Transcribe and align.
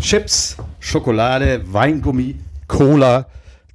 Chips, 0.00 0.56
Schokolade, 0.80 1.62
Weingummi, 1.72 2.36
Cola. 2.66 3.26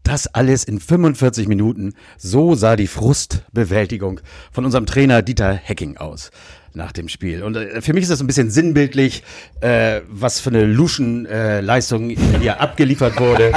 Das 0.02 0.28
alles 0.28 0.64
in 0.64 0.80
45 0.80 1.48
Minuten. 1.48 1.94
So 2.18 2.56
sah 2.56 2.76
die 2.76 2.88
Frustbewältigung 2.88 4.22
von 4.52 4.66
unserem 4.66 4.88
Trainer 4.88 5.22
Dieter 5.22 5.54
Hecking 5.54 5.98
aus 5.98 6.32
nach 6.74 6.92
dem 6.92 7.10
Spiel. 7.10 7.44
Und 7.44 7.56
äh, 7.56 7.82
für 7.82 7.94
mich 7.94 8.04
ist 8.04 8.10
das 8.10 8.22
ein 8.22 8.28
bisschen 8.28 8.50
sinnbildlich, 8.50 9.24
äh, 9.62 10.02
was 10.10 10.40
für 10.40 10.50
eine 10.50 10.66
Luschen-Leistung 10.66 12.10
äh, 12.10 12.18
hier 12.40 12.60
abgeliefert 12.60 13.20
wurde. 13.20 13.54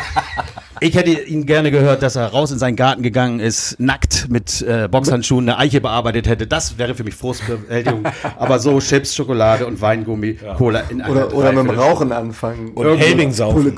Ich 0.81 0.95
hätte 0.95 1.11
ihn 1.11 1.47
gerne 1.47 1.71
gehört, 1.71 2.03
dass 2.03 2.17
er 2.17 2.27
raus 2.27 2.51
in 2.51 2.59
seinen 2.59 2.77
Garten 2.77 3.03
gegangen 3.03 3.41
ist, 3.41 3.79
nackt 3.81 4.29
mit 4.29 4.63
äh, 4.63 4.89
Boxhandschuhen 4.89 5.49
eine 5.49 5.59
Eiche 5.59 5.81
bearbeitet 5.81 6.29
hätte. 6.29 6.47
Das 6.47 6.79
wäre 6.79 6.95
für 6.95 7.05
mich 7.05 7.15
Frustbewältigung. 7.15 8.05
Aber 8.39 8.59
so 8.59 8.79
Chips, 8.81 9.15
Schokolade 9.15 9.67
und 9.67 9.81
Weingummi, 9.81 10.39
ja. 10.43 10.55
Cola 10.55 10.81
in 10.89 11.03
Oder, 11.03 11.35
oder 11.35 11.53
mit 11.53 11.67
dem 11.67 11.79
Rauchen 11.79 12.13
anfangen. 12.13 12.73
Und 12.73 12.99
Helbing 12.99 13.33
saufen. 13.33 13.77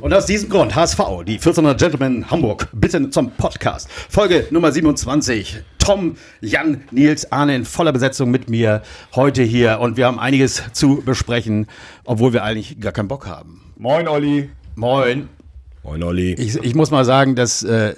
Und 0.00 0.14
aus 0.14 0.26
diesem 0.26 0.48
Grund, 0.48 0.74
HSV, 0.74 0.98
die 1.26 1.34
1400 1.34 1.78
Gentlemen 1.78 2.30
Hamburg, 2.30 2.68
bitte 2.72 3.10
zum 3.10 3.30
Podcast. 3.32 3.88
Folge 4.08 4.46
Nummer 4.50 4.72
27. 4.72 5.62
Tom, 5.78 6.16
Jan, 6.40 6.82
Nils, 6.90 7.32
Arne 7.32 7.56
in 7.56 7.64
voller 7.64 7.92
Besetzung 7.92 8.30
mit 8.30 8.50
mir 8.50 8.82
heute 9.14 9.42
hier. 9.42 9.80
Und 9.80 9.96
wir 9.96 10.06
haben 10.06 10.18
einiges 10.18 10.62
zu 10.72 11.02
besprechen, 11.04 11.66
obwohl 12.04 12.32
wir 12.32 12.44
eigentlich 12.44 12.78
gar 12.80 12.92
keinen 12.92 13.08
Bock 13.08 13.26
haben. 13.26 13.72
Moin, 13.76 14.06
Olli. 14.06 14.50
Moin. 14.74 15.28
Moin, 15.88 16.02
Olli. 16.02 16.34
Ich, 16.34 16.56
ich 16.56 16.74
muss 16.74 16.90
mal 16.90 17.06
sagen, 17.06 17.34
dass 17.34 17.62
äh, 17.62 17.94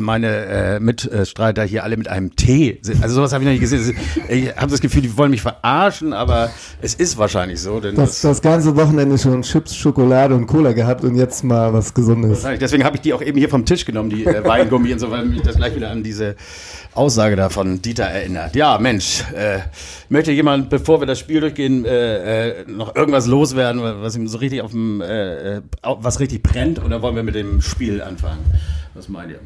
meine 0.00 0.28
äh, 0.28 0.80
Mitstreiter 0.80 1.64
hier 1.64 1.84
alle 1.84 1.96
mit 1.96 2.08
einem 2.08 2.36
Tee 2.36 2.78
sind. 2.82 3.02
Also 3.02 3.16
sowas 3.16 3.32
habe 3.32 3.44
ich 3.44 3.46
noch 3.46 3.52
nicht 3.52 3.60
gesehen. 3.60 3.96
Ich 4.28 4.54
habe 4.56 4.70
das 4.70 4.80
Gefühl, 4.80 5.02
die 5.02 5.16
wollen 5.16 5.30
mich 5.30 5.42
verarschen, 5.42 6.12
aber 6.12 6.50
es 6.80 6.94
ist 6.94 7.18
wahrscheinlich 7.18 7.60
so. 7.60 7.80
Denn 7.80 7.94
das, 7.94 8.20
das, 8.20 8.22
das 8.22 8.42
ganze 8.42 8.76
Wochenende 8.76 9.18
schon 9.18 9.42
Chips, 9.42 9.74
Schokolade 9.74 10.34
und 10.34 10.46
Cola 10.46 10.72
gehabt 10.72 11.04
und 11.04 11.16
jetzt 11.16 11.44
mal 11.44 11.72
was 11.72 11.94
Gesundes. 11.94 12.46
Deswegen 12.60 12.84
habe 12.84 12.96
ich 12.96 13.02
die 13.02 13.12
auch 13.12 13.22
eben 13.22 13.38
hier 13.38 13.48
vom 13.48 13.64
Tisch 13.64 13.84
genommen, 13.84 14.10
die 14.10 14.24
äh, 14.24 14.44
Weingummi 14.44 14.92
und 14.92 14.98
so, 14.98 15.10
weil 15.10 15.24
mich 15.24 15.42
das 15.42 15.56
gleich 15.56 15.74
wieder 15.74 15.90
an 15.90 16.02
diese 16.02 16.36
Aussage 16.94 17.36
da 17.36 17.48
von 17.48 17.80
Dieter 17.82 18.04
erinnert. 18.04 18.56
Ja, 18.56 18.78
Mensch, 18.78 19.24
äh, 19.34 19.60
möchte 20.08 20.32
jemand, 20.32 20.70
bevor 20.70 21.00
wir 21.00 21.06
das 21.06 21.18
Spiel 21.18 21.40
durchgehen, 21.40 21.84
äh, 21.84 22.60
äh, 22.60 22.64
noch 22.66 22.94
irgendwas 22.96 23.26
loswerden, 23.26 23.80
was 23.82 24.16
ihm 24.16 24.26
so 24.28 24.38
richtig 24.38 24.62
auf 24.62 24.72
dem, 24.72 25.00
äh, 25.00 25.56
äh 25.56 25.60
was 25.82 26.20
richtig 26.20 26.42
brennt, 26.42 26.82
oder 26.84 27.02
wollen 27.02 27.16
wir 27.16 27.22
mit 27.22 27.34
dem 27.34 27.62
Spiel 27.62 28.02
anfangen? 28.02 28.44
Was 28.94 29.08
meint 29.08 29.30
ihr? 29.30 29.40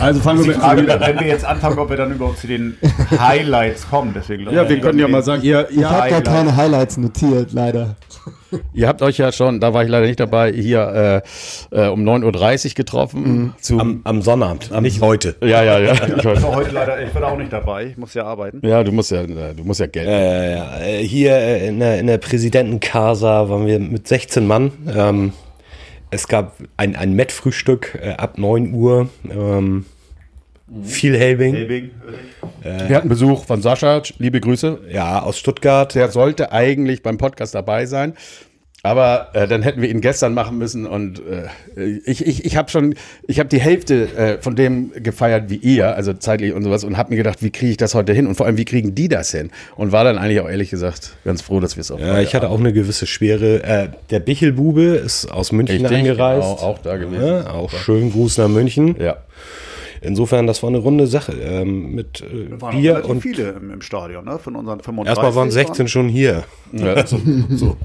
Also 0.00 0.20
fangen 0.20 0.40
wir 0.40 0.48
mit 0.48 0.56
Frage, 0.56 0.86
wenn 0.86 1.20
wir 1.20 1.26
jetzt 1.26 1.44
anfangen, 1.44 1.78
ob 1.78 1.88
wir 1.88 1.96
dann 1.96 2.12
überhaupt 2.12 2.38
zu 2.38 2.46
den 2.46 2.76
Highlights 3.18 3.88
kommen. 3.88 4.12
Deswegen 4.14 4.50
ja, 4.50 4.68
wir 4.68 4.80
können 4.80 4.98
ja 4.98 5.08
mal 5.08 5.22
sagen, 5.22 5.42
ihr, 5.42 5.68
ihr 5.70 5.88
habe 5.88 6.10
gar 6.10 6.22
keine 6.22 6.56
Highlights 6.56 6.96
notiert, 6.96 7.52
leider. 7.52 7.96
Ihr 8.72 8.86
habt 8.86 9.02
euch 9.02 9.18
ja 9.18 9.32
schon, 9.32 9.60
da 9.60 9.74
war 9.74 9.82
ich 9.82 9.88
leider 9.88 10.06
nicht 10.06 10.20
dabei, 10.20 10.52
hier 10.52 11.22
äh, 11.72 11.86
äh, 11.86 11.88
um 11.88 12.04
9.30 12.04 12.68
Uhr 12.68 12.74
getroffen. 12.74 13.54
Mhm. 13.68 13.80
Am, 13.80 14.00
am, 14.04 14.22
Sonnabend, 14.22 14.70
am 14.72 14.82
nicht 14.82 15.00
heute. 15.00 15.36
Ja, 15.40 15.62
ja, 15.62 15.78
ja. 15.78 15.94
Ich 16.16 16.24
war 16.24 16.54
heute 16.54 16.70
leider, 16.70 17.02
ich 17.02 17.14
war 17.14 17.32
auch 17.32 17.36
nicht 17.36 17.52
dabei, 17.52 17.86
ich 17.86 17.96
muss 17.96 18.14
ja 18.14 18.24
arbeiten. 18.24 18.60
Ja, 18.66 18.84
du 18.84 18.92
musst 18.92 19.10
ja, 19.10 19.24
du 19.24 19.64
musst 19.64 19.80
ja 19.80 19.86
Geld. 19.86 20.06
Äh, 20.06 20.56
ja. 20.56 20.76
Hier 21.00 21.32
äh, 21.32 21.68
in 21.68 21.80
der, 21.80 21.98
in 21.98 22.06
der 22.06 22.18
Präsidentenkasa 22.18 23.48
waren 23.48 23.66
wir 23.66 23.80
mit 23.80 24.06
16 24.06 24.46
Mann. 24.46 24.72
Ähm, 24.94 25.32
es 26.14 26.28
gab 26.28 26.56
ein, 26.76 26.96
ein 26.96 27.14
Met-Frühstück 27.14 27.98
äh, 28.00 28.10
ab 28.10 28.38
9 28.38 28.72
Uhr. 28.72 29.08
Ähm. 29.28 29.84
Viel 30.82 31.16
Helbing. 31.18 31.54
Helbing. 31.54 31.90
Äh, 32.62 32.88
Wir 32.88 32.96
hatten 32.96 33.08
Besuch 33.08 33.44
von 33.44 33.60
Sascha, 33.60 34.00
liebe 34.18 34.40
Grüße. 34.40 34.80
Ja, 34.90 35.22
aus 35.22 35.38
Stuttgart. 35.38 35.94
Der 35.94 36.10
sollte 36.10 36.52
eigentlich 36.52 37.02
beim 37.02 37.18
Podcast 37.18 37.54
dabei 37.54 37.84
sein. 37.86 38.14
Aber 38.84 39.28
äh, 39.32 39.48
dann 39.48 39.62
hätten 39.62 39.80
wir 39.80 39.88
ihn 39.88 40.02
gestern 40.02 40.34
machen 40.34 40.58
müssen 40.58 40.86
und 40.86 41.22
äh, 41.74 42.00
ich, 42.04 42.26
ich, 42.26 42.44
ich 42.44 42.56
habe 42.58 42.70
schon, 42.70 42.94
ich 43.26 43.38
habe 43.38 43.48
die 43.48 43.58
Hälfte 43.58 44.14
äh, 44.14 44.42
von 44.42 44.56
dem 44.56 44.92
gefeiert 45.02 45.48
wie 45.48 45.56
ihr, 45.56 45.96
also 45.96 46.12
zeitlich 46.12 46.52
und 46.52 46.64
sowas 46.64 46.84
und 46.84 46.98
habe 46.98 47.08
mir 47.08 47.16
gedacht, 47.16 47.42
wie 47.42 47.48
kriege 47.48 47.70
ich 47.70 47.76
das 47.78 47.94
heute 47.94 48.12
hin 48.12 48.26
und 48.26 48.34
vor 48.34 48.44
allem, 48.44 48.58
wie 48.58 48.66
kriegen 48.66 48.94
die 48.94 49.08
das 49.08 49.30
hin? 49.30 49.50
Und 49.76 49.92
war 49.92 50.04
dann 50.04 50.18
eigentlich 50.18 50.38
auch 50.40 50.50
ehrlich 50.50 50.68
gesagt 50.68 51.16
ganz 51.24 51.40
froh, 51.40 51.60
dass 51.60 51.78
wir 51.78 51.80
es 51.80 51.90
auch 51.90 51.98
Ja, 51.98 52.20
ich 52.20 52.34
hatte 52.34 52.44
haben. 52.44 52.56
auch 52.56 52.60
eine 52.60 52.74
gewisse 52.74 53.06
Schwere. 53.06 53.62
Äh, 53.62 53.88
der 54.10 54.20
Bichelbube 54.20 54.82
ist 54.82 55.32
aus 55.32 55.50
München 55.50 55.86
Richtig, 55.86 56.00
angereist. 56.00 56.42
Genau, 56.42 56.68
auch 56.68 56.78
da 56.80 56.98
gewesen. 56.98 57.26
Ja, 57.26 57.50
auch 57.52 57.70
schön 57.70 58.12
Gruß 58.12 58.36
nach 58.36 58.48
München. 58.48 58.96
Ja. 59.00 59.16
Insofern, 60.02 60.46
das 60.46 60.62
war 60.62 60.68
eine 60.68 60.76
runde 60.76 61.06
Sache. 61.06 61.32
Ähm, 61.32 61.94
mit 61.94 62.20
äh, 62.20 62.60
waren 62.60 62.78
Bier 62.78 63.02
und 63.08 63.22
viele 63.22 63.52
im, 63.52 63.70
im, 63.70 63.80
Stadion, 63.80 64.26
ne? 64.26 64.38
Von 64.38 64.56
unseren 64.56 64.80
35. 64.80 65.08
Erstmal 65.08 65.34
waren 65.34 65.50
16 65.50 65.88
schon 65.88 66.10
hier. 66.10 66.44
Ja, 66.72 67.06
so. 67.48 67.78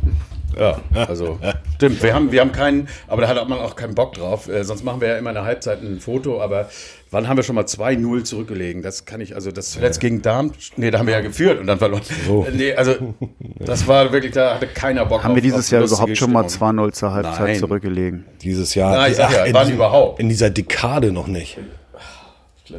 So. 0.53 0.59
Ja, 0.59 0.79
also 1.07 1.39
stimmt. 1.75 2.01
Wir 2.03 2.13
haben, 2.13 2.31
wir 2.31 2.41
haben 2.41 2.51
keinen, 2.51 2.87
aber 3.07 3.21
da 3.21 3.27
hat 3.27 3.49
man 3.49 3.59
auch 3.59 3.75
keinen 3.75 3.95
Bock 3.95 4.13
drauf. 4.13 4.47
Äh, 4.47 4.63
sonst 4.63 4.83
machen 4.83 5.01
wir 5.01 5.09
ja 5.09 5.17
immer 5.17 5.29
in 5.29 5.35
der 5.35 5.45
Halbzeit 5.45 5.81
ein 5.81 5.99
Foto, 5.99 6.41
aber 6.41 6.69
wann 7.11 7.27
haben 7.27 7.37
wir 7.37 7.43
schon 7.43 7.55
mal 7.55 7.65
2-0 7.65 8.23
zurückgelegen? 8.23 8.81
Das 8.81 9.05
kann 9.05 9.21
ich, 9.21 9.35
also 9.35 9.51
das 9.51 9.71
zuletzt 9.71 9.99
gegen 9.99 10.21
Darm, 10.21 10.51
nee, 10.77 10.91
da 10.91 10.99
haben 10.99 11.07
wir 11.07 11.13
ja 11.13 11.21
geführt 11.21 11.59
und 11.59 11.67
dann 11.67 11.79
verloren. 11.79 12.03
So. 12.27 12.45
Äh, 12.45 12.51
nee, 12.51 12.73
also 12.73 13.15
das 13.59 13.87
war 13.87 14.11
wirklich, 14.11 14.33
da 14.33 14.55
hatte 14.55 14.67
keiner 14.67 15.05
Bock 15.05 15.23
Haben 15.23 15.31
auf, 15.31 15.35
wir 15.35 15.41
dieses 15.41 15.69
Jahr 15.69 15.83
überhaupt 15.83 16.17
schon 16.17 16.31
mal 16.31 16.45
2-0 16.45 16.91
zur 16.93 17.13
Halbzeit 17.13 17.47
Nein. 17.47 17.59
zurückgelegen? 17.59 18.25
Dieses 18.41 18.75
Jahr, 18.75 18.95
Nein, 18.95 19.11
ich 19.11 19.17
sag 19.17 19.31
ja, 19.31 19.53
wann 19.53 19.71
überhaupt? 19.71 20.19
In 20.19 20.29
dieser 20.29 20.49
Dekade 20.49 21.11
noch 21.11 21.27
nicht. 21.27 21.57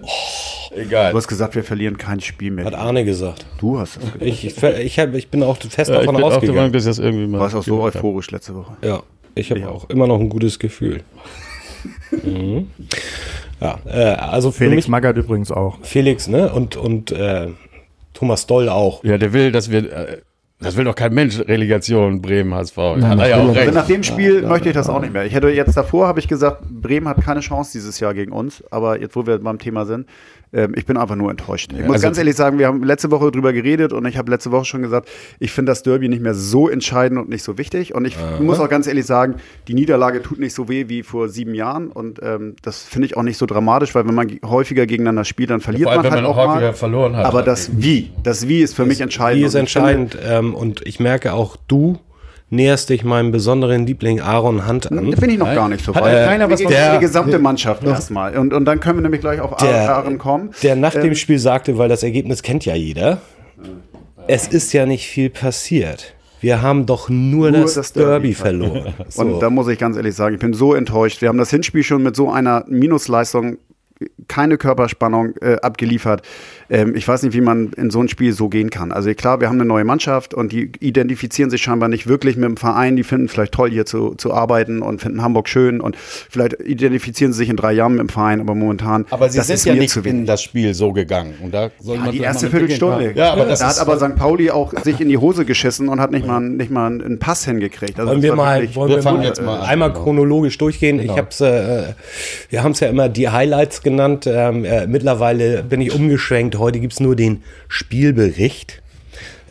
Oh. 0.00 0.74
Egal. 0.74 1.12
Du 1.12 1.18
hast 1.18 1.28
gesagt, 1.28 1.54
wir 1.54 1.64
verlieren 1.64 1.98
kein 1.98 2.20
Spiel 2.20 2.50
mehr. 2.50 2.64
Hat 2.64 2.74
Arne 2.74 3.04
gesagt. 3.04 3.46
Du 3.58 3.78
hast 3.78 3.96
das 3.96 4.04
gesagt. 4.04 4.22
Ich, 4.22 4.44
ich, 4.44 4.98
hab, 4.98 5.14
ich 5.14 5.28
bin 5.28 5.42
auch 5.42 5.56
fest 5.56 5.90
davon 5.90 6.16
ja, 6.16 6.22
ausgegangen. 6.22 6.56
Meinung, 6.56 6.72
dass 6.72 6.84
das 6.84 6.98
irgendwie 6.98 7.26
mal 7.26 7.40
warst 7.40 7.56
auch 7.56 7.62
so 7.62 7.80
euphorisch 7.82 8.30
letzte 8.30 8.54
Woche. 8.54 8.76
Ja, 8.82 9.02
ich 9.34 9.50
habe 9.50 9.68
auch 9.68 9.88
immer 9.90 10.06
noch 10.06 10.20
ein 10.20 10.28
gutes 10.28 10.58
Gefühl. 10.58 11.02
mhm. 12.22 12.70
Ja, 13.60 13.78
äh, 13.86 14.14
also 14.14 14.50
Felix 14.52 14.88
Magath 14.88 15.16
übrigens 15.16 15.50
auch. 15.50 15.78
Felix, 15.82 16.28
ne? 16.28 16.52
Und, 16.52 16.76
und 16.76 17.12
äh, 17.12 17.48
Thomas 18.14 18.46
Doll 18.46 18.68
auch. 18.68 19.04
Ja, 19.04 19.18
der 19.18 19.32
will, 19.32 19.52
dass 19.52 19.70
wir 19.70 19.92
äh, 19.92 20.20
das 20.60 20.76
will 20.76 20.84
doch 20.84 20.94
kein 20.94 21.14
Mensch, 21.14 21.38
Relegation 21.40 22.20
Bremen 22.20 22.54
HSV. 22.54 22.76
Ja, 22.76 23.26
ja 23.26 23.36
auch 23.38 23.54
recht. 23.54 23.72
Nach 23.72 23.86
dem 23.86 24.02
Spiel 24.02 24.42
ja, 24.42 24.48
möchte 24.48 24.68
ich 24.68 24.74
das 24.74 24.90
auch 24.90 25.00
nicht 25.00 25.12
mehr. 25.12 25.24
Ich 25.24 25.32
hätte 25.32 25.48
jetzt 25.48 25.74
davor, 25.74 26.06
habe 26.06 26.20
ich 26.20 26.28
gesagt, 26.28 26.62
Bremen 26.68 27.08
hat 27.08 27.22
keine 27.24 27.40
Chance 27.40 27.72
dieses 27.72 27.98
Jahr 27.98 28.12
gegen 28.12 28.32
uns. 28.32 28.62
Aber 28.70 29.00
jetzt, 29.00 29.16
wo 29.16 29.26
wir 29.26 29.38
beim 29.38 29.58
Thema 29.58 29.86
sind, 29.86 30.06
ähm, 30.52 30.72
ich 30.76 30.86
bin 30.86 30.96
einfach 30.96 31.16
nur 31.16 31.30
enttäuscht. 31.30 31.72
Ich 31.72 31.84
muss 31.84 31.94
also, 31.94 32.06
ganz 32.06 32.18
ehrlich 32.18 32.36
sagen, 32.36 32.58
wir 32.58 32.66
haben 32.66 32.82
letzte 32.82 33.10
Woche 33.10 33.30
drüber 33.30 33.52
geredet 33.52 33.92
und 33.92 34.04
ich 34.06 34.16
habe 34.16 34.30
letzte 34.30 34.50
Woche 34.50 34.64
schon 34.64 34.82
gesagt, 34.82 35.08
ich 35.38 35.52
finde 35.52 35.70
das 35.70 35.82
Derby 35.82 36.08
nicht 36.08 36.22
mehr 36.22 36.34
so 36.34 36.68
entscheidend 36.68 37.20
und 37.20 37.28
nicht 37.28 37.42
so 37.42 37.58
wichtig. 37.58 37.94
Und 37.94 38.04
ich 38.04 38.16
aha. 38.16 38.42
muss 38.42 38.58
auch 38.58 38.68
ganz 38.68 38.86
ehrlich 38.86 39.06
sagen, 39.06 39.36
die 39.68 39.74
Niederlage 39.74 40.22
tut 40.22 40.38
nicht 40.38 40.54
so 40.54 40.68
weh 40.68 40.88
wie 40.88 41.02
vor 41.02 41.28
sieben 41.28 41.54
Jahren. 41.54 41.88
Und 41.88 42.20
ähm, 42.22 42.56
das 42.62 42.82
finde 42.82 43.06
ich 43.06 43.16
auch 43.16 43.22
nicht 43.22 43.38
so 43.38 43.46
dramatisch, 43.46 43.94
weil 43.94 44.06
wenn 44.06 44.14
man 44.14 44.28
häufiger 44.44 44.86
gegeneinander 44.86 45.24
spielt, 45.24 45.50
dann 45.50 45.60
verliert 45.60 45.86
ja, 45.86 45.92
allem, 45.92 46.02
man 46.02 46.12
halt 46.12 46.22
man 46.22 46.32
auch 46.32 46.36
häufiger 46.36 46.66
mal. 46.66 46.72
verloren 46.72 47.16
hat. 47.16 47.26
Aber 47.26 47.42
das 47.42 47.70
Wie, 47.76 48.10
das 48.22 48.48
Wie 48.48 48.60
ist 48.60 48.74
für 48.74 48.82
das 48.82 48.88
mich 48.88 49.00
entscheidend. 49.00 49.42
Wie 49.42 49.46
ist 49.46 49.54
entscheidend. 49.54 50.18
Ähm, 50.24 50.54
und 50.54 50.86
ich 50.86 50.98
merke 51.00 51.32
auch, 51.32 51.56
du 51.68 51.98
näherst 52.50 52.90
dich 52.90 53.04
meinem 53.04 53.30
besonderen 53.30 53.86
Liebling 53.86 54.20
Aaron 54.20 54.68
Hunt 54.68 54.90
an. 54.90 55.10
Da 55.10 55.16
bin 55.16 55.30
ich 55.30 55.38
noch 55.38 55.54
gar 55.54 55.68
nicht 55.68 55.84
so 55.84 55.94
weit. 55.94 56.14
Äh, 56.14 56.26
Keiner 56.26 56.50
was 56.50 56.60
der, 56.60 56.94
die 56.94 57.00
gesamte 57.00 57.38
Mannschaft 57.38 57.84
erstmal. 57.84 58.36
Und, 58.36 58.52
und 58.52 58.64
dann 58.64 58.80
können 58.80 58.98
wir 58.98 59.02
nämlich 59.02 59.20
gleich 59.20 59.40
auf 59.40 59.56
der, 59.56 59.94
Aaron 59.94 60.18
kommen. 60.18 60.50
Der 60.62 60.76
nach 60.76 60.94
ähm, 60.94 61.02
dem 61.02 61.14
Spiel 61.14 61.38
sagte, 61.38 61.78
weil 61.78 61.88
das 61.88 62.02
Ergebnis 62.02 62.42
kennt 62.42 62.64
ja 62.66 62.74
jeder, 62.74 63.18
es 64.26 64.48
ist 64.48 64.72
ja 64.72 64.84
nicht 64.84 65.06
viel 65.06 65.30
passiert. 65.30 66.14
Wir 66.40 66.62
haben 66.62 66.86
doch 66.86 67.08
nur, 67.08 67.50
nur 67.50 67.62
das, 67.62 67.74
das, 67.74 67.92
Derby, 67.92 68.08
Derby 68.08 68.34
verloren. 68.34 68.94
so. 69.08 69.22
Und 69.22 69.40
da 69.40 69.50
muss 69.50 69.68
ich 69.68 69.78
ganz 69.78 69.96
ehrlich 69.96 70.14
sagen, 70.14 70.34
ich 70.34 70.40
bin 70.40 70.54
so 70.54 70.74
enttäuscht. 70.74 71.20
Wir 71.20 71.28
haben 71.28 71.38
das 71.38 71.50
Hinspiel 71.50 71.82
schon 71.82 72.02
mit 72.02 72.16
so 72.16 72.30
einer 72.30 72.64
Minusleistung 72.66 73.58
keine 74.28 74.56
Körperspannung 74.56 75.34
äh, 75.40 75.56
abgeliefert. 75.60 76.22
Ähm, 76.70 76.94
ich 76.94 77.06
weiß 77.06 77.22
nicht, 77.22 77.34
wie 77.34 77.40
man 77.40 77.72
in 77.72 77.90
so 77.90 78.00
ein 78.00 78.08
Spiel 78.08 78.32
so 78.32 78.48
gehen 78.48 78.70
kann. 78.70 78.92
Also 78.92 79.12
klar, 79.14 79.40
wir 79.40 79.48
haben 79.48 79.56
eine 79.56 79.66
neue 79.66 79.84
Mannschaft 79.84 80.32
und 80.32 80.52
die 80.52 80.72
identifizieren 80.80 81.50
sich 81.50 81.62
scheinbar 81.62 81.88
nicht 81.88 82.06
wirklich 82.06 82.36
mit 82.36 82.48
dem 82.48 82.56
Verein. 82.56 82.96
Die 82.96 83.02
finden 83.02 83.28
vielleicht 83.28 83.52
toll, 83.52 83.70
hier 83.70 83.84
zu, 83.84 84.14
zu 84.14 84.32
arbeiten 84.32 84.80
und 84.80 85.00
finden 85.00 85.22
Hamburg 85.22 85.48
schön 85.48 85.80
und 85.80 85.96
vielleicht 85.96 86.60
identifizieren 86.60 87.32
sie 87.32 87.38
sich 87.38 87.50
in 87.50 87.56
drei 87.56 87.72
Jahren 87.72 87.92
mit 87.92 88.00
dem 88.00 88.08
Verein, 88.08 88.40
aber 88.40 88.54
momentan. 88.54 89.04
Aber 89.10 89.28
sie 89.28 89.40
sind 89.40 89.64
ja 89.64 89.74
nicht 89.74 89.96
in 89.96 90.24
das 90.24 90.42
Spiel 90.42 90.72
so 90.72 90.92
gegangen. 90.92 91.34
Und 91.42 91.52
da 91.52 91.70
soll 91.78 91.96
ja, 91.96 92.02
man 92.02 92.12
die 92.12 92.20
erste 92.20 92.48
Viertelstunde. 92.48 93.12
Ja, 93.14 93.32
aber 93.32 93.44
das 93.44 93.58
da 93.58 93.68
hat 93.68 93.78
aber 93.80 93.98
St. 93.98 94.16
Pauli 94.16 94.50
auch 94.50 94.72
sich 94.82 95.00
in 95.00 95.08
die 95.08 95.18
Hose 95.18 95.44
geschissen 95.44 95.88
und 95.88 96.00
hat 96.00 96.10
nicht 96.10 96.26
mal, 96.26 96.40
nicht 96.40 96.70
mal 96.70 96.86
einen 96.86 97.18
Pass 97.18 97.44
hingekriegt. 97.44 97.98
Also 97.98 98.12
wollen 98.12 98.22
wir 98.22 98.34
mal, 98.34 98.74
wollen 98.74 98.90
wir, 98.90 99.04
wir 99.04 99.12
mal, 99.12 99.24
jetzt 99.24 99.42
mal 99.42 99.60
einmal 99.62 99.92
chronologisch 99.92 100.56
durchgehen? 100.56 100.98
Genau. 100.98 101.12
Ich 101.12 101.18
hab's, 101.18 101.40
äh, 101.40 101.92
wir 102.48 102.62
haben 102.62 102.72
es 102.72 102.80
ja 102.80 102.88
immer 102.88 103.08
die 103.08 103.28
Highlights 103.28 103.82
genannt. 103.82 103.89
Ähm, 103.98 104.64
äh, 104.64 104.86
mittlerweile 104.86 105.62
bin 105.62 105.80
ich 105.80 105.94
umgeschwenkt. 105.94 106.58
Heute 106.58 106.80
gibt 106.80 106.92
es 106.92 107.00
nur 107.00 107.16
den 107.16 107.42
Spielbericht. 107.68 108.82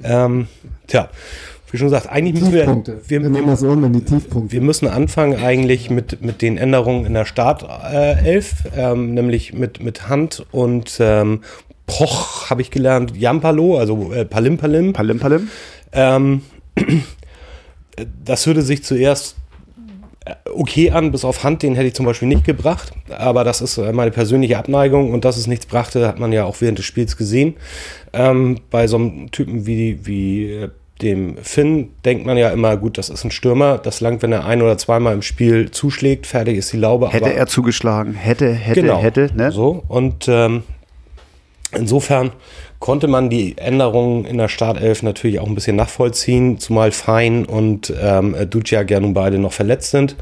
Ähm, 0.03 0.47
tja, 0.88 1.09
wie 1.71 1.77
schon 1.77 1.88
gesagt, 1.88 2.09
eigentlich 2.09 2.36
müssen 2.36 2.53
wir, 2.53 2.65
wir, 3.07 3.33
wir, 3.33 3.45
wir, 3.45 3.56
so 3.57 3.75
die 3.75 4.03
Tiefpunkte. 4.03 4.51
wir 4.51 4.62
müssen 4.62 4.88
anfangen 4.88 5.44
eigentlich 5.44 5.89
mit, 5.89 6.21
mit 6.21 6.41
den 6.41 6.57
Änderungen 6.57 7.06
in 7.06 7.13
der 7.13 7.25
Startelf, 7.25 8.65
äh, 8.75 8.91
ähm, 8.91 9.13
nämlich 9.13 9.53
mit, 9.53 9.83
mit 9.83 10.09
Hand 10.09 10.45
und 10.51 10.97
ähm, 11.00 11.41
Poch 11.86 12.50
habe 12.50 12.62
ich 12.62 12.71
gelernt, 12.71 13.15
Jampalo, 13.18 13.77
also 13.77 14.13
äh, 14.13 14.25
Palim 14.25 14.57
Palim. 14.57 14.94
Palim 14.94 15.19
Palim. 15.19 15.50
Ähm, 15.91 16.41
das 18.25 18.47
würde 18.47 18.62
sich 18.62 18.83
zuerst 18.83 19.36
okay 20.54 20.92
an, 20.92 21.12
bis 21.12 21.25
auf 21.25 21.44
Hand, 21.44 21.63
den 21.63 21.75
hätte 21.75 21.88
ich 21.88 21.94
zum 21.94 22.06
Beispiel 22.06 22.27
nicht 22.27 22.44
gebracht. 22.44 22.92
Aber 23.10 23.44
das 23.44 23.62
ist 23.62 23.77
äh, 23.77 23.92
meine 23.94 24.12
persönliche 24.12 24.57
Abneigung 24.57 25.13
und 25.13 25.25
dass 25.25 25.38
es 25.38 25.48
nichts 25.48 25.66
brachte, 25.66 26.07
hat 26.07 26.19
man 26.19 26.31
ja 26.31 26.45
auch 26.45 26.57
während 26.60 26.77
des 26.77 26.86
Spiels 26.86 27.18
gesehen. 27.18 27.56
Ähm, 28.13 28.60
bei 28.69 28.88
so 28.88 28.98
einem 28.98 29.31
Typen 29.31 29.66
wie, 29.66 30.06
wie 30.06 30.51
äh, 30.51 30.69
dem 31.01 31.38
Finn 31.38 31.92
denkt 32.04 32.25
man 32.25 32.38
ja 32.38 32.50
immer, 32.50 32.75
gut, 32.75 32.98
das 32.98 33.10
ist 33.10 33.24
ein 33.24 33.31
Stürmer, 33.31 33.77
das 33.77 34.01
langt, 34.01 34.21
wenn 34.21 34.33
er 34.33 34.45
ein 34.45 34.62
oder 34.62 34.77
zweimal 34.77 35.13
im 35.13 35.21
Spiel 35.21 35.71
zuschlägt, 35.71 36.27
fertig 36.27 36.57
ist 36.57 36.74
die 36.74 36.77
Laube. 36.77 37.10
Hätte 37.10 37.33
er 37.33 37.48
zugeschlagen, 37.48 38.13
hätte, 38.13 38.51
hätte, 38.51 38.81
genau, 38.81 39.01
hätte, 39.01 39.30
ne? 39.33 39.51
So, 39.51 39.83
und 39.88 40.27
ähm, 40.27 40.63
insofern 41.72 42.31
konnte 42.80 43.08
man 43.08 43.30
die 43.30 43.58
Änderungen 43.58 44.26
in 44.26 44.38
der 44.38 44.48
Startelf 44.48 45.04
natürlich 45.04 45.40
auch 45.40 45.48
ein 45.48 45.56
bisschen 45.56 45.76
nachvollziehen, 45.76 46.60
zumal 46.60 46.92
Fein 46.92 47.46
und 47.46 47.94
ähm, 48.02 48.36
Ducia 48.50 48.84
gerne 48.84 49.10
beide 49.10 49.38
noch 49.38 49.54
verletzt 49.54 49.92
sind. 49.92 50.16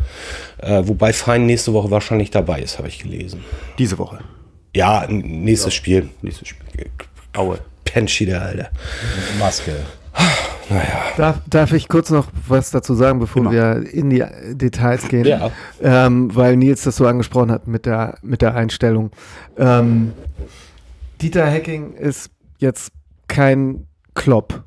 Äh, 0.58 0.84
wobei 0.86 1.14
Fein 1.14 1.46
nächste 1.46 1.74
Woche 1.74 1.92
wahrscheinlich 1.92 2.32
dabei 2.32 2.62
ist, 2.62 2.80
habe 2.80 2.88
ich 2.88 3.00
gelesen. 3.00 3.44
Diese 3.78 3.98
Woche? 4.00 4.20
Ja, 4.76 5.06
nächstes 5.08 5.74
ja. 5.74 5.78
Spiel. 5.78 6.10
Nächstes 6.22 6.50
Spiel. 6.50 6.90
Aue. 7.36 7.60
Penschi, 7.86 8.26
der 8.26 8.42
Alter. 8.42 8.70
Maske. 9.40 9.74
Naja. 10.70 11.02
Darf, 11.16 11.40
darf 11.48 11.72
ich 11.74 11.88
kurz 11.88 12.10
noch 12.10 12.28
was 12.48 12.72
dazu 12.72 12.94
sagen, 12.94 13.20
bevor 13.20 13.44
Immer. 13.44 13.52
wir 13.52 13.94
in 13.94 14.10
die 14.10 14.24
Details 14.52 15.08
gehen? 15.08 15.26
Ja. 15.26 15.52
Ähm, 15.82 16.36
weil 16.36 16.58
Nils 16.58 16.84
das 16.84 16.98
so 16.98 17.06
angesprochen 17.06 17.52
hat 17.52 17.68
mit 17.68 17.86
der, 17.86 18.18
mit 18.22 18.42
der 18.42 18.56
Einstellung. 18.56 19.12
Ähm, 19.58 20.14
Dieter 21.22 21.50
Hacking 21.50 21.94
ist 21.94 22.30
jetzt 22.58 22.92
kein 23.28 23.88
Klopp. 24.14 24.64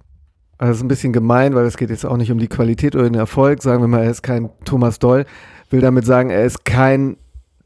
Also 0.59 0.75
ist 0.75 0.83
ein 0.83 0.89
bisschen 0.89 1.13
gemein, 1.13 1.55
weil 1.55 1.65
es 1.65 1.77
geht 1.77 1.91
jetzt 1.91 2.05
auch 2.05 2.17
nicht 2.17 2.31
um 2.31 2.39
die 2.39 2.49
Qualität 2.49 2.95
oder 2.95 3.05
den 3.05 3.15
Erfolg. 3.15 3.63
Sagen 3.63 3.83
wir 3.83 3.89
mal, 3.89 4.05
er 4.05 4.11
ist 4.11 4.23
kein 4.23 4.51
Thomas 4.65 4.99
Doll. 4.99 5.25
Will 5.71 5.81
damit 5.81 6.05
sagen, 6.05 6.31
er 6.31 6.45
ist 6.45 6.65
kein 6.65 7.17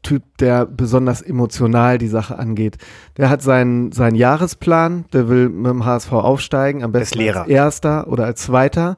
Typ, 0.01 0.37
der 0.37 0.67
besonders 0.67 1.21
emotional 1.21 1.97
die 1.97 2.07
Sache 2.07 2.37
angeht. 2.37 2.77
Der 3.17 3.29
hat 3.29 3.41
seinen, 3.41 3.91
seinen 3.91 4.15
Jahresplan, 4.15 5.05
der 5.11 5.29
will 5.29 5.49
mit 5.49 5.71
dem 5.71 5.83
HSV 5.83 6.11
aufsteigen, 6.13 6.83
am 6.83 6.91
besten 6.91 7.19
als 7.27 7.47
Erster 7.47 8.07
oder 8.07 8.25
als 8.25 8.43
Zweiter. 8.43 8.97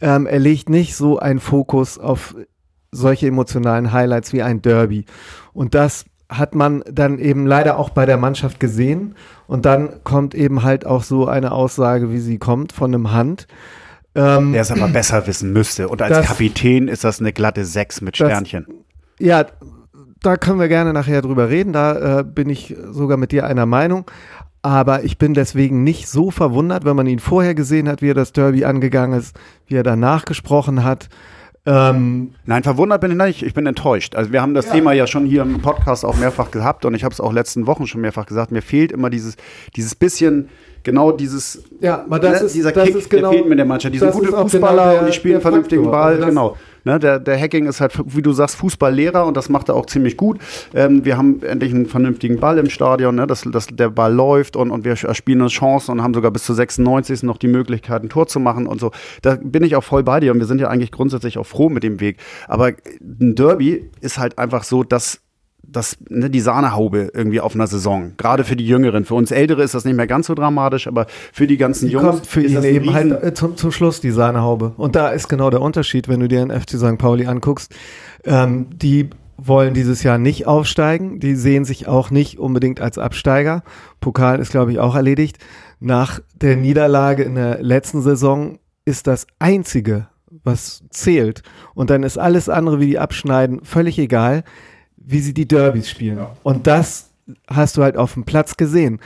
Ähm, 0.00 0.26
er 0.26 0.38
legt 0.38 0.68
nicht 0.68 0.94
so 0.94 1.18
einen 1.18 1.40
Fokus 1.40 1.98
auf 1.98 2.36
solche 2.92 3.26
emotionalen 3.26 3.92
Highlights 3.92 4.34
wie 4.34 4.42
ein 4.42 4.60
Derby. 4.60 5.06
Und 5.54 5.74
das 5.74 6.04
hat 6.38 6.54
man 6.54 6.82
dann 6.90 7.18
eben 7.18 7.46
leider 7.46 7.78
auch 7.78 7.90
bei 7.90 8.06
der 8.06 8.16
Mannschaft 8.16 8.60
gesehen. 8.60 9.14
Und 9.46 9.66
dann 9.66 10.02
kommt 10.04 10.34
eben 10.34 10.62
halt 10.62 10.86
auch 10.86 11.02
so 11.02 11.26
eine 11.26 11.52
Aussage, 11.52 12.10
wie 12.10 12.18
sie 12.18 12.38
kommt, 12.38 12.72
von 12.72 12.94
einem 12.94 13.12
Hand. 13.12 13.46
Ähm, 14.14 14.52
der 14.52 14.62
es 14.62 14.70
aber 14.70 14.88
besser 14.88 15.26
wissen 15.26 15.52
müsste. 15.52 15.88
Und 15.88 16.02
als 16.02 16.18
das, 16.18 16.26
Kapitän 16.26 16.88
ist 16.88 17.04
das 17.04 17.20
eine 17.20 17.32
glatte 17.32 17.64
Sechs 17.64 18.00
mit 18.00 18.16
Sternchen. 18.16 18.66
Das, 18.66 19.26
ja, 19.26 19.46
da 20.22 20.36
können 20.36 20.60
wir 20.60 20.68
gerne 20.68 20.92
nachher 20.92 21.22
drüber 21.22 21.48
reden. 21.48 21.72
Da 21.72 22.20
äh, 22.20 22.24
bin 22.24 22.48
ich 22.48 22.76
sogar 22.90 23.16
mit 23.16 23.32
dir 23.32 23.46
einer 23.46 23.66
Meinung. 23.66 24.04
Aber 24.62 25.02
ich 25.02 25.18
bin 25.18 25.34
deswegen 25.34 25.82
nicht 25.82 26.08
so 26.08 26.30
verwundert, 26.30 26.84
wenn 26.84 26.94
man 26.94 27.08
ihn 27.08 27.18
vorher 27.18 27.54
gesehen 27.54 27.88
hat, 27.88 28.00
wie 28.00 28.10
er 28.10 28.14
das 28.14 28.32
Derby 28.32 28.64
angegangen 28.64 29.18
ist, 29.18 29.36
wie 29.66 29.74
er 29.74 29.82
danach 29.82 30.24
gesprochen 30.24 30.84
hat. 30.84 31.08
Ähm, 31.64 32.34
Nein, 32.44 32.64
verwundert 32.64 33.00
bin 33.00 33.12
ich 33.12 33.16
nicht, 33.16 33.42
ich 33.42 33.54
bin 33.54 33.66
enttäuscht. 33.66 34.16
Also 34.16 34.32
wir 34.32 34.42
haben 34.42 34.54
das 34.54 34.66
ja. 34.66 34.72
Thema 34.72 34.92
ja 34.92 35.06
schon 35.06 35.26
hier 35.26 35.42
im 35.42 35.60
Podcast 35.60 36.04
auch 36.04 36.16
mehrfach 36.16 36.50
gehabt 36.50 36.84
und 36.84 36.94
ich 36.94 37.04
habe 37.04 37.12
es 37.12 37.20
auch 37.20 37.32
letzten 37.32 37.68
Wochen 37.68 37.86
schon 37.86 38.00
mehrfach 38.00 38.26
gesagt, 38.26 38.50
mir 38.50 38.62
fehlt 38.62 38.90
immer 38.90 39.10
dieses, 39.10 39.36
dieses 39.76 39.94
bisschen, 39.94 40.48
genau 40.82 41.12
dieses, 41.12 41.62
ja, 41.80 42.04
aber 42.04 42.18
das 42.18 42.40
ne, 42.40 42.46
ist, 42.46 42.54
dieser 42.54 42.72
das 42.72 42.84
Kick, 42.84 42.96
ist 42.96 43.10
genau, 43.10 43.30
der 43.30 43.38
fehlt 43.38 43.48
mir 43.48 43.56
der 43.56 43.64
Mannschaft. 43.64 43.94
Diese 43.94 44.10
gute 44.10 44.26
genau 44.26 44.42
Fußballer 44.42 44.82
genau 44.82 44.90
der, 44.90 45.00
und 45.00 45.06
die 45.06 45.12
spielen 45.12 45.40
vernünftigen 45.40 45.90
Ball, 45.90 46.18
genau. 46.18 46.56
Ne, 46.84 46.98
der, 46.98 47.20
der 47.20 47.38
Hacking 47.38 47.66
ist 47.66 47.80
halt, 47.80 47.92
wie 48.06 48.22
du 48.22 48.32
sagst, 48.32 48.56
Fußballlehrer 48.56 49.24
und 49.24 49.36
das 49.36 49.48
macht 49.48 49.68
er 49.68 49.76
auch 49.76 49.86
ziemlich 49.86 50.16
gut. 50.16 50.38
Ähm, 50.74 51.04
wir 51.04 51.16
haben 51.16 51.40
endlich 51.42 51.72
einen 51.72 51.86
vernünftigen 51.86 52.40
Ball 52.40 52.58
im 52.58 52.68
Stadion, 52.68 53.14
ne, 53.14 53.26
dass, 53.26 53.42
dass 53.42 53.68
der 53.68 53.88
Ball 53.88 54.12
läuft 54.12 54.56
und, 54.56 54.72
und 54.72 54.84
wir 54.84 54.96
spielen 54.96 55.40
eine 55.40 55.48
Chance 55.48 55.92
und 55.92 56.02
haben 56.02 56.12
sogar 56.12 56.32
bis 56.32 56.42
zu 56.42 56.54
96 56.54 57.22
noch 57.22 57.38
die 57.38 57.46
Möglichkeit, 57.46 58.02
ein 58.02 58.08
Tor 58.08 58.26
zu 58.26 58.40
machen 58.40 58.66
und 58.66 58.80
so. 58.80 58.90
Da 59.22 59.36
bin 59.40 59.62
ich 59.62 59.76
auch 59.76 59.84
voll 59.84 60.02
bei 60.02 60.18
dir 60.18 60.32
und 60.32 60.40
wir 60.40 60.46
sind 60.46 60.60
ja 60.60 60.68
eigentlich 60.68 60.90
grundsätzlich 60.90 61.38
auch 61.38 61.46
froh 61.46 61.68
mit 61.68 61.84
dem 61.84 62.00
Weg. 62.00 62.16
Aber 62.48 62.72
ein 63.00 63.34
Derby 63.36 63.88
ist 64.00 64.18
halt 64.18 64.38
einfach 64.38 64.64
so, 64.64 64.82
dass 64.82 65.20
das, 65.62 65.96
ne, 66.08 66.28
die 66.28 66.40
Sahnehaube 66.40 67.10
irgendwie 67.14 67.40
auf 67.40 67.54
einer 67.54 67.66
Saison. 67.66 68.12
Gerade 68.16 68.44
für 68.44 68.56
die 68.56 68.66
Jüngeren. 68.66 69.04
Für 69.04 69.14
uns 69.14 69.30
Ältere 69.30 69.62
ist 69.62 69.74
das 69.74 69.84
nicht 69.84 69.96
mehr 69.96 70.06
ganz 70.06 70.26
so 70.26 70.34
dramatisch, 70.34 70.86
aber 70.86 71.06
für 71.32 71.46
die 71.46 71.56
ganzen 71.56 71.86
die 71.86 71.92
Jungs. 71.92 72.06
Kommt 72.06 72.26
für 72.26 72.42
ihn 72.42 72.62
eben 72.62 72.92
halt 72.92 73.22
äh, 73.22 73.34
zum, 73.34 73.56
zum 73.56 73.72
Schluss 73.72 74.00
die 74.00 74.10
Sahnehaube. 74.10 74.72
Und 74.76 74.96
da 74.96 75.08
ist 75.10 75.28
genau 75.28 75.50
der 75.50 75.60
Unterschied, 75.60 76.08
wenn 76.08 76.20
du 76.20 76.28
dir 76.28 76.44
den 76.44 76.50
FC 76.50 76.70
St. 76.70 76.98
Pauli 76.98 77.26
anguckst. 77.26 77.74
Ähm, 78.24 78.66
die 78.74 79.10
wollen 79.36 79.74
dieses 79.74 80.02
Jahr 80.02 80.18
nicht 80.18 80.46
aufsteigen. 80.46 81.20
Die 81.20 81.34
sehen 81.34 81.64
sich 81.64 81.88
auch 81.88 82.10
nicht 82.10 82.38
unbedingt 82.38 82.80
als 82.80 82.98
Absteiger. 82.98 83.62
Pokal 84.00 84.40
ist, 84.40 84.50
glaube 84.50 84.72
ich, 84.72 84.78
auch 84.78 84.94
erledigt. 84.94 85.38
Nach 85.80 86.20
der 86.34 86.56
Niederlage 86.56 87.22
in 87.22 87.34
der 87.34 87.62
letzten 87.62 88.02
Saison 88.02 88.58
ist 88.84 89.06
das 89.06 89.26
einzige, 89.38 90.08
was 90.44 90.84
zählt. 90.90 91.42
Und 91.74 91.90
dann 91.90 92.02
ist 92.02 92.18
alles 92.18 92.48
andere, 92.48 92.80
wie 92.80 92.86
die 92.86 92.98
abschneiden, 92.98 93.60
völlig 93.64 93.98
egal 93.98 94.44
wie 95.04 95.20
sie 95.20 95.34
die 95.34 95.46
Derbys 95.46 95.88
spielen. 95.88 96.18
Ja. 96.18 96.36
Und 96.42 96.66
das 96.66 97.10
hast 97.48 97.76
du 97.76 97.82
halt 97.82 97.96
auf 97.96 98.14
dem 98.14 98.24
Platz 98.24 98.56
gesehen. 98.56 99.00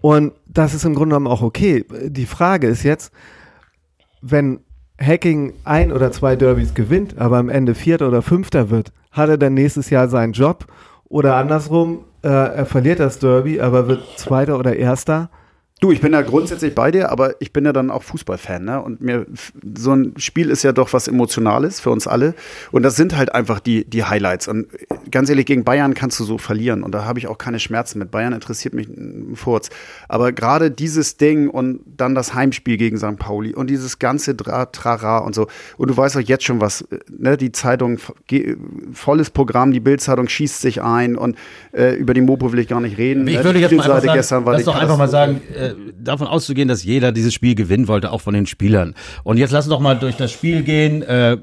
Und 0.00 0.32
das 0.46 0.74
ist 0.74 0.84
im 0.84 0.94
Grunde 0.94 1.14
genommen 1.14 1.28
auch 1.28 1.42
okay. 1.42 1.84
Die 2.06 2.26
Frage 2.26 2.66
ist 2.66 2.82
jetzt, 2.82 3.12
wenn 4.20 4.60
Hacking 5.00 5.54
ein 5.64 5.92
oder 5.92 6.12
zwei 6.12 6.36
Derbys 6.36 6.74
gewinnt, 6.74 7.18
aber 7.18 7.38
am 7.38 7.48
Ende 7.48 7.74
Vierter 7.74 8.08
oder 8.08 8.22
Fünfter 8.22 8.70
wird, 8.70 8.92
hat 9.10 9.28
er 9.28 9.38
dann 9.38 9.54
nächstes 9.54 9.90
Jahr 9.90 10.08
seinen 10.08 10.32
Job? 10.32 10.66
Oder 11.04 11.36
andersrum, 11.36 12.04
äh, 12.22 12.28
er 12.28 12.66
verliert 12.66 13.00
das 13.00 13.18
Derby, 13.18 13.60
aber 13.60 13.86
wird 13.88 14.02
Zweiter 14.16 14.58
oder 14.58 14.76
Erster? 14.76 15.30
Du, 15.82 15.90
ich 15.90 16.00
bin 16.00 16.12
ja 16.12 16.22
grundsätzlich 16.22 16.76
bei 16.76 16.92
dir, 16.92 17.10
aber 17.10 17.34
ich 17.40 17.52
bin 17.52 17.64
ja 17.64 17.72
dann 17.72 17.90
auch 17.90 18.04
Fußballfan, 18.04 18.64
ne? 18.64 18.80
Und 18.80 19.00
mir 19.00 19.26
so 19.76 19.90
ein 19.92 20.14
Spiel 20.16 20.48
ist 20.48 20.62
ja 20.62 20.70
doch 20.70 20.92
was 20.92 21.08
Emotionales 21.08 21.80
für 21.80 21.90
uns 21.90 22.06
alle. 22.06 22.34
Und 22.70 22.84
das 22.84 22.94
sind 22.94 23.16
halt 23.16 23.34
einfach 23.34 23.58
die, 23.58 23.84
die 23.84 24.04
Highlights. 24.04 24.46
Und 24.46 24.68
ganz 25.10 25.28
ehrlich, 25.28 25.44
gegen 25.44 25.64
Bayern 25.64 25.94
kannst 25.94 26.20
du 26.20 26.24
so 26.24 26.38
verlieren. 26.38 26.84
Und 26.84 26.94
da 26.94 27.04
habe 27.04 27.18
ich 27.18 27.26
auch 27.26 27.36
keine 27.36 27.58
Schmerzen 27.58 27.98
mit. 27.98 28.12
Bayern 28.12 28.32
interessiert 28.32 28.74
mich 28.74 28.86
ein 28.86 29.34
Furz. 29.34 29.70
Aber 30.08 30.30
gerade 30.30 30.70
dieses 30.70 31.16
Ding 31.16 31.48
und 31.48 31.80
dann 31.96 32.14
das 32.14 32.32
Heimspiel 32.32 32.76
gegen 32.76 32.96
St. 32.96 33.16
Pauli 33.18 33.52
und 33.52 33.68
dieses 33.68 33.98
ganze 33.98 34.36
Dra 34.36 34.66
Trara 34.66 35.18
und 35.18 35.34
so. 35.34 35.48
Und 35.78 35.90
du 35.90 35.96
weißt 35.96 36.16
auch 36.16 36.20
jetzt 36.20 36.44
schon 36.44 36.60
was, 36.60 36.86
ne? 37.08 37.36
Die 37.36 37.50
Zeitung, 37.50 37.98
volles 38.92 39.30
Programm, 39.30 39.72
die 39.72 39.80
Bildzeitung 39.80 40.28
schießt 40.28 40.60
sich 40.60 40.80
ein 40.80 41.16
und 41.16 41.36
äh, 41.72 41.96
über 41.96 42.14
die 42.14 42.20
Mopo 42.20 42.52
will 42.52 42.60
ich 42.60 42.68
gar 42.68 42.80
nicht 42.80 42.98
reden. 42.98 43.26
Ich 43.26 43.42
würde 43.42 43.58
jetzt 43.58 43.72
mal 43.72 43.82
sagen, 43.82 44.10
gestern 44.14 44.46
war 44.46 44.52
lass 44.52 44.62
doch 44.62 44.76
einfach 44.76 44.96
mal 44.96 45.08
sagen, 45.08 45.40
äh, 45.56 45.71
davon 45.98 46.26
auszugehen, 46.26 46.68
dass 46.68 46.84
jeder 46.84 47.12
dieses 47.12 47.34
Spiel 47.34 47.54
gewinnen 47.54 47.88
wollte, 47.88 48.10
auch 48.10 48.20
von 48.20 48.34
den 48.34 48.46
Spielern. 48.46 48.94
Und 49.24 49.36
jetzt 49.36 49.50
lass 49.50 49.66
uns 49.66 49.70
doch 49.70 49.80
mal 49.80 49.98
durch 49.98 50.16
das 50.16 50.32
Spiel 50.32 50.62
gehen. 50.62 51.02
Äh, 51.02 51.38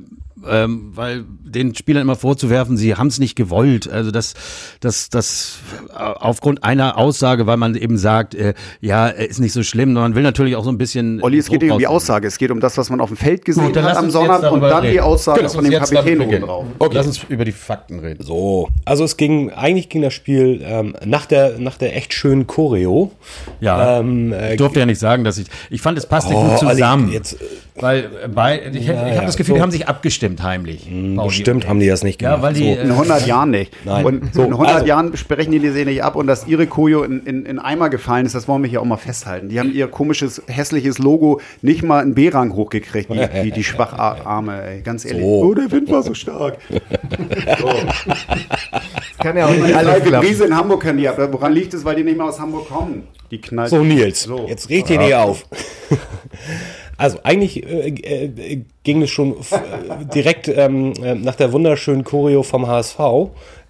ähm, 0.47 0.91
weil 0.95 1.25
den 1.27 1.75
Spielern 1.75 2.03
immer 2.03 2.15
vorzuwerfen, 2.15 2.77
sie 2.77 2.95
haben 2.95 3.07
es 3.07 3.19
nicht 3.19 3.35
gewollt. 3.35 3.89
Also 3.89 4.11
das, 4.11 4.33
das, 4.79 5.09
das 5.09 5.59
aufgrund 5.95 6.63
einer 6.63 6.97
Aussage, 6.97 7.47
weil 7.47 7.57
man 7.57 7.75
eben 7.75 7.97
sagt, 7.97 8.35
äh, 8.35 8.53
ja, 8.81 9.07
ist 9.07 9.39
nicht 9.39 9.53
so 9.53 9.63
schlimm. 9.63 9.93
Man 9.93 10.15
will 10.15 10.23
natürlich 10.23 10.55
auch 10.55 10.63
so 10.63 10.71
ein 10.71 10.77
bisschen. 10.77 11.21
Olli, 11.21 11.37
es 11.37 11.49
geht 11.49 11.61
nicht 11.61 11.71
um 11.71 11.79
die 11.79 11.87
Aussage, 11.87 12.27
es 12.27 12.37
geht 12.37 12.51
um 12.51 12.59
das, 12.59 12.77
was 12.77 12.89
man 12.89 13.01
auf 13.01 13.09
dem 13.09 13.17
Feld 13.17 13.45
gesehen 13.45 13.65
Gut, 13.65 13.77
hat 13.77 13.97
am 13.97 14.11
Sonntag 14.11 14.51
und 14.51 14.61
dann 14.61 14.81
reden. 14.81 14.93
die 14.93 15.01
Aussage 15.01 15.39
genau, 15.39 15.51
von 15.51 15.63
dem 15.63 15.73
Kapitän 15.73 16.21
oben 16.21 16.41
drauf. 16.41 16.65
Okay. 16.79 16.95
Lass 16.95 17.07
uns 17.07 17.23
über 17.27 17.45
die 17.45 17.51
Fakten 17.51 17.99
reden. 17.99 18.23
So, 18.23 18.69
also 18.85 19.03
es 19.03 19.17
ging, 19.17 19.51
eigentlich 19.51 19.89
ging 19.89 20.01
das 20.01 20.13
Spiel 20.13 20.61
ähm, 20.63 20.95
nach 21.05 21.25
der 21.25 21.59
nach 21.59 21.77
der 21.77 21.95
echt 21.95 22.13
schönen 22.13 22.47
Choreo. 22.47 23.11
Ja. 23.59 23.99
Ähm, 23.99 24.31
äh, 24.33 24.51
ich 24.51 24.57
durfte 24.57 24.79
ja 24.79 24.85
nicht 24.85 24.99
sagen, 24.99 25.23
dass 25.23 25.37
ich. 25.37 25.47
Ich 25.69 25.81
fand, 25.81 25.97
es 25.97 26.05
passte 26.05 26.33
oh, 26.33 26.49
gut 26.49 26.59
zusammen. 26.59 27.05
Olli, 27.05 27.15
jetzt, 27.15 27.37
weil 27.81 28.09
bei, 28.33 28.61
ich, 28.73 28.87
ja, 28.87 29.07
ich 29.07 29.15
habe 29.15 29.25
das 29.25 29.37
Gefühl, 29.37 29.53
so. 29.53 29.55
die 29.55 29.61
haben 29.61 29.71
sich 29.71 29.87
abgestimmt 29.87 30.43
heimlich. 30.43 30.89
Mhm, 30.89 31.17
bestimmt 31.17 31.67
haben 31.67 31.79
die 31.79 31.87
das 31.87 32.03
nicht 32.03 32.19
gemacht. 32.19 32.37
Ja, 32.37 32.41
weil 32.41 32.53
die, 32.53 32.73
so. 32.75 32.79
In 32.81 32.91
100 32.91 33.27
Jahren 33.27 33.51
nicht. 33.51 33.73
Nein. 33.85 34.05
Und 34.05 34.33
so, 34.33 34.43
in 34.43 34.51
100 34.51 34.73
also. 34.73 34.85
Jahren 34.85 35.17
sprechen 35.17 35.51
die 35.51 35.59
die 35.59 35.85
nicht 35.85 36.03
ab 36.03 36.15
und 36.15 36.27
dass 36.27 36.47
ihre 36.47 36.67
Koyo 36.67 37.03
in, 37.03 37.21
in, 37.25 37.45
in 37.45 37.59
Eimer 37.59 37.89
gefallen 37.89 38.25
ist, 38.25 38.35
das 38.35 38.47
wollen 38.47 38.63
wir 38.63 38.69
hier 38.69 38.81
auch 38.81 38.85
mal 38.85 38.97
festhalten. 38.97 39.49
Die 39.49 39.59
haben 39.59 39.73
ihr 39.73 39.87
komisches, 39.87 40.41
hässliches 40.47 40.99
Logo 40.99 41.41
nicht 41.61 41.83
mal 41.83 42.01
in 42.01 42.13
B-Rang 42.13 42.53
hochgekriegt, 42.53 43.09
die, 43.09 43.43
die, 43.43 43.51
die 43.51 43.63
Schwacharme, 43.63 44.61
ey, 44.63 44.81
ganz 44.81 45.05
ehrlich. 45.05 45.21
So. 45.21 45.27
Oh, 45.27 45.53
der 45.53 45.71
Wind 45.71 45.89
war 45.91 46.03
so 46.03 46.13
stark. 46.13 46.57
so. 46.69 47.67
Das 48.05 49.17
kann 49.19 49.37
ja 49.37 49.47
auch 49.47 49.51
nicht 49.51 49.75
alle 49.75 50.21
Riese 50.21 50.45
in 50.45 50.55
Hamburg 50.55 50.81
können 50.81 50.97
die 50.97 51.07
ab. 51.07 51.17
Woran 51.31 51.53
liegt 51.53 51.73
es, 51.73 51.85
weil 51.85 51.95
die 51.95 52.03
nicht 52.03 52.17
mehr 52.17 52.25
aus 52.25 52.39
Hamburg 52.39 52.67
kommen? 52.69 53.07
Die 53.31 53.39
knallt. 53.39 53.69
So, 53.69 53.83
Nils, 53.83 54.23
so. 54.23 54.47
jetzt 54.47 54.69
regt 54.69 54.89
ihr 54.89 54.97
nicht 54.97 55.13
auf. 55.13 55.45
Also 56.99 57.19
eigentlich 57.23 57.65
äh, 57.65 57.87
äh, 57.87 58.61
ging 58.83 59.01
es 59.01 59.09
schon 59.09 59.31
äh, 59.31 60.05
direkt 60.13 60.49
ähm, 60.49 60.93
äh, 61.01 61.15
nach 61.15 61.35
der 61.35 61.53
wunderschönen 61.53 62.03
Choreo 62.03 62.43
vom 62.43 62.67
HSV 62.67 62.99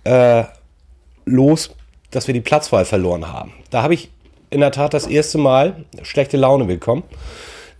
äh, 0.04 0.46
los, 1.26 1.76
dass 2.10 2.26
wir 2.26 2.34
die 2.34 2.42
Platzwahl 2.42 2.86
verloren 2.86 3.32
haben. 3.32 3.54
Da 3.70 3.84
habe 3.84 3.94
ich 3.94 4.10
in 4.50 4.62
der 4.62 4.72
Tat 4.72 4.96
das 4.96 5.06
erste 5.06 5.38
Mal 5.38 5.86
schlechte 6.02 6.38
Laune 6.38 6.66
bekommen. 6.66 7.04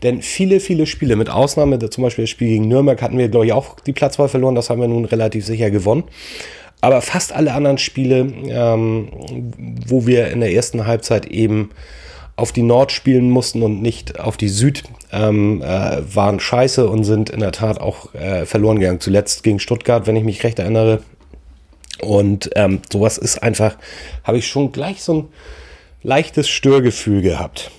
Denn 0.04 0.22
viele, 0.22 0.60
viele 0.60 0.86
Spiele, 0.86 1.16
mit 1.16 1.32
Ausnahme 1.32 1.80
zum 1.90 2.04
Beispiel 2.04 2.24
das 2.24 2.30
Spiel 2.30 2.50
gegen 2.50 2.68
Nürnberg, 2.68 3.02
hatten 3.02 3.18
wir, 3.18 3.28
glaube 3.28 3.48
ich, 3.48 3.52
auch 3.52 3.80
die 3.80 3.92
Platzwahl 3.92 4.30
verloren. 4.30 4.54
Das 4.54 4.70
haben 4.70 4.80
wir 4.80 4.88
nun 4.88 5.06
relativ 5.06 5.48
sicher 5.48 5.72
gewonnen. 5.72 6.04
Aber 6.80 7.02
fast 7.02 7.34
alle 7.34 7.54
anderen 7.54 7.80
Spiele, 7.80 8.32
ähm, 8.48 9.10
wo 9.88 10.06
wir 10.06 10.30
in 10.30 10.42
der 10.42 10.54
ersten 10.54 10.86
Halbzeit 10.86 11.26
eben 11.26 11.72
auf 12.36 12.52
die 12.52 12.62
Nord 12.62 12.92
spielen 12.92 13.32
mussten 13.32 13.64
und 13.64 13.82
nicht 13.82 14.20
auf 14.20 14.38
die 14.38 14.48
Süd, 14.48 14.84
ähm, 15.12 15.62
äh, 15.62 16.16
waren 16.16 16.40
scheiße 16.40 16.88
und 16.88 17.04
sind 17.04 17.30
in 17.30 17.40
der 17.40 17.52
Tat 17.52 17.80
auch 17.80 18.14
äh, 18.14 18.46
verloren 18.46 18.80
gegangen. 18.80 19.00
Zuletzt 19.00 19.44
gegen 19.44 19.60
Stuttgart, 19.60 20.08
wenn 20.08 20.16
ich 20.16 20.24
mich 20.24 20.44
recht 20.44 20.60
erinnere. 20.60 21.02
Und 22.02 22.50
ähm, 22.56 22.82
sowas 22.92 23.18
ist 23.18 23.44
einfach, 23.44 23.78
habe 24.24 24.38
ich 24.38 24.48
schon 24.48 24.72
gleich 24.72 25.04
so 25.04 25.14
ein 25.14 25.28
leichtes 26.04 26.48
Störgefühl 26.48 27.22
gehabt. 27.22 27.72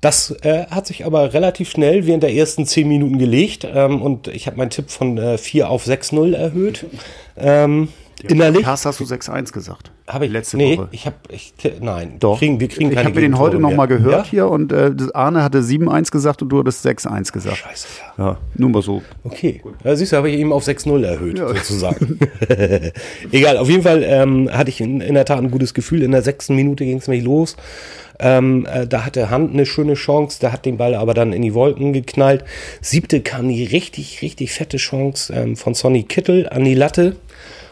Das 0.00 0.30
äh, 0.42 0.66
hat 0.66 0.86
sich 0.86 1.04
aber 1.04 1.34
relativ 1.34 1.70
schnell 1.70 2.06
während 2.06 2.22
der 2.22 2.32
ersten 2.32 2.66
zehn 2.66 2.86
Minuten 2.86 3.18
gelegt 3.18 3.66
ähm, 3.68 4.00
und 4.00 4.28
ich 4.28 4.46
habe 4.46 4.56
meinen 4.56 4.70
Tipp 4.70 4.90
von 4.90 5.18
äh, 5.18 5.38
4 5.38 5.68
auf 5.68 5.86
6-0 5.86 6.36
erhöht. 6.36 6.86
Ähm, 7.36 7.88
ja, 8.22 8.30
innerlich. 8.30 8.66
Hast 8.66 8.86
hast 8.86 9.00
du 9.00 9.04
6-1 9.04 9.52
gesagt. 9.52 9.90
Habe 10.06 10.26
ich 10.26 10.32
letzte 10.32 10.56
nee, 10.56 10.78
Woche. 10.78 10.88
ich 10.90 11.06
habe 11.06 11.16
ich 11.28 11.52
nein, 11.80 12.16
doch. 12.18 12.38
Kriegen, 12.38 12.60
wir 12.60 12.68
kriegen 12.68 12.90
ich 12.90 12.98
habe 12.98 13.10
mir 13.10 13.20
den 13.20 13.38
heute 13.38 13.58
noch 13.58 13.74
mal 13.74 13.86
gehört 13.86 14.26
ja? 14.26 14.30
hier 14.30 14.48
und 14.48 14.72
äh, 14.72 14.92
Arne 15.12 15.42
hatte 15.42 15.60
7-1 15.60 16.10
gesagt 16.10 16.40
und 16.40 16.48
du 16.48 16.58
hattest 16.60 16.86
6-1 16.86 17.32
gesagt. 17.32 17.58
Scheiße, 17.58 17.88
ja. 18.16 18.24
Ja, 18.24 18.38
nur 18.54 18.70
mal 18.70 18.82
so. 18.82 19.02
Okay. 19.24 19.62
Ja, 19.84 19.94
siehst 19.94 20.12
du, 20.12 20.16
habe 20.16 20.30
ich 20.30 20.38
eben 20.38 20.52
auf 20.52 20.66
6-0 20.66 21.04
erhöht, 21.04 21.38
ja. 21.38 21.48
sozusagen. 21.48 22.18
Egal, 23.32 23.58
auf 23.58 23.68
jeden 23.68 23.82
Fall 23.82 24.02
ähm, 24.02 24.48
hatte 24.50 24.70
ich 24.70 24.80
in, 24.80 25.00
in, 25.00 25.14
der 25.14 25.24
Tat 25.24 25.38
ein 25.38 25.50
gutes 25.50 25.74
Gefühl. 25.74 26.02
In 26.02 26.12
der 26.12 26.22
sechsten 26.22 26.56
Minute 26.56 26.84
ging 26.84 26.98
es 26.98 27.08
mich 27.08 27.22
los. 27.22 27.56
Ähm, 28.20 28.66
äh, 28.72 28.86
da 28.86 29.04
hatte 29.04 29.30
Hand 29.30 29.52
eine 29.52 29.66
schöne 29.66 29.94
Chance, 29.94 30.40
der 30.40 30.52
hat 30.52 30.64
den 30.64 30.76
Ball 30.76 30.94
aber 30.94 31.14
dann 31.14 31.32
in 31.32 31.42
die 31.42 31.54
Wolken 31.54 31.92
geknallt. 31.92 32.44
Siebte 32.80 33.20
kam 33.20 33.48
die 33.48 33.64
richtig, 33.64 34.22
richtig 34.22 34.52
fette 34.52 34.76
Chance 34.76 35.32
ähm, 35.32 35.56
von 35.56 35.74
Sonny 35.74 36.02
Kittel 36.02 36.48
an 36.48 36.64
die 36.64 36.74
Latte. 36.74 37.16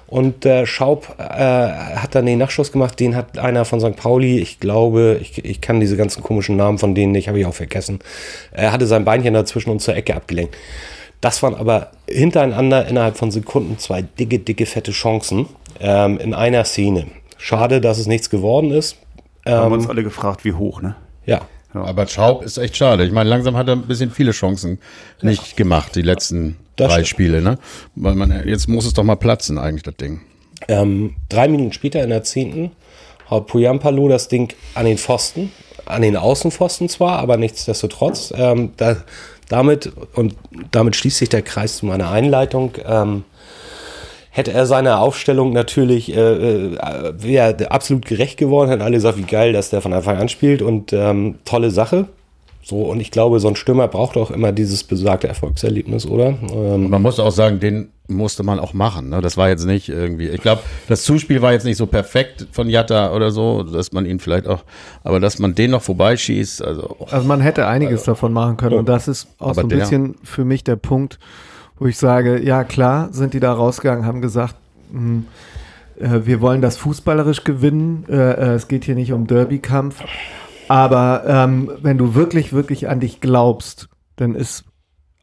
Und 0.08 0.44
der 0.44 0.66
Schaub 0.66 1.16
äh, 1.18 1.24
hat 1.24 2.14
dann 2.14 2.26
den 2.26 2.38
Nachschuss 2.38 2.70
gemacht, 2.70 3.00
den 3.00 3.16
hat 3.16 3.38
einer 3.38 3.64
von 3.64 3.80
St. 3.80 3.96
Pauli, 3.96 4.38
ich 4.38 4.60
glaube, 4.60 5.18
ich, 5.20 5.44
ich 5.44 5.60
kann 5.60 5.80
diese 5.80 5.96
ganzen 5.96 6.22
komischen 6.22 6.56
Namen 6.56 6.78
von 6.78 6.94
denen 6.94 7.12
nicht, 7.12 7.26
habe 7.28 7.40
ich 7.40 7.46
auch 7.46 7.54
vergessen. 7.54 7.98
Er 8.52 8.72
hatte 8.72 8.86
sein 8.86 9.04
Beinchen 9.04 9.34
dazwischen 9.34 9.70
und 9.70 9.80
zur 9.80 9.96
Ecke 9.96 10.14
abgelenkt. 10.14 10.56
Das 11.20 11.42
waren 11.42 11.54
aber 11.54 11.90
hintereinander 12.08 12.86
innerhalb 12.86 13.16
von 13.16 13.30
Sekunden 13.30 13.78
zwei 13.78 14.02
dicke, 14.02 14.38
dicke, 14.38 14.66
fette 14.66 14.92
Chancen 14.92 15.46
ähm, 15.80 16.18
in 16.18 16.34
einer 16.34 16.64
Szene. 16.64 17.06
Schade, 17.36 17.80
dass 17.80 17.98
es 17.98 18.06
nichts 18.06 18.30
geworden 18.30 18.70
ist. 18.70 18.96
Ähm, 19.44 19.54
haben 19.54 19.72
uns 19.72 19.88
alle 19.88 20.04
gefragt, 20.04 20.44
wie 20.44 20.52
hoch, 20.52 20.82
ne? 20.82 20.94
Ja. 21.24 21.40
ja. 21.74 21.82
Aber 21.82 22.06
Schaub 22.06 22.44
ist 22.44 22.58
echt 22.58 22.76
schade. 22.76 23.04
Ich 23.04 23.12
meine, 23.12 23.28
langsam 23.28 23.56
hat 23.56 23.66
er 23.66 23.74
ein 23.74 23.82
bisschen 23.82 24.10
viele 24.10 24.32
Chancen 24.32 24.78
nicht 25.20 25.50
ja. 25.50 25.56
gemacht, 25.56 25.96
die 25.96 26.02
letzten 26.02 26.56
das 26.76 26.88
drei 26.88 26.94
stimmt. 26.94 27.08
Spiele, 27.08 27.42
ne? 27.42 27.58
Weil 27.94 28.14
man, 28.14 28.46
jetzt 28.46 28.68
muss 28.68 28.86
es 28.86 28.94
doch 28.94 29.04
mal 29.04 29.16
platzen, 29.16 29.58
eigentlich, 29.58 29.82
das 29.82 29.96
Ding. 29.96 30.20
Ähm, 30.68 31.16
drei 31.28 31.48
Minuten 31.48 31.72
später 31.72 32.02
in 32.02 32.10
der 32.10 32.22
zehnten 32.22 32.72
haut 33.30 33.46
Puyampalo 33.46 34.08
das 34.08 34.28
Ding 34.28 34.52
an 34.74 34.86
den 34.86 34.98
Pfosten, 34.98 35.52
an 35.84 36.02
den 36.02 36.16
Außenpfosten 36.16 36.88
zwar, 36.88 37.18
aber 37.18 37.36
nichtsdestotrotz. 37.36 38.32
Ähm, 38.36 38.72
da, 38.76 38.96
damit, 39.48 39.92
und 40.14 40.34
damit 40.70 40.96
schließt 40.96 41.18
sich 41.18 41.28
der 41.28 41.42
Kreis 41.42 41.78
zu 41.78 41.86
meiner 41.86 42.10
Einleitung, 42.10 42.72
ähm, 42.84 43.24
hätte 44.30 44.52
er 44.52 44.66
seiner 44.66 45.00
Aufstellung 45.00 45.52
natürlich, 45.52 46.14
äh, 46.14 46.20
äh, 46.20 47.12
wäre 47.16 47.70
absolut 47.70 48.04
gerecht 48.04 48.38
geworden, 48.38 48.70
hätten 48.70 48.82
alle 48.82 48.96
gesagt, 48.96 49.18
wie 49.18 49.22
geil, 49.22 49.52
dass 49.52 49.70
der 49.70 49.80
von 49.80 49.92
Anfang 49.92 50.18
an 50.18 50.28
spielt 50.28 50.62
und 50.62 50.92
ähm, 50.92 51.36
tolle 51.44 51.70
Sache. 51.70 52.06
So, 52.68 52.82
und 52.82 52.98
ich 52.98 53.12
glaube, 53.12 53.38
so 53.38 53.46
ein 53.46 53.54
Stürmer 53.54 53.86
braucht 53.86 54.16
auch 54.16 54.32
immer 54.32 54.50
dieses 54.50 54.82
besagte 54.82 55.28
Erfolgserlebnis, 55.28 56.04
oder? 56.04 56.34
Ähm 56.52 56.90
man 56.90 57.00
muss 57.00 57.20
auch 57.20 57.30
sagen, 57.30 57.60
den 57.60 57.92
musste 58.08 58.42
man 58.42 58.58
auch 58.58 58.74
machen. 58.74 59.08
Ne? 59.08 59.20
Das 59.20 59.36
war 59.36 59.48
jetzt 59.48 59.66
nicht 59.66 59.88
irgendwie. 59.88 60.26
Ich 60.30 60.40
glaube, 60.40 60.62
das 60.88 61.04
Zuspiel 61.04 61.42
war 61.42 61.52
jetzt 61.52 61.64
nicht 61.64 61.76
so 61.76 61.86
perfekt 61.86 62.48
von 62.50 62.68
Jatta 62.68 63.14
oder 63.14 63.30
so, 63.30 63.62
dass 63.62 63.92
man 63.92 64.04
ihn 64.04 64.18
vielleicht 64.18 64.48
auch, 64.48 64.64
aber 65.04 65.20
dass 65.20 65.38
man 65.38 65.54
den 65.54 65.70
noch 65.70 65.82
vorbeischießt. 65.82 66.60
Also, 66.60 66.96
also 67.08 67.28
man 67.28 67.40
hätte 67.40 67.68
einiges 67.68 68.00
also, 68.00 68.12
davon 68.12 68.32
machen 68.32 68.56
können. 68.56 68.74
Und 68.74 68.88
das 68.88 69.06
ist 69.06 69.28
auch 69.38 69.54
so 69.54 69.60
ein 69.60 69.68
bisschen 69.68 70.16
für 70.24 70.44
mich 70.44 70.64
der 70.64 70.74
Punkt, 70.74 71.20
wo 71.78 71.86
ich 71.86 71.96
sage, 71.96 72.42
ja 72.42 72.64
klar, 72.64 73.10
sind 73.12 73.32
die 73.32 73.40
da 73.40 73.52
rausgegangen, 73.52 74.06
haben 74.06 74.20
gesagt, 74.20 74.56
mh, 74.90 74.98
hm, 74.98 75.26
äh, 76.00 76.26
wir 76.26 76.40
wollen 76.40 76.62
das 76.62 76.76
fußballerisch 76.78 77.44
gewinnen. 77.44 78.06
Äh, 78.08 78.14
äh, 78.14 78.54
es 78.54 78.66
geht 78.66 78.82
hier 78.82 78.96
nicht 78.96 79.12
um 79.12 79.28
Derby-Kampf. 79.28 80.02
Aber 80.68 81.24
ähm, 81.26 81.70
wenn 81.80 81.98
du 81.98 82.14
wirklich, 82.14 82.52
wirklich 82.52 82.88
an 82.88 83.00
dich 83.00 83.20
glaubst, 83.20 83.88
dann 84.16 84.34
ist 84.34 84.64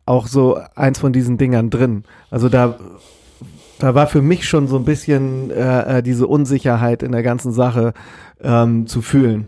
auch 0.06 0.28
so 0.28 0.60
eins 0.76 1.00
von 1.00 1.14
diesen 1.14 1.38
Dingern 1.38 1.70
drin. 1.70 2.04
Also 2.30 2.50
da, 2.50 2.78
da 3.80 3.96
war 3.96 4.08
für 4.08 4.22
mich 4.22 4.48
schon 4.48 4.68
so 4.68 4.78
ein 4.78 4.86
bisschen 4.86 5.52
äh, 5.52 6.00
äh, 6.00 6.04
diese 6.04 6.28
Unsicherheit 6.28 7.04
in 7.04 7.12
der 7.12 7.24
ganzen 7.24 7.52
Sache 7.52 7.94
ähm, 8.42 8.88
zu 8.88 9.02
fühlen. 9.02 9.48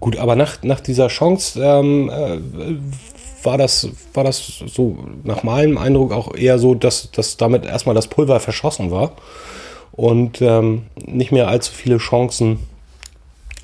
Gut, 0.00 0.18
aber 0.18 0.36
nach, 0.36 0.62
nach 0.62 0.80
dieser 0.80 1.08
Chance 1.08 1.60
ähm, 1.62 2.10
äh, 2.10 2.38
war, 3.44 3.58
das, 3.58 3.88
war 4.12 4.24
das 4.24 4.62
so 4.66 4.98
nach 5.24 5.42
meinem 5.42 5.78
Eindruck 5.78 6.12
auch 6.12 6.34
eher 6.34 6.58
so, 6.58 6.74
dass, 6.74 7.10
dass 7.10 7.36
damit 7.36 7.64
erstmal 7.64 7.94
das 7.94 8.08
Pulver 8.08 8.40
verschossen 8.40 8.90
war 8.90 9.12
und 9.92 10.42
ähm, 10.42 10.82
nicht 11.06 11.32
mehr 11.32 11.48
allzu 11.48 11.72
viele 11.72 11.98
Chancen 11.98 12.58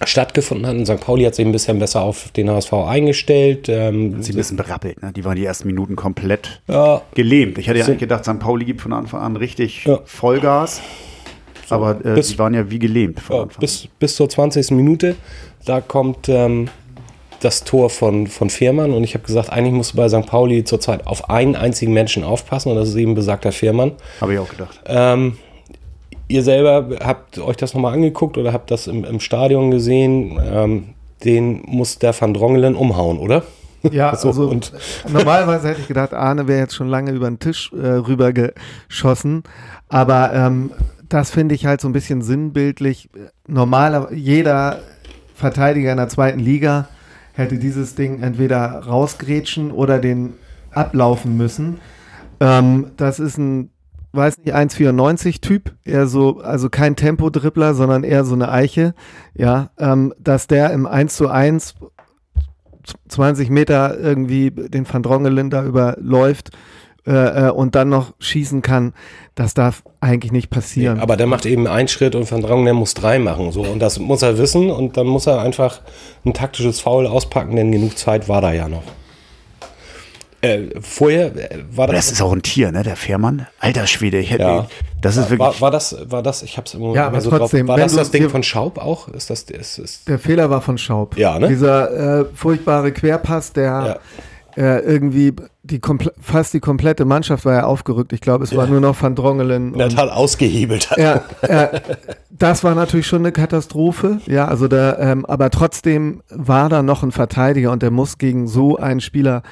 stattgefunden 0.06 0.66
hat. 0.66 0.76
Und 0.76 0.87
St. 0.87 1.00
Pauli 1.00 1.25
hat 1.25 1.35
sich 1.35 1.44
ein 1.44 1.52
bisschen 1.52 1.78
besser 1.78 2.02
auf 2.02 2.30
den 2.32 2.50
HSV 2.50 2.73
eingestellt. 2.73 3.68
Ähm, 3.68 4.23
Sie 4.23 4.32
ein 4.32 4.37
bisschen 4.37 4.56
berappelt, 4.56 5.02
ne? 5.02 5.12
Die 5.12 5.25
waren 5.25 5.37
die 5.37 5.44
ersten 5.44 5.66
Minuten 5.66 5.97
komplett 5.97 6.62
ja, 6.68 7.02
gelähmt. 7.14 7.59
Ich 7.59 7.68
hätte 7.68 7.78
ja 7.78 7.87
eigentlich 7.87 7.99
gedacht, 7.99 8.25
St. 8.25 8.38
Pauli 8.38 8.64
gibt 8.64 8.80
von 8.80 8.92
Anfang 8.92 9.21
an 9.21 9.37
richtig 9.37 9.85
ja. 9.85 10.00
Vollgas. 10.04 10.80
So, 11.66 11.75
aber 11.75 12.04
äh, 12.04 12.14
bis, 12.14 12.28
die 12.28 12.38
waren 12.38 12.54
ja 12.54 12.71
wie 12.71 12.78
gelähmt 12.78 13.21
von 13.21 13.37
ja, 13.37 13.42
Anfang 13.42 13.61
bis, 13.61 13.88
bis 13.99 14.16
zur 14.16 14.28
20. 14.28 14.73
Minute. 14.73 15.16
Da 15.64 15.80
kommt 15.80 16.28
ähm, 16.28 16.68
das 17.40 17.64
Tor 17.64 17.90
von, 17.90 18.26
von 18.26 18.50
Fehrmann 18.50 18.92
und 18.92 19.04
ich 19.04 19.14
habe 19.14 19.25
gesagt, 19.25 19.50
eigentlich 19.50 19.73
musst 19.73 19.92
du 19.92 19.97
bei 19.97 20.09
St. 20.09 20.26
Pauli 20.26 20.64
zurzeit 20.64 21.06
auf 21.06 21.30
einen 21.30 21.56
einzigen 21.56 21.92
Menschen 21.92 22.25
aufpassen 22.25 22.71
und 22.71 22.76
das 22.76 22.88
ist 22.88 22.97
eben 22.97 23.14
besagter 23.14 23.52
Fehrmann. 23.52 23.92
Habe 24.21 24.35
ich 24.35 24.38
auch 24.38 24.49
gedacht. 24.49 24.80
Ähm, 24.87 25.37
Ihr 26.33 26.43
selber 26.43 26.97
habt 27.05 27.39
euch 27.39 27.59
das 27.59 27.75
nochmal 27.75 27.93
angeguckt 27.93 28.39
oder 28.39 28.55
habt 28.55 28.71
das 28.71 28.87
im, 28.87 29.05
im 29.05 29.21
Stadion 29.21 29.71
gesehen? 29.71 30.41
Ähm, 30.43 30.95
den 31.25 31.61
muss 31.67 31.99
der 31.99 32.19
Van 32.19 32.33
Drongelen 32.33 32.75
umhauen, 32.75 33.19
oder? 33.19 33.43
Ja, 33.83 34.17
so, 34.17 34.29
also 34.29 34.49
und 34.49 34.73
normalerweise 35.12 35.69
hätte 35.69 35.83
ich 35.83 35.89
gedacht, 35.89 36.15
Arne 36.15 36.49
wäre 36.49 36.61
jetzt 36.61 36.75
schon 36.75 36.89
lange 36.89 37.11
über 37.11 37.29
den 37.29 37.39
Tisch 37.39 37.71
äh, 37.75 37.87
rübergeschossen. 37.87 39.43
Aber 39.91 40.33
ähm, 40.33 40.71
das 41.07 41.31
finde 41.31 41.55
ich 41.55 41.67
halt 41.67 41.83
so 41.83 41.89
ein 41.89 41.93
bisschen 41.93 42.23
sinnbildlich. 42.23 43.11
Normaler, 43.47 44.11
jeder 44.11 44.79
Verteidiger 45.35 45.91
in 45.91 45.99
der 45.99 46.09
zweiten 46.09 46.39
Liga 46.39 46.89
hätte 47.35 47.59
dieses 47.59 47.95
Ding 47.95 48.23
entweder 48.23 48.85
rausgrätschen 48.87 49.71
oder 49.71 49.99
den 49.99 50.33
ablaufen 50.71 51.37
müssen. 51.37 51.79
Ähm, 52.41 52.93
das 52.97 53.19
ist 53.19 53.37
ein 53.37 53.69
weiß 54.12 54.38
nicht, 54.38 54.54
1,94 54.54 55.40
Typ, 55.40 55.75
eher 55.85 56.07
so, 56.07 56.40
also 56.40 56.69
kein 56.69 56.97
Tempo-Dribbler, 56.97 57.75
sondern 57.75 58.04
eher 58.04 58.25
so 58.25 58.35
eine 58.35 58.50
Eiche, 58.50 58.95
ja, 59.35 59.71
ähm, 59.78 60.14
dass 60.19 60.47
der 60.47 60.71
im 60.73 60.87
1 60.87 61.16
zu 61.16 61.28
1 61.28 61.75
20 63.09 63.50
Meter 63.50 63.99
irgendwie 63.99 64.50
den 64.50 64.90
Van 64.90 65.02
Drongelen 65.02 65.50
da 65.50 65.64
überläuft 65.64 66.50
äh, 67.07 67.47
äh, 67.47 67.50
und 67.50 67.75
dann 67.75 67.88
noch 67.88 68.14
schießen 68.19 68.62
kann, 68.62 68.92
das 69.35 69.54
darf 69.54 69.83
eigentlich 70.00 70.33
nicht 70.33 70.50
passieren. 70.50 70.97
Nee, 70.97 71.02
aber 71.02 71.16
der 71.16 71.26
macht 71.26 71.47
eben 71.47 71.66
einen 71.66 71.88
Schritt 71.88 72.14
und 72.14 72.31
Van 72.31 72.42
Drongelen 72.42 72.76
muss 72.76 72.95
drei 72.95 73.19
machen, 73.19 73.52
so, 73.52 73.62
und 73.62 73.81
das 73.81 73.99
muss 73.99 74.23
er 74.23 74.38
wissen 74.38 74.71
und 74.71 74.97
dann 74.97 75.07
muss 75.07 75.26
er 75.26 75.40
einfach 75.40 75.81
ein 76.25 76.35
taktisches 76.35 76.81
Foul 76.81 77.07
auspacken, 77.07 77.57
denn 77.57 77.73
genug 77.73 77.99
Zeit 77.99 78.28
war 78.28 78.40
da 78.40 78.52
ja 78.52 78.69
noch. 78.69 78.85
Äh, 80.42 80.80
vorher 80.80 81.34
äh, 81.37 81.58
war 81.70 81.87
das. 81.87 81.96
Das 81.96 82.12
ist 82.12 82.22
auch 82.22 82.32
ein 82.32 82.42
Tier, 82.42 82.72
ne? 82.72 82.82
Der 82.82 82.96
Fährmann. 82.96 83.46
Alter 83.58 83.87
Schwede, 83.87 84.18
ich 84.18 84.30
hätte. 84.30 84.42
Ja. 84.42 84.66
Das 85.00 85.16
ist 85.16 85.30
wirklich. 85.30 85.38
War, 85.38 85.61
war, 85.61 85.70
das, 85.70 85.96
war 86.11 86.22
das, 86.22 86.42
ich 86.42 86.58
hab's 86.58 86.75
immer 86.75 86.94
ja, 86.94 87.06
aber 87.06 87.20
so 87.20 87.30
trotzdem, 87.30 87.66
drauf. 87.66 87.78
War 87.78 87.84
das 87.84 87.94
das 87.94 88.11
Ding 88.11 88.28
von 88.28 88.42
Schaub 88.42 88.78
auch? 88.78 89.08
Ist 89.08 89.30
das, 89.30 89.42
ist, 89.42 89.78
ist 89.78 90.08
der 90.08 90.18
Fehler 90.18 90.50
war 90.50 90.61
von 90.61 90.78
Schaub. 90.78 91.16
Ja, 91.16 91.38
ne? 91.38 91.49
Dieser 91.49 92.20
äh, 92.20 92.25
furchtbare 92.34 92.92
Querpass, 92.92 93.52
der. 93.52 93.64
Ja 93.64 93.96
äh, 94.56 94.80
irgendwie 94.80 95.34
die 95.64 95.81
fast 96.21 96.54
die 96.54 96.61
komplette 96.61 97.04
Mannschaft 97.04 97.45
war 97.45 97.54
ja 97.54 97.64
aufgerückt. 97.64 98.12
Ich 98.12 98.21
glaube, 98.21 98.42
es 98.45 98.50
ja. 98.50 98.59
war 98.59 98.66
nur 98.66 98.81
noch 98.81 99.00
Van 99.00 99.14
Drongelen. 99.14 99.81
Hat 99.81 100.11
ausgehebelt. 100.11 100.90
Hat. 100.90 100.99
Ja, 100.99 101.23
äh, 101.42 101.81
das 102.31 102.64
war 102.64 102.75
natürlich 102.75 103.07
schon 103.07 103.21
eine 103.21 103.31
Katastrophe. 103.31 104.19
Ja, 104.26 104.49
also 104.49 104.66
da, 104.66 104.99
ähm, 104.99 105.25
aber 105.25 105.50
trotzdem 105.50 106.23
war 106.31 106.69
da 106.69 106.83
noch 106.83 107.04
ein 107.04 107.12
Verteidiger 107.12 107.71
und 107.71 107.83
der 107.83 107.92
muss 107.92 108.19
gegen 108.19 108.49
so 108.49 108.76
einen 108.76 109.00
Spieler, 109.00 109.42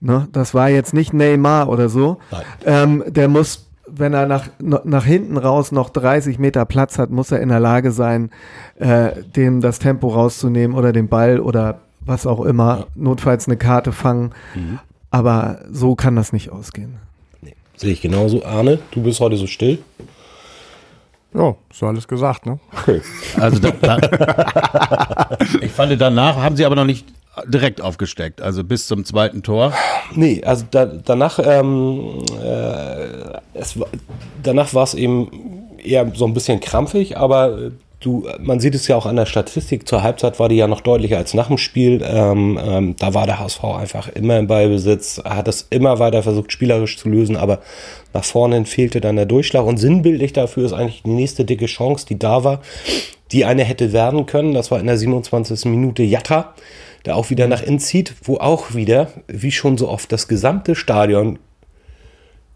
ne, 0.00 0.28
das 0.32 0.54
war 0.54 0.68
jetzt 0.68 0.92
nicht 0.92 1.12
Neymar 1.12 1.68
oder 1.68 1.88
so. 1.88 2.18
Ähm, 2.64 3.04
der 3.06 3.28
muss 3.28 3.66
wenn 3.92 4.14
er 4.14 4.26
nach, 4.26 4.46
nach 4.60 5.04
hinten 5.04 5.36
raus 5.36 5.72
noch 5.72 5.90
30 5.90 6.38
Meter 6.38 6.64
Platz 6.64 6.96
hat, 6.96 7.10
muss 7.10 7.32
er 7.32 7.40
in 7.40 7.48
der 7.48 7.58
Lage 7.58 7.90
sein, 7.90 8.30
äh, 8.76 9.10
dem 9.34 9.60
das 9.60 9.80
Tempo 9.80 10.06
rauszunehmen 10.06 10.76
oder 10.76 10.92
den 10.92 11.08
Ball 11.08 11.40
oder 11.40 11.80
was 12.00 12.24
auch 12.24 12.44
immer, 12.44 12.78
ja. 12.78 12.86
notfalls 12.94 13.48
eine 13.48 13.56
Karte 13.56 13.90
fangen. 13.90 14.30
Mhm. 14.54 14.78
Aber 15.10 15.60
so 15.70 15.94
kann 15.94 16.16
das 16.16 16.32
nicht 16.32 16.50
ausgehen. 16.50 16.96
Nee. 17.42 17.54
Sehe 17.76 17.92
ich 17.92 18.00
genauso. 18.00 18.44
Arne, 18.44 18.78
du 18.92 19.02
bist 19.02 19.20
heute 19.20 19.36
so 19.36 19.46
still. 19.46 19.78
Ja, 21.34 21.54
so 21.72 21.86
alles 21.86 22.08
gesagt, 22.08 22.46
ne? 22.46 22.58
Okay. 22.72 23.02
Also 23.38 23.60
da, 23.60 23.70
da 23.70 25.28
ich 25.60 25.70
fand 25.70 26.00
danach 26.00 26.36
haben 26.36 26.56
sie 26.56 26.64
aber 26.64 26.74
noch 26.74 26.84
nicht 26.84 27.06
direkt 27.46 27.80
aufgesteckt, 27.80 28.42
also 28.42 28.64
bis 28.64 28.88
zum 28.88 29.04
zweiten 29.04 29.42
Tor. 29.42 29.72
Nee, 30.14 30.42
also 30.44 30.64
da, 30.70 30.86
danach 30.86 31.38
ähm, 31.38 32.24
äh, 32.42 33.38
es, 33.54 33.78
danach 34.42 34.74
war 34.74 34.82
es 34.82 34.94
eben 34.94 35.30
eher 35.78 36.10
so 36.14 36.26
ein 36.26 36.34
bisschen 36.34 36.58
krampfig, 36.60 37.16
aber 37.16 37.70
du, 38.00 38.26
man 38.38 38.60
sieht 38.60 38.74
es 38.74 38.88
ja 38.88 38.96
auch 38.96 39.06
an 39.06 39.16
der 39.16 39.26
Statistik, 39.26 39.86
zur 39.86 40.02
Halbzeit 40.02 40.40
war 40.40 40.48
die 40.48 40.56
ja 40.56 40.66
noch 40.66 40.80
deutlicher 40.80 41.18
als 41.18 41.34
nach 41.34 41.48
dem 41.48 41.58
Spiel. 41.58 42.02
Ähm, 42.04 42.58
ähm, 42.62 42.96
da 42.98 43.14
war 43.14 43.26
der 43.26 43.38
HSV 43.38 43.62
einfach 43.64 44.08
immer 44.08 44.38
im 44.38 44.46
Ballbesitz, 44.46 45.22
hat 45.24 45.48
es 45.48 45.66
immer 45.70 45.98
weiter 45.98 46.22
versucht, 46.22 46.50
spielerisch 46.50 46.96
zu 46.96 47.08
lösen, 47.08 47.36
aber 47.36 47.60
nach 48.12 48.24
vorne 48.24 48.64
fehlte 48.64 49.00
dann 49.00 49.16
der 49.16 49.26
Durchschlag. 49.26 49.64
Und 49.64 49.76
sinnbildlich 49.76 50.32
dafür 50.32 50.64
ist 50.64 50.72
eigentlich 50.72 51.02
die 51.02 51.10
nächste 51.10 51.44
dicke 51.44 51.66
Chance, 51.66 52.06
die 52.06 52.18
da 52.18 52.42
war, 52.42 52.62
die 53.32 53.44
eine 53.44 53.64
hätte 53.64 53.92
werden 53.92 54.26
können. 54.26 54.54
Das 54.54 54.70
war 54.70 54.80
in 54.80 54.86
der 54.86 54.96
27. 54.96 55.66
Minute 55.66 56.02
Jatta, 56.02 56.54
der 57.04 57.16
auch 57.16 57.30
wieder 57.30 57.46
nach 57.46 57.62
innen 57.62 57.78
zieht, 57.78 58.14
wo 58.22 58.38
auch 58.38 58.74
wieder, 58.74 59.08
wie 59.28 59.52
schon 59.52 59.76
so 59.78 59.88
oft, 59.88 60.10
das 60.10 60.26
gesamte 60.26 60.74
Stadion 60.74 61.38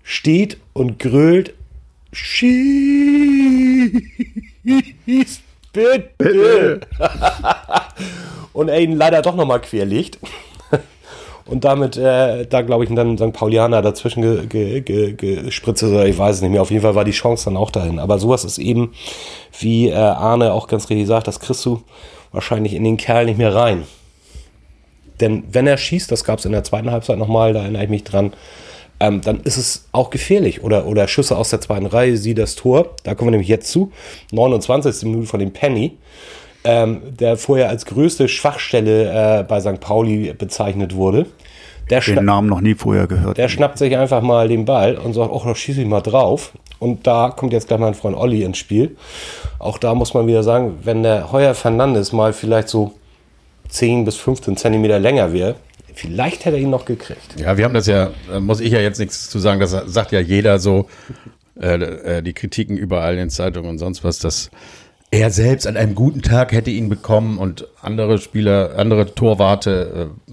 steht 0.03 0.59
und 0.73 0.99
grölt. 0.99 1.55
Schieß! 2.13 3.45
Bitte! 5.73 6.81
und 8.53 8.69
er 8.69 8.81
ihn 8.81 8.97
leider 8.97 9.23
doch 9.23 9.35
nochmal 9.35 9.61
querlegt. 9.61 10.19
Und 11.47 11.65
damit, 11.65 11.99
äh, 11.99 12.47
da 12.47 12.63
glaube 12.63 12.85
ich, 12.85 12.95
dann 12.95 13.19
St. 13.19 13.35
Paulianer 13.35 13.83
dazwischen 13.83 14.49
ge, 14.49 14.81
ge, 14.81 15.13
ge, 15.13 15.43
gespritzt 15.43 15.83
ist, 15.83 15.91
oder 15.91 16.07
ich 16.07 16.17
weiß 16.17 16.37
es 16.37 16.43
nicht 16.43 16.53
mehr. 16.53 16.63
Auf 16.63 16.71
jeden 16.71 16.83
Fall 16.83 16.95
war 16.95 17.05
die 17.05 17.11
Chance 17.11 17.45
dann 17.45 17.59
auch 17.59 17.71
dahin. 17.71 17.99
Aber 17.99 18.19
sowas 18.19 18.45
ist 18.45 18.57
eben, 18.57 18.95
wie 19.59 19.91
äh, 19.91 19.95
Arne 19.95 20.55
auch 20.55 20.69
ganz 20.69 20.89
richtig 20.89 21.07
sagt, 21.07 21.29
das 21.29 21.41
kriegst 21.41 21.65
du 21.67 21.83
wahrscheinlich 22.33 22.73
in 22.73 22.83
den 22.83 22.97
Kerl 22.97 23.27
nicht 23.27 23.37
mehr 23.37 23.55
rein. 23.55 23.85
Denn 25.21 25.45
wenn 25.53 25.67
er 25.67 25.77
schießt, 25.77 26.11
das 26.11 26.25
gab 26.25 26.39
es 26.39 26.45
in 26.45 26.53
der 26.53 26.65
zweiten 26.65 26.91
Halbzeit 26.91 27.19
nochmal, 27.19 27.53
da 27.53 27.61
erinnere 27.61 27.85
ich 27.85 27.91
mich 27.91 28.05
dran, 28.05 28.33
ähm, 29.01 29.21
dann 29.21 29.41
ist 29.41 29.57
es 29.57 29.87
auch 29.93 30.11
gefährlich. 30.11 30.63
Oder, 30.63 30.87
oder 30.87 31.09
Schüsse 31.09 31.37
aus 31.37 31.51
der 31.51 31.61
zweiten 31.61 31.87
Reihe, 31.87 32.17
sieh 32.17 32.35
das 32.35 32.55
Tor, 32.55 32.95
da 33.03 33.15
kommen 33.15 33.29
wir 33.29 33.33
nämlich 33.33 33.49
jetzt 33.49 33.71
zu, 33.71 33.93
29. 34.33 35.03
Minute 35.05 35.27
von 35.27 35.41
dem 35.41 35.53
Penny, 35.53 35.99
ähm, 36.65 37.03
der 37.19 37.37
vorher 37.37 37.69
als 37.69 37.87
größte 37.87 38.29
Schwachstelle 38.29 39.41
äh, 39.41 39.43
bei 39.43 39.61
St. 39.61 39.81
Pauli 39.81 40.33
bezeichnet 40.33 40.95
wurde. 40.95 41.27
Der 41.91 42.01
den 42.01 42.25
Namen 42.25 42.49
noch 42.49 42.63
nie 42.63 42.75
vorher 42.75 43.07
gehört. 43.07 43.37
Der 43.37 43.49
schnappt 43.49 43.77
sich 43.77 43.97
einfach 43.97 44.23
mal 44.23 44.49
den 44.49 44.65
Ball 44.65 44.97
und 44.97 45.13
sagt, 45.13 45.31
ach, 45.35 45.45
da 45.45 45.55
schieße 45.55 45.83
ich 45.83 45.87
mal 45.87 46.01
drauf. 46.01 46.53
Und 46.79 47.07
da 47.07 47.31
kommt 47.31 47.53
jetzt 47.53 47.69
gleich 47.69 47.79
mein 47.79 47.95
Freund 47.95 48.17
Olli 48.17 48.43
ins 48.43 48.59
Spiel. 48.59 48.97
Auch 49.59 49.77
da 49.77 49.95
muss 49.95 50.15
man 50.15 50.27
wieder 50.27 50.43
sagen, 50.43 50.79
wenn 50.83 51.03
der 51.03 51.31
Heuer 51.31 51.55
Fernandes 51.55 52.13
mal 52.13 52.33
vielleicht 52.33 52.69
so 52.69 52.95
10 53.69 54.05
bis 54.05 54.17
15 54.17 54.57
Zentimeter 54.57 54.99
länger 54.99 55.33
wäre, 55.33 55.57
Vielleicht 55.95 56.45
hätte 56.45 56.57
er 56.57 56.63
ihn 56.63 56.71
noch 56.71 56.85
gekriegt. 56.85 57.39
Ja, 57.39 57.57
wir 57.57 57.65
haben 57.65 57.75
das 57.75 57.87
ja, 57.87 58.11
da 58.29 58.41
muss 58.41 58.61
ich 58.61 58.73
ja 58.73 58.81
jetzt 58.81 58.99
nichts 58.99 59.31
zu 59.31 59.39
sagen, 59.39 59.61
das 59.61 59.71
sagt 59.71 60.13
ja 60.13 60.21
jeder 60.21 60.59
so, 60.59 60.89
äh, 61.61 61.77
äh, 61.77 62.23
die 62.23 62.33
Kritiken 62.33 62.77
überall 62.77 63.17
in 63.17 63.31
Zeitungen 63.31 63.71
und 63.71 63.79
sonst 63.79 64.03
was, 64.03 64.19
dass 64.19 64.51
er 65.13 65.31
selbst 65.31 65.69
an 65.69 65.77
einem 65.77 65.95
guten 65.95 66.23
Tag 66.23 66.51
hätte 66.51 66.71
ihn 66.71 66.89
bekommen 66.89 67.39
und 67.39 67.69
andere 67.81 68.19
Spieler, 68.19 68.73
andere 68.77 69.15
Torwarte, 69.15 70.11
äh, 70.29 70.33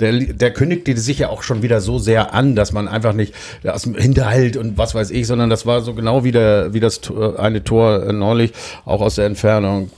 der, 0.00 0.34
der 0.34 0.52
kündigte 0.52 0.96
sich 0.96 1.20
ja 1.20 1.28
auch 1.28 1.44
schon 1.44 1.62
wieder 1.62 1.80
so 1.80 1.98
sehr 1.98 2.34
an, 2.34 2.56
dass 2.56 2.72
man 2.72 2.88
einfach 2.88 3.12
nicht 3.12 3.32
aus 3.64 3.82
dem 3.82 3.94
Hinterhalt 3.94 4.56
und 4.56 4.76
was 4.76 4.94
weiß 4.96 5.10
ich, 5.10 5.28
sondern 5.28 5.50
das 5.50 5.66
war 5.66 5.82
so 5.82 5.94
genau 5.94 6.24
wie, 6.24 6.32
der, 6.32 6.74
wie 6.74 6.80
das 6.80 7.00
eine 7.36 7.62
Tor 7.62 8.12
neulich, 8.12 8.52
auch 8.84 9.00
aus 9.00 9.16
der 9.16 9.26
Entfernung. 9.26 9.90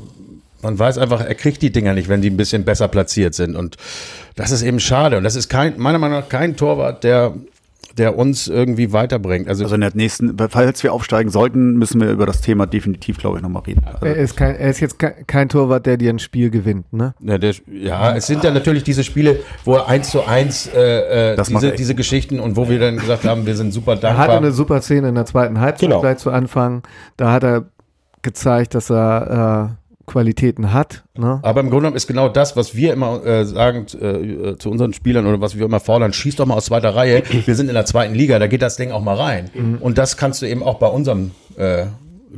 Man 0.63 0.79
weiß 0.79 0.99
einfach, 0.99 1.21
er 1.21 1.35
kriegt 1.35 1.63
die 1.63 1.71
Dinger 1.71 1.95
nicht, 1.95 2.09
wenn 2.09 2.21
die 2.21 2.31
ein 2.31 2.37
bisschen 2.37 2.65
besser 2.65 2.89
platziert 2.89 3.35
sind. 3.35 3.57
Und 3.57 3.77
das 4.35 4.51
ist 4.51 4.63
eben 4.63 4.81
schade. 4.81 5.17
Und 5.17 5.25
das 5.25 5.37
ist 5.37 5.49
kein, 5.49 5.79
meiner 5.79 5.99
Meinung 5.99 6.21
nach 6.21 6.29
kein 6.29 6.57
Torwart, 6.57 7.05
der 7.05 7.35
der 7.99 8.17
uns 8.17 8.49
irgendwie 8.49 8.93
weiterbringt. 8.93 9.49
Also, 9.49 9.65
also 9.65 9.75
in 9.75 9.81
der 9.81 9.91
nächsten, 9.95 10.37
falls 10.51 10.83
wir 10.83 10.93
aufsteigen 10.93 11.31
sollten, 11.31 11.77
müssen 11.77 12.01
wir 12.01 12.11
über 12.11 12.27
das 12.27 12.41
Thema 12.41 12.67
definitiv, 12.67 13.19
glaube 13.19 13.39
ich, 13.39 13.43
nochmal 13.43 13.63
reden. 13.67 13.83
Also 13.85 14.07
er, 14.07 14.17
ist 14.17 14.37
kein, 14.37 14.55
er 14.57 14.71
ist 14.71 14.81
jetzt 14.81 14.99
kein, 14.99 15.27
kein, 15.27 15.49
Torwart, 15.49 15.85
der 15.87 15.97
dir 15.97 16.11
ein 16.11 16.19
Spiel 16.19 16.51
gewinnt, 16.51 16.93
ne? 16.93 17.15
Ja, 17.21 17.39
der, 17.39 17.55
ja, 17.71 18.17
es 18.17 18.27
sind 18.27 18.45
ja 18.45 18.51
natürlich 18.51 18.85
diese 18.85 19.05
Spiele, 19.05 19.41
wo 19.65 19.75
er 19.75 19.89
eins 19.89 20.11
zu 20.11 20.25
eins 20.25 20.69
äh, 20.69 21.33
äh 21.33 21.43
diese, 21.43 21.73
diese 21.73 21.95
Geschichten 21.95 22.41
und 22.41 22.57
wo 22.57 22.69
wir 22.69 22.79
dann 22.79 22.97
gesagt 22.99 23.25
haben, 23.25 23.47
wir 23.47 23.57
sind 23.57 23.73
super 23.73 23.97
dankbar. 23.97 24.13
Er 24.13 24.19
hatte 24.19 24.37
eine 24.37 24.53
super 24.53 24.81
Szene 24.81 25.09
in 25.09 25.15
der 25.15 25.27
zweiten 25.27 25.61
Halbzeit 25.61 25.89
genau. 25.89 26.01
gleich 26.01 26.19
zu 26.19 26.31
Anfang. 26.31 26.83
Da 27.17 27.33
hat 27.33 27.43
er 27.43 27.65
gezeigt, 28.23 28.75
dass 28.75 28.91
er 28.91 29.75
äh, 29.88 29.88
Qualitäten 30.09 30.73
hat. 30.73 31.05
Ne? 31.17 31.39
Aber 31.43 31.61
im 31.61 31.71
Grunde 31.71 31.83
genommen 31.83 31.97
ist 31.97 32.09
genau 32.09 32.29
das, 32.29 32.57
was 32.57 32.75
wir 32.75 32.93
immer 32.93 33.25
äh, 33.25 33.45
sagen 33.45 33.87
äh, 34.01 34.57
zu 34.57 34.71
unseren 34.71 34.93
Spielern 34.93 35.27
oder 35.27 35.41
was 35.41 35.57
wir 35.57 35.65
immer 35.65 35.81
fordern, 35.81 36.13
schieß 36.13 36.37
doch 36.37 36.47
mal 36.47 36.55
aus 36.55 36.67
zweiter 36.67 36.97
Reihe. 36.97 37.23
Wir 37.47 37.55
sind 37.55 37.69
in 37.69 37.75
der 37.75 37.87
zweiten 37.87 38.15
Liga, 38.15 38.39
da 38.39 38.49
geht 38.49 38.63
das 38.63 38.77
Ding 38.77 38.91
auch 38.91 39.03
mal 39.03 39.15
rein. 39.15 39.51
Mhm. 39.55 39.79
Und 39.79 39.99
das 39.99 40.17
kannst 40.17 40.43
du 40.43 40.47
eben 40.47 40.63
auch 40.63 40.79
bei 40.79 40.89
unserem 40.89 41.31
äh, 41.57 41.87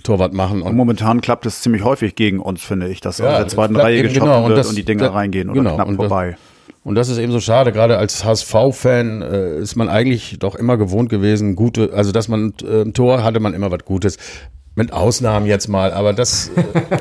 Torwart 0.03 0.33
machen. 0.33 0.63
Und, 0.63 0.77
momentan 0.77 1.21
klappt 1.21 1.47
es 1.47 1.63
ziemlich 1.63 1.83
häufig 1.83 2.15
gegen 2.15 2.41
uns, 2.41 2.63
finde 2.63 2.89
ich, 2.89 3.01
dass 3.01 3.19
ja, 3.19 3.31
aus 3.31 3.37
der 3.39 3.49
zweiten 3.49 3.77
Reihe 3.77 4.03
geschossen 4.03 4.21
genau, 4.21 4.41
wird 4.43 4.51
und, 4.51 4.57
das, 4.57 4.69
und 4.69 4.77
die 4.77 4.85
Dinger 4.85 5.07
da, 5.07 5.13
reingehen 5.13 5.51
oder 5.51 5.61
genau, 5.61 5.75
knapp 5.77 5.89
und 5.89 5.97
vorbei. 5.97 6.31
Das, 6.31 6.41
und 6.83 6.95
das 6.95 7.09
ist 7.09 7.19
eben 7.19 7.33
so 7.33 7.41
schade, 7.41 7.73
gerade 7.73 7.99
als 7.99 8.25
HSV-Fan 8.25 9.23
äh, 9.23 9.59
ist 9.59 9.77
man 9.77 9.89
eigentlich 9.89 10.39
doch 10.39 10.55
immer 10.55 10.77
gewohnt 10.77 11.11
gewesen, 11.11 11.57
gute, 11.57 11.93
also 11.93 12.11
dass 12.11 12.29
man 12.29 12.55
äh, 12.63 12.83
ein 12.83 12.95
Tor 12.95 13.23
hatte 13.23 13.41
man 13.41 13.53
immer 13.53 13.71
was 13.71 13.85
Gutes. 13.85 14.17
Mit 14.77 14.93
Ausnahmen 14.93 15.47
jetzt 15.47 15.67
mal, 15.69 15.93
aber 15.93 16.13
das 16.13 16.51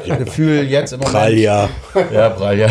äh, 0.05 0.17
Gefühl 0.17 0.63
jetzt 0.63 0.91
im 0.91 0.99
Moment. 0.99 1.15
Pralja. 1.15 1.69
Ja, 2.11 2.29
Pralja. 2.29 2.67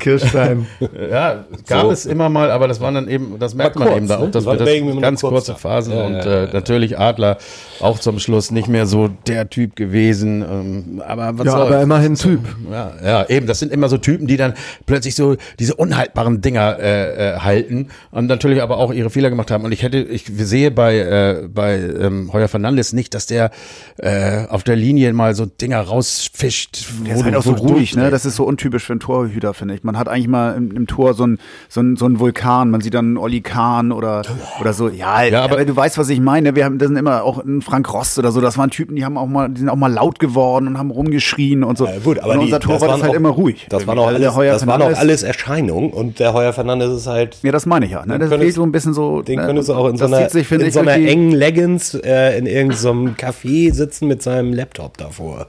Kirstein. 0.00 0.66
Ja, 1.10 1.44
gab 1.66 1.82
so. 1.82 1.90
es 1.90 2.06
immer 2.06 2.28
mal, 2.28 2.50
aber 2.50 2.68
das 2.68 2.80
waren 2.80 2.94
dann 2.94 3.08
eben, 3.08 3.38
das 3.38 3.54
merkt 3.54 3.76
man 3.76 3.96
eben 3.96 4.08
da 4.08 4.18
auch, 4.18 4.22
ne? 4.22 4.30
dass 4.30 4.44
wir 4.44 4.56
das 4.56 5.00
ganz 5.00 5.20
kurze 5.22 5.54
Phasen 5.54 5.96
ja, 5.96 6.04
und 6.04 6.14
ja, 6.14 6.44
äh, 6.44 6.48
natürlich 6.52 6.98
Adler 6.98 7.38
auch 7.80 7.98
zum 7.98 8.18
Schluss 8.18 8.50
nicht 8.50 8.68
mehr 8.68 8.86
so 8.86 9.08
der 9.26 9.48
Typ 9.48 9.76
gewesen. 9.76 10.42
Ähm, 10.42 11.02
aber 11.06 11.38
was 11.38 11.46
ja, 11.46 11.54
aber 11.54 11.82
immerhin 11.82 12.14
Typ. 12.14 12.40
Ja, 12.70 12.92
ja, 13.04 13.28
eben, 13.28 13.46
das 13.46 13.58
sind 13.58 13.72
immer 13.72 13.88
so 13.88 13.98
Typen, 13.98 14.26
die 14.26 14.36
dann 14.36 14.54
plötzlich 14.86 15.14
so 15.14 15.36
diese 15.58 15.74
unhaltbaren 15.74 16.40
Dinger 16.40 16.78
äh, 16.78 17.34
äh, 17.34 17.38
halten 17.40 17.88
und 18.10 18.26
natürlich 18.26 18.62
aber 18.62 18.78
auch 18.78 18.92
ihre 18.92 19.10
Fehler 19.10 19.30
gemacht 19.30 19.50
haben. 19.50 19.64
Und 19.64 19.72
ich 19.72 19.82
hätte, 19.82 19.98
ich 19.98 20.24
sehe 20.26 20.70
bei, 20.70 20.98
äh, 20.98 21.48
bei 21.48 21.78
ähm, 21.78 22.32
Heuer 22.32 22.48
Fernandes 22.48 22.92
nicht, 22.92 23.14
dass 23.14 23.26
der 23.26 23.50
äh, 23.98 24.46
auf 24.48 24.62
der 24.62 24.76
Linie 24.76 25.12
mal 25.12 25.34
so 25.34 25.46
Dinger 25.46 25.80
rausfischt. 25.80 26.86
Der 27.06 27.16
ist 27.16 27.24
halt 27.24 27.36
auch 27.36 27.42
so 27.42 27.52
ruhig, 27.52 27.94
ne? 27.96 28.10
Das 28.10 28.24
ist 28.24 28.36
so 28.36 28.44
untypisch 28.44 28.84
für 28.84 28.92
einen 28.92 29.00
Torhüter, 29.00 29.54
finde 29.54 29.74
ich. 29.74 29.84
Man 29.84 29.98
hat 29.98 30.08
eigentlich 30.08 30.28
mal 30.28 30.56
im, 30.56 30.70
im 30.70 30.86
Tor 30.86 31.14
so 31.14 31.24
einen 31.24 31.38
so 31.68 31.80
ein, 31.80 31.96
so 31.96 32.06
ein 32.06 32.18
Vulkan. 32.20 32.70
Man 32.70 32.80
sieht 32.80 32.94
dann 32.94 33.16
Olli 33.16 33.40
Kahn 33.40 33.92
oder, 33.92 34.22
oder 34.60 34.72
so. 34.72 34.88
Ja, 34.88 35.22
ja 35.22 35.42
aber, 35.42 35.54
aber, 35.54 35.64
du 35.64 35.76
weißt, 35.76 35.98
was 35.98 36.08
ich 36.08 36.20
meine. 36.20 36.54
Wir 36.54 36.64
haben, 36.64 36.78
das 36.78 36.88
sind 36.88 36.96
immer 36.96 37.22
auch 37.22 37.38
ein 37.44 37.62
Frank 37.66 37.92
Rost 37.92 38.18
oder 38.18 38.30
so. 38.30 38.40
Das 38.40 38.56
waren 38.56 38.70
Typen, 38.70 38.96
die 38.96 39.04
haben 39.04 39.18
auch 39.18 39.26
mal, 39.26 39.48
die 39.48 39.60
sind 39.60 39.68
auch 39.68 39.76
mal 39.76 39.92
laut 39.92 40.18
geworden 40.18 40.68
und 40.68 40.78
haben 40.78 40.90
rumgeschrien 40.90 41.64
und 41.64 41.76
so. 41.76 41.86
Ja, 41.86 41.98
gut, 42.02 42.20
aber 42.20 42.34
und 42.34 42.38
unser 42.40 42.60
die, 42.60 42.66
Torwart 42.66 42.96
ist 42.96 43.02
halt 43.02 43.12
auch, 43.12 43.16
immer 43.16 43.30
ruhig. 43.30 43.66
Das 43.68 43.86
waren 43.86 43.98
auch 43.98 44.06
alles, 44.06 44.22
das 44.22 44.66
waren 44.66 44.82
auch 44.82 44.96
alles 44.96 45.22
Erscheinungen 45.22 45.90
und 45.90 46.20
der 46.20 46.32
Heuer 46.32 46.52
Fernandes 46.52 46.92
ist 46.92 47.06
halt. 47.06 47.38
Ja, 47.42 47.52
das 47.52 47.66
meine 47.66 47.86
ich 47.86 47.92
ja. 47.92 48.06
Ne? 48.06 48.18
Das 48.18 48.28
fehlt 48.28 48.54
so 48.54 48.62
ein 48.62 48.72
bisschen 48.72 48.94
so. 48.94 49.22
Den 49.22 49.40
ne? 49.40 49.46
könntest 49.46 49.68
du 49.68 49.74
auch 49.74 49.88
in 49.88 49.96
so 49.96 50.06
einer, 50.06 50.28
sich, 50.30 50.50
in 50.50 50.70
so 50.70 50.80
einer 50.80 50.94
engen 50.94 51.32
Leggings 51.32 51.94
äh, 51.94 52.38
in 52.38 52.46
irgendeinem 52.46 53.14
Café 53.14 53.72
sitzen 53.72 54.06
mit 54.06 54.22
seinem 54.22 54.52
Laptop 54.52 54.96
davor. 54.96 55.48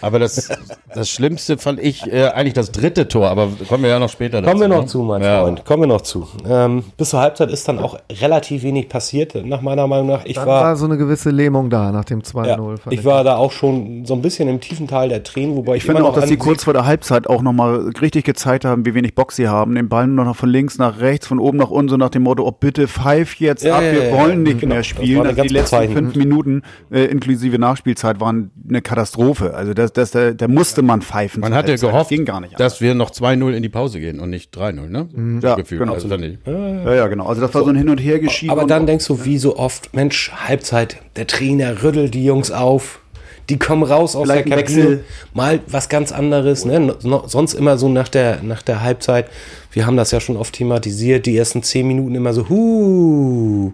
Aber 0.00 0.18
das, 0.18 0.48
das 0.92 1.08
Schlimmste 1.08 1.58
fand 1.58 1.80
ich 1.80 2.10
äh, 2.12 2.28
eigentlich 2.28 2.54
das 2.54 2.72
dritte 2.72 3.08
Tor, 3.08 3.28
aber 3.28 3.48
kommen 3.68 3.84
wir 3.84 3.90
ja 3.90 3.98
noch 3.98 4.10
später 4.10 4.42
dazu. 4.42 4.50
Kommen 4.50 4.60
wir 4.60 4.68
noch 4.68 4.82
ne? 4.82 4.88
zu, 4.88 5.02
mein 5.02 5.22
ja. 5.22 5.42
Freund. 5.42 5.64
Kommen 5.64 5.84
wir 5.84 5.88
noch 5.88 6.00
zu. 6.00 6.26
Ähm, 6.48 6.84
bis 6.96 7.10
zur 7.10 7.20
Halbzeit 7.20 7.50
ist 7.50 7.68
dann 7.68 7.78
auch 7.78 7.98
relativ 8.20 8.62
wenig 8.62 8.88
passiert, 8.88 9.34
nach 9.34 9.60
meiner 9.60 9.86
Meinung 9.86 10.08
nach. 10.08 10.24
Ich 10.24 10.34
dann 10.34 10.46
war, 10.46 10.64
war 10.64 10.76
so 10.76 10.86
eine 10.86 10.96
gewisse 10.96 11.30
Lähmung 11.36 11.70
da 11.70 11.92
nach 11.92 12.04
dem 12.04 12.22
2-0. 12.22 12.46
Ja, 12.46 12.74
ich, 12.90 13.04
war 13.04 13.24
da 13.24 13.36
auch 13.36 13.52
schon 13.52 14.04
so 14.04 14.14
ein 14.14 14.22
bisschen 14.22 14.48
im 14.48 14.60
tiefen 14.60 14.88
Teil 14.88 15.08
der 15.08 15.22
Tränen, 15.22 15.56
wobei 15.56 15.76
ich, 15.76 15.82
ich 15.82 15.86
finde 15.86 16.04
auch, 16.04 16.14
dass 16.14 16.28
sie 16.28 16.36
kurz 16.36 16.64
vor 16.64 16.72
der 16.72 16.86
Halbzeit 16.86 17.26
auch 17.26 17.42
nochmal 17.42 17.92
richtig 18.00 18.24
gezeigt 18.24 18.64
haben, 18.64 18.86
wie 18.86 18.94
wenig 18.94 19.14
Bock 19.14 19.32
sie 19.32 19.48
haben. 19.48 19.74
Den 19.74 19.88
Ball 19.88 20.06
nur 20.06 20.24
noch 20.24 20.36
von 20.36 20.48
links 20.48 20.78
nach 20.78 21.00
rechts, 21.00 21.26
von 21.26 21.38
oben 21.38 21.58
nach 21.58 21.70
unten, 21.70 21.90
so 21.90 21.96
nach 21.96 22.10
dem 22.10 22.22
Motto, 22.22 22.46
oh 22.46 22.50
bitte 22.50 22.88
pfeif 22.88 23.34
jetzt 23.36 23.64
ja, 23.64 23.76
ab, 23.76 23.82
wir 23.82 24.12
wollen 24.12 24.42
nicht 24.42 24.60
genau. 24.60 24.74
mehr 24.74 24.82
spielen. 24.82 25.26
Also 25.26 25.42
die 25.42 25.48
letzten 25.48 25.92
fünf 25.92 26.14
Minuten 26.16 26.62
äh, 26.90 27.04
inklusive 27.04 27.58
Nachspielzeit 27.58 28.20
waren 28.20 28.50
eine 28.68 28.82
Katastrophe. 28.82 29.54
Also 29.54 29.74
das, 29.74 29.92
das, 29.92 30.10
da, 30.10 30.32
da 30.32 30.48
musste 30.48 30.82
man 30.82 31.02
pfeifen. 31.02 31.40
Man 31.40 31.54
hatte 31.54 31.76
gehofft, 31.76 32.12
dass 32.58 32.80
wir 32.80 32.94
noch 32.94 33.10
2-0 33.10 33.52
in 33.52 33.62
die 33.62 33.68
Pause 33.68 34.00
gehen 34.00 34.20
und 34.20 34.30
nicht 34.30 34.56
3-0, 34.56 34.88
ne? 34.88 35.08
Mhm. 35.12 35.40
Ja, 35.40 35.54
Gefühl. 35.54 35.78
genau. 35.78 35.94
Also 35.94 36.08
dann 36.08 36.38
Ja, 36.46 36.94
ja, 36.94 37.06
genau. 37.08 37.26
Also 37.26 37.40
das 37.40 37.54
war 37.54 37.62
so, 37.62 37.66
so 37.66 37.72
ein 37.72 37.76
Hin 37.76 37.88
und 37.88 37.98
Her 37.98 38.18
geschieden. 38.18 38.50
Aber 38.50 38.64
dann 38.64 38.86
denkst 38.86 39.06
du, 39.06 39.24
wie 39.24 39.38
so 39.38 39.56
oft, 39.56 39.94
Mensch, 39.94 40.32
Halbzeit, 40.32 40.98
der 41.16 41.26
Trainer 41.26 41.82
rüttelt 41.82 42.14
die 42.14 42.24
Jungs 42.24 42.50
auf, 42.50 43.00
Die 43.48 43.58
kommen 43.58 43.84
raus 43.84 44.16
aus 44.16 44.28
Vielleicht 44.28 44.48
der 44.48 44.62
Kabine, 44.64 45.00
mal 45.32 45.60
was 45.68 45.88
ganz 45.88 46.10
anderes. 46.10 46.64
Ne? 46.64 46.96
Sonst 47.26 47.54
immer 47.54 47.78
so 47.78 47.88
nach 47.88 48.08
der, 48.08 48.42
nach 48.42 48.62
der 48.62 48.82
Halbzeit. 48.82 49.28
Wir 49.70 49.86
haben 49.86 49.96
das 49.96 50.10
ja 50.10 50.20
schon 50.20 50.36
oft 50.36 50.54
thematisiert. 50.54 51.26
Die 51.26 51.36
ersten 51.36 51.62
zehn 51.62 51.86
Minuten 51.86 52.14
immer 52.16 52.32
so, 52.32 52.48
huh, 52.48 53.72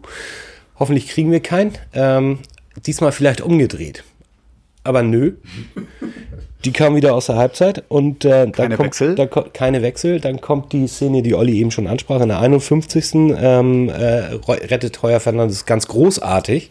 hoffentlich 0.79 1.09
kriegen 1.09 1.31
wir 1.31 1.41
keinen. 1.41 1.73
Ähm, 1.95 2.41
diesmal 2.85 3.13
vielleicht 3.13 3.41
umgedreht. 3.41 4.05
Aber 4.85 5.03
nö. 5.03 5.35
Die 6.65 6.73
kam 6.73 6.95
wieder 6.95 7.15
aus 7.15 7.27
der 7.27 7.37
Halbzeit 7.37 7.83
und 7.89 8.25
äh, 8.25 8.31
dann 8.31 8.53
keine 8.53 8.77
kommt, 8.77 8.87
Wechsel. 8.87 9.15
Da, 9.17 9.27
keine 9.27 9.83
Wechsel. 9.83 10.21
Dann 10.21 10.41
kommt 10.41 10.73
die 10.73 10.87
Szene, 10.87 11.23
die 11.23 11.35
Olli 11.35 11.59
eben 11.59 11.71
schon 11.71 11.89
ansprach, 11.89 12.21
in 12.21 12.29
der 12.29 12.39
51. 12.39 13.15
Ähm, 13.15 13.89
äh, 13.89 14.37
rettet 14.47 15.03
Heuer 15.03 15.19
Fernandes 15.19 15.67
ganz 15.67 15.89
großartig. 15.89 16.71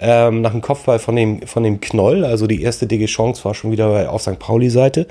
Ähm, 0.00 0.40
nach 0.40 0.50
dem 0.50 0.60
Kopfball 0.60 0.98
von 0.98 1.14
dem, 1.14 1.42
von 1.42 1.62
dem 1.62 1.80
Knoll, 1.80 2.24
also 2.24 2.48
die 2.48 2.60
erste 2.60 2.88
dicke 2.88 3.06
Chance 3.06 3.44
war 3.44 3.54
schon 3.54 3.70
wieder 3.70 3.88
bei, 3.88 4.08
auf 4.08 4.22
St. 4.22 4.38
Pauli-Seite. 4.38 5.06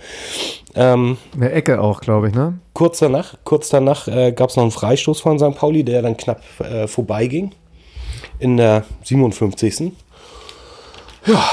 Ähm, 0.75 1.17
Eine 1.33 1.51
Ecke 1.51 1.79
auch, 1.79 2.01
glaube 2.01 2.27
ich, 2.27 2.35
ne? 2.35 2.59
Kurz 2.73 2.99
danach, 2.99 3.35
kurz 3.45 3.69
danach 3.69 4.07
äh, 4.07 4.33
gab 4.33 4.49
es 4.49 4.57
noch 4.57 4.63
einen 4.63 4.71
Freistoß 4.71 5.21
von 5.21 5.39
St. 5.39 5.55
Pauli, 5.55 5.83
der 5.83 6.01
dann 6.01 6.17
knapp 6.17 6.41
äh, 6.59 6.87
vorbeiging. 6.87 7.51
In 8.39 8.57
der 8.57 8.83
57. 9.03 9.93
Ja, 11.25 11.43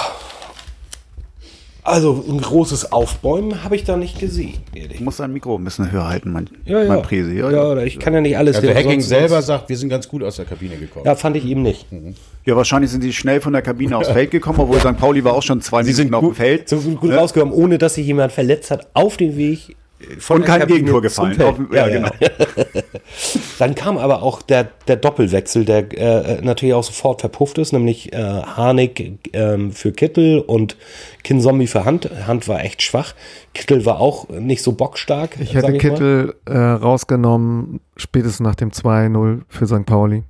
also 1.89 2.25
ein 2.29 2.41
großes 2.41 2.93
Aufbäumen 2.93 3.65
habe 3.65 3.77
ich 3.77 3.85
da 3.85 3.97
nicht 3.97 4.21
gesehen. 4.21 4.55
Ich 4.75 5.01
muss 5.01 5.17
dein 5.17 5.33
Mikro 5.33 5.57
ein 5.57 5.65
bisschen 5.65 5.91
höher 5.91 6.09
halten, 6.09 6.33
mein, 6.33 6.49
ja, 6.65 6.83
ja. 6.83 6.89
mein 6.89 7.03
Präsi. 7.03 7.39
Ja, 7.39 7.51
ja, 7.51 7.75
ja, 7.75 7.83
ich 7.83 7.99
kann 7.99 8.15
ja 8.15 8.21
nicht 8.21 8.37
alles. 8.37 8.57
Also 8.57 8.69
Hacking 8.69 9.01
selber 9.01 9.43
sagt, 9.43 9.69
wir 9.69 9.77
sind 9.77 9.89
ganz 9.89 10.09
gut 10.09 10.23
aus 10.23 10.37
der 10.37 10.45
Kabine 10.45 10.77
gekommen. 10.77 11.05
Ja, 11.07 11.15
fand 11.15 11.37
ich 11.37 11.45
eben 11.45 11.63
nicht. 11.63 11.91
Mhm. 11.91 12.15
Ja, 12.45 12.57
wahrscheinlich 12.57 12.91
sind 12.91 13.03
sie 13.03 13.13
schnell 13.13 13.41
von 13.41 13.53
der 13.53 13.63
Kabine 13.63 13.97
aufs 13.97 14.09
Feld 14.09 14.31
gekommen, 14.31 14.61
obwohl 14.61 14.79
St. 14.79 14.97
Pauli 14.97 15.23
war 15.25 15.35
auch 15.35 15.43
schon 15.43 15.61
zwei 15.61 15.83
sie 15.83 15.93
Minuten 15.93 16.15
auf 16.15 16.25
dem 16.25 16.35
Feld. 16.35 16.69
Sie 16.69 16.79
sind 16.79 17.01
gut 17.01 17.11
ja. 17.11 17.19
rausgekommen, 17.19 17.53
ohne 17.53 17.79
dass 17.79 17.95
sich 17.95 18.07
jemand 18.07 18.33
verletzt 18.33 18.71
hat, 18.71 18.89
auf 18.95 19.17
dem 19.17 19.37
Weg 19.37 19.77
von 20.19 20.45
kein 20.45 20.67
Gegentor 20.67 21.03
gefallen. 21.03 21.41
Auf, 21.43 21.59
ja, 21.73 21.89
ja, 21.89 21.89
genau. 21.89 22.11
Dann 23.59 23.75
kam 23.75 23.99
aber 23.99 24.23
auch 24.23 24.43
der, 24.43 24.69
der 24.87 24.97
Doppelwechsel, 24.97 25.65
der 25.65 25.93
äh, 25.93 26.41
natürlich 26.41 26.75
auch 26.75 26.85
sofort 26.85 27.21
verpufft 27.21 27.59
ist, 27.59 27.73
nämlich 27.73 28.13
äh, 28.13 28.17
Harnik 28.17 29.35
äh, 29.35 29.71
für 29.71 29.93
Kittel 29.93 30.39
und 30.39 30.77
Kinzombie 31.25 31.67
für 31.67 31.85
Hand. 31.85 32.11
Hand 32.27 32.47
war 32.47 32.65
echt 32.65 32.83
schwach. 32.83 33.15
Kittel 33.55 33.85
war 33.87 34.01
auch 34.01 34.29
nicht 34.29 34.63
so 34.63 34.73
bockstark. 34.73 35.41
Ich 35.41 35.55
hätte 35.55 35.73
ich 35.73 35.81
Kittel 35.81 36.35
äh, 36.47 36.57
rausgenommen, 36.57 37.81
spätestens 37.97 38.41
nach 38.41 38.55
dem 38.55 38.71
2-0 38.71 39.43
für 39.49 39.67
St. 39.67 39.85
Pauli. 39.85 40.23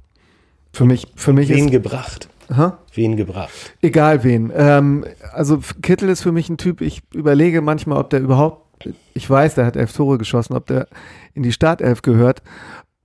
Für 0.73 0.85
mich, 0.85 1.09
für 1.15 1.33
mich 1.33 1.49
Wen 1.51 1.67
ist, 1.67 1.73
gebracht? 1.73 2.29
Ha? 2.55 2.79
Wen 2.95 3.17
gebracht? 3.17 3.51
Egal 3.83 4.25
wen. 4.25 4.51
Ähm, 4.55 5.05
also 5.33 5.61
Kittel 5.83 6.09
ist 6.09 6.23
für 6.23 6.33
mich 6.33 6.49
ein 6.49 6.57
Typ, 6.57 6.81
ich 6.81 7.03
überlege 7.13 7.61
manchmal, 7.61 7.99
ob 7.99 8.11
der 8.11 8.21
überhaupt 8.21 8.68
ich 9.15 9.29
weiß, 9.29 9.55
der 9.55 9.67
hat 9.67 9.77
elf 9.77 9.93
Tore 9.93 10.19
geschossen, 10.19 10.55
ob 10.55 10.67
der 10.67 10.89
in 11.35 11.43
die 11.43 11.53
Startelf 11.53 12.03
gehört. 12.03 12.43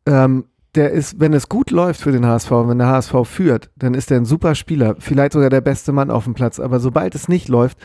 Ähm, 0.05 0.45
der 0.75 0.91
ist, 0.91 1.19
wenn 1.19 1.33
es 1.33 1.49
gut 1.49 1.69
läuft 1.69 2.01
für 2.01 2.11
den 2.11 2.25
HSV, 2.25 2.49
wenn 2.51 2.79
der 2.79 2.87
HSV 2.87 3.13
führt, 3.25 3.69
dann 3.75 3.93
ist 3.93 4.09
er 4.09 4.17
ein 4.17 4.25
super 4.25 4.55
Spieler, 4.55 4.95
vielleicht 4.97 5.33
sogar 5.33 5.51
der 5.51 5.61
beste 5.61 5.91
Mann 5.91 6.09
auf 6.09 6.23
dem 6.23 6.33
Platz. 6.33 6.59
Aber 6.59 6.79
sobald 6.79 7.13
es 7.13 7.27
nicht 7.27 7.47
läuft, 7.47 7.77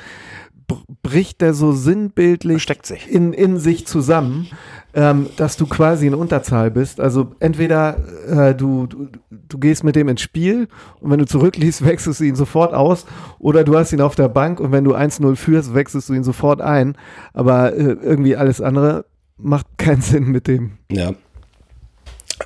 bricht 1.02 1.40
der 1.40 1.54
so 1.54 1.72
sinnbildlich 1.72 2.66
sich. 2.82 3.10
In, 3.10 3.32
in 3.32 3.58
sich 3.58 3.86
zusammen, 3.86 4.48
ähm, 4.94 5.26
dass 5.36 5.56
du 5.56 5.66
quasi 5.66 6.06
in 6.06 6.14
Unterzahl 6.14 6.70
bist. 6.70 7.00
Also 7.00 7.32
entweder 7.40 7.96
äh, 8.26 8.54
du, 8.54 8.86
du, 8.86 9.08
du 9.30 9.58
gehst 9.58 9.84
mit 9.84 9.96
dem 9.96 10.08
ins 10.08 10.20
Spiel 10.20 10.68
und 11.00 11.10
wenn 11.10 11.18
du 11.18 11.26
zurückliest, 11.26 11.84
wechselst 11.84 12.20
du 12.20 12.24
ihn 12.24 12.36
sofort 12.36 12.74
aus 12.74 13.06
oder 13.38 13.64
du 13.64 13.76
hast 13.76 13.92
ihn 13.92 14.00
auf 14.00 14.14
der 14.14 14.28
Bank 14.28 14.60
und 14.60 14.72
wenn 14.72 14.84
du 14.84 14.94
1-0 14.94 15.36
führst, 15.36 15.74
wechselst 15.74 16.08
du 16.08 16.14
ihn 16.14 16.24
sofort 16.24 16.60
ein. 16.60 16.96
Aber 17.32 17.72
äh, 17.72 17.96
irgendwie 18.02 18.36
alles 18.36 18.60
andere 18.60 19.06
macht 19.38 19.66
keinen 19.78 20.00
Sinn 20.02 20.30
mit 20.30 20.46
dem. 20.46 20.78
Ja. 20.90 21.12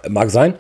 Mag 0.09 0.31
sein. 0.31 0.55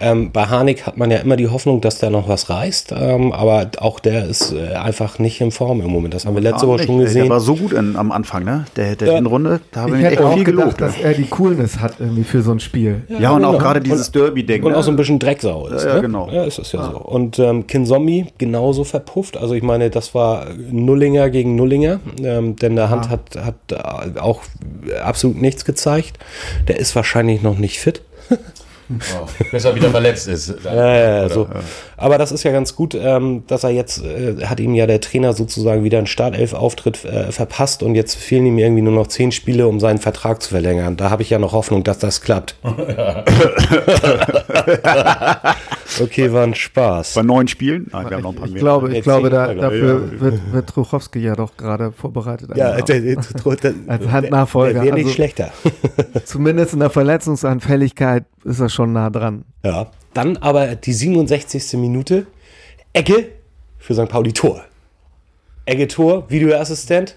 Ähm, 0.00 0.32
bei 0.32 0.46
Harnik 0.46 0.86
hat 0.86 0.96
man 0.96 1.10
ja 1.10 1.18
immer 1.18 1.36
die 1.36 1.48
Hoffnung, 1.48 1.80
dass 1.80 1.98
der 1.98 2.10
noch 2.10 2.28
was 2.28 2.50
reißt, 2.50 2.92
ähm, 2.96 3.32
aber 3.32 3.70
auch 3.78 4.00
der 4.00 4.26
ist 4.26 4.52
äh, 4.52 4.74
einfach 4.74 5.18
nicht 5.18 5.40
in 5.40 5.50
Form 5.50 5.80
im 5.80 5.90
Moment. 5.90 6.14
Das 6.14 6.26
haben 6.26 6.34
wir 6.34 6.42
letzte 6.42 6.66
Woche 6.68 6.84
schon 6.84 6.98
gesehen. 6.98 7.22
Der 7.22 7.30
war 7.30 7.40
so 7.40 7.56
gut 7.56 7.72
in, 7.72 7.96
am 7.96 8.12
Anfang, 8.12 8.44
ne? 8.44 8.64
Der, 8.76 8.96
der 8.96 9.14
ja. 9.14 9.18
Runde, 9.18 9.60
da 9.72 9.82
habe 9.82 9.96
ich, 9.96 10.04
ich 10.04 10.18
echt 10.18 10.34
viel 10.34 10.44
gelobt. 10.44 10.80
dass 10.80 10.96
er 10.98 11.14
die 11.14 11.24
Coolness 11.24 11.80
hat 11.80 11.94
irgendwie 11.98 12.24
für 12.24 12.42
so 12.42 12.52
ein 12.52 12.60
Spiel. 12.60 13.02
Ja, 13.08 13.18
ja 13.18 13.30
und 13.30 13.42
genau. 13.42 13.54
auch 13.54 13.58
gerade 13.58 13.80
dieses 13.80 14.10
Derby-Ding. 14.12 14.62
Und 14.62 14.72
ne? 14.72 14.78
auch 14.78 14.82
so 14.82 14.90
ein 14.90 14.96
bisschen 14.96 15.18
Drecksau 15.18 15.68
ist. 15.68 15.84
Ja, 15.84 15.94
ne? 15.94 16.02
genau. 16.02 16.28
Ja, 16.30 16.44
ist 16.44 16.58
das 16.58 16.72
ja, 16.72 16.90
so. 16.90 16.98
Und 16.98 17.38
ähm, 17.38 17.66
Kinzombie 17.66 18.26
genauso 18.38 18.84
verpufft. 18.84 19.36
Also 19.36 19.54
ich 19.54 19.62
meine, 19.62 19.90
das 19.90 20.14
war 20.14 20.46
Nullinger 20.70 21.30
gegen 21.30 21.56
Nullinger, 21.56 22.00
ähm, 22.22 22.56
denn 22.56 22.76
der 22.76 22.90
Hand 22.90 23.08
hat, 23.08 23.36
hat 23.36 24.18
auch 24.18 24.42
absolut 25.02 25.40
nichts 25.40 25.64
gezeigt. 25.64 26.18
Der 26.68 26.78
ist 26.78 26.94
wahrscheinlich 26.96 27.42
noch 27.42 27.58
nicht 27.58 27.80
fit. 27.80 28.02
Oh, 28.90 29.26
bis 29.50 29.64
er 29.64 29.74
wieder 29.74 29.90
verletzt 29.90 30.28
ist. 30.28 30.54
ja, 30.64 30.74
ja, 30.74 31.22
ja, 31.22 31.28
so. 31.28 31.48
Aber 31.96 32.16
das 32.16 32.32
ist 32.32 32.42
ja 32.42 32.52
ganz 32.52 32.74
gut, 32.74 32.94
ähm, 32.94 33.44
dass 33.46 33.64
er 33.64 33.70
jetzt, 33.70 34.02
äh, 34.02 34.46
hat 34.46 34.60
ihm 34.60 34.74
ja 34.74 34.86
der 34.86 35.00
Trainer 35.00 35.34
sozusagen 35.34 35.84
wieder 35.84 35.98
einen 35.98 36.06
Startelf-Auftritt 36.06 37.04
äh, 37.04 37.32
verpasst 37.32 37.82
und 37.82 37.94
jetzt 37.94 38.16
fehlen 38.16 38.46
ihm 38.46 38.58
irgendwie 38.58 38.82
nur 38.82 38.94
noch 38.94 39.08
zehn 39.08 39.32
Spiele, 39.32 39.68
um 39.68 39.80
seinen 39.80 39.98
Vertrag 39.98 40.42
zu 40.42 40.50
verlängern. 40.50 40.96
Da 40.96 41.10
habe 41.10 41.22
ich 41.22 41.30
ja 41.30 41.38
noch 41.38 41.52
Hoffnung, 41.52 41.84
dass 41.84 41.98
das 41.98 42.22
klappt. 42.22 42.56
okay, 46.00 46.32
war 46.32 46.44
ein 46.44 46.54
Spaß. 46.54 47.14
Bei 47.14 47.22
neun 47.22 47.48
Spielen? 47.48 47.88
Nein, 47.92 48.08
wir 48.08 48.16
haben 48.16 48.22
noch 48.22 48.32
ein 48.32 48.36
paar 48.36 48.46
ich 48.46 48.52
mehr. 48.52 48.60
Glaube, 48.60 48.96
ich 48.96 49.02
glaube, 49.02 49.30
da, 49.30 49.54
dafür 49.54 50.10
ja. 50.12 50.20
wird, 50.20 50.52
wird 50.52 50.68
Truchowski 50.68 51.18
ja 51.18 51.34
doch 51.34 51.56
gerade 51.56 51.92
vorbereitet. 51.92 52.56
Ja, 52.56 52.70
also, 52.70 52.92
als 53.86 54.08
Handnachfolger. 54.08 54.82
Wäre 54.82 54.94
nicht 54.94 55.04
also, 55.04 55.14
schlechter. 55.14 55.50
zumindest 56.24 56.74
in 56.74 56.80
der 56.80 56.90
Verletzungsanfälligkeit 56.90 58.24
ist 58.44 58.60
er 58.60 58.68
schon 58.68 58.77
nah 58.86 59.10
dran. 59.10 59.44
Ja. 59.64 59.90
Dann 60.14 60.36
aber 60.38 60.74
die 60.76 60.92
67. 60.92 61.74
Minute. 61.74 62.26
Ecke 62.92 63.28
für 63.78 63.94
St. 63.94 64.08
Pauli 64.08 64.32
Tor. 64.32 64.64
Ecke 65.66 65.88
Tor, 65.88 66.30
Videoassistent. 66.30 67.16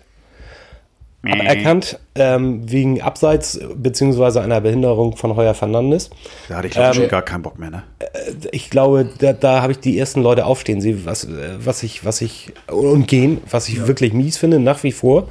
Erkannt 1.24 2.00
ähm, 2.16 2.70
wegen 2.70 3.00
Abseits 3.00 3.60
beziehungsweise 3.76 4.42
einer 4.42 4.60
Behinderung 4.60 5.16
von 5.18 5.36
Heuer 5.36 5.54
Fernandes. 5.54 6.10
Da 6.50 6.58
hatte 6.58 6.68
ich 6.68 6.74
glaube 6.74 6.90
ähm, 6.90 6.94
schon 6.96 7.08
gar 7.10 7.22
keinen 7.22 7.44
Bock 7.44 7.60
mehr, 7.60 7.70
ne? 7.70 7.84
Äh, 8.00 8.08
ich 8.52 8.72
glaube, 8.72 9.08
da, 9.20 9.32
da 9.32 9.62
habe 9.62 9.72
ich 9.72 9.80
die 9.80 10.00
ersten 10.00 10.24
Leute 10.24 10.48
aufstehen 10.48 10.82
sehen, 10.82 11.02
was, 11.06 11.26
äh, 11.26 11.58
was 11.60 11.84
ich, 11.84 12.06
was 12.06 12.22
ich 12.22 12.54
und 12.72 13.08
gehen, 13.08 13.40
was 13.52 13.70
ich 13.70 13.78
ja. 13.78 13.88
wirklich 13.88 14.14
mies 14.14 14.38
finde, 14.38 14.60
nach 14.60 14.82
wie 14.82 14.92
vor. 14.92 15.28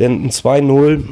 Denn 0.00 0.24
ein 0.24 0.30
2-0 0.30 1.04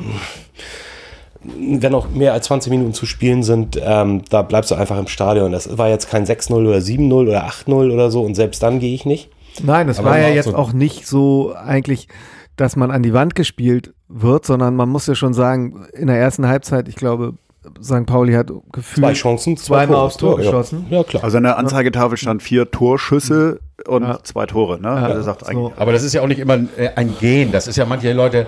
wenn 1.80 1.92
noch 1.92 2.10
mehr 2.10 2.32
als 2.32 2.46
20 2.46 2.70
Minuten 2.70 2.94
zu 2.94 3.06
spielen 3.06 3.42
sind, 3.42 3.80
ähm, 3.82 4.22
da 4.30 4.42
bleibst 4.42 4.70
du 4.70 4.74
einfach 4.74 4.98
im 4.98 5.08
Stadion. 5.08 5.52
Das 5.52 5.78
war 5.78 5.88
jetzt 5.88 6.08
kein 6.08 6.26
6-0 6.26 6.52
oder 6.54 6.78
7-0 6.78 7.12
oder 7.12 7.46
8-0 7.46 7.92
oder 7.92 8.10
so 8.10 8.22
und 8.22 8.34
selbst 8.34 8.62
dann 8.62 8.80
gehe 8.80 8.94
ich 8.94 9.04
nicht. 9.04 9.30
Nein, 9.62 9.86
das 9.86 10.04
war 10.04 10.18
ja 10.18 10.28
jetzt 10.28 10.50
so 10.50 10.56
auch 10.56 10.72
nicht 10.72 11.06
so 11.06 11.54
eigentlich, 11.54 12.08
dass 12.56 12.76
man 12.76 12.90
an 12.90 13.02
die 13.02 13.12
Wand 13.12 13.34
gespielt 13.34 13.94
wird, 14.08 14.44
sondern 14.44 14.76
man 14.76 14.88
muss 14.88 15.06
ja 15.06 15.14
schon 15.14 15.34
sagen, 15.34 15.86
in 15.94 16.08
der 16.08 16.16
ersten 16.16 16.46
Halbzeit, 16.46 16.88
ich 16.88 16.96
glaube, 16.96 17.34
St. 17.82 18.06
Pauli 18.06 18.34
hat 18.34 18.52
gefühlt 18.72 19.06
zwei 19.06 19.12
Chancen, 19.14 19.56
zwei 19.56 19.86
zweimal 19.86 19.96
aufs 19.96 20.16
Tor 20.18 20.36
geschossen. 20.36 20.86
Ja. 20.90 20.98
ja. 20.98 21.04
klar. 21.04 21.24
Also 21.24 21.38
an 21.38 21.42
der 21.44 21.58
Anzeigetafel 21.58 22.16
stand 22.16 22.42
vier 22.42 22.70
Torschüsse 22.70 23.60
und 23.86 24.04
ja. 24.04 24.18
zwei 24.22 24.46
Tore. 24.46 24.80
Ne? 24.80 24.88
Ja, 24.88 25.22
sagt 25.22 25.46
so. 25.46 25.72
Aber 25.76 25.92
das 25.92 26.02
ist 26.02 26.12
ja 26.12 26.22
auch 26.22 26.28
nicht 26.28 26.38
immer 26.38 26.58
äh, 26.76 26.90
ein 26.94 27.16
Gehen. 27.18 27.50
Das 27.52 27.66
ist 27.66 27.76
ja 27.76 27.84
manche 27.84 28.12
Leute 28.12 28.46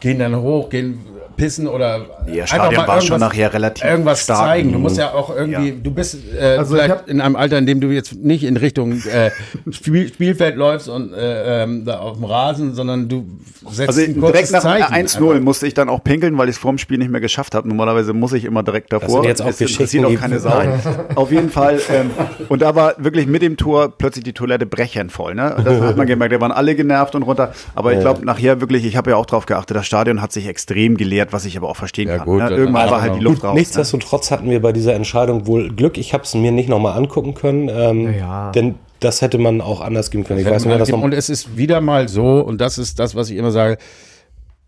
gehen 0.00 0.18
dann 0.18 0.36
hoch, 0.36 0.68
gehen 0.68 1.00
pissen 1.36 1.66
oder 1.66 2.06
ja, 2.32 2.46
Stadion 2.46 2.86
war 2.86 3.00
schon 3.00 3.20
nachher 3.20 3.52
relativ 3.52 3.84
irgendwas 3.84 4.22
stark. 4.22 4.38
zeigen. 4.38 4.72
Du 4.72 4.78
musst 4.78 4.96
ja 4.96 5.12
auch 5.12 5.34
irgendwie, 5.34 5.68
ja. 5.68 5.74
du 5.82 5.90
bist 5.90 6.16
äh, 6.38 6.56
also 6.58 6.74
vielleicht 6.74 7.08
in 7.08 7.20
einem 7.20 7.36
Alter, 7.36 7.58
in 7.58 7.66
dem 7.66 7.80
du 7.80 7.88
jetzt 7.88 8.14
nicht 8.14 8.44
in 8.44 8.56
Richtung 8.56 8.92
äh, 8.92 9.30
Spiel, 9.70 10.08
Spielfeld 10.08 10.56
läufst 10.56 10.88
und 10.88 11.12
äh, 11.12 11.64
ähm, 11.64 11.84
da 11.84 11.98
auf 11.98 12.16
dem 12.16 12.24
Rasen, 12.24 12.74
sondern 12.74 13.08
du 13.08 13.26
setzt 13.70 13.88
also 13.88 14.02
ein 14.02 14.20
direkt 14.20 14.50
nach 14.52 14.64
1-0 14.64 15.40
musste 15.40 15.66
ich 15.66 15.74
dann 15.74 15.88
auch 15.88 16.02
pinkeln, 16.02 16.36
weil 16.38 16.48
ich 16.48 16.56
es 16.56 16.58
vorm 16.58 16.78
Spiel 16.78 16.98
nicht 16.98 17.10
mehr 17.10 17.20
geschafft 17.20 17.54
habe. 17.54 17.68
Normalerweise 17.68 18.12
muss 18.12 18.32
ich 18.32 18.44
immer 18.44 18.62
direkt 18.62 18.92
davor. 18.92 19.20
Das 19.20 19.26
jetzt 19.26 19.42
auch 19.42 19.48
es 19.48 19.60
interessiert 19.60 20.04
auch 20.04 20.14
keine 20.14 20.38
Sau. 20.38 20.62
auf 21.14 21.30
jeden 21.30 21.50
Fall. 21.50 21.80
Ähm, 21.90 22.10
und 22.48 22.62
da 22.62 22.74
war 22.74 22.94
wirklich 22.98 23.26
mit 23.26 23.42
dem 23.42 23.56
Tor 23.56 23.92
plötzlich 23.96 24.24
die 24.24 24.32
Toilette 24.32 24.66
brechend 24.66 25.12
voll. 25.12 25.34
Ne? 25.34 25.56
Das 25.64 25.80
hat 25.80 25.96
man 25.96 26.06
gemerkt. 26.06 26.32
Da 26.34 26.40
waren 26.40 26.52
alle 26.52 26.74
genervt 26.74 27.14
und 27.14 27.22
runter. 27.22 27.52
Aber 27.74 27.92
ich 27.92 28.00
glaube 28.00 28.24
nachher 28.24 28.60
wirklich, 28.60 28.84
ich 28.84 28.96
habe 28.96 29.10
ja 29.10 29.16
auch 29.16 29.26
drauf 29.26 29.46
geachtet, 29.46 29.76
das 29.76 29.86
Stadion 29.86 30.22
hat 30.22 30.32
sich 30.32 30.46
extrem 30.46 30.96
geleert 30.96 31.25
erklärt, 31.26 31.32
was 31.32 31.44
ich 31.44 31.56
aber 31.56 31.68
auch 31.68 31.76
verstehen 31.76 32.08
ja, 32.08 32.18
kann. 32.18 32.26
Gut, 32.26 32.42
ne? 32.42 32.50
Irgendwann 32.50 32.90
war 32.90 33.02
halt 33.02 33.16
die 33.16 33.20
Luft 33.20 33.36
gut, 33.36 33.44
raus. 33.44 33.54
Ne? 33.54 33.60
Nichtsdestotrotz 33.60 34.30
ne? 34.30 34.36
hatten 34.36 34.50
wir 34.50 34.60
bei 34.62 34.72
dieser 34.72 34.94
Entscheidung 34.94 35.46
wohl 35.46 35.70
Glück. 35.74 35.98
Ich 35.98 36.12
habe 36.12 36.24
es 36.24 36.34
mir 36.34 36.52
nicht 36.52 36.68
nochmal 36.68 36.96
angucken 36.96 37.34
können, 37.34 37.68
ähm, 37.68 38.14
ja. 38.18 38.50
denn 38.52 38.76
das 39.00 39.20
hätte 39.20 39.38
man 39.38 39.60
auch 39.60 39.80
anders 39.80 40.10
geben 40.10 40.24
können. 40.24 40.40
Ich 40.40 40.46
weiß 40.46 40.64
nicht, 40.64 40.80
das 40.80 40.90
und 40.90 41.12
es 41.12 41.28
ist 41.28 41.56
wieder 41.56 41.80
mal 41.80 42.08
so, 42.08 42.40
und 42.40 42.60
das 42.60 42.78
ist 42.78 42.98
das, 42.98 43.14
was 43.14 43.28
ich 43.30 43.36
immer 43.36 43.50
sage, 43.50 43.76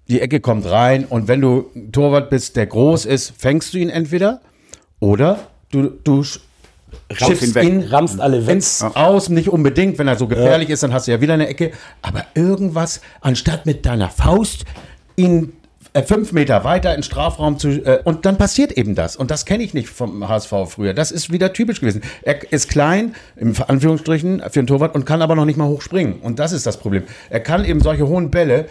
die 0.08 0.20
Ecke 0.20 0.40
kommt 0.40 0.68
rein 0.70 1.04
und 1.04 1.28
wenn 1.28 1.40
du 1.40 1.66
Torwart 1.92 2.30
bist, 2.30 2.56
der 2.56 2.66
groß 2.66 3.06
ist, 3.06 3.32
fängst 3.36 3.74
du 3.74 3.78
ihn 3.78 3.90
entweder 3.90 4.40
oder 5.00 5.38
du, 5.70 5.90
du 6.04 6.22
Chips 7.14 7.42
in, 7.56 7.82
ramst 7.82 8.18
alle 8.18 8.46
weg. 8.46 8.56
Ins. 8.56 8.82
Aus, 8.82 9.28
nicht 9.28 9.50
unbedingt, 9.50 9.98
wenn 9.98 10.08
er 10.08 10.16
so 10.16 10.26
gefährlich 10.26 10.68
ja. 10.68 10.74
ist, 10.74 10.82
dann 10.82 10.94
hast 10.94 11.06
du 11.06 11.12
ja 11.12 11.20
wieder 11.20 11.34
eine 11.34 11.46
Ecke. 11.46 11.72
Aber 12.00 12.24
irgendwas, 12.34 13.02
anstatt 13.20 13.66
mit 13.66 13.84
deiner 13.84 14.08
Faust 14.08 14.64
ihn 15.16 15.52
fünf 16.06 16.32
Meter 16.32 16.64
weiter 16.64 16.94
in 16.94 17.02
Strafraum 17.02 17.58
zu 17.58 17.68
äh, 17.68 18.00
und 18.04 18.26
dann 18.26 18.38
passiert 18.38 18.72
eben 18.72 18.94
das 18.94 19.16
und 19.16 19.30
das 19.30 19.44
kenne 19.44 19.62
ich 19.62 19.74
nicht 19.74 19.88
vom 19.88 20.28
HSV 20.28 20.52
früher. 20.68 20.94
Das 20.94 21.10
ist 21.10 21.32
wieder 21.32 21.52
typisch 21.52 21.80
gewesen. 21.80 22.02
Er 22.22 22.52
ist 22.52 22.68
klein 22.68 23.14
im 23.36 23.54
Anführungsstrichen 23.66 24.42
für 24.50 24.60
einen 24.60 24.66
Torwart 24.66 24.94
und 24.94 25.04
kann 25.04 25.22
aber 25.22 25.34
noch 25.34 25.44
nicht 25.44 25.56
mal 25.56 25.68
hochspringen 25.68 26.20
und 26.20 26.38
das 26.38 26.52
ist 26.52 26.66
das 26.66 26.78
Problem. 26.78 27.04
Er 27.30 27.40
kann 27.40 27.64
eben 27.64 27.80
solche 27.80 28.06
hohen 28.06 28.30
Bälle 28.30 28.66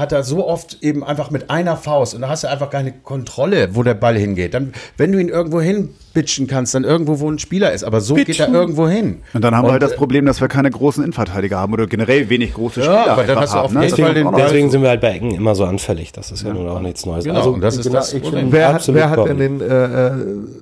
hat 0.00 0.12
er 0.12 0.24
so 0.24 0.46
oft 0.46 0.78
eben 0.80 1.04
einfach 1.04 1.30
mit 1.30 1.50
einer 1.50 1.76
Faust 1.76 2.14
und 2.14 2.22
da 2.22 2.28
hast 2.28 2.42
du 2.42 2.48
einfach 2.48 2.70
keine 2.70 2.92
Kontrolle, 2.92 3.74
wo 3.74 3.82
der 3.82 3.94
Ball 3.94 4.16
hingeht. 4.16 4.54
Dann, 4.54 4.72
wenn 4.96 5.12
du 5.12 5.20
ihn 5.20 5.28
irgendwo 5.28 5.60
hinbitschen 5.60 6.46
kannst, 6.46 6.74
dann 6.74 6.84
irgendwo, 6.84 7.20
wo 7.20 7.30
ein 7.30 7.38
Spieler 7.38 7.72
ist. 7.72 7.84
Aber 7.84 8.00
so 8.00 8.14
Bitchen. 8.14 8.32
geht 8.32 8.40
er 8.40 8.52
irgendwo 8.52 8.88
hin. 8.88 9.22
Und 9.34 9.44
dann 9.44 9.54
haben 9.54 9.64
und, 9.64 9.68
wir 9.68 9.72
halt 9.72 9.82
das 9.82 9.94
Problem, 9.94 10.26
dass 10.26 10.40
wir 10.40 10.48
keine 10.48 10.70
großen 10.70 11.04
Innenverteidiger 11.04 11.58
haben 11.58 11.72
oder 11.72 11.86
generell 11.86 12.28
wenig 12.30 12.54
große 12.54 12.80
Spieler 12.80 13.06
ja, 13.06 13.12
aber 13.12 13.24
dann 13.24 13.38
hast 13.38 13.52
du 13.54 13.58
haben. 13.58 13.74
Ne? 13.74 13.80
Deswegen, 13.82 14.14
den, 14.14 14.34
deswegen 14.36 14.70
sind 14.70 14.82
wir 14.82 14.88
halt 14.88 15.02
bei 15.02 15.12
Ecken 15.12 15.32
immer 15.32 15.54
so 15.54 15.64
anfällig. 15.64 16.12
Das 16.12 16.32
ist 16.32 16.42
ja, 16.42 16.48
ja 16.48 16.54
nun 16.54 16.68
auch 16.68 16.80
nichts 16.80 17.04
Neues. 17.04 17.24
Genau, 17.24 17.36
also, 17.36 17.56
das 17.58 17.76
ist 17.76 17.84
genau, 17.84 17.98
das 17.98 18.16
wer, 18.32 18.72
hat, 18.72 18.94
wer 18.94 19.10
hat 19.10 19.28
denn 19.28 19.38
den, 19.38 19.60
äh, 19.60 19.64
äh 19.64 20.12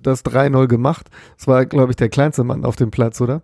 das 0.02 0.24
3-0 0.24 0.66
gemacht? 0.66 1.06
Das 1.36 1.46
war, 1.46 1.64
glaube 1.64 1.92
ich, 1.92 1.96
der 1.96 2.08
kleinste 2.08 2.42
Mann 2.42 2.64
auf 2.64 2.76
dem 2.76 2.90
Platz, 2.90 3.20
oder? 3.20 3.42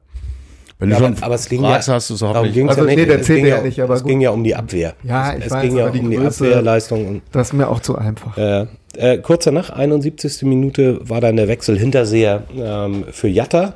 Wenn 0.79 0.91
ja, 0.91 0.99
du 0.99 1.05
schon 1.05 1.23
aber, 1.23 1.35
es 1.37 1.49
ging 1.49 1.61
fragst, 1.61 1.89
ja, 1.89 1.95
hast 1.95 2.11
du 2.11 2.15
es 2.15 2.23
auch 2.23 2.43
nicht. 2.43 2.69
Also, 2.69 2.87
ja 2.87 2.97
nee, 2.97 3.07
der 3.07 3.23
zählt 3.23 3.47
ja 3.47 3.63
nicht, 3.63 3.81
aber 3.81 3.95
es 3.95 4.03
gut. 4.03 4.11
ging 4.11 4.21
ja 4.21 4.31
um 4.31 4.43
die 4.43 4.55
Abwehr. 4.55 4.95
Ja, 5.05 5.37
ich 5.37 5.47
es, 5.47 5.51
weiß, 5.51 5.63
ging 5.63 5.77
ja 5.77 5.87
um 5.87 5.93
die, 5.93 6.17
die 6.17 6.19
Abwehrleistung. 6.19 7.07
Und, 7.07 7.23
das 7.31 7.49
ist 7.49 7.53
mir 7.53 7.69
auch 7.69 7.81
zu 7.81 7.97
einfach. 7.97 8.37
Äh, 8.37 8.67
äh, 8.97 9.19
kurz 9.19 9.45
danach, 9.45 9.71
71. 9.71 10.43
Minute, 10.43 11.09
war 11.09 11.21
dann 11.21 11.37
der 11.37 11.49
Wechsel 11.49 11.79
Hinterseher 11.79 12.43
ähm, 12.57 13.05
für 13.11 13.29
Jatta. 13.29 13.75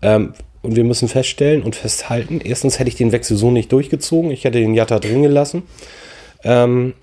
Ähm, 0.00 0.32
und 0.62 0.76
wir 0.76 0.84
müssen 0.84 1.08
feststellen 1.08 1.62
und 1.62 1.74
festhalten, 1.74 2.40
erstens 2.42 2.78
hätte 2.78 2.88
ich 2.88 2.94
den 2.94 3.12
Wechsel 3.12 3.36
so 3.36 3.50
nicht 3.50 3.72
durchgezogen. 3.72 4.30
Ich 4.30 4.44
hätte 4.44 4.60
den 4.60 4.74
Jatta 4.74 4.98
drin 4.98 5.22
gelassen. 5.22 5.64
Ähm, 6.44 6.94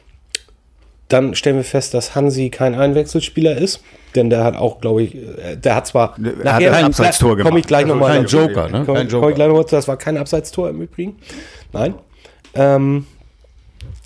dann 1.09 1.35
stellen 1.35 1.57
wir 1.57 1.63
fest, 1.63 1.93
dass 1.93 2.15
Hansi 2.15 2.49
kein 2.49 2.75
Einwechselspieler 2.75 3.57
ist, 3.57 3.81
denn 4.15 4.29
der 4.29 4.43
hat 4.43 4.55
auch, 4.55 4.79
glaube 4.79 5.03
ich, 5.03 5.15
äh, 5.15 5.57
der 5.57 5.75
hat 5.75 5.87
zwar 5.87 6.15
er 6.17 6.43
nachher 6.43 6.73
ein 6.73 6.85
Abseitstor 6.85 7.35
gemacht. 7.35 7.49
Komme 7.49 7.59
ich 7.59 7.67
gleich 7.67 7.83
also 7.83 7.95
nochmal. 7.95 8.17
Kein 8.17 8.25
Joker, 8.25 8.69
ne? 8.69 8.83
Komm, 8.85 8.95
Komm 9.09 9.29
ich 9.29 9.35
gleich 9.35 9.47
noch 9.47 9.55
mal, 9.55 9.65
das 9.69 9.87
war 9.87 9.97
kein 9.97 10.17
Abseitstor 10.17 10.69
im 10.69 10.81
Übrigen. 10.81 11.17
Nein. 11.73 11.95
Ähm, 12.53 13.05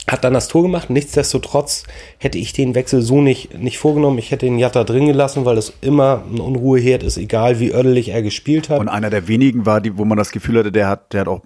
hat 0.08 0.24
dann 0.24 0.34
das 0.34 0.48
Tor 0.48 0.64
gemacht. 0.64 0.90
Nichtsdestotrotz 0.90 1.84
hätte 2.18 2.38
ich 2.38 2.52
den 2.54 2.76
Wechsel 2.76 3.02
so 3.02 3.22
nicht, 3.22 3.58
nicht 3.58 3.78
vorgenommen. 3.78 4.18
Ich 4.18 4.32
hätte 4.32 4.46
den 4.46 4.60
Jatta 4.60 4.84
drin 4.84 5.08
gelassen, 5.08 5.46
weil 5.46 5.56
das 5.56 5.74
immer 5.82 6.24
ein 6.30 6.42
Unruheherd 6.42 7.04
ist, 7.04 7.18
egal 7.18 7.60
wie 7.60 7.72
ördelig 7.72 8.10
er 8.10 8.22
gespielt 8.22 8.70
hat. 8.70 8.80
Und 8.80 8.90
einer 8.90 9.10
der 9.10 9.28
wenigen 9.28 9.66
war, 9.66 9.80
die, 9.80 9.98
wo 9.98 10.04
man 10.04 10.18
das 10.18 10.32
Gefühl 10.32 10.60
hatte, 10.60 10.72
der 10.72 10.90
hat, 10.90 11.14
der 11.14 11.22
hat 11.22 11.28
auch 11.30 11.42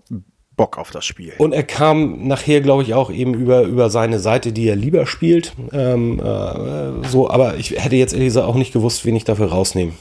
Bock 0.58 0.78
auf 0.80 0.90
das 0.90 1.06
Spiel. 1.06 1.34
Und 1.38 1.54
er 1.54 1.64
kam 1.64 2.28
nachher, 2.28 2.62
glaube 2.62 2.82
ich, 2.82 2.96
auch 2.96 3.12
eben 3.12 3.36
über, 3.36 3.62
über 3.62 3.92
seine 3.92 4.20
Seite, 4.20 4.52
die 4.52 4.68
er 4.68 4.76
lieber 4.76 5.06
spielt. 5.06 5.54
Ähm, 5.72 6.20
äh, 6.20 7.08
so, 7.08 7.30
aber 7.30 7.56
ich 7.58 7.72
hätte 7.72 7.96
jetzt 7.96 8.14
ehrlich 8.14 8.30
gesagt 8.30 8.48
auch 8.48 8.56
nicht 8.56 8.74
gewusst, 8.74 9.06
wen 9.06 9.16
ich 9.16 9.24
dafür 9.24 9.50
rausnehme. 9.50 9.94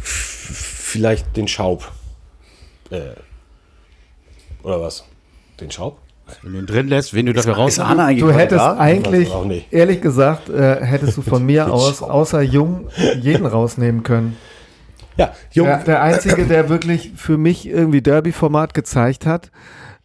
Vielleicht 0.00 1.36
den 1.36 1.48
Schaub. 1.48 1.92
Äh, 2.90 3.10
oder 4.62 4.80
was? 4.80 5.04
Den 5.60 5.70
Schaub? 5.70 5.98
Wenn 6.42 6.52
du 6.52 6.58
ihn 6.60 6.66
drin 6.66 6.88
lässt, 6.88 7.12
wen 7.12 7.26
du 7.26 7.32
dafür 7.32 7.54
rausnimmst. 7.54 8.20
Du 8.20 8.32
hättest 8.32 8.64
eigentlich, 8.64 9.28
ehrlich 9.70 10.00
gesagt, 10.00 10.48
äh, 10.48 10.84
hättest 10.84 11.16
du 11.18 11.22
von 11.22 11.44
mir 11.46 11.70
aus, 11.72 12.02
außer 12.02 12.40
Jung, 12.40 12.88
jeden 13.20 13.46
rausnehmen 13.46 14.02
können. 14.02 14.36
Ja, 15.16 15.32
Jung. 15.52 15.66
Der, 15.66 15.78
der 15.78 16.02
Einzige, 16.02 16.46
der 16.46 16.68
wirklich 16.68 17.12
für 17.16 17.36
mich 17.36 17.66
irgendwie 17.66 18.00
Derby-Format 18.00 18.74
gezeigt 18.74 19.26
hat, 19.26 19.50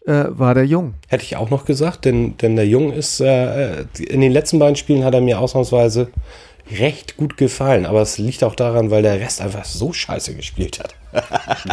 äh, 0.06 0.26
war 0.30 0.54
der 0.54 0.66
Jung. 0.66 0.94
Hätte 1.08 1.24
ich 1.24 1.36
auch 1.38 1.50
noch 1.50 1.66
gesagt, 1.66 2.06
denn, 2.06 2.38
denn 2.38 2.56
der 2.56 2.68
Jung 2.68 2.92
ist, 2.92 3.20
äh, 3.22 3.86
in 4.00 4.22
den 4.22 4.32
letzten 4.32 4.60
beiden 4.60 4.76
Spielen 4.76 5.04
hat 5.04 5.14
er 5.14 5.22
mir 5.22 5.40
ausnahmsweise 5.40 6.10
recht 6.80 7.18
gut 7.18 7.38
gefallen, 7.38 7.86
aber 7.86 8.02
es 8.02 8.18
liegt 8.18 8.44
auch 8.44 8.56
daran, 8.56 8.90
weil 8.90 9.04
der 9.04 9.20
Rest 9.20 9.40
einfach 9.42 9.66
so 9.66 9.94
scheiße 9.94 10.34
gespielt 10.36 10.80
hat. 10.80 10.96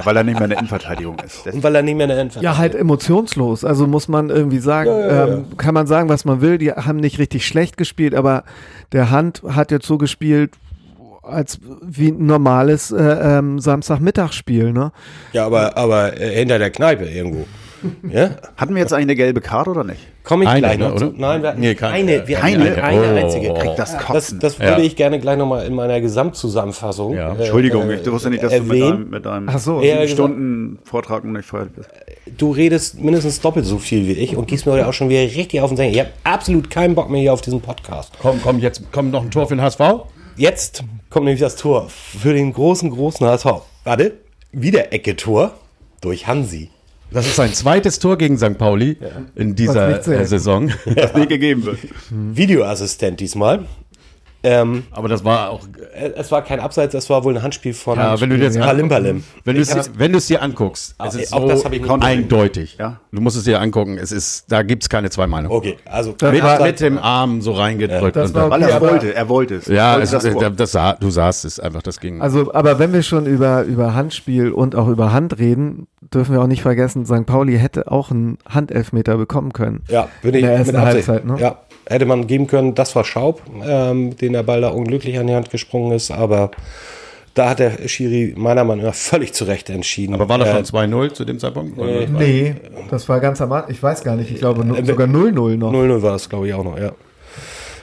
weil 0.04 0.16
er 0.16 0.22
nicht 0.22 0.34
mehr 0.34 0.44
in 0.44 0.50
der 0.50 0.58
Innenverteidigung 0.58 1.18
ist. 1.18 1.46
Und 1.46 1.62
weil 1.62 1.74
er 1.74 1.82
nicht 1.82 1.96
mehr 1.96 2.04
in 2.04 2.10
der 2.10 2.20
Innenverteidigung 2.20 2.54
Ja, 2.54 2.58
halt 2.58 2.74
emotionslos. 2.74 3.64
Also 3.64 3.86
muss 3.86 4.06
man 4.08 4.30
irgendwie 4.30 4.58
sagen, 4.58 4.90
ja, 4.90 4.98
ja, 5.00 5.26
ja. 5.26 5.34
Ähm, 5.34 5.56
kann 5.56 5.74
man 5.74 5.86
sagen, 5.86 6.08
was 6.08 6.24
man 6.24 6.40
will. 6.40 6.58
Die 6.58 6.70
haben 6.70 6.98
nicht 6.98 7.18
richtig 7.18 7.46
schlecht 7.46 7.76
gespielt, 7.76 8.14
aber 8.14 8.44
der 8.92 9.10
Hand 9.10 9.42
hat 9.48 9.70
jetzt 9.70 9.86
so 9.86 9.98
gespielt, 9.98 10.52
als 11.32 11.58
wie 11.82 12.08
ein 12.08 12.26
normales 12.26 12.90
äh, 12.90 13.02
ähm, 13.02 13.58
Samstagmittagsspiel, 13.58 14.72
ne? 14.72 14.92
Ja, 15.32 15.46
aber, 15.46 15.76
aber 15.76 16.20
äh, 16.20 16.34
hinter 16.34 16.58
der 16.58 16.70
Kneipe 16.70 17.04
irgendwo. 17.04 17.46
Ja? 18.08 18.30
Hatten 18.56 18.74
wir 18.74 18.82
jetzt 18.82 18.92
eigentlich 18.92 19.06
eine 19.06 19.16
gelbe 19.16 19.40
Karte 19.40 19.70
oder 19.70 19.84
nicht? 19.84 20.00
Komme 20.24 20.44
ich 20.44 20.50
eine, 20.50 20.60
gleich 20.60 20.78
noch 20.78 20.90
oder? 20.90 20.98
zu. 20.98 21.14
Nein, 21.16 21.42
wir 21.42 21.48
hatten 21.48 21.60
nee, 21.60 21.74
keine, 21.74 22.28
wir 22.28 22.36
keine, 22.36 22.64
eine, 22.64 22.82
eine 22.82 23.12
oh, 23.12 23.24
einzige. 23.24 23.54
Krieg 23.54 23.76
das. 23.76 23.96
Das, 24.06 24.38
das 24.38 24.60
würde 24.60 24.72
ja. 24.72 24.86
ich 24.86 24.94
gerne 24.94 25.18
gleich 25.18 25.36
nochmal 25.36 25.66
in 25.66 25.74
meiner 25.74 26.00
Gesamtzusammenfassung. 26.00 27.14
Ja. 27.14 27.32
Äh, 27.32 27.38
Entschuldigung, 27.38 27.90
äh, 27.90 27.96
ich 27.96 28.10
wusste 28.10 28.30
nicht, 28.30 28.42
dass 28.42 28.52
erwähnen. 28.52 29.04
du 29.04 29.10
mit 29.10 29.26
deinem, 29.26 29.46
mit 29.46 29.54
deinem 29.54 29.58
so, 29.58 29.82
Stunden 30.06 30.78
Vortrag 30.84 31.24
noch 31.24 31.32
nicht 31.32 31.48
vorher 31.48 31.68
bist. 31.68 31.88
Du 32.38 32.52
redest 32.52 33.00
mindestens 33.00 33.40
doppelt 33.40 33.66
so 33.66 33.78
viel 33.78 34.06
wie 34.06 34.12
ich 34.12 34.36
und 34.36 34.46
gehst 34.46 34.64
mir 34.64 34.72
heute 34.72 34.86
auch 34.86 34.92
schon 34.92 35.08
wieder 35.08 35.22
richtig 35.22 35.60
auf 35.60 35.70
den 35.70 35.76
Senkel. 35.76 35.94
Ich 35.94 36.00
habe 36.00 36.10
absolut 36.22 36.70
keinen 36.70 36.94
Bock 36.94 37.10
mehr 37.10 37.20
hier 37.20 37.32
auf 37.32 37.40
diesen 37.40 37.60
Podcast. 37.60 38.12
Komm, 38.20 38.40
komm, 38.42 38.60
jetzt 38.60 38.92
kommt 38.92 39.10
noch 39.10 39.22
ein 39.22 39.30
Tor 39.30 39.48
für 39.48 39.56
den 39.56 39.62
HSV. 39.62 39.80
Jetzt 40.36 40.84
kommt 41.10 41.26
nämlich 41.26 41.40
das 41.40 41.56
Tor 41.56 41.88
für 41.88 42.32
den 42.32 42.52
großen, 42.52 42.90
großen 42.90 43.26
HSV. 43.26 43.46
Warte, 43.84 44.14
wieder 44.52 44.92
Ecke-Tor 44.92 45.54
durch 46.00 46.26
Hansi. 46.26 46.70
Das 47.10 47.26
ist 47.26 47.36
sein 47.36 47.52
zweites 47.52 47.98
Tor 47.98 48.16
gegen 48.16 48.38
St. 48.38 48.56
Pauli 48.56 48.96
ja. 48.98 49.08
in 49.34 49.54
dieser 49.54 50.02
Saison. 50.24 50.72
Das 50.94 51.14
nicht 51.14 51.28
gegeben 51.28 51.64
wird. 51.64 51.78
Videoassistent 52.10 53.20
diesmal. 53.20 53.66
Ähm, 54.44 54.84
aber 54.90 55.08
das 55.08 55.24
war 55.24 55.50
auch. 55.50 55.60
Äh, 55.94 56.12
es 56.16 56.32
war 56.32 56.42
kein 56.42 56.58
Abseits, 56.58 56.94
es 56.94 57.08
war 57.08 57.22
wohl 57.22 57.36
ein 57.36 57.42
Handspiel 57.42 57.74
von 57.74 57.96
ja, 57.96 58.20
wenn 58.20 58.30
du 58.30 58.36
jetzt 58.36 58.58
Palim 58.58 58.88
Palim. 58.88 59.22
Wenn 59.44 59.54
du 59.54 59.62
es 59.62 59.90
wenn 59.96 60.12
dir 60.12 60.42
anguckst, 60.42 60.96
es 61.04 61.14
ist 61.14 61.30
so 61.30 61.48
das 61.48 61.64
eindeutig. 61.64 62.76
Ja? 62.78 63.00
Du 63.12 63.20
musst 63.20 63.36
es 63.36 63.44
dir 63.44 63.60
angucken, 63.60 63.98
es 63.98 64.10
ist, 64.10 64.50
da 64.50 64.62
gibt 64.62 64.82
es 64.82 64.88
keine 64.88 65.10
zwei 65.10 65.26
Meinungen. 65.26 65.54
Okay, 65.54 65.76
also 65.84 66.14
mit, 66.22 66.60
mit, 66.60 66.80
dem 66.80 66.98
Arm 66.98 67.40
so 67.40 67.52
reingedrückt. 67.52 68.16
Ja, 68.16 68.24
okay, 68.24 68.50
weil 68.50 68.62
er 68.62 68.80
wollte, 68.80 69.14
er 69.14 69.28
wollte 69.28 69.54
es. 69.56 69.66
Ja, 69.66 69.98
es, 69.98 70.10
das, 70.10 70.26
das 70.56 70.72
sah, 70.72 70.94
du 70.94 71.10
sahst 71.10 71.44
es 71.44 71.60
einfach, 71.60 71.82
das 71.82 72.00
ging. 72.00 72.20
Also, 72.20 72.52
aber 72.52 72.78
wenn 72.78 72.92
wir 72.92 73.02
schon 73.02 73.26
über, 73.26 73.62
über 73.62 73.94
Handspiel 73.94 74.50
und 74.50 74.74
auch 74.74 74.88
über 74.88 75.12
Hand 75.12 75.38
reden, 75.38 75.86
dürfen 76.12 76.34
wir 76.34 76.42
auch 76.42 76.46
nicht 76.46 76.62
vergessen, 76.62 77.06
St. 77.06 77.26
Pauli 77.26 77.58
hätte 77.58 77.90
auch 77.90 78.10
einen 78.10 78.38
Handelfmeter 78.48 79.16
bekommen 79.16 79.52
können. 79.52 79.82
Ja, 79.88 80.08
würde 80.22 80.38
ich 80.38 80.44
in 80.44 80.50
der 80.50 80.58
ersten 80.58 80.80
Halbzeit. 80.80 81.24
Ne? 81.24 81.36
Ja, 81.38 81.58
hätte 81.86 82.06
man 82.06 82.26
geben 82.26 82.46
können. 82.46 82.74
Das 82.74 82.94
war 82.96 83.04
Schaub, 83.04 83.42
ähm, 83.64 84.16
den 84.16 84.32
der 84.32 84.42
Ball 84.42 84.60
da 84.60 84.68
unglücklich 84.68 85.18
an 85.18 85.26
die 85.26 85.34
Hand 85.34 85.50
gesprungen 85.50 85.92
ist, 85.92 86.10
aber 86.10 86.50
da 87.34 87.48
hat 87.50 87.58
der 87.60 87.88
Schiri 87.88 88.34
meiner 88.36 88.64
Meinung 88.64 88.84
nach 88.84 88.94
völlig 88.94 89.32
zu 89.32 89.44
Recht 89.44 89.70
entschieden. 89.70 90.14
Aber 90.14 90.28
war 90.28 90.38
das 90.38 90.50
schon 90.50 90.64
2-0 90.64 91.12
zu 91.14 91.24
dem 91.24 91.38
Zeitpunkt? 91.38 91.78
Äh, 91.78 92.06
nee, 92.06 92.54
das 92.90 93.08
war 93.08 93.20
ganz 93.20 93.40
am 93.40 93.52
Anfang. 93.52 93.70
Ich 93.70 93.82
weiß 93.82 94.04
gar 94.04 94.16
nicht. 94.16 94.30
Ich 94.30 94.38
glaube 94.38 94.62
äh, 94.76 94.84
sogar 94.84 95.06
0-0 95.06 95.56
noch. 95.56 95.72
0-0 95.72 96.02
war 96.02 96.12
das, 96.12 96.28
glaube 96.28 96.48
ich, 96.48 96.54
auch 96.54 96.64
noch, 96.64 96.78
ja. 96.78 96.92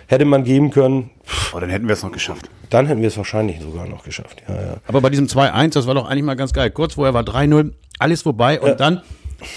Hätte 0.08 0.26
man 0.26 0.44
geben 0.44 0.72
können. 0.72 1.12
Oh, 1.54 1.60
dann 1.60 1.70
hätten 1.70 1.88
wir 1.88 1.94
es 1.94 2.04
noch 2.04 2.12
geschafft. 2.12 2.50
Dann 2.70 2.88
hätten 2.88 3.02
wir 3.02 3.08
es 3.08 3.18
wahrscheinlich 3.18 3.60
sogar 3.60 3.88
noch 3.88 4.04
geschafft, 4.04 4.44
ja, 4.48 4.56
ja. 4.56 4.78
Aber 4.88 5.02
bei 5.02 5.10
diesem 5.10 5.26
2-1, 5.26 5.74
das 5.74 5.88
war 5.88 5.96
doch 5.96 6.08
eigentlich 6.08 6.24
mal 6.24 6.36
ganz 6.36 6.54
geil. 6.54 6.70
Kurz 6.72 6.94
vorher 6.94 7.14
war 7.14 7.24
3-0, 7.24 7.72
alles 7.98 8.22
vorbei 8.22 8.60
und 8.60 8.70
ja. 8.70 8.76
dann 8.76 9.02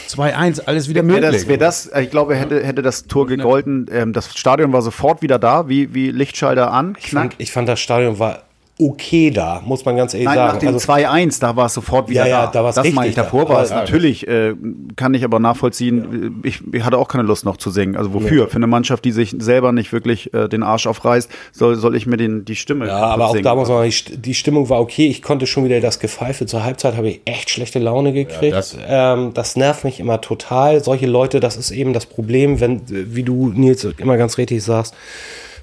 2-1, 0.09 0.63
alles 0.67 0.89
wieder 0.89 1.03
möglich. 1.03 1.23
Wäre 1.23 1.33
das, 1.33 1.49
wär 1.49 1.59
das, 1.59 1.91
ich 2.05 2.11
glaube, 2.11 2.35
hätte, 2.37 2.65
hätte 2.65 2.83
das 2.83 3.05
Tor 3.05 3.27
gegolten. 3.27 3.87
Ähm, 3.91 4.13
das 4.13 4.37
Stadion 4.37 4.73
war 4.73 4.83
sofort 4.83 5.23
wieder 5.23 5.39
da, 5.39 5.69
wie, 5.69 5.95
wie 5.95 6.11
Lichtschalter 6.11 6.73
an. 6.73 6.97
Ich 6.99 7.11
fand, 7.11 7.35
ich 7.39 7.53
fand, 7.53 7.69
das 7.69 7.81
Stadion 7.81 8.19
war 8.19 8.43
okay 8.79 9.31
da, 9.31 9.63
muss 9.65 9.85
man 9.85 9.97
ganz 9.97 10.15
ehrlich 10.15 10.27
Nein, 10.27 10.37
sagen. 10.37 10.53
Nach 10.55 10.59
dem 10.59 10.75
also, 10.75 10.93
2-1, 10.93 11.41
da 11.41 11.57
war 11.57 11.67
es 11.67 11.75
sofort 11.75 12.09
wieder 12.09 12.27
ja, 12.27 12.29
ja, 12.29 12.47
da. 12.47 12.53
da 12.53 12.65
war's 12.65 12.75
das 12.75 12.91
meine 12.93 13.11
ich, 13.11 13.15
davor 13.15 13.49
war 13.49 13.63
es 13.63 13.71
natürlich, 13.71 14.27
äh, 14.27 14.55
kann 14.97 15.15
ich 15.15 15.25
aber 15.25 15.39
nachvollziehen, 15.39 16.41
ja. 16.43 16.49
ich, 16.49 16.61
ich, 16.73 16.85
hatte 16.85 16.99
auch 16.99 17.09
keine 17.09 17.25
Lust 17.25 17.45
noch 17.45 17.59
zu 17.59 17.71
singen. 17.71 17.97
Also 17.97 18.15
wofür? 18.15 18.45
Ja. 18.45 18.49
Für 18.49 18.57
eine 18.57 18.67
Mannschaft, 18.67 19.05
die 19.05 19.13
sich 19.13 19.35
selber 19.39 19.73
nicht 19.73 19.93
wirklich 19.93 20.33
äh, 20.35 20.49
den 20.49 20.63
Arsch 20.63 20.87
aufreißt, 20.87 21.31
soll, 21.53 21.77
soll 21.77 21.95
ich 21.97 22.07
mir 22.07 22.17
den, 22.17 22.45
die 22.45 22.57
Stimme 22.57 22.87
Ja, 22.87 22.99
aber 22.99 23.29
auch 23.29 23.37
da 23.41 23.55
muss 23.55 23.69
man 23.69 23.91
die 23.91 24.35
Stimmung 24.35 24.69
war 24.69 24.81
okay. 24.81 25.07
Ich 25.09 25.23
konnte 25.23 25.47
schon 25.47 25.65
wieder 25.65 25.81
das 25.81 25.99
Gepfeife. 25.99 26.47
Zur 26.47 26.65
Halbzeit 26.65 26.97
habe 26.97 27.09
ich 27.09 27.21
echt 27.25 27.51
schlechte 27.51 27.79
Laune 27.79 28.13
gekriegt. 28.13 28.55
Das, 28.55 28.77
ähm, 28.87 29.33
das 29.35 29.57
nervt 29.57 29.85
mich 29.85 30.01
immer 30.01 30.21
total. 30.21 30.83
Solche 30.83 31.07
Leute, 31.07 31.41
das 31.41 31.57
ist 31.57 31.71
eben 31.71 31.93
das 31.93 32.07
Problem, 32.07 32.61
wenn, 32.61 32.83
wie 32.89 33.23
du, 33.23 33.49
Nils, 33.49 33.87
immer 33.99 34.17
ganz 34.17 34.39
richtig 34.39 34.63
sagst, 34.63 34.95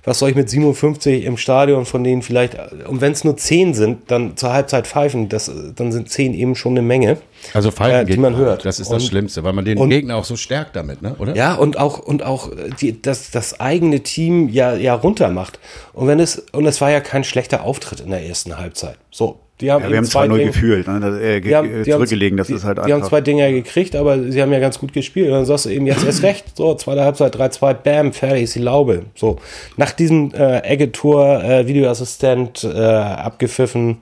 was 0.09 0.17
soll 0.17 0.31
ich 0.31 0.35
mit 0.35 0.49
57 0.49 1.23
im 1.23 1.37
Stadion, 1.37 1.85
von 1.85 2.03
denen 2.03 2.23
vielleicht, 2.23 2.57
und 2.87 2.99
wenn 2.99 3.11
es 3.11 3.23
nur 3.23 3.37
10 3.37 3.75
sind, 3.75 4.09
dann 4.09 4.35
zur 4.35 4.51
Halbzeit 4.51 4.87
pfeifen, 4.87 5.29
das, 5.29 5.51
dann 5.75 5.91
sind 5.91 6.09
10 6.09 6.33
eben 6.33 6.55
schon 6.55 6.73
eine 6.73 6.81
Menge. 6.81 7.17
Also 7.53 7.71
pfeifen 7.71 8.01
äh, 8.01 8.05
die 8.05 8.17
man 8.17 8.35
hört. 8.35 8.65
Das 8.65 8.79
ist 8.79 8.91
das 8.91 9.03
und, 9.03 9.09
Schlimmste, 9.09 9.43
weil 9.43 9.53
man 9.53 9.65
den 9.65 9.77
und, 9.77 9.89
Gegner 9.89 10.15
auch 10.15 10.25
so 10.25 10.35
stärkt 10.35 10.75
damit, 10.75 11.01
ne? 11.01 11.15
oder? 11.19 11.35
Ja, 11.35 11.55
und 11.55 11.77
auch, 11.77 11.99
und 11.99 12.23
auch 12.23 12.49
die, 12.79 13.01
das, 13.01 13.31
das 13.31 13.59
eigene 13.59 14.01
Team 14.01 14.49
ja, 14.49 14.75
ja 14.75 14.93
runter 14.93 15.29
macht. 15.29 15.59
Und 15.93 16.07
wenn 16.07 16.19
es, 16.19 16.39
und 16.51 16.65
es 16.65 16.81
war 16.81 16.91
ja 16.91 16.99
kein 16.99 17.23
schlechter 17.23 17.63
Auftritt 17.63 17.99
in 17.99 18.11
der 18.11 18.25
ersten 18.25 18.57
Halbzeit. 18.57 18.97
So, 19.11 19.39
Die 19.59 19.71
haben 19.71 19.83
ja, 19.83 19.89
wir 19.89 19.97
haben 19.97 20.05
zwei 20.05 20.27
0 20.27 20.45
gefühlt, 20.45 20.87
ne? 20.87 20.99
das, 20.99 21.19
äh, 21.19 21.41
die 21.41 21.55
haben, 21.55 21.83
zurückgelegen, 21.83 22.37
das 22.37 22.47
die, 22.47 22.53
ist 22.53 22.63
halt 22.63 22.79
Die 22.85 22.93
haben 22.93 23.03
zwei 23.03 23.21
Dinger 23.21 23.51
gekriegt, 23.51 23.95
aber 23.95 24.31
sie 24.31 24.41
haben 24.41 24.53
ja 24.53 24.59
ganz 24.59 24.79
gut 24.79 24.93
gespielt. 24.93 25.27
Und 25.27 25.33
dann 25.33 25.45
sagst 25.45 25.65
du 25.65 25.69
eben 25.69 25.85
jetzt 25.85 26.05
erst 26.05 26.23
recht, 26.23 26.55
so, 26.55 26.75
zweite 26.75 27.03
Halbzeit, 27.03 27.35
3-2, 27.35 27.73
bam, 27.73 28.13
fertig 28.13 28.43
ist 28.43 28.55
die 28.55 28.59
Laube. 28.59 29.05
So, 29.15 29.37
nach 29.75 29.91
diesem 29.91 30.33
äh, 30.33 30.59
Egge-Tor, 30.59 31.43
äh, 31.43 31.67
Videoassistent, 31.67 32.63
äh, 32.63 32.77
abgepfiffen, 32.77 33.97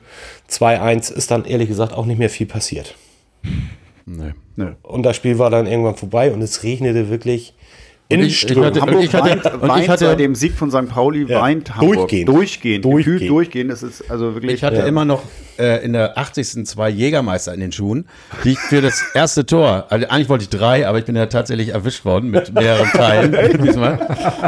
2-1, 0.50 1.14
ist 1.14 1.32
dann 1.32 1.46
ehrlich 1.46 1.70
gesagt 1.70 1.94
auch 1.94 2.06
nicht 2.06 2.20
mehr 2.20 2.30
viel 2.30 2.48
passiert. 2.48 2.96
Nee. 4.06 4.34
nee. 4.56 4.72
Und 4.84 5.04
das 5.04 5.16
Spiel 5.16 5.38
war 5.38 5.50
dann 5.50 5.68
irgendwann 5.68 5.96
vorbei 5.96 6.32
und 6.32 6.42
es 6.42 6.64
regnete 6.64 7.10
wirklich 7.10 7.54
in 8.10 8.22
ich, 8.22 8.50
ich 8.50 8.58
hatte, 8.58 8.80
Hamburg 8.80 9.04
ich 9.04 9.14
hatte, 9.14 9.30
weint, 9.30 9.62
weint 9.62 9.84
ich 9.84 9.90
hatte, 9.90 10.06
bei 10.06 10.16
dem 10.16 10.34
Sieg 10.34 10.54
von 10.54 10.72
St. 10.72 10.88
Pauli 10.88 11.26
ja, 11.28 11.42
weint 11.42 11.76
Hamburg. 11.76 11.96
Durchgehend. 11.96 12.30
Durchgehend. 12.30 12.86
Durchgehend. 12.86 13.30
durchgehend. 13.30 13.72
Das 13.72 13.84
ist 13.84 14.10
also 14.10 14.34
wirklich. 14.34 14.54
Ich 14.54 14.64
hatte 14.64 14.78
ja. 14.78 14.86
immer 14.86 15.04
noch 15.04 15.24
äh, 15.60 15.84
in 15.84 15.92
der 15.92 16.18
80. 16.18 16.66
zwei 16.66 16.90
Jägermeister 16.90 17.54
in 17.54 17.60
den 17.60 17.74
Schuhen, 17.74 18.08
die 18.46 18.52
ich 18.52 18.60
für 18.60 18.82
das 18.82 19.04
erste 19.14 19.46
Tor, 19.46 19.88
also 19.90 20.08
eigentlich 20.08 20.30
wollte 20.30 20.44
ich 20.44 20.50
drei, 20.50 20.88
aber 20.88 21.00
ich 21.00 21.06
bin 21.06 21.18
ja 21.18 21.26
tatsächlich 21.26 21.70
erwischt 21.70 22.06
worden 22.06 22.30
mit 22.30 22.54
mehreren 22.54 22.88
Teilen 22.92 23.62
diesmal. 23.64 24.00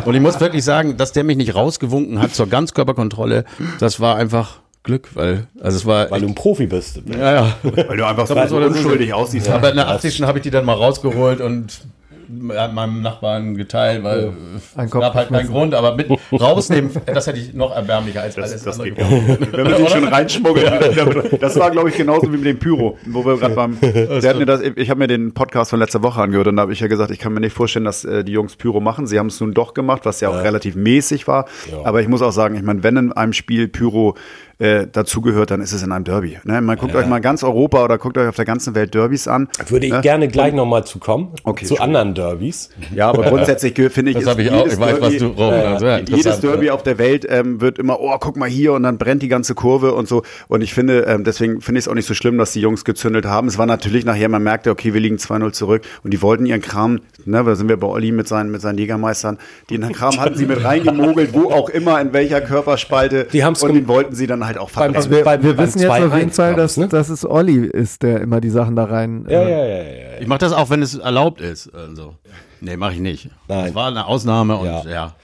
Und 0.05 0.15
ich 0.15 0.21
muss 0.21 0.39
wirklich 0.39 0.63
sagen, 0.63 0.95
dass 0.95 1.11
der 1.11 1.25
mich 1.25 1.35
nicht 1.35 1.53
rausgewunken 1.53 2.21
hat 2.21 2.33
zur 2.33 2.47
Ganzkörperkontrolle, 2.47 3.43
das 3.81 3.99
war 3.99 4.15
einfach 4.15 4.61
Glück, 4.89 5.09
weil 5.13 5.45
also 5.61 5.77
es 5.77 5.85
war 5.85 6.09
weil 6.09 6.21
du 6.21 6.27
ein 6.27 6.35
Profi 6.35 6.65
bist. 6.65 7.01
Ja, 7.05 7.33
ja. 7.33 7.57
Weil 7.61 7.97
du 7.97 8.07
einfach 8.07 8.25
so 8.25 8.57
unschuldig 8.57 9.13
aussiehst. 9.13 9.47
Ja. 9.47 9.55
Aber 9.55 9.69
in 9.69 9.75
der 9.75 9.87
80. 9.87 10.23
habe 10.23 10.39
ich 10.39 10.43
die 10.43 10.49
dann 10.49 10.65
mal 10.65 10.73
rausgeholt 10.73 11.41
und 11.41 11.81
meinem 12.29 13.01
Nachbarn 13.01 13.55
geteilt, 13.55 14.03
weil 14.03 14.33
es 14.77 14.91
gab 14.91 15.15
halt 15.15 15.29
keinen 15.29 15.47
Grund, 15.47 15.73
aber 15.73 15.95
mit 15.95 16.07
rausnehmen, 16.31 16.91
das 17.05 17.25
hätte 17.25 17.39
ich 17.39 17.53
noch 17.53 17.75
erbärmlicher 17.75 18.21
als 18.21 18.35
das, 18.35 18.51
alles 18.51 18.63
das 18.63 18.79
andere. 18.79 18.97
Wenn 19.51 19.71
man 19.71 19.83
die 19.83 19.89
schon 19.89 20.07
reinschmuggelt. 20.07 21.41
Das 21.41 21.57
war, 21.59 21.71
glaube 21.71 21.89
ich, 21.89 21.95
genauso 21.95 22.31
wie 22.31 22.37
mit 22.37 22.45
dem 22.45 22.59
Pyro, 22.59 22.97
wo 23.07 23.25
wir 23.25 23.37
gerade 23.37 23.55
beim, 23.55 23.77
hat 23.81 24.47
das, 24.47 24.61
ich 24.61 24.89
habe 24.89 24.99
mir 24.99 25.07
den 25.07 25.33
Podcast 25.33 25.71
von 25.71 25.79
letzter 25.79 26.03
Woche 26.03 26.21
angehört 26.21 26.47
und 26.47 26.57
da 26.57 26.61
habe 26.63 26.73
ich 26.73 26.79
ja 26.79 26.87
gesagt, 26.87 27.09
ich 27.11 27.19
kann 27.19 27.33
mir 27.33 27.39
nicht 27.39 27.53
vorstellen, 27.53 27.85
dass 27.85 28.05
äh, 28.05 28.23
die 28.23 28.33
Jungs 28.33 28.55
Pyro 28.55 28.79
machen. 28.79 29.07
Sie 29.07 29.17
haben 29.17 29.27
es 29.27 29.39
nun 29.41 29.53
doch 29.53 29.73
gemacht, 29.73 30.01
was 30.05 30.21
ja 30.21 30.29
auch 30.29 30.35
ja. 30.35 30.41
relativ 30.41 30.75
mäßig 30.75 31.27
war. 31.27 31.45
Ja. 31.71 31.79
Aber 31.83 32.01
ich 32.01 32.07
muss 32.07 32.21
auch 32.21 32.31
sagen, 32.31 32.55
ich 32.55 32.63
meine, 32.63 32.83
wenn 32.83 32.97
in 32.97 33.11
einem 33.11 33.33
Spiel 33.33 33.67
Pyro 33.67 34.15
äh, 34.59 34.87
dazugehört, 34.91 35.51
dann 35.51 35.61
ist 35.61 35.71
es 35.71 35.83
in 35.83 35.91
einem 35.91 36.03
Derby. 36.03 36.37
Ne? 36.43 36.61
Man 36.61 36.77
guckt 36.77 36.93
ja. 36.93 36.99
euch 36.99 37.07
mal 37.07 37.19
ganz 37.19 37.43
Europa 37.43 37.83
oder 37.83 37.97
guckt 37.97 38.17
euch 38.17 38.27
auf 38.27 38.35
der 38.35 38.45
ganzen 38.45 38.75
Welt 38.75 38.93
Derbys 38.93 39.27
an. 39.27 39.47
Würde 39.67 39.85
ich 39.85 39.93
ne? 39.93 40.01
gerne 40.01 40.27
gleich 40.27 40.53
nochmal 40.53 40.85
zu 40.85 40.99
kommen, 40.99 41.29
okay, 41.45 41.65
zu 41.65 41.79
anderen 41.79 42.13
Derbys. 42.13 42.69
Ja, 42.93 43.09
aber 43.09 43.23
grundsätzlich 43.29 43.73
finde 43.91 44.11
ich, 44.11 44.17
das 44.17 44.27
habe 44.27 44.43
ich 44.43 44.51
auch. 44.51 44.67
Ich 44.67 44.77
weiß, 44.77 44.99
was 44.99 45.17
du 45.17 45.33
brauchst. 45.33 45.81
Ja, 45.81 45.99
jedes 45.99 46.41
Derby 46.41 46.67
ja. 46.67 46.73
auf 46.73 46.83
der 46.83 46.97
Welt 46.97 47.25
ähm, 47.29 47.61
wird 47.61 47.79
immer, 47.79 48.01
oh, 48.01 48.15
guck 48.19 48.35
mal 48.35 48.49
hier 48.49 48.73
und 48.73 48.83
dann 48.83 48.97
brennt 48.97 49.23
die 49.23 49.29
ganze 49.29 49.55
Kurve 49.55 49.93
und 49.93 50.09
so. 50.09 50.23
Und 50.49 50.61
ich 50.61 50.73
finde, 50.73 51.03
ähm, 51.03 51.23
deswegen 51.23 51.61
finde 51.61 51.79
ich 51.79 51.85
es 51.85 51.87
auch 51.87 51.95
nicht 51.95 52.07
so 52.07 52.13
schlimm, 52.13 52.37
dass 52.37 52.51
die 52.51 52.59
Jungs 52.59 52.83
gezündelt 52.83 53.25
haben. 53.25 53.47
Es 53.47 53.57
war 53.57 53.65
natürlich 53.65 54.03
nachher, 54.03 54.27
man 54.27 54.43
merkte, 54.43 54.71
okay, 54.71 54.93
wir 54.93 54.99
liegen 54.99 55.15
2-0 55.15 55.53
zurück 55.53 55.83
und 56.03 56.11
die 56.11 56.21
wollten 56.21 56.45
ihren 56.45 56.61
Kram, 56.61 56.99
ne, 57.23 57.43
da 57.45 57.55
sind 57.55 57.69
wir 57.69 57.77
bei 57.77 57.87
Olli 57.87 58.11
mit 58.11 58.27
seinen, 58.27 58.51
mit 58.51 58.59
seinen 58.59 58.77
Jägermeistern, 58.77 59.37
den 59.69 59.89
Kram 59.93 60.19
hatten 60.19 60.35
sie 60.35 60.45
mit 60.45 60.63
reingemogelt, 60.65 61.33
wo 61.33 61.49
auch 61.49 61.69
immer, 61.69 62.01
in 62.01 62.11
welcher 62.11 62.41
Körperspalte. 62.41 63.27
Die 63.31 63.43
haben's 63.45 63.63
und 63.63 63.73
den 63.73 63.87
wollten 63.87 64.15
sie 64.15 64.27
dann 64.27 64.48
halt 64.49 64.57
auch 64.57 64.69
verbrennen. 64.69 64.97
Also 64.97 65.09
wir, 65.09 65.25
wir 65.25 65.57
wissen 65.57 65.79
jetzt 65.79 65.89
auf 65.89 66.15
jeden 66.15 66.31
Fall, 66.31 66.55
dass, 66.55 66.77
ne? 66.77 66.87
dass 66.87 67.09
es 67.09 67.25
Olli 67.25 67.65
ist, 67.65 68.03
der 68.03 68.21
immer 68.21 68.41
die 68.41 68.49
Sachen 68.49 68.75
da 68.75 68.85
rein. 68.85 69.25
Ja, 69.29 69.41
äh, 69.41 69.51
ja, 69.51 69.65
ja, 69.65 69.83
ja, 69.83 70.19
Ich 70.19 70.27
mache 70.27 70.39
das 70.39 70.51
auch, 70.51 70.69
wenn 70.69 70.81
es 70.81 70.95
erlaubt 70.95 71.39
ist. 71.41 71.73
Also. 71.73 72.15
Nee, 72.61 72.75
mache 72.75 72.93
ich 72.93 72.99
nicht. 72.99 73.29
Nein. 73.47 73.67
Das 73.67 73.75
war 73.75 73.87
eine 73.87 74.05
Ausnahme 74.05 74.57
und 74.57 74.65
ja. 74.65 74.83
ja. 74.85 75.15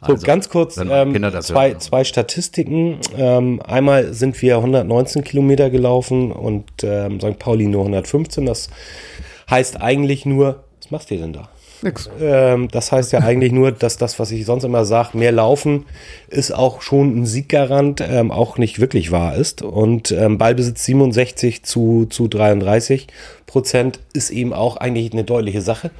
Also, 0.00 0.16
so, 0.16 0.26
ganz 0.26 0.48
kurz 0.48 0.76
ähm, 0.76 1.14
zwei, 1.40 1.70
hören. 1.70 1.80
zwei 1.80 2.04
Statistiken. 2.04 2.98
Ähm, 3.16 3.60
einmal 3.66 4.12
sind 4.12 4.40
wir 4.42 4.56
119 4.56 5.24
Kilometer 5.24 5.70
gelaufen 5.70 6.30
und 6.30 6.66
ähm, 6.82 7.20
St. 7.20 7.38
Pauli 7.38 7.66
nur 7.66 7.82
115. 7.82 8.46
Das 8.46 8.68
heißt 9.50 9.80
eigentlich 9.80 10.26
nur, 10.26 10.64
was 10.80 10.90
machst 10.90 11.10
du 11.10 11.16
denn 11.16 11.32
da? 11.32 11.48
Nix. 11.84 12.10
Ähm, 12.20 12.68
das 12.70 12.90
heißt 12.90 13.12
ja 13.12 13.20
eigentlich 13.20 13.52
nur, 13.52 13.70
dass 13.70 13.96
das, 13.96 14.18
was 14.18 14.30
ich 14.30 14.44
sonst 14.46 14.64
immer 14.64 14.84
sage, 14.84 15.16
mehr 15.16 15.32
laufen, 15.32 15.84
ist 16.28 16.52
auch 16.52 16.82
schon 16.82 17.20
ein 17.20 17.26
Sieggarant, 17.26 18.00
ähm, 18.00 18.30
auch 18.30 18.58
nicht 18.58 18.80
wirklich 18.80 19.12
wahr 19.12 19.36
ist. 19.36 19.62
Und 19.62 20.10
ähm, 20.10 20.38
Ballbesitz 20.38 20.84
67 20.84 21.62
zu, 21.62 22.06
zu 22.06 22.26
33 22.28 23.06
Prozent 23.46 24.00
ist 24.12 24.30
eben 24.30 24.52
auch 24.52 24.78
eigentlich 24.78 25.12
eine 25.12 25.24
deutliche 25.24 25.60
Sache. 25.60 25.90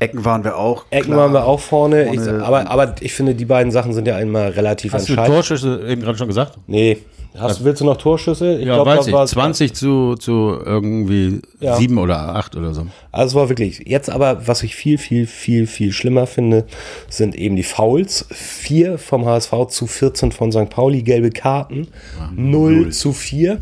Ecken 0.00 0.24
waren 0.24 0.42
wir 0.44 0.56
auch. 0.56 0.86
Ecken 0.90 1.12
klar. 1.12 1.18
waren 1.18 1.32
wir 1.32 1.44
auch 1.44 1.60
vorne. 1.60 2.06
vorne 2.06 2.22
ich, 2.22 2.42
aber, 2.42 2.68
aber 2.68 2.96
ich 3.00 3.12
finde, 3.12 3.34
die 3.34 3.44
beiden 3.44 3.70
Sachen 3.70 3.92
sind 3.92 4.08
ja 4.08 4.16
einmal 4.16 4.50
relativ 4.50 4.92
Hast 4.92 5.08
entscheidend. 5.08 5.36
Hast 5.36 5.50
du 5.50 5.54
Torschüsse 5.54 5.88
eben 5.88 6.02
gerade 6.02 6.18
schon 6.18 6.28
gesagt? 6.28 6.58
Nee, 6.66 6.98
Hast, 7.36 7.64
willst 7.64 7.80
du 7.80 7.84
noch 7.84 7.96
Torschüsse? 7.96 8.58
Ich 8.58 8.66
ja, 8.66 8.74
glaub, 8.74 8.86
weiß 8.86 9.08
ich. 9.08 9.14
20 9.14 9.74
zu, 9.74 10.14
zu 10.14 10.56
irgendwie 10.64 11.40
ja. 11.58 11.76
7 11.76 11.98
oder 11.98 12.36
8 12.36 12.56
oder 12.56 12.72
so. 12.72 12.86
Also 13.10 13.28
es 13.30 13.34
war 13.34 13.48
wirklich. 13.48 13.82
Jetzt 13.86 14.08
aber, 14.08 14.46
was 14.46 14.62
ich 14.62 14.76
viel, 14.76 14.98
viel, 14.98 15.26
viel, 15.26 15.66
viel 15.66 15.92
schlimmer 15.92 16.26
finde, 16.26 16.64
sind 17.08 17.34
eben 17.34 17.56
die 17.56 17.64
Fouls. 17.64 18.26
4 18.30 18.98
vom 18.98 19.26
HSV 19.26 19.52
zu 19.68 19.86
14 19.86 20.30
von 20.30 20.52
St. 20.52 20.70
Pauli, 20.70 21.02
gelbe 21.02 21.30
Karten. 21.30 21.88
Ja, 22.18 22.30
0 22.36 22.92
zu 22.92 23.12
4. 23.12 23.60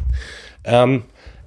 Ähm, 0.65 1.05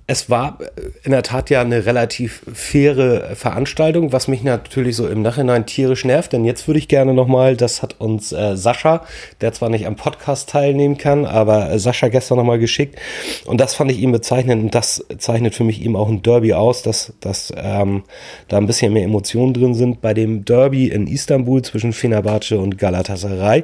es 0.08 0.30
war 0.30 0.60
äh, 0.60 0.82
in 1.04 1.12
der 1.12 1.24
Tat 1.24 1.50
ja 1.50 1.62
eine 1.62 1.86
relativ 1.86 2.44
faire 2.54 3.36
Veranstaltung, 3.36 4.12
was 4.12 4.28
mich 4.28 4.44
natürlich 4.44 4.96
so 4.96 5.08
im 5.08 5.22
Nachhinein 5.22 5.66
tierisch 5.66 6.06
nervt, 6.06 6.34
denn 6.34 6.46
jetzt 6.46 6.68
würde 6.68 6.78
ich 6.78 6.88
gerne 6.88 7.14
nochmal, 7.14 7.58
das 7.58 7.82
hat 7.82 8.00
uns 8.00 8.32
äh, 8.32 8.56
Sascha, 8.56 9.06
der 9.42 9.54
zwar 9.54 9.70
nicht 9.70 9.88
am 9.88 9.96
Podcast 9.96 10.50
teilnehmen 10.50 10.98
kann, 10.98 11.26
aber 11.26 11.72
äh, 11.72 11.80
Sascha 11.80 12.10
gestern 12.10 12.38
nochmal 12.38 12.60
geschickt 12.60 13.00
und 13.46 13.60
das 13.60 13.74
fand 13.74 13.92
ich 13.92 14.00
ihm 14.00 14.12
bezeichnend 14.12 14.64
und 14.64 14.76
das 14.76 15.04
zeichnet 15.18 15.56
für 15.56 15.64
mich 15.64 15.82
eben 15.82 15.96
auch 15.96 16.08
ein 16.08 16.22
Derby 16.22 16.54
aus, 16.54 16.84
dass, 16.84 17.14
dass 17.20 17.52
ähm, 17.56 18.04
da 18.48 18.58
ein 18.58 18.68
bisschen 18.68 18.94
mehr 18.94 19.04
Emotionen 19.04 19.54
drin 19.54 19.74
sind. 19.74 20.02
Bei 20.02 20.14
dem 20.14 20.46
Derby 20.46 20.88
in 20.88 21.08
Istanbul 21.08 21.62
zwischen 21.64 21.94
Fenerbahce 21.94 22.60
und 22.60 22.78
Galatasaray 22.78 23.64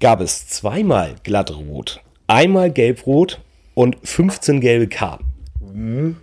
gab 0.00 0.20
es 0.20 0.48
zweimal 0.48 1.14
glattrot, 1.22 2.00
einmal 2.26 2.72
gelbrot 2.72 3.40
und 3.74 3.96
15 4.02 4.60
gelbe 4.60 4.88
Karten. 4.88 5.29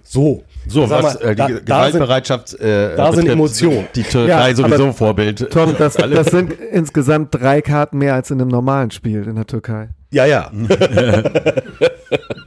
So. 0.03 0.43
So, 0.67 0.89
was 0.89 1.01
mal, 1.01 1.21
äh, 1.21 1.29
die 1.29 1.35
da, 1.35 1.47
Gewaltbereitschaft 1.47 2.53
da 2.53 2.57
sind, 2.57 2.61
äh, 2.61 2.95
da 2.95 3.13
sind 3.13 3.27
Emotionen. 3.29 3.87
Die 3.95 4.03
Türkei 4.03 4.49
ja, 4.49 4.55
sowieso 4.55 4.91
Vorbild. 4.91 5.49
Tom, 5.51 5.75
das, 5.77 5.93
das 5.95 6.27
sind 6.27 6.53
insgesamt 6.53 7.33
drei 7.33 7.61
Karten 7.61 7.97
mehr 7.97 8.13
als 8.15 8.31
in 8.31 8.41
einem 8.41 8.49
normalen 8.49 8.91
Spiel 8.91 9.23
in 9.23 9.35
der 9.35 9.47
Türkei. 9.47 9.89
Ja, 10.11 10.25
ja. 10.25 10.51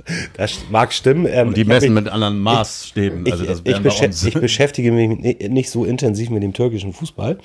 das 0.37 0.59
mag 0.70 0.92
stimmen. 0.92 1.27
Ähm, 1.31 1.49
Und 1.49 1.57
die 1.57 1.64
messen 1.64 1.94
mich, 1.94 2.05
mit 2.05 2.12
anderen 2.12 2.38
Maßstäben. 2.40 3.27
Ich, 3.27 3.33
also 3.33 3.44
das 3.44 3.62
ich, 3.64 3.79
beschä 3.81 4.07
ich, 4.07 4.35
beschäftige 4.35 4.92
mich 4.92 5.38
nicht 5.49 5.70
so 5.70 5.85
intensiv 5.85 6.31
mit 6.31 6.42
dem 6.42 6.53
türkischen 6.53 6.92
Fußball. 6.92 7.38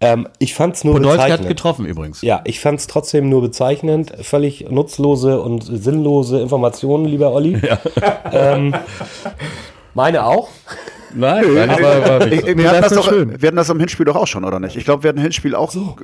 Ähm, 0.00 0.28
ich 0.38 0.54
fand 0.54 0.76
es 0.76 0.84
nur 0.84 0.94
Podolski 0.94 1.16
bezeichnend. 1.18 1.40
hat 1.40 1.48
getroffen 1.48 1.86
übrigens. 1.86 2.22
Ja, 2.22 2.40
ich 2.44 2.60
fand 2.60 2.80
es 2.80 2.86
trotzdem 2.86 3.28
nur 3.28 3.42
bezeichnend. 3.42 4.12
Völlig 4.22 4.70
nutzlose 4.70 5.40
und 5.40 5.62
sinnlose 5.62 6.40
Informationen, 6.40 7.04
lieber 7.04 7.32
Olli. 7.32 7.58
Ja. 7.60 7.78
Ähm, 8.32 8.74
meine 9.94 10.24
auch. 10.24 10.48
Nein, 11.14 11.44
Nein 11.54 11.70
aber, 11.70 11.94
aber 12.06 12.32
ich, 12.32 12.44
wir, 12.56 12.70
hatten 12.70 12.82
das 12.82 12.92
doch, 12.92 13.10
wir 13.10 13.46
hatten 13.46 13.56
das 13.56 13.70
am 13.70 13.80
Hinspiel 13.80 14.06
doch 14.06 14.16
auch 14.16 14.26
schon, 14.26 14.44
oder 14.44 14.60
nicht? 14.60 14.76
Ich 14.76 14.84
glaube, 14.84 15.02
wir 15.02 15.08
hatten 15.08 15.18
im 15.18 15.24
Hinspiel 15.24 15.54
auch 15.54 15.70
so 15.70 15.96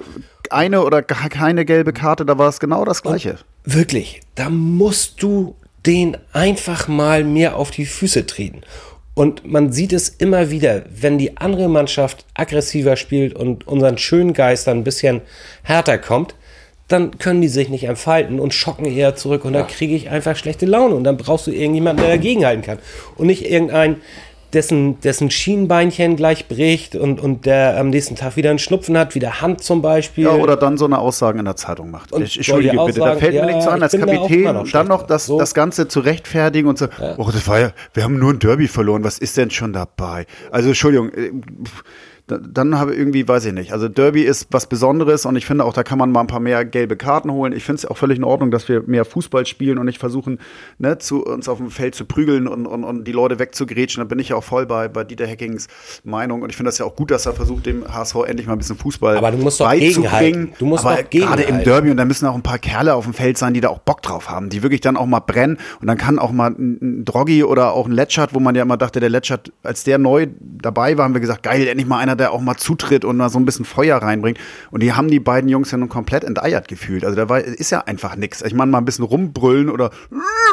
eine 0.51 0.83
oder 0.83 1.03
gar 1.03 1.29
keine 1.29 1.65
gelbe 1.65 1.93
Karte, 1.93 2.27
da 2.27 2.39
war 2.39 2.49
es 2.49 2.61
genau 2.61 2.85
das 2.85 3.03
Gleiche. 3.03 3.39
Und 3.65 3.75
wirklich, 3.75 4.21
da 4.35 4.51
musst 4.51 5.23
du 5.23 5.55
den 5.87 6.17
einfach 6.33 6.89
mal 6.89 7.23
mehr 7.25 7.57
auf 7.57 7.71
die 7.71 7.87
Füße 7.87 8.27
treten. 8.27 8.63
Und 9.15 9.51
man 9.51 9.73
sieht 9.73 9.93
es 9.93 10.09
immer 10.11 10.51
wieder, 10.51 10.83
wenn 10.95 11.17
die 11.17 11.39
andere 11.39 11.69
Mannschaft 11.69 12.27
aggressiver 12.35 12.97
spielt 12.97 13.35
und 13.35 13.67
unseren 13.67 13.97
schönen 13.97 14.35
Geist 14.35 14.67
dann 14.67 14.79
ein 14.79 14.85
bisschen 14.85 15.23
härter 15.63 15.97
kommt, 15.97 16.35
dann 16.89 17.19
können 17.19 17.41
die 17.41 17.49
sich 17.49 17.69
nicht 17.69 17.85
entfalten 17.85 18.39
und 18.39 18.55
schocken 18.55 18.85
eher 18.85 19.17
zurück 19.17 19.45
und 19.45 19.55
ja. 19.55 19.61
da 19.61 19.67
kriege 19.67 19.95
ich 19.95 20.11
einfach 20.11 20.37
schlechte 20.37 20.67
Laune 20.67 20.95
und 20.95 21.05
dann 21.05 21.17
brauchst 21.17 21.47
du 21.47 21.51
irgendjemanden, 21.51 22.05
der 22.05 22.17
dagegenhalten 22.17 22.63
kann 22.63 22.79
und 23.17 23.27
nicht 23.27 23.51
irgendein 23.51 23.97
dessen, 24.53 25.01
dessen 25.01 25.31
Schienbeinchen 25.31 26.17
gleich 26.17 26.49
bricht 26.49 26.97
und, 26.97 27.21
und 27.21 27.47
der 27.47 27.79
am 27.79 27.91
nächsten 27.91 28.17
Tag 28.17 28.37
wieder 28.37 28.51
einen 28.51 28.59
Schnupfen 28.59 28.97
hat, 28.97 29.15
wie 29.15 29.19
der 29.19 29.41
Hand 29.41 29.63
zum 29.63 29.83
Beispiel. 29.83 30.25
Ja, 30.25 30.31
oder 30.31 30.57
dann 30.57 30.79
so 30.79 30.85
eine 30.85 30.99
Aussage 30.99 31.39
in 31.39 31.45
der 31.45 31.57
Zeitung 31.57 31.91
macht. 31.91 32.13
Und 32.13 32.23
ich, 32.23 32.37
Entschuldige 32.37 32.77
bitte, 32.85 33.01
da 33.01 33.17
fällt 33.17 33.35
ja, 33.35 33.45
mir 33.45 33.53
nichts 33.53 33.67
an 33.67 33.83
als 33.83 33.93
Kapitän, 33.93 34.45
da 34.45 34.53
noch 34.53 34.71
dann 34.71 34.89
noch 34.89 35.03
das, 35.03 35.27
so. 35.27 35.39
das 35.39 35.55
Ganze 35.55 35.89
zu 35.89 36.01
rechtfertigen 36.01 36.69
und 36.69 36.79
so, 36.79 36.87
ja. 36.87 37.15
oh, 37.19 37.29
das 37.31 37.47
war 37.49 37.61
ja, 37.61 37.73
wir 37.95 38.05
haben 38.05 38.19
nur 38.19 38.33
ein 38.33 38.39
Derby 38.39 38.69
verloren, 38.69 39.05
was 39.05 39.19
ist 39.19 39.37
denn 39.37 39.51
schon 39.51 39.73
dabei? 39.73 40.27
Also 40.51 40.69
Entschuldigung, 40.69 41.11
äh, 41.13 41.33
dann 42.27 42.77
habe 42.77 42.93
ich 42.93 42.99
irgendwie, 42.99 43.27
weiß 43.29 43.45
ich 43.45 43.53
nicht. 43.53 43.73
Also 43.73 43.89
Derby 43.89 44.23
ist 44.23 44.49
was 44.51 44.67
Besonderes 44.67 45.27
und 45.27 45.37
ich 45.37 45.47
finde 45.47 45.65
auch, 45.65 45.73
da 45.73 45.85
kann 45.85 45.97
man 45.97 46.11
mal 46.11 46.23
ein 46.23 46.27
paar 46.27 46.41
mehr 46.41 46.65
gelbe 46.65 46.97
Karten 46.97 47.31
holen. 47.31 47.53
Ich 47.53 47.63
finde 47.63 47.79
es 47.79 47.87
auch 47.87 47.97
völlig 47.97 48.19
in 48.19 48.25
Ordnung, 48.25 48.51
dass 48.51 48.69
wir 48.69 48.83
mehr 48.85 49.05
Fußball 49.05 49.47
spielen 49.47 49.79
und 49.79 49.87
nicht 49.87 49.99
versuchen, 49.99 50.41
ne, 50.79 50.99
zu, 50.99 51.25
uns 51.25 51.49
auf 51.49 51.59
dem 51.59 51.71
Feld 51.71 51.95
zu 51.95 52.05
prügeln 52.05 52.49
und, 52.49 52.67
und, 52.67 52.83
und 52.83 53.05
die 53.05 53.13
Leute 53.13 53.39
wegzugrätschen. 53.39 54.01
Da 54.01 54.09
bin 54.09 54.19
ich 54.19 54.31
ja 54.31 54.37
auch 54.37 54.43
voll 54.43 54.67
bei, 54.67 54.89
bei 54.89 55.05
Dieter 55.05 55.27
Hackings 55.27 55.69
Meinung 56.03 56.43
und 56.43 56.51
ich 56.51 56.57
finde 56.57 56.69
das 56.69 56.79
ja 56.79 56.85
auch 56.85 56.97
gut, 56.97 57.13
dass 57.13 57.27
er 57.27 57.33
versucht, 57.33 57.67
dem 57.67 57.87
HSV 57.87 58.17
endlich 58.27 58.49
mal 58.49 58.55
ein 58.55 58.59
bisschen 58.59 58.77
Fußball 58.77 59.19
Aber 59.19 59.31
du 59.31 59.39
musst 59.39 59.61
doch 59.61 59.71
gegenhalten. 59.71 60.53
Du 60.59 60.67
musst 60.67 60.85
Aber 60.85 61.05
gerade 61.05 61.45
im 61.45 61.63
Derby 61.63 61.93
und 61.93 61.97
da 61.97 62.05
müssen 62.05 62.27
auch 62.27 62.35
ein 62.35 62.43
paar 62.43 62.59
Kerle 62.59 62.95
auf 62.95 63.05
dem 63.05 63.15
Feld 63.15 63.39
sein, 63.39 63.55
die 63.55 63.61
da 63.61 63.69
auch 63.69 63.79
Bock 63.79 64.03
drauf 64.03 64.29
haben, 64.29 64.49
die 64.49 64.65
wirklich 64.65 64.81
dann 64.81 64.97
auch 64.97 65.07
mal 65.07 65.21
brennen 65.21 65.59
und 65.81 65.87
dann 65.87 65.97
kann 65.97 66.19
auch 66.19 66.33
mal 66.33 66.51
ein, 66.51 66.79
ein 66.83 67.05
Droggy 67.05 67.45
oder 67.45 67.73
auch 67.73 67.87
ein 67.87 67.93
Letschert, 67.93 68.35
wo 68.35 68.41
man 68.41 68.57
ja 68.57 68.63
immer 68.63 68.77
dachte, 68.77 68.99
der 68.99 69.11
Letschert, 69.11 69.53
als 69.63 69.85
der 69.85 69.99
neu 69.99 70.27
dabei 70.41 70.99
war, 70.99 71.05
haben 71.05 71.15
wir 71.15 71.21
gesagt, 71.21 71.45
geil, 71.45 71.69
endlich 71.69 71.87
mal 71.87 71.99
einer, 71.99 72.16
der 72.17 72.33
auch 72.33 72.41
mal 72.41 72.57
zutritt 72.57 73.05
und 73.05 73.17
mal 73.17 73.29
so 73.29 73.39
ein 73.39 73.45
bisschen 73.45 73.65
Feuer 73.65 73.99
reinbringt. 73.99 74.39
Und 74.71 74.83
die 74.83 74.93
haben 74.93 75.09
die 75.09 75.21
beiden 75.21 75.49
Jungs 75.49 75.71
ja 75.71 75.79
nun 75.79 75.89
komplett 75.89 76.25
enteiert 76.25 76.69
gefühlt. 76.69 77.05
Also 77.05 77.17
da 77.17 77.29
war, 77.29 77.41
ist 77.41 77.71
ja 77.71 77.81
einfach 77.81 78.17
nichts. 78.17 78.43
Ich 78.43 78.55
meine, 78.55 78.71
mal 78.71 78.79
ein 78.79 78.85
bisschen 78.85 79.05
rumbrüllen 79.05 79.71
oder 79.71 79.91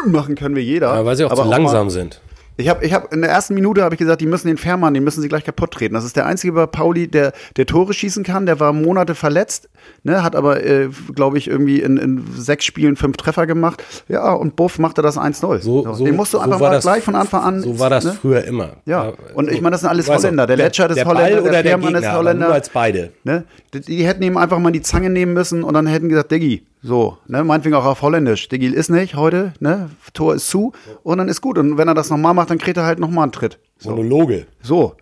machen 0.05 0.35
können 0.35 0.55
wir 0.55 0.63
jeder. 0.63 0.93
Ja, 0.93 1.05
weil 1.05 1.15
sie 1.15 1.25
auch 1.25 1.33
zu 1.33 1.43
langsam 1.43 1.87
mal, 1.87 1.89
sind. 1.91 2.21
Ich 2.55 2.69
habe 2.69 2.85
ich 2.85 2.93
hab, 2.93 3.11
in 3.11 3.21
der 3.21 3.31
ersten 3.31 3.55
Minute 3.55 3.83
habe 3.83 3.95
ich 3.95 3.99
gesagt, 3.99 4.21
die 4.21 4.27
müssen 4.27 4.47
den 4.47 4.57
Fährmann, 4.57 4.93
die 4.93 4.99
müssen 4.99 5.21
sie 5.21 5.27
gleich 5.27 5.43
kaputt 5.43 5.71
treten. 5.71 5.95
Das 5.95 6.03
ist 6.03 6.15
der 6.15 6.27
einzige 6.27 6.53
bei 6.53 6.67
Pauli, 6.67 7.07
der, 7.07 7.33
der 7.57 7.65
Tore 7.65 7.93
schießen 7.93 8.23
kann. 8.23 8.45
Der 8.45 8.59
war 8.59 8.73
Monate 8.73 9.15
verletzt, 9.15 9.69
ne, 10.03 10.23
hat 10.23 10.35
aber, 10.35 10.63
äh, 10.63 10.89
glaube 11.15 11.37
ich, 11.39 11.47
irgendwie 11.47 11.81
in, 11.81 11.97
in 11.97 12.23
sechs 12.35 12.65
Spielen 12.65 12.95
fünf 12.95 13.17
Treffer 13.17 13.47
gemacht. 13.47 13.83
Ja, 14.07 14.33
und 14.33 14.55
Buff 14.55 14.77
machte 14.77 15.01
das 15.01 15.17
1-0. 15.17 15.61
So, 15.61 15.93
so, 15.93 16.05
den 16.05 16.15
musst 16.15 16.33
du 16.33 16.39
einfach 16.39 16.59
so 16.59 16.63
mal 16.63 16.71
das, 16.71 16.83
gleich 16.83 17.03
von 17.03 17.15
Anfang 17.15 17.41
an. 17.41 17.61
So 17.61 17.79
war 17.79 17.89
das 17.89 18.05
ne? 18.05 18.17
früher 18.21 18.43
immer. 18.43 18.77
Ja, 18.85 19.13
und 19.33 19.51
ich 19.51 19.61
meine, 19.61 19.71
das 19.71 19.81
sind 19.81 19.89
alles 19.89 20.07
Holländer. 20.07 20.45
Der 20.45 20.57
Letscher 20.57 20.89
ist 20.89 21.03
Holländer, 21.05 21.41
der, 21.41 21.51
der 21.51 21.63
Fährmann 21.63 21.95
ist 21.95 22.11
Holländer. 22.11 22.45
Nur 22.47 22.53
als 22.53 22.69
beide. 22.69 23.11
Ne? 23.23 23.45
Die, 23.73 23.81
die, 23.81 24.05
hätten 24.05 24.21
ihm 24.21 24.37
einfach 24.37 24.59
mal 24.59 24.71
die 24.71 24.81
Zange 24.81 25.09
nehmen 25.09 25.33
müssen 25.33 25.63
und 25.63 25.73
dann 25.73 25.87
hätten 25.87 26.09
gesagt, 26.09 26.31
Diggi, 26.31 26.63
so, 26.85 27.17
ne, 27.27 27.45
meinetwegen 27.45 27.75
auch 27.75 27.85
auf 27.85 28.01
Holländisch. 28.01 28.49
Digil 28.49 28.73
ist 28.73 28.89
nicht 28.89 29.15
heute, 29.15 29.53
ne, 29.61 29.89
Tor 30.13 30.35
ist 30.35 30.49
zu 30.49 30.73
und 31.01 31.17
dann 31.17 31.29
ist 31.29 31.39
gut. 31.39 31.57
Und 31.57 31.77
wenn 31.77 31.87
er 31.87 31.93
das 31.93 32.09
nochmal 32.09 32.33
macht, 32.33 32.49
dann 32.49 32.57
kriegt 32.57 32.75
er 32.75 32.83
halt 32.83 32.99
nochmal 32.99 33.23
einen 33.23 33.31
Tritt. 33.31 33.57
So. 33.77 33.91
Monologe. 33.91 34.47
So. 34.61 34.95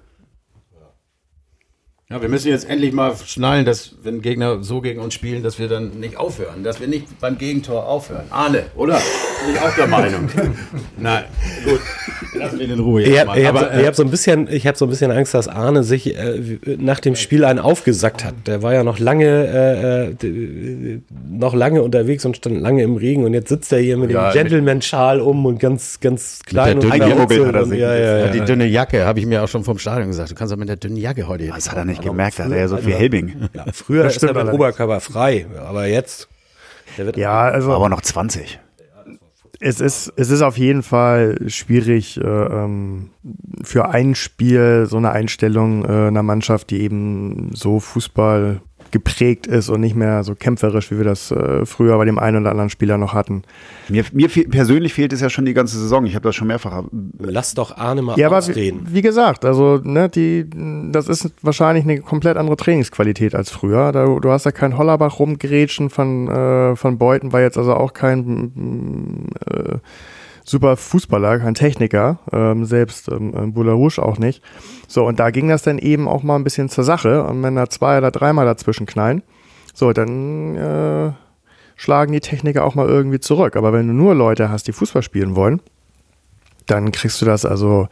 Ja, 2.08 2.22
wir 2.22 2.30
müssen 2.30 2.50
jetzt 2.50 2.70
endlich 2.70 2.94
mal 2.94 3.16
schnallen, 3.26 3.66
dass, 3.66 3.96
wenn 4.04 4.22
Gegner 4.22 4.62
so 4.64 4.82
gegen 4.82 5.00
uns 5.00 5.14
spielen, 5.16 5.42
dass 5.42 5.58
wir 5.58 5.70
dann 5.70 6.00
nicht 6.00 6.18
aufhören. 6.18 6.64
Dass 6.64 6.80
wir 6.80 6.88
nicht 6.88 7.20
beim 7.20 7.38
Gegentor 7.38 7.88
aufhören. 7.88 8.26
Arne, 8.30 8.66
oder? 8.76 9.02
Bin 9.46 9.56
ich 9.56 9.62
auch 9.62 9.76
der 9.76 9.88
Meinung. 9.88 10.30
Nein, 10.98 11.24
gut. 11.66 11.80
Lassen 12.34 12.60
wir 12.60 12.66
ihn 12.66 12.72
in 12.72 12.80
Ruhe. 12.80 13.02
Ich 13.02 13.20
habe 13.20 13.32
hab, 13.46 13.76
äh, 13.76 13.86
hab 13.86 13.96
so, 13.96 14.04
ein 14.04 14.10
bisschen, 14.10 14.48
hab 14.48 14.78
so 14.78 14.86
ein 14.86 14.90
bisschen 14.90 15.12
Angst, 15.12 15.34
dass 15.34 15.48
Arne 15.48 15.84
sich 15.84 16.16
äh, 16.16 16.60
nach 16.78 17.00
dem 17.00 17.16
Spiel 17.16 17.44
einen 17.44 17.60
aufgesackt 17.60 18.24
hat. 18.24 18.36
Der 18.46 18.62
war 18.64 18.74
ja 18.74 18.84
noch 18.84 19.00
lange, 19.00 20.16
äh, 20.22 20.28
äh 20.28 21.02
noch 21.30 21.54
lange 21.54 21.82
unterwegs 21.82 22.26
und 22.26 22.38
stand 22.38 22.62
lange 22.62 22.84
im 22.84 22.96
Regen. 22.96 23.26
Und 23.26 23.34
jetzt 23.34 23.50
sitzt 23.50 23.72
er 23.74 23.80
hier 23.80 23.98
mit 23.98 24.12
ja, 24.12 24.32
dem 24.32 24.34
Gentleman-Schal 24.34 25.20
um 25.20 25.46
und 25.46 25.60
ganz, 25.60 26.00
ganz 26.00 26.40
klein 26.46 26.78
und, 26.78 26.86
und 26.86 27.74
ja, 27.74 27.96
ja, 27.96 28.18
ja, 28.18 28.28
Die 28.28 28.42
dünne 28.42 28.66
Jacke, 28.66 29.06
habe 29.06 29.20
ich 29.20 29.26
mir 29.26 29.44
auch 29.44 29.48
schon 29.48 29.64
vom 29.64 29.78
Stadion 29.78 30.08
gesagt. 30.08 30.32
Du 30.32 30.36
kannst 30.36 30.54
auch 30.54 30.58
mit 30.58 30.70
der 30.70 30.78
dünnen 30.78 30.98
Jacke 30.98 31.28
heute 31.28 31.44
hier. 31.44 31.54
Das 31.54 31.70
hat 31.70 31.78
er 31.78 31.86
nicht 31.86 32.02
gemerkt, 32.02 32.40
da 32.40 32.46
hat 32.46 32.52
er 32.52 32.60
ja 32.60 32.68
so 32.68 32.78
viel 32.78 32.94
Helbing. 32.94 33.50
Ja, 33.54 33.66
früher 33.74 34.06
ist 34.06 34.24
er 34.24 34.34
mit 34.34 34.54
Oberkörper 34.54 35.00
frei, 35.02 35.46
aber 35.60 35.88
jetzt. 35.88 36.30
ja, 37.16 37.42
also. 37.42 37.74
Aber 37.74 37.90
noch 37.90 38.02
20. 38.02 38.60
Es 39.64 39.80
ist, 39.80 40.12
es 40.16 40.32
ist 40.32 40.42
auf 40.42 40.58
jeden 40.58 40.82
Fall 40.82 41.38
schwierig, 41.48 42.20
äh, 42.20 42.24
ähm, 42.24 43.12
für 43.62 43.90
ein 43.90 44.16
Spiel 44.16 44.88
so 44.90 44.98
eine 44.98 45.12
Einstellung 45.12 45.86
äh, 45.86 46.08
einer 46.08 46.24
Mannschaft, 46.24 46.72
die 46.72 46.82
eben 46.82 47.52
so 47.54 47.80
Fußball 47.80 48.62
geprägt 48.92 49.48
ist 49.48 49.70
und 49.70 49.82
nicht 49.82 49.96
mehr 49.96 50.24
so 50.24 50.36
kämpferisch, 50.36 50.92
wie 50.92 50.98
wir 50.98 51.06
das 51.06 51.32
äh, 51.32 51.66
früher 51.66 51.98
bei 51.98 52.06
dem 52.06 52.20
einen 52.20 52.42
oder 52.42 52.52
anderen 52.52 52.70
Spieler 52.70 52.98
noch 52.98 53.14
hatten. 53.14 53.44
Mir, 53.90 54.06
mir 54.12 54.30
persönlich 54.30 54.94
fehlt 54.94 55.14
es 55.14 55.22
ja 55.22 55.30
schon 55.30 55.46
die 55.46 55.54
ganze 55.54 55.78
Saison. 55.78 56.06
Ich 56.06 56.16
habe 56.16 56.24
das 56.24 56.36
schon 56.36 56.48
mehrfach. 56.48 56.84
Lass 57.20 57.54
doch 57.54 57.78
Arne 57.78 58.02
mal 58.02 58.18
ja, 58.18 58.30
ausreden. 58.30 58.80
Aber 58.82 58.90
wie, 58.92 58.96
wie 58.96 59.02
gesagt, 59.02 59.46
also 59.46 59.80
ne, 59.84 60.10
die, 60.10 60.50
das 60.92 61.08
ist 61.08 61.32
wahrscheinlich 61.42 61.84
eine 61.84 62.02
komplett 62.02 62.38
andere 62.38 62.58
Trainingsqualität 62.58 63.36
als 63.36 63.50
früher. 63.50 63.92
Da, 63.92 64.06
du 64.06 64.32
hast 64.32 64.46
ja 64.46 64.52
kein 64.52 64.78
Hollerbach 64.78 65.20
rumgrätschen 65.20 65.90
von, 65.90 66.28
äh, 66.28 66.76
von 66.76 66.98
Beuten, 66.98 67.34
war 67.34 67.42
jetzt 67.42 67.58
also 67.58 67.74
auch 67.74 67.94
kein 67.94 69.30
äh, 69.50 69.78
super 70.44 70.78
Fußballer, 70.78 71.40
kein 71.40 71.54
Techniker, 71.54 72.20
ähm, 72.32 72.66
selbst 72.66 73.10
ähm, 73.10 73.54
Boularouche 73.54 74.02
auch 74.02 74.18
nicht. 74.18 74.42
So, 74.88 75.06
und 75.06 75.20
da 75.20 75.30
ging 75.32 75.48
das 75.50 75.64
dann 75.64 75.78
eben 75.78 76.08
auch 76.08 76.24
mal 76.24 76.36
ein 76.36 76.44
bisschen 76.44 76.70
zur 76.70 76.84
Sache. 76.84 77.24
Und 77.24 77.44
wenn 77.44 77.56
da 77.56 77.70
zwei 77.70 77.98
oder 77.98 78.12
dreimal 78.12 78.46
dazwischen 78.46 78.86
knallen, 78.86 79.24
so, 79.74 79.94
dann 79.94 80.56
äh, 80.56 81.12
schlagen 81.76 82.12
die 82.12 82.20
Techniker 82.20 82.64
auch 82.66 82.76
mal 82.76 82.88
irgendwie 82.88 83.20
zurück. 83.20 83.56
Aber 83.56 83.74
wenn 83.74 83.88
du 83.88 83.94
nur 83.94 84.16
Leute 84.16 84.50
hast, 84.50 84.68
die 84.68 84.74
Fußball 84.74 85.02
spielen 85.02 85.36
wollen, 85.36 85.62
dann 86.68 86.92
kriegst 86.92 87.22
du 87.22 87.26
das 87.26 87.46
also 87.46 87.88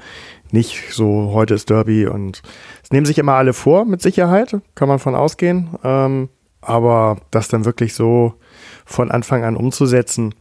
nicht 0.52 0.94
so, 0.94 1.32
heute 1.34 1.54
ist 1.54 1.70
Derby 1.70 2.08
und 2.08 2.42
es 2.84 2.92
nehmen 2.92 3.06
sich 3.06 3.18
immer 3.18 3.34
alle 3.34 3.54
vor, 3.54 3.86
mit 3.86 4.02
Sicherheit, 4.02 4.58
kann 4.76 4.88
man 4.88 5.00
von 5.00 5.16
ausgehen. 5.16 5.70
Ähm, 5.84 6.30
aber 6.62 7.18
das 7.32 7.48
dann 7.48 7.66
wirklich 7.66 7.94
so 7.94 8.34
von 8.86 9.12
Anfang 9.12 9.44
an 9.44 9.56
umzusetzen, 9.56 10.36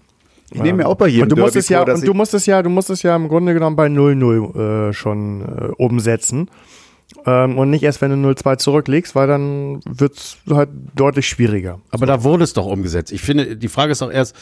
ich 0.50 0.62
nehme 0.62 0.78
mir 0.78 0.88
auch 0.88 0.94
bei 0.94 1.08
jedem 1.08 1.24
und 1.24 1.32
du 1.32 1.36
musst 1.36 1.56
es 1.56 1.68
ja, 1.68 1.84
vor, 1.84 1.94
Und 1.94 2.06
du 2.06 2.14
musst 2.14 2.34
es 2.34 2.46
ja, 2.46 2.62
du 2.62 2.70
musst 2.70 2.90
es 2.90 3.02
ja 3.02 3.14
im 3.14 3.28
Grunde 3.28 3.54
genommen 3.54 3.76
bei 3.76 3.86
0-0 3.86 4.88
äh, 4.88 4.92
schon 4.92 5.42
äh, 5.42 5.68
umsetzen. 5.76 6.50
Ähm, 7.26 7.58
und 7.58 7.70
nicht 7.70 7.82
erst, 7.82 8.00
wenn 8.00 8.22
du 8.22 8.28
0-2 8.28 8.58
zurücklegst, 8.58 9.14
weil 9.14 9.26
dann 9.26 9.80
wird 9.84 10.16
es 10.16 10.38
halt 10.50 10.70
deutlich 10.94 11.28
schwieriger. 11.28 11.80
Aber 11.90 12.00
so. 12.00 12.06
da 12.06 12.24
wurde 12.24 12.44
es 12.44 12.52
doch 12.52 12.66
umgesetzt. 12.66 13.12
Ich 13.12 13.22
finde, 13.22 13.56
die 13.56 13.68
Frage 13.68 13.92
ist 13.92 14.02
doch 14.02 14.10
erst, 14.10 14.36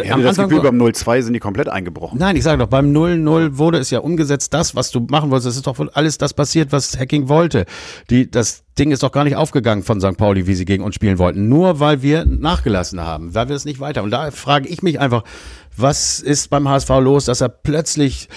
ich 0.00 0.10
habe 0.10 0.22
das 0.22 0.36
Gefühl, 0.36 0.60
beim 0.60 0.80
0-2 0.80 1.22
sind 1.22 1.32
die 1.32 1.40
komplett 1.40 1.68
eingebrochen. 1.68 2.18
Nein, 2.18 2.36
ich 2.36 2.42
sage 2.42 2.58
doch, 2.58 2.68
beim 2.68 2.92
0-0 2.92 3.58
wurde 3.58 3.78
es 3.78 3.90
ja 3.90 4.00
umgesetzt, 4.00 4.54
das, 4.54 4.74
was 4.74 4.90
du 4.90 5.00
machen 5.10 5.30
wolltest. 5.30 5.46
Das 5.48 5.56
ist 5.56 5.66
doch 5.66 5.78
alles 5.94 6.18
das 6.18 6.34
passiert, 6.34 6.72
was 6.72 6.98
Hacking 6.98 7.28
wollte. 7.28 7.64
Die, 8.10 8.30
das 8.30 8.64
Ding 8.78 8.90
ist 8.90 9.02
doch 9.02 9.12
gar 9.12 9.24
nicht 9.24 9.36
aufgegangen 9.36 9.82
von 9.82 10.00
St. 10.00 10.16
Pauli, 10.16 10.46
wie 10.46 10.54
sie 10.54 10.64
gegen 10.64 10.84
uns 10.84 10.94
spielen 10.94 11.18
wollten. 11.18 11.48
Nur 11.48 11.80
weil 11.80 12.02
wir 12.02 12.24
nachgelassen 12.24 13.00
haben, 13.00 13.34
weil 13.34 13.48
wir 13.48 13.56
es 13.56 13.64
nicht 13.64 13.80
weiter. 13.80 14.02
Und 14.02 14.10
da 14.10 14.30
frage 14.30 14.68
ich 14.68 14.82
mich 14.82 15.00
einfach, 15.00 15.24
was 15.80 16.20
ist 16.20 16.50
beim 16.50 16.68
HSV 16.68 16.88
los, 17.00 17.24
dass 17.26 17.40
er 17.40 17.48
plötzlich 17.48 18.28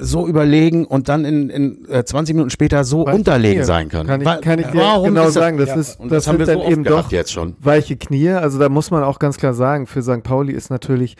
so 0.00 0.26
überlegen 0.26 0.84
und 0.84 1.08
dann 1.08 1.24
in, 1.24 1.50
in 1.50 1.86
20 2.04 2.32
äh, 2.32 2.36
Minuten 2.36 2.50
später 2.50 2.84
so 2.84 3.06
Weiche 3.06 3.16
unterlegen 3.16 3.58
Knie. 3.58 3.66
sein 3.66 3.88
kann? 3.88 4.06
Kann 4.06 4.20
ich, 4.20 4.40
kann 4.40 4.58
ich 4.58 4.66
dir 4.66 4.80
Warum 4.80 5.08
genau 5.08 5.30
sagen, 5.30 5.58
das, 5.58 5.70
ja, 5.70 5.74
ist, 5.76 5.98
das, 6.00 6.08
das 6.08 6.26
haben 6.28 6.38
wir 6.38 6.46
dann 6.46 6.58
so 6.58 6.68
eben 6.68 6.84
doch 6.84 7.10
jetzt 7.10 7.32
schon. 7.32 7.56
weiche 7.60 7.96
Knie. 7.96 8.30
Also 8.30 8.58
da 8.58 8.68
muss 8.68 8.90
man 8.90 9.02
auch 9.02 9.18
ganz 9.18 9.36
klar 9.36 9.54
sagen, 9.54 9.86
für 9.86 10.02
St. 10.02 10.22
Pauli 10.22 10.52
ist 10.52 10.70
natürlich 10.70 11.16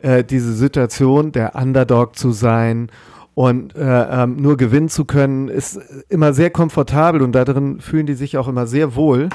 äh, 0.00 0.24
diese 0.24 0.54
Situation, 0.54 1.32
der 1.32 1.54
Underdog 1.54 2.16
zu 2.16 2.32
sein 2.32 2.90
und 3.34 3.76
äh, 3.76 4.22
ähm, 4.22 4.36
nur 4.36 4.56
gewinnen 4.56 4.88
zu 4.88 5.04
können, 5.04 5.48
ist 5.48 5.78
immer 6.08 6.32
sehr 6.32 6.50
komfortabel 6.50 7.22
und 7.22 7.32
darin 7.32 7.80
fühlen 7.80 8.06
die 8.06 8.14
sich 8.14 8.36
auch 8.36 8.48
immer 8.48 8.66
sehr 8.66 8.94
wohl. 8.96 9.28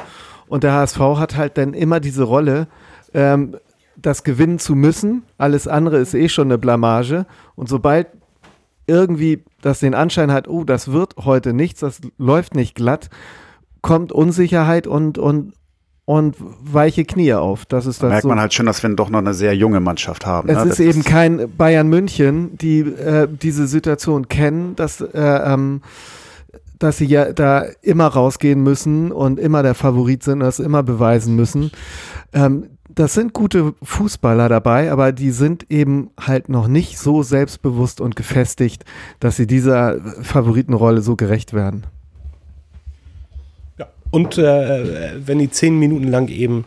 Und 0.48 0.64
der 0.64 0.74
HSV 0.74 1.00
hat 1.00 1.38
halt 1.38 1.58
dann 1.58 1.74
immer 1.74 2.00
diese 2.00 2.24
Rolle, 2.24 2.68
ähm, 3.14 3.56
das 3.96 4.24
gewinnen 4.24 4.60
zu 4.60 4.76
müssen. 4.76 5.24
Alles 5.38 5.68
andere 5.68 5.98
ist 5.98 6.14
eh 6.14 6.30
schon 6.30 6.48
eine 6.48 6.58
Blamage. 6.58 7.26
Und 7.56 7.70
sobald 7.70 8.08
irgendwie 8.88 9.44
das 9.62 9.80
den 9.80 9.94
Anschein 9.94 10.32
hat, 10.32 10.48
oh, 10.48 10.64
das 10.64 10.92
wird 10.92 11.16
heute 11.18 11.54
nichts, 11.54 11.80
das 11.80 12.02
läuft 12.18 12.56
nicht 12.56 12.76
glatt, 12.76 13.10
kommt 13.82 14.12
Unsicherheit 14.12 14.88
und, 14.88 15.18
und, 15.18 15.54
und 16.06 16.36
weiche 16.40 17.06
Knie 17.06 17.34
auf. 17.34 17.66
Das 17.66 17.86
ist 17.86 18.04
das 18.04 18.10
merkt 18.10 18.24
so. 18.24 18.28
man 18.30 18.40
halt 18.40 18.54
schon, 18.54 18.66
dass 18.66 18.84
wir 18.84 18.90
doch 18.96 19.10
noch 19.10 19.20
eine 19.20 19.34
sehr 19.34 19.56
junge 19.56 19.80
Mannschaft 19.80 20.26
haben. 20.26 20.50
Es 20.50 20.64
ne? 20.64 20.72
ist 20.72 20.80
eben 20.80 21.00
ist 21.00 21.08
kein 21.08 21.50
Bayern 21.58 21.88
München, 21.88 22.58
die 22.58 22.80
äh, 22.80 23.28
diese 23.30 23.68
Situation 23.68 24.28
kennen, 24.28 24.76
dass, 24.76 25.00
äh, 25.00 25.10
ähm, 25.22 25.82
dass 26.78 26.98
sie 26.98 27.06
ja 27.06 27.32
da 27.32 27.66
immer 27.82 28.08
rausgehen 28.08 28.62
müssen 28.62 29.14
und 29.14 29.40
immer 29.40 29.64
der 29.64 29.76
Favorit 29.76 30.24
sind, 30.24 30.42
das 30.42 30.60
immer 30.60 30.84
beweisen 30.84 31.36
müssen. 31.38 31.72
Ähm, 32.34 32.68
das 32.96 33.14
sind 33.14 33.34
gute 33.34 33.74
Fußballer 33.82 34.50
dabei, 34.50 34.92
aber 34.92 35.12
die 35.12 35.32
sind 35.32 35.70
eben 35.72 36.12
halt 36.20 36.50
noch 36.50 36.68
nicht 36.68 37.00
so 37.00 37.24
selbstbewusst 37.24 38.02
und 38.02 38.16
gefestigt, 38.16 38.86
dass 39.20 39.36
sie 39.36 39.48
dieser 39.48 40.00
Favoritenrolle 40.22 41.02
so 41.02 41.16
gerecht 41.16 41.54
werden. 41.54 41.86
Ja. 43.78 43.88
Und 44.12 44.38
äh, 44.38 45.14
wenn 45.26 45.40
die 45.40 45.50
zehn 45.50 45.78
Minuten 45.80 46.08
lang 46.08 46.28
eben 46.28 46.66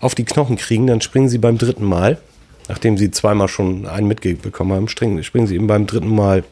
auf 0.00 0.14
die 0.14 0.24
Knochen 0.24 0.56
kriegen, 0.56 0.86
dann 0.86 1.00
springen 1.00 1.28
sie 1.28 1.38
beim 1.38 1.58
dritten 1.58 1.84
Mal, 1.84 2.18
nachdem 2.68 2.96
sie 2.96 3.10
zweimal 3.10 3.48
schon 3.48 3.86
einen 3.86 4.08
mitbekommen 4.08 4.72
haben, 4.72 4.88
springen, 4.88 5.22
springen 5.22 5.46
sie 5.46 5.56
eben 5.56 5.66
beim 5.66 5.86
dritten 5.86 6.14
Mal 6.14 6.44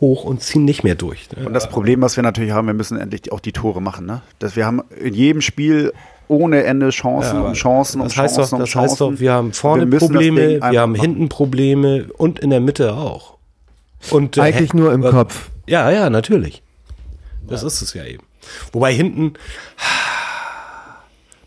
hoch 0.00 0.24
und 0.24 0.42
ziehen 0.42 0.64
nicht 0.64 0.82
mehr 0.82 0.96
durch. 0.96 1.28
Ne? 1.30 1.46
Und 1.46 1.52
das 1.52 1.68
Problem, 1.68 2.00
was 2.00 2.16
wir 2.16 2.22
natürlich 2.22 2.50
haben, 2.50 2.66
wir 2.66 2.74
müssen 2.74 2.98
endlich 2.98 3.30
auch 3.32 3.40
die 3.40 3.52
Tore 3.52 3.80
machen. 3.80 4.04
Ne? 4.06 4.22
Dass 4.40 4.56
wir 4.56 4.66
haben 4.66 4.82
in 4.98 5.14
jedem 5.14 5.40
Spiel 5.40 5.92
ohne 6.32 6.64
Ende 6.64 6.90
Chancen 6.90 7.36
ja, 7.36 7.46
und 7.46 7.54
Chancen 7.54 8.00
und 8.00 8.16
heißt 8.16 8.36
Chancen 8.36 8.52
doch, 8.52 8.58
das 8.60 8.68
Chancen. 8.70 8.90
heißt 8.90 9.00
doch, 9.00 9.20
wir 9.20 9.32
haben 9.32 9.52
vorne 9.52 9.90
wir 9.90 9.98
Probleme, 9.98 10.60
wir 10.60 10.80
haben 10.80 10.94
hinten 10.94 11.28
Probleme 11.28 12.06
und 12.16 12.40
in 12.40 12.50
der 12.50 12.60
Mitte 12.60 12.94
auch. 12.94 13.36
Und, 14.10 14.38
Eigentlich 14.38 14.74
äh, 14.74 14.76
nur 14.76 14.92
im 14.92 15.04
äh, 15.04 15.10
Kopf. 15.10 15.50
Ja, 15.66 15.90
ja, 15.90 16.10
natürlich. 16.10 16.62
Das 17.46 17.60
ja. 17.60 17.68
ist 17.68 17.82
es 17.82 17.94
ja 17.94 18.04
eben. 18.04 18.24
Wobei 18.72 18.92
hinten 18.92 19.34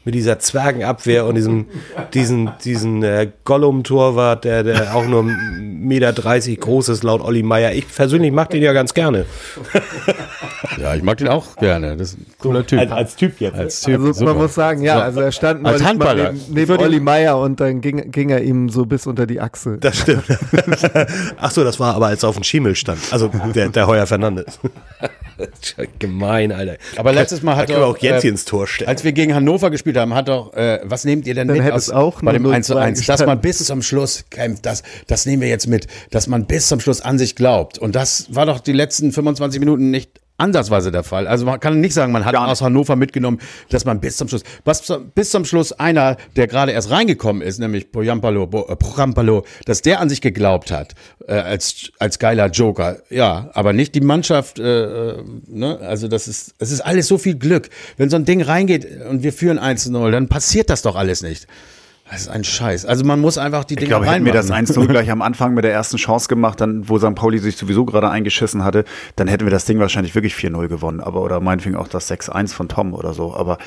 mit 0.05 0.13
dieser 0.15 0.39
Zwergenabwehr 0.39 1.25
und 1.25 1.35
diesem 1.35 1.65
diesen 2.13 2.51
diesen 2.63 3.03
äh, 3.03 3.29
Gollum-Torwart, 3.43 4.45
der 4.45 4.63
der 4.63 4.95
auch 4.95 5.05
nur 5.05 5.23
1,30 5.23 5.31
Meter 5.85 6.13
groß 6.61 6.89
ist, 6.89 7.03
laut 7.03 7.21
Olli 7.21 7.43
Meier. 7.43 7.73
Ich 7.73 7.87
persönlich 7.93 8.31
mag 8.31 8.49
den 8.51 8.61
ja 8.61 8.73
ganz 8.73 8.93
gerne. 8.93 9.25
ja, 10.81 10.95
ich 10.95 11.03
mag 11.03 11.17
den 11.17 11.27
auch 11.27 11.55
gerne. 11.57 11.97
Das 11.97 12.09
ist 12.09 12.19
ein 12.19 12.25
cooler 12.39 12.65
Typ. 12.65 12.79
Als, 12.79 12.91
als 12.91 13.15
Typ 13.15 13.39
jetzt. 13.41 13.55
Als 13.55 13.81
typ, 13.81 13.99
also 13.99 14.25
man 14.25 14.37
muss 14.37 14.53
sagen, 14.53 14.83
ja, 14.83 14.99
also 14.99 15.21
er 15.21 15.31
stand 15.31 15.65
als 15.65 15.83
Handballer. 15.83 16.33
neben, 16.33 16.53
neben 16.53 16.77
Olli 16.77 16.99
Meier 16.99 17.37
und 17.39 17.59
dann 17.59 17.81
ging, 17.81 18.11
ging 18.11 18.29
er 18.29 18.43
ihm 18.43 18.69
so 18.69 18.85
bis 18.85 19.07
unter 19.07 19.25
die 19.25 19.41
Achsel. 19.41 19.77
Das 19.79 19.99
stimmt. 19.99 20.25
Ach 21.37 21.51
so, 21.51 21.63
das 21.63 21.79
war 21.79 21.95
aber 21.95 22.07
als 22.07 22.23
er 22.23 22.29
auf 22.29 22.35
dem 22.35 22.43
Schimmel 22.43 22.75
stand. 22.75 22.99
Also 23.11 23.31
der, 23.53 23.69
der 23.69 23.87
Heuer 23.87 24.05
Fernandes. 24.05 24.59
Gemein, 25.99 26.51
Alter. 26.51 26.77
Aber 26.95 27.11
letztes 27.11 27.41
Mal 27.41 27.55
hat 27.55 27.69
er 27.69 27.85
auch 27.85 27.97
Jens 27.97 28.23
äh, 28.23 28.29
ins 28.29 28.45
Tor 28.45 28.67
stellen. 28.67 28.87
Als 28.87 29.03
wir 29.03 29.11
gegen 29.11 29.35
Hannover 29.35 29.69
gespielt 29.69 29.94
haben, 29.95 30.13
hat 30.13 30.27
doch, 30.27 30.53
äh, 30.53 30.79
was 30.83 31.05
nehmt 31.05 31.27
ihr 31.27 31.35
denn 31.35 31.47
Dann 31.47 31.57
mit 31.57 31.71
aus, 31.71 31.89
auch 31.89 32.21
bei 32.21 32.33
dem 32.33 32.45
1 32.45 32.67
zu 32.67 32.77
1? 32.77 33.05
Dass 33.05 33.25
man 33.25 33.41
bis 33.41 33.65
zum 33.65 33.81
Schluss 33.81 34.25
kämpft, 34.29 34.65
das, 34.65 34.83
das 35.07 35.25
nehmen 35.25 35.41
wir 35.41 35.49
jetzt 35.49 35.67
mit, 35.67 35.87
dass 36.11 36.27
man 36.27 36.45
bis 36.45 36.67
zum 36.67 36.79
Schluss 36.79 37.01
an 37.01 37.17
sich 37.17 37.35
glaubt. 37.35 37.77
Und 37.77 37.95
das 37.95 38.33
war 38.33 38.45
doch 38.45 38.59
die 38.59 38.73
letzten 38.73 39.11
25 39.11 39.59
Minuten 39.59 39.91
nicht 39.91 40.21
ansatzweise 40.37 40.91
der 40.91 41.03
Fall. 41.03 41.27
Also 41.27 41.45
man 41.45 41.59
kann 41.59 41.79
nicht 41.79 41.93
sagen, 41.93 42.11
man 42.11 42.25
hat 42.25 42.35
aus 42.35 42.61
Hannover 42.61 42.95
mitgenommen, 42.95 43.39
dass 43.69 43.85
man 43.85 43.99
bis 43.99 44.17
zum 44.17 44.27
Schluss, 44.27 44.43
was, 44.65 44.91
bis 45.13 45.29
zum 45.29 45.45
Schluss 45.45 45.71
einer, 45.71 46.17
der 46.35 46.47
gerade 46.47 46.71
erst 46.71 46.91
reingekommen 46.91 47.41
ist, 47.41 47.59
nämlich 47.59 47.91
Poyampalo, 47.91 48.43
äh, 48.43 48.75
Poyampalo, 48.75 49.45
dass 49.65 49.81
der 49.81 49.99
an 49.99 50.09
sich 50.09 50.21
geglaubt 50.21 50.71
hat, 50.71 50.93
äh, 51.27 51.33
als, 51.33 51.91
als 51.99 52.19
geiler 52.19 52.47
Joker. 52.47 52.97
Ja, 53.09 53.49
aber 53.53 53.73
nicht 53.73 53.95
die 53.95 54.01
Mannschaft, 54.01 54.59
äh, 54.59 55.11
äh 55.11 55.23
ne? 55.47 55.79
also 55.79 56.07
das 56.07 56.27
ist, 56.27 56.55
es 56.59 56.71
ist 56.71 56.81
alles 56.81 57.07
so 57.07 57.17
viel 57.17 57.35
Glück. 57.35 57.69
Wenn 57.97 58.09
so 58.09 58.17
ein 58.17 58.25
Ding 58.25 58.41
reingeht 58.41 58.87
und 59.09 59.23
wir 59.23 59.31
führen 59.31 59.59
1-0, 59.59 60.11
dann 60.11 60.27
passiert 60.27 60.69
das 60.69 60.81
doch 60.81 60.95
alles 60.95 61.23
nicht. 61.23 61.47
Das 62.11 62.21
ist 62.21 62.27
ein 62.27 62.43
Scheiß. 62.43 62.85
Also 62.85 63.03
man 63.03 63.19
muss 63.19 63.39
einfach 63.39 63.63
die 63.63 63.75
Dinge 63.75 63.85
Ich 63.85 63.89
glaube, 63.89 64.05
hätten 64.05 64.25
wir 64.25 64.31
das 64.31 64.51
1-0 64.51 64.87
gleich 64.87 65.09
am 65.09 65.23
Anfang 65.23 65.55
mit 65.55 65.63
der 65.63 65.73
ersten 65.73 65.97
Chance 65.97 66.27
gemacht, 66.27 66.61
dann, 66.61 66.87
wo 66.87 66.99
St. 66.99 67.15
Pauli 67.15 67.39
sich 67.39 67.57
sowieso 67.57 67.83
gerade 67.83 68.11
eingeschissen 68.11 68.63
hatte, 68.63 68.85
dann 69.15 69.27
hätten 69.27 69.45
wir 69.45 69.51
das 69.51 69.65
Ding 69.65 69.79
wahrscheinlich 69.79 70.13
wirklich 70.13 70.35
4-0 70.35 70.67
gewonnen. 70.67 70.99
Aber, 70.99 71.23
oder 71.23 71.39
meinetwegen 71.39 71.75
auch 71.75 71.87
das 71.87 72.09
6-1 72.11 72.53
von 72.53 72.69
Tom 72.69 72.93
oder 72.93 73.15
so. 73.15 73.33
Aber, 73.33 73.57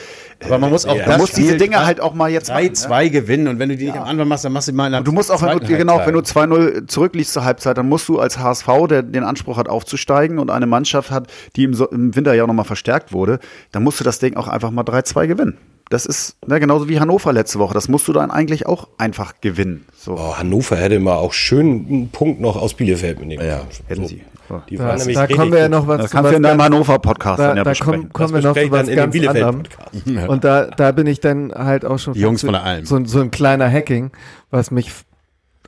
aber 0.45 0.59
man 0.59 0.71
muss 0.71 0.87
auch, 0.87 0.97
äh, 0.97 1.19
muss 1.19 1.33
diese 1.33 1.57
Dinge 1.57 1.85
halt 1.85 2.01
auch 2.01 2.15
mal 2.15 2.31
jetzt 2.31 2.53
3-2 2.53 3.03
ne? 3.03 3.11
gewinnen. 3.11 3.49
Und 3.49 3.59
wenn 3.59 3.71
du 3.71 3.77
die 3.77 3.87
nicht 3.87 3.97
ja. 3.97 4.03
am 4.03 4.09
Anfang 4.09 4.29
machst, 4.29 4.45
dann 4.45 4.53
machst 4.53 4.69
du 4.69 4.73
mal 4.73 4.87
in 4.87 4.93
der 4.93 5.01
Du 5.01 5.11
musst 5.11 5.33
auch, 5.33 5.43
wenn 5.43 5.59
du, 5.59 5.67
genau, 5.67 6.01
wenn 6.05 6.15
du 6.15 6.21
2-0 6.21 6.87
zurückliegst 6.87 7.33
zur 7.33 7.45
Halbzeit, 7.45 7.77
dann 7.77 7.89
musst 7.89 8.09
du 8.09 8.21
als 8.21 8.39
HSV, 8.39 8.69
der 8.89 9.03
den 9.03 9.25
Anspruch 9.25 9.57
hat, 9.57 9.69
aufzusteigen 9.69 10.39
und 10.39 10.51
eine 10.51 10.67
Mannschaft 10.67 11.11
hat, 11.11 11.27
die 11.57 11.65
im, 11.65 11.75
so 11.75 11.89
im 11.89 12.15
Winter 12.15 12.35
ja 12.35 12.47
nochmal 12.47 12.65
verstärkt 12.65 13.13
wurde, 13.13 13.41
dann 13.73 13.83
musst 13.83 13.99
du 13.99 14.05
das 14.05 14.21
Ding 14.21 14.37
auch 14.37 14.47
einfach 14.47 14.71
mal 14.71 14.83
3-2 14.83 15.27
gewinnen. 15.27 15.59
Das 15.91 16.05
ist 16.05 16.37
ne, 16.47 16.61
genauso 16.61 16.89
wie 16.89 17.01
Hannover 17.01 17.33
letzte 17.33 17.59
Woche. 17.59 17.73
Das 17.75 17.89
musst 17.89 18.07
du 18.09 18.13
dann 18.13 18.31
eigentlich 18.31 18.67
auch 18.67 18.89
einfach 18.99 19.35
gewinnen. 19.41 19.87
So. 19.97 20.15
Oh, 20.15 20.37
Hannover 20.37 20.77
hätte 20.77 21.01
mal 21.01 21.17
auch 21.17 21.33
schön 21.33 21.87
einen 21.89 22.09
Punkt 22.11 22.41
noch 22.41 22.57
aus 22.57 22.75
Bielefeld 22.75 23.19
mitnehmen 23.19 23.47
Ja, 23.47 23.63
hätten 23.87 24.03
so. 24.03 24.09
sie. 24.09 24.23
Die 24.71 24.77
da, 24.77 24.85
waren 24.85 25.13
da 25.13 25.27
kommen 25.27 25.53
wir 25.53 25.59
ja 25.59 25.69
noch 25.69 25.87
was. 25.87 26.03
Das 26.03 26.11
kannst 26.11 26.33
du 26.33 26.37
in 26.37 26.43
deinem 26.43 26.63
Hannover-Podcast 26.63 27.39
da, 27.39 27.55
ja 27.55 27.65
da 27.65 27.75
kommen, 27.75 28.11
kommen 28.13 28.35
wir 28.35 28.41
noch 28.41 28.55
zu 28.57 28.71
was 28.71 28.87
ganz 28.87 29.15
anderem. 29.15 29.63
Und 30.27 30.45
da, 30.45 30.67
da 30.67 30.93
bin 30.93 31.07
ich 31.07 31.21
dann 31.21 31.53
halt 31.53 31.85
auch 31.85 31.99
schon 31.99 32.15
Die 32.15 32.21
Jungs 32.21 32.41
von 32.41 32.53
der 32.53 32.63
Alm. 32.63 32.87
So, 32.87 33.05
so 33.05 33.21
ein 33.21 33.31
kleiner 33.31 33.71
Hacking, 33.71 34.11
was 34.51 34.71
mich 34.71 34.91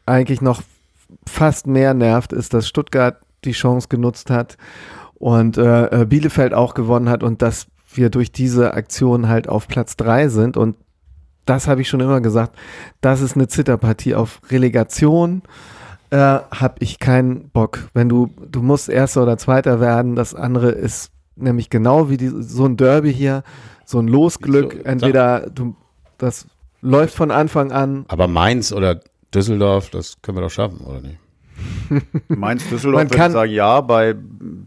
eigentlich 0.07 0.41
noch 0.41 0.63
fast 1.27 1.67
mehr 1.67 1.93
nervt, 1.93 2.33
ist, 2.33 2.55
dass 2.55 2.69
Stuttgart 2.69 3.17
die 3.45 3.53
Chance 3.53 3.89
genutzt 3.89 4.31
hat 4.31 4.57
und 5.15 5.59
äh, 5.59 6.07
Bielefeld 6.09 6.55
auch 6.55 6.75
gewonnen 6.75 7.11
hat 7.11 7.23
und 7.23 7.43
das 7.43 7.67
wir 7.95 8.11
durch 8.11 8.33
diese 8.33 8.75
Aktion 8.75 9.29
halt 9.29 9.49
auf 9.49 9.69
Platz 9.69 9.97
drei 9.97 10.29
sind. 10.29 10.57
Und 10.57 10.77
das 11.45 11.67
habe 11.67 11.81
ich 11.81 11.89
schon 11.89 12.01
immer 12.01 12.21
gesagt, 12.21 12.57
das 13.01 13.21
ist 13.21 13.37
eine 13.37 13.49
Zitterpartie 13.49 14.15
auf 14.15 14.41
Relegation. 14.51 15.43
Äh, 16.11 16.17
habe 16.17 16.75
ich 16.81 16.99
keinen 16.99 17.51
Bock. 17.51 17.89
Wenn 17.95 18.09
du, 18.09 18.31
du 18.51 18.63
musst 18.63 18.89
Erster 18.89 19.23
oder 19.23 19.39
Zweiter 19.39 19.81
werden, 19.81 20.17
das 20.17 20.35
andere 20.35 20.71
ist 20.71 21.13
nämlich 21.37 21.71
genau 21.71 22.11
wie 22.11 22.17
die, 22.17 22.29
so 22.29 22.65
ein 22.67 22.77
Derby 22.77 23.13
hier, 23.13 23.43
so 23.85 24.01
ein 24.01 24.09
Losglück. 24.09 24.85
Entweder 24.85 25.49
du, 25.51 25.77
das 26.19 26.47
läuft 26.81 27.15
von 27.15 27.31
Anfang 27.31 27.73
an. 27.73 28.05
Aber 28.09 28.27
Mainz 28.27 28.73
oder 28.73 29.01
Düsseldorf, 29.33 29.91
das 29.91 30.21
können 30.23 30.39
wir 30.39 30.43
doch 30.43 30.51
schaffen, 30.51 30.81
oder 30.81 31.01
nicht? 31.01 31.19
Mainz 32.29 32.69
Düsseldorf 32.69 33.11
würde 33.11 33.27
ich 33.27 33.33
sagen, 33.33 33.53
ja, 33.53 33.81
bei 33.81 34.15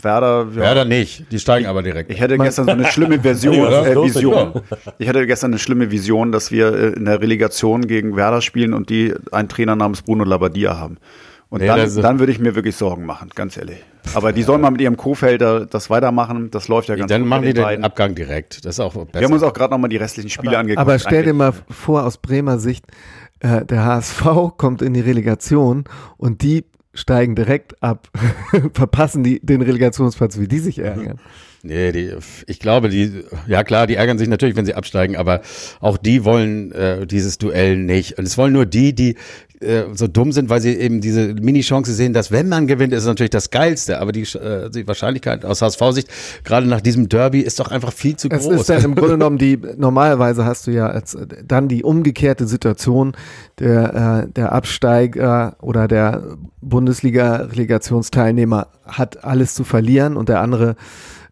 Werder. 0.02 0.48
Ja. 0.52 0.56
Werder 0.56 0.86
nicht, 0.86 1.32
die 1.32 1.39
steigen 1.39 1.66
aber 1.68 1.84
direkt. 1.84 2.12
Ich 2.12 2.20
hätte 2.20 2.38
gestern 2.38 2.66
so 2.66 2.72
eine 2.72 2.86
schlimme 2.91 3.20
Version, 3.20 3.72
äh, 3.72 3.96
Vision. 3.96 4.62
Ich 5.00 5.08
hatte 5.08 5.26
gestern 5.26 5.52
eine 5.52 5.60
schlimme 5.60 5.91
Vision, 5.91 6.32
dass 6.32 6.52
wir 6.52 6.74
äh, 6.74 6.88
in 6.89 7.06
der 7.06 7.22
Relegation 7.22 7.88
gegen 7.88 8.16
Werder 8.16 8.41
spielen 8.41 8.74
und 8.74 8.89
die 8.89 9.14
einen 9.32 9.50
Trainer 9.50 9.76
namens 9.76 10.02
Bruno 10.02 10.24
Labbadia 10.24 10.78
haben. 10.78 10.98
Und 11.54 11.62
nee, 11.62 11.68
dann, 11.68 12.02
dann 12.02 12.18
würde 12.18 12.32
ich 12.32 12.39
mir 12.39 12.56
wirklich 12.56 12.76
Sorgen 12.76 13.06
machen, 13.06 13.30
ganz 13.36 13.58
ehrlich. 13.58 13.78
Aber 14.16 14.34
die 14.34 14.41
sollen 14.41 14.60
mal 14.60 14.72
mit 14.72 14.82
ihrem 14.82 14.98
Co-Felder 14.98 15.68
das 15.68 15.91
weitermachen. 15.91 16.50
Das 16.50 16.68
läuft 16.68 16.89
ja 16.89 16.96
ganz 16.96 17.10
dann 17.10 17.22
gut. 17.22 17.26
Dann 17.26 17.30
machen 17.30 17.46
die 17.46 17.54
den 17.54 17.64
beiden. 17.64 17.86
Abgang 17.86 18.16
direkt. 18.16 18.66
Das 18.66 18.76
ist 18.76 18.80
auch 18.80 18.94
besser. 18.94 19.20
Wir 19.20 19.24
haben 19.26 19.34
uns 19.34 19.44
auch 19.44 19.54
gerade 19.54 19.72
nochmal 19.72 19.89
die 19.89 19.98
restlichen 19.98 20.32
Spiele 20.32 20.54
aber, 20.54 20.60
angeguckt. 20.62 20.82
Aber 20.82 20.98
stell 20.98 21.24
dir 21.24 21.34
mal 21.34 21.54
vor, 21.70 22.06
aus 22.06 22.18
Bremer 22.18 22.58
Sicht, 22.58 22.86
äh, 23.39 23.64
der 23.66 23.86
HSV 23.86 24.24
kommt 24.58 24.82
in 24.82 24.96
die 24.96 25.02
Relegation 25.02 25.84
und 26.18 26.41
die 26.41 26.66
steigen 26.94 27.36
direkt 27.36 27.82
ab, 27.82 28.10
verpassen 28.74 29.24
die 29.24 29.39
den 29.39 29.62
Relegationsplatz, 29.62 30.39
wie 30.39 30.48
die 30.48 30.60
sich 30.60 30.80
ärgern. 30.80 31.20
Nee, 31.66 31.93
die, 31.93 32.11
ich 32.45 32.59
glaube, 32.59 32.89
die, 32.89 33.24
ja 33.47 33.64
klar, 33.64 33.88
die 33.88 33.95
ärgern 33.95 34.18
sich 34.18 34.28
natürlich, 34.28 34.57
wenn 34.57 34.66
sie 34.66 34.74
absteigen, 34.74 35.16
aber 35.16 35.39
auch 35.80 35.95
die 35.95 36.26
wollen 36.26 36.74
äh, 36.74 37.07
dieses 37.07 37.38
Duell 37.38 37.78
nicht. 37.78 38.18
Und 38.18 38.26
es 38.26 38.38
wollen 38.38 38.51
nur 38.51 38.66
die, 38.66 38.93
die 38.93 39.16
äh, 39.61 39.84
so 39.93 40.07
dumm 40.07 40.34
sind, 40.34 40.49
weil 40.49 40.59
sie 40.59 40.76
eben 40.76 40.99
diese 40.99 41.36
Mini-Chance 41.36 41.93
sehen, 41.93 42.11
dass 42.11 42.32
wenn 42.32 42.49
man 42.49 42.68
gewinnt, 42.68 42.91
ist 42.91 43.03
es 43.03 43.07
natürlich 43.07 43.30
das 43.30 43.49
Geilste. 43.49 44.01
Aber 44.01 44.11
die, 44.11 44.24
äh, 44.24 44.70
die 44.72 44.86
Wahrscheinlichkeit 44.86 45.45
aus 45.45 45.61
HSV-Sicht, 45.61 46.09
gerade 46.43 46.68
nach 46.68 46.82
diesem 46.82 47.07
Derby, 47.07 47.39
ist 47.39 47.61
doch 47.61 47.72
einfach 47.72 47.93
viel 47.93 48.18
zu 48.18 48.28
es 48.30 48.43
groß. 48.43 48.55
Es 48.55 48.61
ist 48.61 48.70
dann 48.70 48.84
im 48.84 48.95
Grunde 48.95 49.14
genommen 49.14 49.38
die, 49.38 49.57
normalerweise 49.78 50.43
hast 50.43 50.68
du 50.68 50.72
ja 50.72 50.88
als, 50.88 51.18
dann 51.47 51.70
die 51.70 51.84
umgekehrte 51.84 52.45
Situation, 52.45 53.14
der, 53.59 54.26
äh, 54.26 54.32
der 54.34 54.51
Absteiger 54.51 55.55
oder 55.61 55.88
der 55.88 56.24
Bundesliga-Relegationsteilnehmer 56.59 58.68
hat 58.86 59.24
alles 59.24 59.53
zu 59.53 59.64
verlieren 59.64 60.18
und 60.18 60.28
der 60.28 60.41
andere 60.41 60.76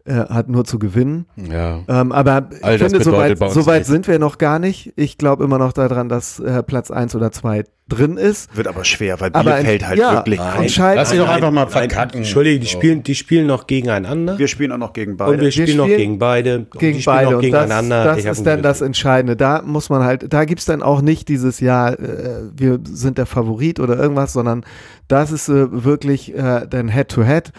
äh, 0.05 0.13
hat 0.13 0.49
nur 0.49 0.65
zu 0.65 0.79
gewinnen. 0.79 1.25
Ja. 1.35 1.81
Ähm, 1.87 2.11
aber 2.11 2.49
All 2.61 2.75
ich 2.75 2.81
finde, 2.81 3.03
soweit 3.03 3.37
so 3.51 3.65
weit 3.65 3.85
sind 3.85 4.07
wir 4.07 4.19
noch 4.19 4.37
gar 4.37 4.59
nicht. 4.59 4.93
Ich 4.95 5.17
glaube 5.17 5.43
immer 5.43 5.57
noch 5.57 5.73
daran, 5.73 6.09
dass 6.09 6.39
äh, 6.39 6.63
Platz 6.63 6.91
1 6.91 7.15
oder 7.15 7.31
2 7.31 7.63
drin 7.87 8.17
ist. 8.17 8.55
Wird 8.55 8.67
aber 8.67 8.83
schwer, 8.83 9.19
weil 9.19 9.31
Bielefeld 9.31 9.85
halt 9.85 9.99
ja, 9.99 10.13
wirklich 10.13 10.39
entscheidend. 10.39 10.95
Lass 10.95 11.09
sie 11.09 11.17
doch 11.17 11.27
einfach 11.27 11.51
mal 11.51 11.67
verkacken. 11.67 12.19
Entschuldige, 12.19 12.59
die 12.59 12.67
spielen, 12.67 13.03
die 13.03 13.15
spielen 13.15 13.47
noch 13.47 13.67
gegeneinander. 13.67 14.39
Wir 14.39 14.47
spielen 14.47 14.71
auch 14.71 14.77
noch 14.77 14.93
gegen 14.93 15.17
beide. 15.17 15.31
Und 15.33 15.41
wir 15.41 15.51
spielen, 15.51 15.67
wir 15.67 15.73
spielen 15.73 15.89
noch 15.89 15.97
gegen 15.97 16.19
beide. 16.19 16.65
Gegen 16.79 17.03
beide. 17.03 17.31
Noch 17.31 17.41
gegeneinander. 17.41 18.03
Das, 18.05 18.23
das 18.23 18.37
ist 18.37 18.47
dann 18.47 18.61
das 18.63 18.81
Entscheidende. 18.81 19.35
Da 19.35 19.61
muss 19.61 19.89
man 19.89 20.03
halt, 20.03 20.31
da 20.31 20.45
gibt 20.45 20.61
es 20.61 20.65
dann 20.65 20.81
auch 20.81 21.01
nicht 21.01 21.27
dieses 21.27 21.59
Jahr, 21.59 21.99
äh, 21.99 22.49
wir 22.55 22.79
sind 22.83 23.17
der 23.17 23.25
Favorit 23.25 23.79
oder 23.79 23.97
irgendwas, 23.97 24.33
sondern 24.33 24.63
das 25.07 25.31
ist 25.31 25.49
äh, 25.49 25.83
wirklich 25.83 26.33
äh, 26.33 26.65
dann 26.67 26.87
Head-to-Head. 26.87 27.49
-head. 27.49 27.51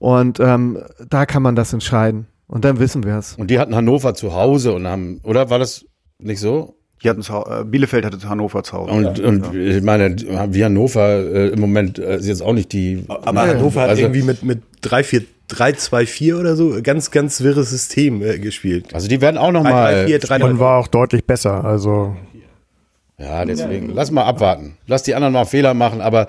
Und 0.00 0.40
ähm, 0.40 0.78
da 1.08 1.26
kann 1.26 1.42
man 1.42 1.54
das 1.54 1.72
entscheiden. 1.72 2.26
Und 2.48 2.64
dann 2.64 2.80
wissen 2.80 3.04
wir 3.04 3.16
es. 3.16 3.36
Und 3.36 3.50
die 3.50 3.60
hatten 3.60 3.76
Hannover 3.76 4.14
zu 4.14 4.34
Hause 4.34 4.72
und 4.72 4.86
haben, 4.88 5.20
oder 5.22 5.50
war 5.50 5.60
das 5.60 5.84
nicht 6.18 6.40
so? 6.40 6.74
Die 7.04 7.08
hatten 7.08 7.20
äh, 7.20 7.64
Bielefeld 7.64 8.04
hatte 8.04 8.28
Hannover 8.28 8.62
zu 8.62 8.72
Hause. 8.72 8.92
Und, 8.92 9.18
ja, 9.18 9.24
und 9.26 9.54
ja. 9.54 9.76
ich 9.76 9.82
meine, 9.82 10.16
wie 10.52 10.64
Hannover 10.64 11.18
äh, 11.18 11.48
im 11.48 11.60
Moment 11.60 11.98
äh, 11.98 12.16
ist 12.16 12.26
jetzt 12.26 12.42
auch 12.42 12.54
nicht 12.54 12.72
die. 12.72 13.04
Aber 13.08 13.44
nee, 13.44 13.50
Hannover 13.50 13.82
hat 13.82 13.90
also, 13.90 14.02
irgendwie 14.02 14.22
mit, 14.22 14.42
mit 14.42 14.62
3, 14.80 15.04
4, 15.04 15.22
3, 15.48 15.72
2, 15.72 16.06
4 16.06 16.38
oder 16.38 16.56
so 16.56 16.78
ganz, 16.82 17.10
ganz 17.10 17.42
wirres 17.42 17.70
System 17.70 18.22
äh, 18.22 18.38
gespielt. 18.38 18.94
Also 18.94 19.06
die 19.06 19.20
werden 19.20 19.36
auch 19.36 19.52
nochmal. 19.52 20.06
Und 20.42 20.58
war 20.58 20.78
auch 20.78 20.88
deutlich 20.88 21.26
besser. 21.26 21.62
Also. 21.64 22.16
Ja, 23.18 23.44
deswegen. 23.44 23.92
Lass 23.94 24.10
mal 24.10 24.24
abwarten. 24.24 24.76
Lass 24.86 25.02
die 25.02 25.14
anderen 25.14 25.34
mal 25.34 25.44
Fehler 25.44 25.74
machen, 25.74 26.00
aber 26.00 26.26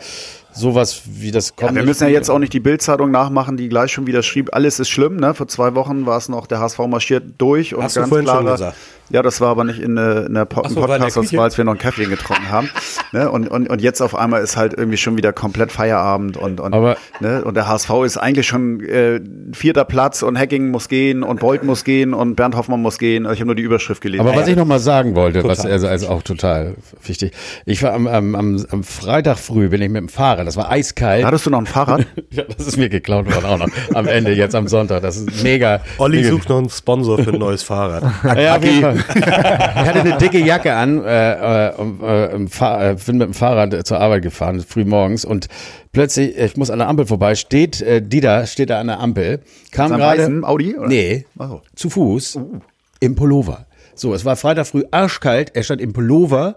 sowas 0.53 1.01
wie 1.05 1.31
das 1.31 1.55
kommt. 1.55 1.71
Ja, 1.71 1.75
wir 1.75 1.83
müssen 1.83 2.03
ja 2.03 2.09
jetzt 2.09 2.29
auch 2.29 2.39
nicht 2.39 2.53
die 2.53 2.59
Bildzeitung 2.59 3.11
nachmachen, 3.11 3.57
die 3.57 3.69
gleich 3.69 3.91
schon 3.91 4.07
wieder 4.07 4.23
schrieb, 4.23 4.49
alles 4.53 4.79
ist 4.79 4.89
schlimm. 4.89 5.17
Ne? 5.17 5.33
Vor 5.33 5.47
zwei 5.47 5.75
Wochen 5.75 6.05
war 6.05 6.17
es 6.17 6.29
noch, 6.29 6.47
der 6.47 6.59
HSV 6.59 6.79
marschiert 6.87 7.23
durch 7.37 7.75
und 7.75 7.83
Hast 7.83 7.95
ganz 7.95 8.05
du 8.05 8.09
vorhin 8.09 8.25
klare, 8.25 8.39
schon 8.39 8.51
gesagt. 8.51 8.77
Ja, 9.11 9.21
das 9.21 9.41
war 9.41 9.49
aber 9.49 9.63
nicht 9.63 9.79
in, 9.79 9.97
äh, 9.97 10.21
in 10.21 10.33
der 10.33 10.45
po 10.45 10.67
so, 10.67 10.81
Podcast, 10.81 11.17
das 11.17 11.33
war, 11.33 11.43
als 11.43 11.57
wir 11.57 11.65
noch 11.65 11.73
ein 11.73 11.77
Kaffee 11.77 12.05
getrunken 12.05 12.49
haben. 12.49 12.69
ne? 13.11 13.29
und, 13.29 13.49
und, 13.49 13.69
und 13.69 13.81
jetzt 13.81 14.01
auf 14.01 14.15
einmal 14.15 14.41
ist 14.41 14.55
halt 14.55 14.73
irgendwie 14.73 14.97
schon 14.97 15.17
wieder 15.17 15.33
komplett 15.33 15.71
Feierabend 15.71 16.37
und, 16.37 16.59
und, 16.59 16.73
aber, 16.73 16.95
ne? 17.19 17.43
und 17.43 17.55
der 17.55 17.67
HSV 17.67 17.89
ist 18.05 18.17
eigentlich 18.17 18.47
schon 18.47 18.79
äh, 18.81 19.19
vierter 19.53 19.85
Platz 19.85 20.23
und 20.23 20.37
Hacking 20.37 20.69
muss 20.69 20.87
gehen 20.87 21.23
und 21.23 21.39
Bolt 21.39 21.63
muss 21.63 21.83
gehen 21.83 22.13
und 22.13 22.35
Bernd 22.35 22.55
Hoffmann 22.55 22.81
muss 22.81 22.97
gehen. 22.97 23.25
Also 23.25 23.33
ich 23.33 23.39
habe 23.41 23.47
nur 23.47 23.55
die 23.55 23.63
Überschrift 23.63 24.01
gelesen. 24.01 24.25
Aber 24.25 24.35
was 24.35 24.47
ich 24.47 24.55
noch 24.55 24.65
mal 24.65 24.79
sagen 24.79 25.15
wollte, 25.15 25.41
total. 25.41 25.57
was 25.57 25.65
also, 25.65 25.87
also 25.87 26.07
auch 26.07 26.23
total 26.23 26.75
wichtig. 27.03 27.33
Ich 27.65 27.83
war 27.83 27.93
am, 27.93 28.07
am, 28.07 28.35
am, 28.35 28.83
Freitag 28.83 29.37
früh 29.37 29.69
bin 29.69 29.81
ich 29.81 29.89
mit 29.89 30.01
dem 30.01 30.09
Fahrrad, 30.09 30.47
das 30.47 30.55
war 30.55 30.71
eiskalt. 30.71 31.25
Hattest 31.25 31.45
du 31.45 31.49
noch 31.49 31.59
ein 31.59 31.65
Fahrrad? 31.65 32.05
ja, 32.31 32.43
das 32.43 32.67
ist 32.67 32.77
mir 32.77 32.89
geklaut 32.89 33.25
worden 33.33 33.45
auch 33.45 33.57
noch 33.57 33.69
am 33.93 34.07
Ende 34.07 34.31
jetzt 34.31 34.55
am 34.55 34.67
Sonntag. 34.67 35.01
Das 35.01 35.17
ist 35.17 35.43
mega. 35.43 35.81
Olli 35.97 36.17
mega. 36.17 36.29
sucht 36.29 36.49
noch 36.49 36.57
einen 36.57 36.69
Sponsor 36.69 37.17
für 37.17 37.33
ein 37.33 37.39
neues 37.39 37.63
Fahrrad. 37.63 38.03
ja, 38.37 38.55
auf 38.55 38.63
jeden 38.63 38.81
Fall. 38.81 39.00
Ich 39.15 39.25
hatte 39.25 40.01
eine 40.01 40.17
dicke 40.17 40.39
Jacke 40.39 40.73
an, 40.73 41.03
äh, 41.03 41.67
äh, 41.67 41.67
äh, 41.69 42.35
äh, 42.35 42.95
bin 43.05 43.17
mit 43.17 43.27
dem 43.27 43.33
Fahrrad 43.33 43.85
zur 43.85 43.99
Arbeit 43.99 44.23
gefahren, 44.23 44.63
früh 44.67 44.85
morgens 44.85 45.25
und 45.25 45.47
plötzlich, 45.91 46.37
ich 46.37 46.57
muss 46.57 46.69
an 46.69 46.79
der 46.79 46.87
Ampel 46.87 47.05
vorbei, 47.05 47.35
steht, 47.35 47.81
äh, 47.81 48.01
Dieter 48.01 48.45
steht 48.45 48.69
da 48.69 48.79
an 48.79 48.87
der 48.87 48.99
Ampel, 48.99 49.41
kam 49.71 49.91
gerade. 49.91 50.41
Audi? 50.43 50.75
Oder? 50.75 50.87
Nee, 50.87 51.25
oh. 51.39 51.61
zu 51.75 51.89
Fuß, 51.89 52.35
uh. 52.37 52.59
im 52.99 53.15
Pullover. 53.15 53.65
So, 53.95 54.13
es 54.13 54.25
war 54.25 54.35
Freitag 54.35 54.67
früh 54.67 54.83
arschkalt, 54.91 55.55
er 55.55 55.63
stand 55.63 55.81
im 55.81 55.93
Pullover 55.93 56.55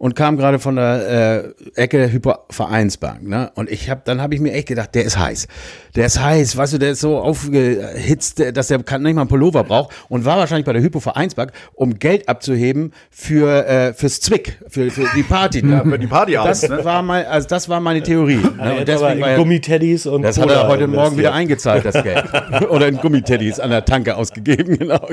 und 0.00 0.16
kam 0.16 0.38
gerade 0.38 0.58
von 0.58 0.76
der 0.76 1.52
äh, 1.76 1.82
Ecke 1.82 2.10
Hypervereinsbank, 2.10 3.22
ne? 3.28 3.52
Und 3.54 3.70
ich 3.70 3.90
habe, 3.90 4.00
dann 4.02 4.22
habe 4.22 4.34
ich 4.34 4.40
mir 4.40 4.54
echt 4.54 4.68
gedacht, 4.68 4.94
der 4.94 5.04
ist 5.04 5.18
heiß, 5.18 5.46
der 5.94 6.06
ist 6.06 6.18
heiß, 6.18 6.56
weißt 6.56 6.72
du, 6.72 6.78
der 6.78 6.92
ist 6.92 7.00
so 7.00 7.18
aufgehitzt, 7.18 8.42
dass 8.54 8.70
er 8.70 8.78
nicht 8.78 8.88
mal 8.88 9.20
einen 9.20 9.28
Pullover 9.28 9.62
braucht 9.62 9.94
und 10.08 10.24
war 10.24 10.38
wahrscheinlich 10.38 10.64
bei 10.64 10.72
der 10.72 10.80
Hypervereinsbank, 10.80 11.52
um 11.74 11.98
Geld 11.98 12.30
abzuheben 12.30 12.94
für 13.10 13.66
äh, 13.66 13.92
fürs 13.92 14.22
Zwick, 14.22 14.58
für, 14.68 14.90
für 14.90 15.04
die 15.14 15.22
Party. 15.22 15.60
ja, 15.68 15.84
für 15.84 15.98
die 15.98 16.06
Party 16.06 16.32
Das 16.32 16.66
ne? 16.66 16.82
war 16.82 17.02
mein, 17.02 17.26
also 17.26 17.46
das 17.46 17.68
war 17.68 17.78
meine 17.80 18.02
Theorie. 18.02 18.36
Ne? 18.36 18.76
Und 18.78 18.88
deswegen 18.88 19.20
war 19.20 19.36
Gummiteddies 19.36 20.06
und 20.06 20.22
das 20.22 20.36
Cola 20.36 20.54
hat 20.54 20.62
er 20.62 20.68
heute 20.68 20.86
Morgen 20.86 21.18
wieder 21.18 21.34
eingezahlt, 21.34 21.84
das 21.84 22.02
Geld, 22.02 22.24
oder 22.70 22.88
in 22.88 22.96
Gummiteddies 22.96 23.60
an 23.60 23.68
der 23.68 23.84
Tanke 23.84 24.16
ausgegeben, 24.16 24.78
genau. 24.78 25.06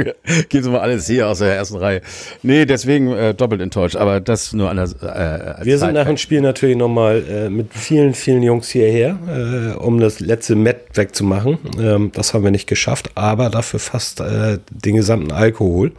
Geht 0.48 0.64
so 0.64 0.72
mal 0.72 0.80
alles 0.80 1.08
hier 1.08 1.28
aus 1.28 1.40
der 1.40 1.58
ersten 1.58 1.76
Reihe. 1.76 2.00
Nee, 2.42 2.66
deswegen 2.66 3.12
äh, 3.12 3.34
doppelt 3.34 3.60
enttäuscht, 3.60 3.98
aber 3.98 4.22
das 4.22 4.54
nur 4.54 4.70
an 4.70 4.77
einer. 4.80 5.60
Äh, 5.60 5.66
Wir 5.66 5.78
sind 5.78 5.94
nach 5.94 6.06
dem 6.06 6.18
Spiel 6.18 6.42
natürlich 6.42 6.78
nochmal 6.78 7.24
äh, 7.30 7.50
mit 7.50 7.74
vielen, 7.74 8.14
vielen 8.14 8.44
Jungs 8.44 8.70
hierher, 8.70 9.18
äh, 9.28 9.78
um 9.78 10.00
das 10.00 10.20
letzte 10.20 10.56
Met 10.56 10.78
wegzumachen. 10.94 11.58
Ähm, 11.80 12.12
das 12.14 12.34
haben 12.34 12.44
wir 12.44 12.52
nicht 12.52 12.68
geschafft, 12.68 13.12
aber 13.16 13.50
dafür 13.50 13.80
fast 13.80 14.20
äh, 14.20 14.60
den 14.70 14.96
gesamten 14.96 15.32
Alkohol. 15.32 15.92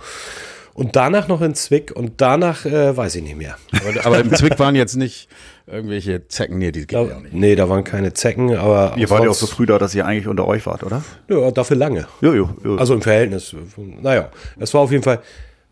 Und 0.74 0.94
danach 0.94 1.26
noch 1.26 1.42
in 1.42 1.54
Zwick 1.56 1.90
und 1.90 2.20
danach 2.20 2.64
äh, 2.64 2.96
weiß 2.96 3.16
ich 3.16 3.22
nicht 3.24 3.36
mehr. 3.36 3.56
Aber, 3.72 4.06
aber 4.06 4.20
im 4.20 4.32
Zwick 4.32 4.60
waren 4.60 4.76
jetzt 4.76 4.94
nicht 4.94 5.28
irgendwelche 5.66 6.28
Zecken, 6.28 6.58
nee, 6.58 6.70
die 6.70 6.86
da, 6.86 7.02
ja 7.02 7.18
nicht. 7.18 7.34
Nee, 7.34 7.56
da 7.56 7.68
waren 7.68 7.82
keine 7.82 8.12
Zecken, 8.12 8.56
aber. 8.56 8.94
Ihr 8.96 9.10
wart 9.10 9.24
ja 9.24 9.30
auch 9.30 9.34
so 9.34 9.48
früh 9.48 9.66
da, 9.66 9.78
dass 9.78 9.92
ihr 9.96 10.06
eigentlich 10.06 10.28
unter 10.28 10.46
euch 10.46 10.66
wart, 10.66 10.84
oder? 10.84 11.02
Ja, 11.28 11.50
dafür 11.50 11.76
lange. 11.76 12.06
Jo, 12.20 12.32
jo, 12.32 12.50
jo. 12.62 12.76
Also 12.76 12.94
im 12.94 13.02
Verhältnis. 13.02 13.56
Naja, 14.00 14.30
es 14.60 14.72
war 14.72 14.82
auf 14.82 14.92
jeden 14.92 15.02
Fall 15.02 15.18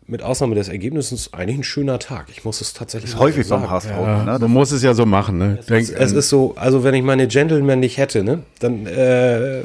mit 0.07 0.23
Ausnahme 0.23 0.55
des 0.55 0.69
Ergebnisses 0.69 1.33
eigentlich 1.33 1.57
ein 1.57 1.63
schöner 1.63 1.99
Tag. 1.99 2.27
Ich 2.29 2.45
muss 2.45 2.61
es 2.61 2.73
tatsächlich 2.73 3.11
ist 3.11 3.19
häufig 3.19 3.47
beim 3.49 3.69
HSV. 3.69 3.89
Ja, 3.89 4.23
ne? 4.23 4.39
Man 4.39 4.51
muss 4.51 4.71
es 4.71 4.81
ja 4.81 4.93
so 4.93 5.05
machen. 5.05 5.37
Ne? 5.37 5.59
Es, 5.59 5.69
ist, 5.69 5.89
es 5.89 6.11
ist 6.13 6.29
so, 6.29 6.53
also 6.55 6.83
wenn 6.83 6.93
ich 6.93 7.03
meine 7.03 7.27
Gentleman 7.27 7.81
nicht 7.81 7.97
hätte, 7.97 8.23
ne, 8.23 8.43
dann 8.59 8.85
äh, 8.85 9.63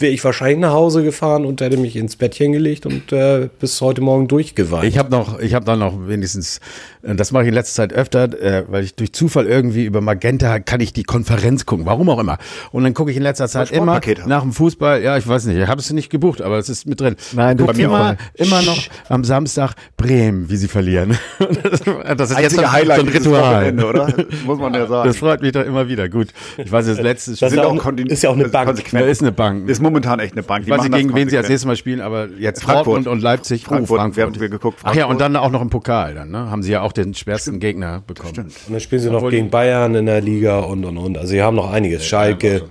wäre 0.00 0.12
ich 0.12 0.22
wahrscheinlich 0.24 0.58
nach 0.58 0.72
Hause 0.72 1.02
gefahren 1.02 1.44
und 1.44 1.60
hätte 1.60 1.76
mich 1.76 1.96
ins 1.96 2.16
Bettchen 2.16 2.52
gelegt 2.52 2.86
und 2.86 3.12
äh, 3.12 3.48
bis 3.60 3.80
heute 3.80 4.00
Morgen 4.00 4.28
durchgeweint. 4.28 4.84
Ich 4.84 4.98
habe 4.98 5.10
noch, 5.10 5.38
ich 5.38 5.54
habe 5.54 5.64
dann 5.64 5.78
noch 5.78 6.08
wenigstens, 6.08 6.60
äh, 7.02 7.14
das 7.14 7.32
mache 7.32 7.44
ich 7.44 7.48
in 7.48 7.54
letzter 7.54 7.82
Zeit 7.82 7.92
öfter, 7.92 8.40
äh, 8.40 8.64
weil 8.68 8.84
ich 8.84 8.94
durch 8.94 9.12
Zufall 9.12 9.46
irgendwie 9.46 9.84
über 9.84 10.00
Magenta 10.00 10.58
kann 10.60 10.80
ich 10.80 10.92
die 10.92 11.02
Konferenz 11.02 11.66
gucken, 11.66 11.86
warum 11.86 12.08
auch 12.10 12.18
immer. 12.18 12.38
Und 12.72 12.84
dann 12.84 12.94
gucke 12.94 13.10
ich 13.10 13.16
in 13.16 13.22
letzter 13.22 13.48
Zeit 13.48 13.70
immer 13.70 14.00
nach 14.26 14.42
dem 14.42 14.52
Fußball, 14.52 15.02
ja, 15.02 15.16
ich 15.16 15.26
weiß 15.26 15.46
nicht, 15.46 15.58
ich 15.58 15.66
habe 15.66 15.80
es 15.80 15.92
nicht 15.92 16.10
gebucht, 16.10 16.40
aber 16.42 16.58
es 16.58 16.68
ist 16.68 16.86
mit 16.86 17.00
drin. 17.00 17.16
Nein, 17.32 17.56
du 17.56 17.64
mir 17.64 17.72
immer, 17.72 18.16
immer 18.34 18.62
noch 18.62 18.78
am 19.08 19.24
Samstag 19.24 19.74
Bremen, 19.96 20.48
wie 20.50 20.56
sie 20.56 20.68
verlieren. 20.68 21.18
das, 21.38 21.80
das 22.16 22.30
ist 22.30 22.36
Einzige 22.36 22.62
jetzt 22.62 22.72
Highlight 22.72 23.00
so 23.00 23.06
ein 23.06 23.12
Ritual, 23.12 23.84
oder? 23.84 24.14
Muss 24.44 24.58
man 24.58 24.74
ja 24.74 24.86
sagen. 24.88 25.08
Das 25.08 25.16
freut 25.16 25.42
mich 25.42 25.52
doch 25.52 25.64
immer 25.64 25.88
wieder. 25.88 26.08
Gut, 26.08 26.28
ich 26.56 26.70
weiß 26.70 26.86
das 26.86 27.00
letzte 27.00 27.32
das 27.32 27.52
ist, 27.52 27.58
auch, 27.58 27.92
ist 27.94 28.22
ja 28.22 28.30
auch 28.30 28.34
eine 28.34 28.48
Bank. 28.48 28.92
Ja, 28.92 29.00
ist 29.00 29.22
eine 29.22 29.32
Bank. 29.32 29.68
Ist 29.68 29.80
momentan 29.90 30.20
echt 30.20 30.32
eine 30.32 30.42
Bank. 30.42 30.64
Die 30.64 30.70
ich 30.70 30.76
weiß 30.76 30.84
nicht, 30.84 30.96
gegen 30.96 31.14
wen 31.14 31.28
sie 31.28 31.36
als 31.36 31.48
nächstes 31.48 31.66
Mal 31.66 31.76
spielen, 31.76 32.00
aber 32.00 32.28
jetzt 32.38 32.62
Frankfurt 32.62 32.86
Dortmund 32.86 33.06
und 33.08 33.22
Leipzig. 33.22 33.64
Frankfurt, 33.64 33.98
oh, 33.98 34.00
Frankfurt. 34.00 34.16
Wir 34.16 34.24
haben 34.24 34.40
wir 34.40 34.48
geguckt. 34.48 34.80
Frankfurt. 34.80 35.02
Ach 35.02 35.06
ja, 35.06 35.06
und 35.06 35.20
dann 35.20 35.36
auch 35.36 35.50
noch 35.50 35.62
im 35.62 35.70
Pokal. 35.70 36.14
Dann 36.14 36.30
ne? 36.30 36.50
haben 36.50 36.62
sie 36.62 36.72
ja 36.72 36.82
auch 36.82 36.92
den 36.92 37.14
schwersten 37.14 37.50
Stimmt. 37.50 37.60
Gegner 37.60 38.02
bekommen. 38.06 38.34
Stimmt. 38.34 38.54
Und 38.66 38.72
dann 38.72 38.80
spielen 38.80 39.02
sie 39.02 39.10
noch 39.10 39.28
gegen 39.28 39.50
Bayern 39.50 39.94
in 39.94 40.06
der 40.06 40.20
Liga 40.20 40.60
und 40.60 40.84
und 40.84 40.98
und. 40.98 41.18
Also 41.18 41.30
sie 41.30 41.42
haben 41.42 41.56
noch 41.56 41.70
einiges. 41.70 42.06
Schalke. 42.06 42.68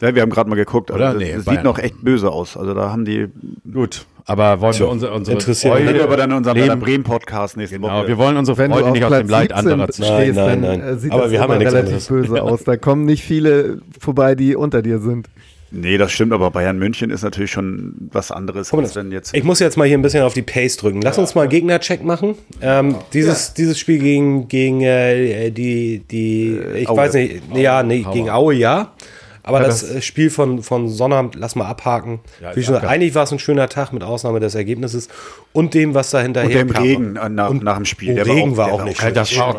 Ja, 0.00 0.14
wir 0.14 0.22
haben 0.22 0.30
gerade 0.30 0.50
mal 0.50 0.56
geguckt. 0.56 0.90
Oder? 0.90 1.08
Also, 1.08 1.18
nee, 1.18 1.32
das 1.34 1.44
sieht 1.44 1.62
noch 1.62 1.78
echt 1.78 2.02
böse 2.02 2.30
aus. 2.30 2.56
Also 2.56 2.74
da 2.74 2.90
haben 2.90 3.04
die. 3.04 3.28
Gut. 3.72 4.06
Aber 4.26 4.60
wollen 4.60 4.78
wir 4.78 4.88
unsere, 4.88 5.12
unsere 5.12 5.36
interessiert 5.36 5.74
Freude 5.74 6.02
aber 6.02 6.16
dann 6.16 6.30
in 6.30 6.36
unserem 6.38 6.80
Bremen-Podcast 6.80 7.58
nächste 7.58 7.78
genau, 7.78 8.00
Woche. 8.00 8.08
Wir 8.08 8.16
wollen 8.16 8.38
unsere 8.38 8.56
Wenn 8.56 8.72
Freude 8.72 8.90
nicht 8.92 9.04
auf 9.04 9.18
dem 9.18 9.28
Leid 9.28 9.52
anderer 9.52 9.88
zu 9.88 10.02
stehst, 10.02 10.36
nein, 10.36 10.60
nein, 10.60 10.60
nein. 10.62 10.80
Dann, 10.80 10.88
äh, 10.88 10.98
sieht 10.98 11.12
aber 11.12 11.22
das 11.24 11.30
wir 11.30 11.40
haben 11.40 11.52
ja 11.52 11.58
relativ 11.58 11.78
anderes. 11.78 12.06
böse 12.06 12.42
aus. 12.42 12.64
Da 12.64 12.78
kommen 12.78 13.04
nicht 13.04 13.22
viele 13.22 13.82
vorbei, 14.00 14.34
die 14.34 14.56
unter 14.56 14.80
dir 14.80 14.98
sind. 14.98 15.28
Nee, 15.70 15.98
das 15.98 16.12
stimmt, 16.12 16.32
aber 16.32 16.50
Bayern 16.50 16.78
München 16.78 17.10
ist 17.10 17.22
natürlich 17.22 17.50
schon 17.50 17.94
was 18.12 18.30
anderes 18.30 18.72
als 18.72 18.94
wenn 18.94 19.10
jetzt. 19.10 19.34
Ich 19.34 19.42
muss 19.42 19.58
jetzt 19.58 19.76
mal 19.76 19.86
hier 19.88 19.98
ein 19.98 20.02
bisschen 20.02 20.22
auf 20.22 20.34
die 20.34 20.42
Pace 20.42 20.76
drücken. 20.76 21.02
Lass 21.02 21.16
ja. 21.16 21.22
uns 21.22 21.34
mal 21.34 21.48
Gegnercheck 21.48 22.04
machen. 22.04 22.36
Ähm, 22.60 22.96
dieses, 23.12 23.48
ja. 23.48 23.54
dieses 23.58 23.78
Spiel 23.78 23.98
gegen, 23.98 24.46
gegen 24.48 24.82
äh, 24.82 25.50
die, 25.50 26.00
die, 26.10 26.56
äh, 26.56 26.78
ich 26.78 26.88
Aue. 26.88 26.96
weiß 26.96 27.14
nicht, 27.14 27.42
ja, 27.54 27.82
nee, 27.82 28.06
gegen 28.12 28.30
Aue, 28.30 28.54
ja. 28.54 28.92
Aber 29.46 29.60
ja, 29.60 29.66
das, 29.66 29.82
das, 29.82 29.96
äh, 29.96 30.02
Spiel 30.02 30.30
von, 30.30 30.62
von 30.62 30.88
Sonnabend, 30.88 31.34
lass 31.34 31.54
mal 31.54 31.66
abhaken. 31.66 32.20
Ja, 32.40 32.56
Wie 32.56 32.62
schon, 32.62 32.76
eigentlich 32.76 33.14
war 33.14 33.24
es 33.24 33.32
ein 33.32 33.38
schöner 33.38 33.68
Tag 33.68 33.92
mit 33.92 34.02
Ausnahme 34.02 34.40
des 34.40 34.54
Ergebnisses 34.54 35.08
und 35.52 35.74
dem, 35.74 35.94
was 35.94 36.10
da 36.10 36.20
hinterher 36.20 36.62
und 36.62 36.70
dem 36.70 36.76
Regen 36.76 37.12
nach, 37.12 37.50
und 37.50 37.62
nach 37.62 37.76
dem 37.76 37.84
Spiel. 37.84 38.14
Der 38.14 38.26
Regen 38.26 38.56
war 38.56 38.68
auch, 38.68 38.78
war 38.78 38.80
auch 38.80 38.84
nicht 38.84 38.98
schlecht. 38.98 39.16
Das 39.16 39.36
war 39.36 39.48
auch, 39.48 39.58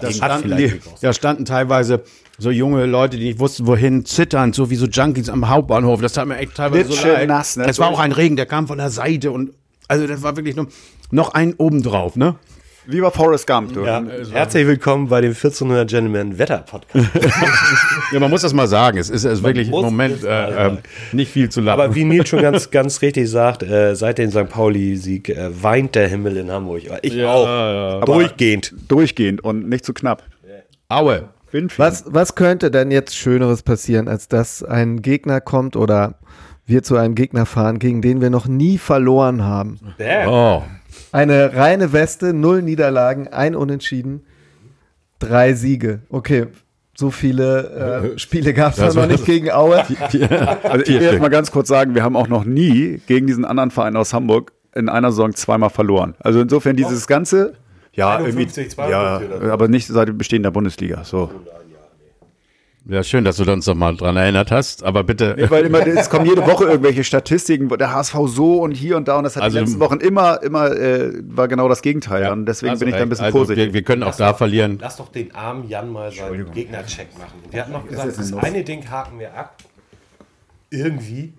das 0.00 0.16
standen, 0.16 0.56
die, 0.58 0.80
da 1.00 1.14
standen 1.14 1.46
teilweise 1.46 2.02
so 2.36 2.50
junge 2.50 2.84
Leute, 2.84 3.16
die 3.16 3.24
nicht 3.24 3.38
wussten, 3.38 3.66
wohin, 3.66 4.04
zitternd, 4.04 4.54
so 4.54 4.68
wie 4.68 4.76
so 4.76 4.86
Junkies 4.86 5.30
am 5.30 5.48
Hauptbahnhof. 5.48 6.02
Das 6.02 6.12
tat 6.12 6.28
mir 6.28 6.36
echt 6.36 6.54
teilweise 6.54 6.90
Wird 6.90 6.98
so 6.98 7.08
leid. 7.08 7.28
Nass, 7.28 7.56
ne? 7.56 7.64
Es 7.64 7.78
war 7.78 7.88
auch 7.88 8.00
ein 8.00 8.12
Regen, 8.12 8.36
der 8.36 8.46
kam 8.46 8.66
von 8.66 8.76
der 8.76 8.90
Seite 8.90 9.30
und 9.30 9.52
also 9.88 10.06
das 10.06 10.22
war 10.22 10.36
wirklich 10.36 10.56
nur 10.56 10.66
noch 11.10 11.32
ein 11.32 11.54
obendrauf, 11.54 12.16
ne? 12.16 12.36
Lieber 12.86 13.12
Forrest 13.12 13.46
Gump. 13.46 13.72
Du. 13.74 13.84
Ja, 13.84 14.02
herzlich 14.32 14.66
willkommen 14.66 15.08
bei 15.08 15.20
dem 15.20 15.30
1400 15.30 15.88
Gentlemen 15.88 16.36
Wetter 16.36 16.58
Podcast. 16.58 17.10
ja, 18.12 18.18
man 18.18 18.28
muss 18.28 18.42
das 18.42 18.52
mal 18.52 18.66
sagen. 18.66 18.98
Es 18.98 19.08
ist, 19.08 19.24
es 19.24 19.34
ist 19.38 19.44
wirklich 19.44 19.68
im 19.68 19.72
Moment 19.72 20.24
äh, 20.24 20.66
äh, 20.66 20.76
nicht 21.12 21.30
viel 21.30 21.48
zu 21.48 21.60
lachen. 21.60 21.80
Aber 21.80 21.94
wie 21.94 22.04
Nils 22.04 22.28
schon 22.28 22.42
ganz, 22.42 22.70
ganz 22.72 23.00
richtig 23.00 23.30
sagt, 23.30 23.62
äh, 23.62 23.94
seit 23.94 24.18
dem 24.18 24.32
St. 24.32 24.48
Pauli-Sieg 24.48 25.28
äh, 25.28 25.62
weint 25.62 25.94
der 25.94 26.08
Himmel 26.08 26.36
in 26.36 26.50
Hamburg. 26.50 26.82
Ich 27.02 27.14
ja, 27.14 27.32
auch. 27.32 27.46
Ja. 27.46 28.00
Durchgehend. 28.00 28.74
Durchgehend 28.88 29.44
und 29.44 29.68
nicht 29.68 29.84
zu 29.84 29.94
knapp. 29.94 30.24
Aue. 30.88 31.28
Was, 31.76 32.04
was 32.06 32.34
könnte 32.34 32.70
denn 32.70 32.90
jetzt 32.90 33.14
Schöneres 33.14 33.62
passieren, 33.62 34.08
als 34.08 34.26
dass 34.26 34.64
ein 34.64 35.02
Gegner 35.02 35.40
kommt 35.40 35.76
oder 35.76 36.18
wir 36.66 36.82
zu 36.82 36.96
einem 36.96 37.14
Gegner 37.14 37.46
fahren, 37.46 37.78
gegen 37.78 38.02
den 38.02 38.20
wir 38.20 38.30
noch 38.30 38.46
nie 38.46 38.78
verloren 38.78 39.44
haben? 39.44 39.78
Oh. 40.26 40.62
Eine 41.12 41.54
reine 41.54 41.92
Weste, 41.92 42.32
null 42.32 42.62
Niederlagen, 42.62 43.28
ein 43.28 43.54
Unentschieden, 43.54 44.24
drei 45.18 45.54
Siege. 45.54 46.00
Okay, 46.08 46.46
so 46.94 47.10
viele 47.10 48.14
äh, 48.14 48.18
Spiele 48.20 48.54
gab 48.54 48.76
es 48.76 48.94
noch 48.94 49.06
nicht 49.06 49.24
gegen 49.24 49.50
Aue. 49.50 49.76
also 50.62 50.84
ich 50.84 50.88
will 50.88 51.02
jetzt 51.02 51.20
mal 51.20 51.28
ganz 51.28 51.50
kurz 51.50 51.68
sagen, 51.68 51.94
wir 51.94 52.02
haben 52.02 52.16
auch 52.16 52.28
noch 52.28 52.44
nie 52.44 53.00
gegen 53.06 53.26
diesen 53.26 53.44
anderen 53.44 53.70
Verein 53.70 53.96
aus 53.96 54.12
Hamburg 54.12 54.52
in 54.74 54.88
einer 54.88 55.10
Saison 55.10 55.34
zweimal 55.34 55.70
verloren. 55.70 56.14
Also 56.20 56.40
insofern 56.40 56.76
dieses 56.76 57.06
ganze 57.06 57.54
ja, 57.94 58.16
51, 58.16 58.78
irgendwie, 58.78 58.90
ja, 58.90 59.52
aber 59.52 59.68
nicht 59.68 59.86
seit 59.86 60.16
Bestehen 60.16 60.42
der 60.42 60.50
Bundesliga. 60.50 61.04
So. 61.04 61.30
Ja, 62.84 63.04
schön, 63.04 63.24
dass 63.24 63.36
du 63.36 63.50
uns 63.50 63.66
noch 63.66 63.76
mal 63.76 63.96
dran 63.96 64.16
erinnert 64.16 64.50
hast, 64.50 64.82
aber 64.82 65.04
bitte. 65.04 65.36
Nee, 65.38 65.48
weil 65.50 65.66
immer, 65.66 65.86
es 65.86 66.10
kommen 66.10 66.26
jede 66.26 66.44
Woche 66.44 66.64
irgendwelche 66.64 67.04
Statistiken, 67.04 67.68
der 67.68 67.92
HSV 67.92 68.16
so 68.26 68.60
und 68.60 68.72
hier 68.72 68.96
und 68.96 69.06
da 69.06 69.18
und 69.18 69.24
das 69.24 69.36
hat 69.36 69.44
also, 69.44 69.58
die 69.58 69.64
letzten 69.64 69.78
Wochen 69.78 70.00
immer, 70.00 70.42
immer, 70.42 70.72
äh, 70.72 71.12
war 71.28 71.46
genau 71.46 71.68
das 71.68 71.80
Gegenteil. 71.82 72.22
Ja, 72.22 72.32
und 72.32 72.46
deswegen 72.46 72.76
bin 72.80 72.88
ich 72.88 72.94
da 72.96 73.02
ein 73.02 73.08
bisschen 73.08 73.26
also 73.26 73.38
vorsichtig. 73.38 73.66
Wir, 73.66 73.74
wir 73.74 73.82
können 73.82 74.02
auch 74.02 74.08
lass 74.08 74.16
da 74.16 74.34
verlieren. 74.34 74.78
Lass 74.80 74.96
doch 74.96 75.12
den 75.12 75.32
armen 75.32 75.68
Jan 75.68 75.92
mal 75.92 76.10
seinen 76.10 76.50
Gegnercheck 76.50 77.16
machen. 77.16 77.50
Der 77.52 77.66
hat 77.66 77.72
noch 77.72 77.86
gesagt, 77.86 78.08
das, 78.08 78.30
das 78.30 78.34
eine 78.34 78.64
Ding 78.64 78.90
haken 78.90 79.20
wir 79.20 79.32
ab. 79.32 79.58
Irgendwie. 80.70 81.34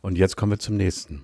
Und 0.00 0.16
jetzt 0.16 0.36
kommen 0.38 0.52
wir 0.52 0.58
zum 0.58 0.78
nächsten. 0.78 1.22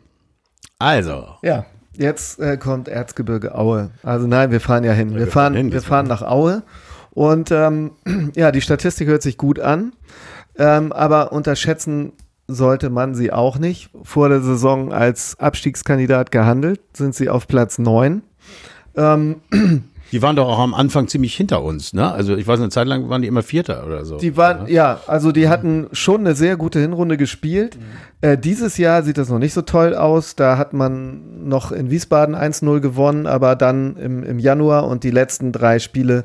Also. 0.78 1.36
Ja. 1.42 1.64
Jetzt 1.94 2.38
äh, 2.38 2.56
kommt 2.58 2.86
Erzgebirge 2.86 3.54
Aue. 3.56 3.90
Also 4.02 4.26
nein, 4.26 4.52
wir 4.52 4.60
fahren 4.60 4.84
ja 4.84 4.92
hin. 4.92 5.16
Wir 5.16 5.26
fahren, 5.26 5.72
wir 5.72 5.82
fahren 5.82 6.06
nach 6.06 6.22
Aue. 6.22 6.62
Und 7.18 7.50
ähm, 7.50 7.90
ja, 8.36 8.52
die 8.52 8.60
Statistik 8.60 9.08
hört 9.08 9.22
sich 9.22 9.36
gut 9.38 9.58
an, 9.58 9.92
ähm, 10.56 10.92
aber 10.92 11.32
unterschätzen 11.32 12.12
sollte 12.46 12.90
man 12.90 13.16
sie 13.16 13.32
auch 13.32 13.58
nicht. 13.58 13.90
Vor 14.04 14.28
der 14.28 14.40
Saison 14.40 14.92
als 14.92 15.36
Abstiegskandidat 15.40 16.30
gehandelt, 16.30 16.80
sind 16.92 17.16
sie 17.16 17.28
auf 17.28 17.48
Platz 17.48 17.80
9. 17.80 18.22
Ähm, 18.96 19.34
die 20.12 20.22
waren 20.22 20.36
doch 20.36 20.46
auch 20.46 20.60
am 20.60 20.74
Anfang 20.74 21.08
ziemlich 21.08 21.34
hinter 21.34 21.64
uns, 21.64 21.92
ne? 21.92 22.08
Also 22.12 22.36
ich 22.36 22.46
weiß, 22.46 22.60
eine 22.60 22.68
Zeit 22.68 22.86
lang 22.86 23.08
waren 23.08 23.20
die 23.20 23.26
immer 23.26 23.42
Vierter 23.42 23.84
oder 23.84 24.04
so. 24.04 24.18
Die 24.18 24.36
waren, 24.36 24.66
ne? 24.66 24.70
ja, 24.70 25.00
also 25.08 25.32
die 25.32 25.48
hatten 25.48 25.88
schon 25.90 26.20
eine 26.20 26.36
sehr 26.36 26.56
gute 26.56 26.78
Hinrunde 26.78 27.16
gespielt. 27.16 27.76
Mhm. 27.76 28.28
Äh, 28.28 28.38
dieses 28.38 28.78
Jahr 28.78 29.02
sieht 29.02 29.18
das 29.18 29.28
noch 29.28 29.40
nicht 29.40 29.54
so 29.54 29.62
toll 29.62 29.96
aus. 29.96 30.36
Da 30.36 30.56
hat 30.56 30.72
man 30.72 31.48
noch 31.48 31.72
in 31.72 31.90
Wiesbaden 31.90 32.36
1-0 32.36 32.78
gewonnen, 32.78 33.26
aber 33.26 33.56
dann 33.56 33.96
im, 33.96 34.22
im 34.22 34.38
Januar 34.38 34.86
und 34.86 35.02
die 35.02 35.10
letzten 35.10 35.50
drei 35.50 35.80
Spiele 35.80 36.22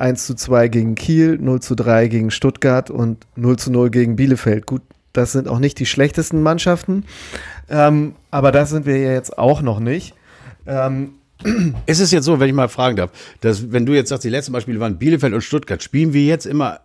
1 0.00 0.26
zu 0.26 0.34
2 0.34 0.68
gegen 0.68 0.94
Kiel, 0.94 1.38
0 1.40 1.60
zu 1.60 1.74
3 1.74 2.08
gegen 2.08 2.30
Stuttgart 2.30 2.90
und 2.90 3.26
0 3.36 3.58
zu 3.58 3.70
0 3.70 3.90
gegen 3.90 4.16
Bielefeld. 4.16 4.66
Gut, 4.66 4.82
das 5.12 5.32
sind 5.32 5.48
auch 5.48 5.58
nicht 5.58 5.78
die 5.78 5.86
schlechtesten 5.86 6.42
Mannschaften, 6.42 7.04
ähm, 7.68 8.14
aber 8.30 8.52
das 8.52 8.70
sind 8.70 8.86
wir 8.86 8.98
ja 8.98 9.12
jetzt 9.12 9.38
auch 9.38 9.62
noch 9.62 9.80
nicht. 9.80 10.14
Ähm, 10.66 11.14
ist 11.86 12.00
es 12.00 12.10
jetzt 12.10 12.24
so, 12.24 12.40
wenn 12.40 12.48
ich 12.48 12.54
mal 12.54 12.68
fragen 12.68 12.96
darf, 12.96 13.10
dass 13.40 13.72
wenn 13.72 13.86
du 13.86 13.92
jetzt 13.92 14.08
sagst, 14.08 14.24
die 14.24 14.30
letzten 14.30 14.52
Beispiele 14.52 14.80
waren 14.80 14.98
Bielefeld 14.98 15.32
und 15.32 15.42
Stuttgart, 15.42 15.82
spielen 15.82 16.12
wir 16.12 16.24
jetzt 16.24 16.46
immer 16.46 16.80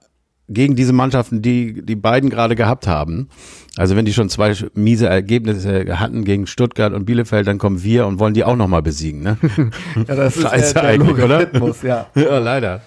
gegen 0.47 0.75
diese 0.75 0.93
Mannschaften, 0.93 1.41
die 1.41 1.85
die 1.85 1.95
beiden 1.95 2.29
gerade 2.29 2.55
gehabt 2.55 2.87
haben? 2.87 3.29
Also 3.77 3.95
wenn 3.95 4.05
die 4.05 4.13
schon 4.13 4.29
zwei 4.29 4.53
miese 4.73 5.07
Ergebnisse 5.07 5.99
hatten 5.99 6.23
gegen 6.23 6.47
Stuttgart 6.47 6.93
und 6.93 7.05
Bielefeld, 7.05 7.45
dann 7.47 7.57
kommen 7.57 7.83
wir 7.83 8.07
und 8.07 8.19
wollen 8.19 8.33
die 8.33 8.45
auch 8.45 8.55
nochmal 8.55 8.81
besiegen, 8.81 9.21
ne? 9.21 9.37
ja, 10.07 10.15
das 10.15 10.35
Scheiße 10.35 10.55
ist 10.55 10.75
der, 10.75 10.81
der 10.83 10.91
eigentlich, 10.91 11.23
oder? 11.23 11.83
Ja. 11.83 12.07
ja, 12.15 12.39
leider. 12.39 12.81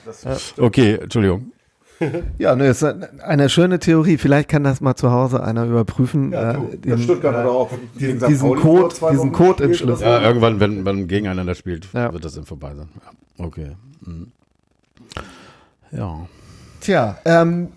Okay, 0.56 0.94
Entschuldigung. 0.94 1.52
ja, 2.38 2.54
ne, 2.54 2.68
ist 2.68 2.84
eine 2.84 3.48
schöne 3.48 3.78
Theorie. 3.78 4.18
Vielleicht 4.18 4.48
kann 4.48 4.64
das 4.64 4.80
mal 4.80 4.94
zu 4.94 5.10
Hause 5.10 5.42
einer 5.42 5.64
überprüfen. 5.64 6.32
Ja, 6.32 6.52
äh, 6.52 6.76
den, 6.76 6.98
Stuttgart 6.98 7.34
hat 7.34 7.46
auch 7.46 7.70
diesen, 7.98 8.26
diesen 8.28 8.54
Code, 8.56 8.94
diesen 9.10 9.32
Code 9.32 9.64
im 9.64 9.74
Schluss. 9.74 10.00
Ja, 10.00 10.22
irgendwann, 10.22 10.60
wenn 10.60 10.82
man 10.82 11.08
gegeneinander 11.08 11.54
spielt, 11.54 11.88
ja. 11.92 12.12
wird 12.12 12.24
das 12.24 12.34
dann 12.34 12.44
vorbei 12.44 12.74
sein. 12.74 12.88
Ja. 12.94 13.44
Okay. 13.44 13.72
Mhm. 14.04 14.32
Ja. 15.90 16.26
Tja, 16.80 17.18
ähm, 17.24 17.68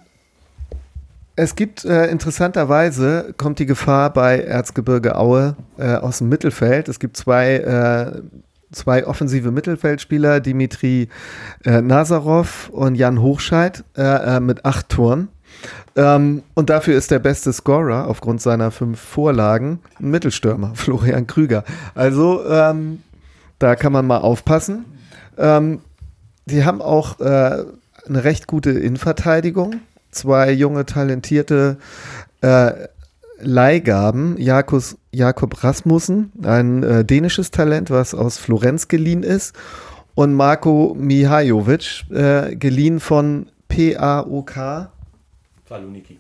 es 1.42 1.56
gibt 1.56 1.86
äh, 1.86 2.06
interessanterweise 2.06 3.34
kommt 3.36 3.58
die 3.58 3.66
Gefahr 3.66 4.14
bei 4.14 4.42
Erzgebirge 4.42 5.16
Aue 5.16 5.56
äh, 5.80 5.96
aus 5.96 6.20
dem 6.20 6.30
Mittelfeld. 6.30 6.88
Es 6.88 7.00
gibt 7.00 7.18
zwei 7.18 7.56
äh, 7.56 8.22
zwei 8.72 9.08
offensive 9.08 9.50
Mittelfeldspieler, 9.50 10.40
Dimitri 10.40 11.10
äh, 11.66 11.82
Nazarov 11.82 12.70
und 12.70 12.94
Jan 12.94 13.24
Hochscheid 13.24 13.84
äh, 13.98 14.38
äh, 14.38 14.40
mit 14.40 14.66
acht 14.66 14.90
Toren. 14.90 15.30
Ähm, 15.96 16.44
und 16.54 16.70
dafür 16.70 16.96
ist 16.96 17.10
der 17.10 17.18
beste 17.18 17.52
Scorer 17.52 18.08
aufgrund 18.08 18.40
seiner 18.40 18.70
fünf 18.70 19.00
Vorlagen 19.00 19.80
ein 20.00 20.12
Mittelstürmer, 20.12 20.72
Florian 20.76 21.26
Krüger. 21.26 21.64
Also 21.96 22.46
ähm, 22.48 23.02
da 23.58 23.76
kann 23.76 23.92
man 23.92 24.06
mal 24.06 24.20
aufpassen. 24.20 24.86
Ähm, 25.40 25.80
die 26.46 26.66
haben 26.66 26.84
auch 26.84 27.20
äh, 27.20 27.66
eine 28.08 28.24
recht 28.24 28.46
gute 28.46 28.70
Innenverteidigung. 28.70 29.82
Zwei 30.12 30.52
junge, 30.52 30.86
talentierte 30.86 31.78
äh, 32.42 32.72
Leihgaben. 33.40 34.38
Jakobs, 34.38 34.98
Jakob 35.12 35.64
Rasmussen, 35.64 36.32
ein 36.44 36.84
äh, 36.84 37.06
dänisches 37.06 37.52
Talent, 37.52 37.90
was 37.90 38.14
aus 38.14 38.38
Florenz 38.38 38.88
geliehen 38.88 39.24
ist. 39.24 39.56
Und 40.14 40.34
Marco 40.34 40.96
Mihajovic, 40.98 42.04
äh, 42.12 42.56
geliehen 42.56 43.00
von 43.00 43.48
PAOK. 43.70 44.90
Thessaloniki. 45.66 46.20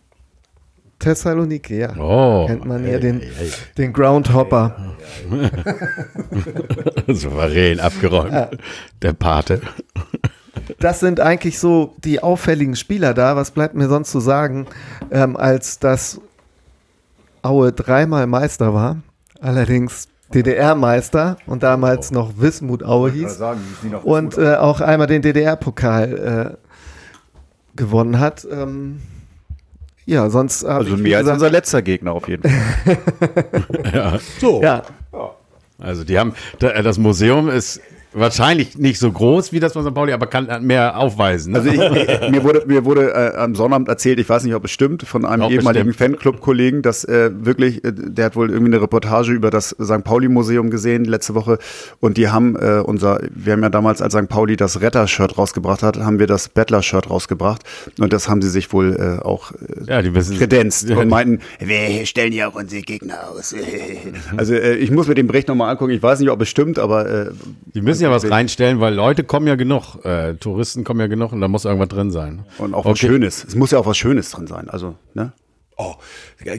Thessaloniki, 1.00 1.80
ja. 1.80 1.96
Oh, 1.98 2.46
Kennt 2.48 2.66
man 2.66 2.88
ja 2.88 3.00
den, 3.00 3.22
den 3.78 3.92
Groundhopper. 3.92 4.96
Souverän 7.08 7.80
abgeräumt. 7.80 8.32
Ja. 8.32 8.50
Der 9.02 9.14
Pate. 9.14 9.62
Das 10.80 11.00
sind 11.00 11.20
eigentlich 11.20 11.60
so 11.60 11.94
die 12.04 12.22
auffälligen 12.22 12.76
Spieler 12.76 13.14
da. 13.14 13.36
Was 13.36 13.52
bleibt 13.52 13.76
mir 13.76 13.88
sonst 13.88 14.12
zu 14.12 14.20
sagen, 14.20 14.68
ähm, 15.12 15.38
als 15.38 15.80
dass 15.80 16.20
Aue 17.42 17.72
dreimal 17.72 18.28
Meister 18.28 18.74
war, 18.74 18.98
allerdings 19.40 20.08
DDR-Meister 20.34 21.38
und 21.46 21.64
damals 21.64 22.12
noch 22.12 22.34
Wismut 22.38 22.84
Aue 22.84 23.12
hieß 23.12 23.38
sagen, 23.38 23.62
und 24.04 24.38
äh, 24.38 24.56
auch 24.56 24.80
einmal 24.82 25.08
den 25.08 25.22
DDR-Pokal 25.22 26.58
äh, 26.58 27.76
gewonnen 27.76 28.20
hat. 28.20 28.48
Ähm, 28.50 29.02
ja, 30.06 30.30
sonst 30.30 30.64
also 30.64 30.98
mehr 30.98 31.20
als 31.20 31.28
unser 31.28 31.50
letzter 31.50 31.82
Gegner 31.82 32.14
auf 32.14 32.28
jeden 32.28 32.50
Fall. 32.50 32.98
ja. 33.94 34.20
So. 34.40 34.62
Ja. 34.62 34.84
Also 35.78 36.04
die 36.04 36.18
haben 36.18 36.34
das 36.60 36.98
Museum 36.98 37.50
ist 37.50 37.82
Wahrscheinlich 38.14 38.78
nicht 38.78 39.00
so 39.00 39.10
groß 39.10 39.54
wie 39.54 39.62
das 39.62 39.72
von 39.72 39.86
St. 39.86 39.94
Pauli, 39.94 40.12
aber 40.12 40.28
kann 40.28 40.66
mehr 40.66 40.98
aufweisen. 40.98 41.54
Ne? 41.54 41.60
Also 41.60 41.72
ich, 41.72 41.78
mir 42.32 42.44
wurde, 42.44 42.64
mir 42.68 42.84
wurde 42.84 43.14
äh, 43.14 43.38
am 43.38 43.56
Sonnabend 43.56 43.88
erzählt, 43.88 44.20
ich 44.20 44.28
weiß 44.28 44.44
nicht, 44.44 44.54
ob 44.54 44.66
es 44.66 44.72
stimmt, 44.72 45.04
von 45.04 45.24
einem 45.24 45.44
Auch 45.44 45.52
ehemaligen 45.52 45.94
Fanclub-Kollegen, 45.94 46.82
dass 46.82 47.06
äh, 47.06 47.32
wirklich, 47.34 47.84
äh, 47.86 47.94
der 47.94 48.26
hat 48.26 48.36
wohl 48.36 48.50
irgendwie 48.50 48.74
eine 48.74 48.82
Reportage 48.82 49.32
über 49.32 49.50
das 49.50 49.70
St. 49.82 50.04
Pauli-Museum 50.04 50.70
gesehen 50.70 51.06
letzte 51.06 51.36
Woche 51.36 51.58
und 52.02 52.18
die 52.18 52.28
haben 52.28 52.58
äh, 52.58 52.82
unser, 52.84 53.22
wir 53.34 53.54
haben 53.54 53.64
ja 53.64 53.70
damals, 53.70 54.02
als 54.02 54.14
St. 54.14 54.28
Pauli 54.28 54.58
das 54.58 54.82
Retter-Shirt 54.82 55.38
rausgebracht 55.38 55.82
hat, 55.82 55.98
haben 55.98 56.20
wir 56.20 56.28
das 56.28 56.50
Bettler-Shirt 56.50 57.10
rausgebracht 57.10 57.64
und 57.98 58.12
das 58.12 58.28
haben 58.28 58.42
sie 58.42 58.50
sich 58.50 58.74
wohl 58.74 59.20
äh, 59.22 59.24
auch 59.24 59.54
äh, 59.54 59.86
ja, 59.88 60.02
die 60.02 60.14
wissen, 60.14 60.38
kredenzt 60.38 60.90
und 60.92 61.08
meinten, 61.08 61.40
wir 61.60 62.06
stellen 62.06 62.34
ja 62.34 62.50
auch 62.50 62.56
unsere 62.56 62.82
Gegner 62.82 63.30
aus. 63.30 63.56
also 64.38 64.54
äh, 64.54 64.76
ich 64.76 64.92
muss 64.92 65.08
mir 65.08 65.16
den 65.16 65.28
Bericht 65.28 65.48
nochmal 65.48 65.72
angucken, 65.72 65.92
ich 65.92 66.04
weiß 66.04 66.20
nicht, 66.20 66.30
ob 66.30 66.42
es 66.42 66.50
stimmt, 66.50 66.78
aber 66.78 67.10
äh, 67.10 67.32
die 67.74 67.82
müssen 67.82 68.01
müssen 68.02 68.12
ja 68.12 68.16
was 68.16 68.32
reinstellen, 68.32 68.80
weil 68.80 68.94
Leute 68.94 69.24
kommen 69.24 69.48
ja 69.48 69.56
genug, 69.56 70.04
äh, 70.04 70.34
Touristen 70.36 70.84
kommen 70.84 71.00
ja 71.00 71.08
genug 71.08 71.32
und 71.34 71.42
da 71.42 71.48
muss 71.48 71.66
irgendwas 71.66 71.90
drin 71.90 72.12
sein. 72.12 72.44
Und 72.58 72.74
auch 72.74 72.80
okay. 72.80 72.90
was 72.90 73.00
Schönes. 73.00 73.44
Es 73.44 73.56
muss 73.56 73.72
ja 73.72 73.80
auch 73.80 73.86
was 73.86 73.98
Schönes 73.98 74.32
drin 74.32 74.48
sein. 74.48 74.70
Also, 74.70 74.96
ne? 75.14 75.34
Oh, 75.78 75.96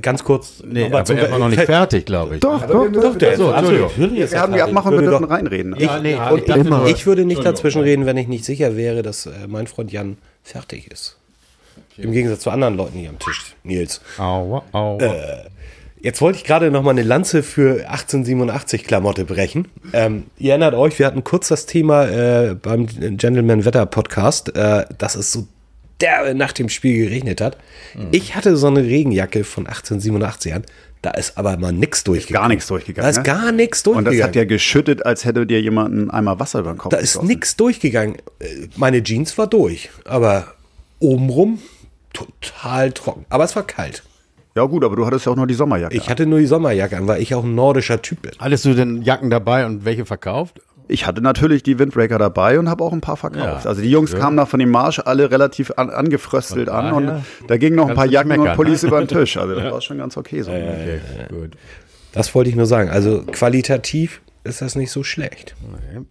ganz 0.01 0.25
kurz. 0.25 0.63
Nee, 0.67 0.87
aber 0.87 1.05
zum, 1.05 1.17
noch 1.17 1.49
nicht 1.49 1.63
fertig, 1.63 2.07
glaube 2.07 2.37
ich. 2.37 2.41
Doch, 2.41 2.67
doch, 2.67 2.91
doch. 2.91 3.17
der, 3.17 3.37
so, 3.37 3.53
Entschuldigung. 3.53 3.91
Wir 3.97 4.41
haben 4.41 4.53
die 4.53 4.63
Abmachung, 4.63 4.93
wir 4.93 5.03
dürfen 5.03 5.25
reinreden. 5.25 5.75
Ich, 5.77 5.83
ja, 5.83 6.01
nee, 6.01 6.17
und 6.17 6.49
immer. 6.49 6.87
ich 6.87 7.07
würde 7.07 7.25
nicht 7.25 7.45
dazwischen 7.45 7.83
reden, 7.83 8.07
wenn 8.07 8.17
ich 8.17 8.27
nicht 8.27 8.45
sicher 8.45 8.77
wäre, 8.77 9.03
dass 9.03 9.27
äh, 9.27 9.31
mein 9.47 9.67
Freund 9.67 9.93
Jan 9.93 10.17
fertig 10.43 10.91
ist. 10.91 11.19
Okay. 11.93 12.03
Im 12.03 12.13
Gegensatz 12.13 12.41
zu 12.41 12.51
anderen 12.51 12.77
Leuten 12.77 12.99
hier 12.99 13.11
am 13.11 13.19
Tisch, 13.19 13.55
Nils. 13.63 14.01
Aua, 14.19 14.63
aua. 14.73 14.99
Jetzt 16.03 16.21
wollte 16.21 16.39
ich 16.39 16.45
gerade 16.45 16.73
noch 16.73 16.83
mal 16.83 16.91
eine 16.91 17.05
Lanze 17.05 17.45
für 17.45 17.89
1887 17.89 18.83
Klamotte 18.83 19.25
brechen. 19.25 19.69
Ähm, 19.93 20.25
ihr 20.37 20.51
erinnert 20.51 20.75
euch, 20.75 20.99
wir 20.99 21.07
hatten 21.07 21.23
kurz 21.23 21.47
das 21.47 21.65
Thema 21.65 22.09
äh, 22.09 22.57
beim 22.57 22.87
Gentleman 22.87 23.65
Wetter 23.65 23.87
Podcast, 23.87 24.57
äh, 24.57 24.85
dass 24.99 25.15
es 25.15 25.31
so 25.31 25.47
der 26.01 26.35
nach 26.35 26.51
dem 26.51 26.69
Spiel 26.69 27.05
geregnet 27.05 27.41
hat. 27.41 27.57
Mhm. 27.95 28.09
Ich 28.11 28.35
hatte 28.35 28.57
so 28.57 28.67
eine 28.67 28.83
Regenjacke 28.83 29.45
von 29.45 29.69
1887 29.69 30.55
an. 30.55 30.65
Da 31.03 31.13
ist 31.13 31.39
aber 31.39 31.57
mal 31.57 31.73
nichts 31.73 32.03
durchgegangen. 32.03 32.43
Gar 32.43 32.49
nichts 32.49 32.67
durchgegangen. 32.67 33.05
Da 33.05 33.11
ist 33.11 33.17
ne? 33.19 33.23
gar 33.23 33.53
nichts 33.53 33.85
durchgegangen. 33.85 34.13
Und 34.13 34.19
das 34.19 34.27
hat 34.27 34.35
ja 34.35 34.45
geschüttet, 34.45 35.07
als 35.07 35.25
hätte 35.25 35.47
dir 35.47 35.61
jemand 35.61 36.13
einmal 36.13 36.41
Wasser 36.41 36.61
über 36.61 36.73
den 36.75 36.79
Kopf 36.79 36.91
Da 36.91 36.97
ist 36.97 37.23
nichts 37.23 37.55
durchgegangen. 37.55 38.17
Äh, 38.41 38.67
meine 38.75 39.05
Jeans 39.05 39.39
war 39.39 39.47
durch, 39.47 39.91
aber 40.05 40.55
obenrum 40.99 41.61
total 42.13 42.91
trocken. 42.91 43.25
Aber 43.29 43.45
es 43.45 43.55
war 43.55 43.65
kalt. 43.65 44.03
Ja 44.55 44.65
gut, 44.65 44.85
aber 44.85 44.97
du 44.97 45.07
hattest 45.07 45.27
ja 45.27 45.33
auch 45.33 45.37
nur 45.37 45.47
die 45.47 45.55
Sommerjacke. 45.55 45.97
Ich 45.97 46.11
hatte 46.11 46.27
nur 46.27 46.39
die 46.39 46.47
Sommerjacke 46.47 46.97
an, 46.97 47.07
weil 47.07 47.23
ich 47.23 47.35
auch 47.35 47.45
ein 47.45 47.55
nordischer 47.55 48.03
Typ 48.03 48.23
bin. 48.23 48.33
Hattest 48.39 48.65
du 48.65 48.75
denn 48.75 49.03
Jacken 49.03 49.31
dabei 49.31 49.65
und 49.65 49.85
welche 49.85 50.05
verkauft? 50.05 50.61
Ich 50.89 51.07
hatte 51.07 51.23
natürlich 51.23 51.63
die 51.63 51.79
Windbreaker 51.79 52.19
dabei 52.19 52.59
und 52.59 52.69
habe 52.69 52.85
auch 52.85 52.93
ein 52.93 53.01
paar 53.01 53.17
verkauft. 53.17 53.65
Ja. 53.65 53.69
Also 53.71 53.81
die 53.81 53.91
Jungs 53.91 54.13
ja. 54.13 54.19
kamen 54.19 54.37
nach 54.37 54.49
von 54.49 54.61
dem 54.61 54.71
Marsch 54.71 55.01
alle 55.03 55.31
relativ 55.31 55.73
an, 55.77 55.89
angefröstelt 55.89 56.69
an 56.69 56.93
und 56.93 57.25
da 57.49 57.57
gingen 57.57 57.77
noch 57.77 57.89
ein 57.89 57.95
paar 57.95 58.07
Jacken 58.07 58.29
meckern, 58.29 58.49
und 58.49 58.57
Pullis 58.57 58.83
über 58.83 58.99
den 58.99 59.09
Tisch. 59.09 59.39
Also 59.39 59.55
das 59.61 59.73
war 59.73 59.81
schon 59.81 59.99
ganz 59.99 60.17
okay 60.17 60.43
so. 60.43 60.51
Okay, 60.51 61.01
gut. 61.31 61.53
Das 62.13 62.35
wollte 62.35 62.51
ich 62.51 62.57
nur 62.57 62.67
sagen. 62.67 62.91
Also 62.91 63.23
qualitativ 63.23 64.21
ist 64.45 64.61
das 64.61 64.75
nicht 64.75 64.91
so 64.91 65.03
schlecht. 65.03 65.55
Okay. 65.73 66.05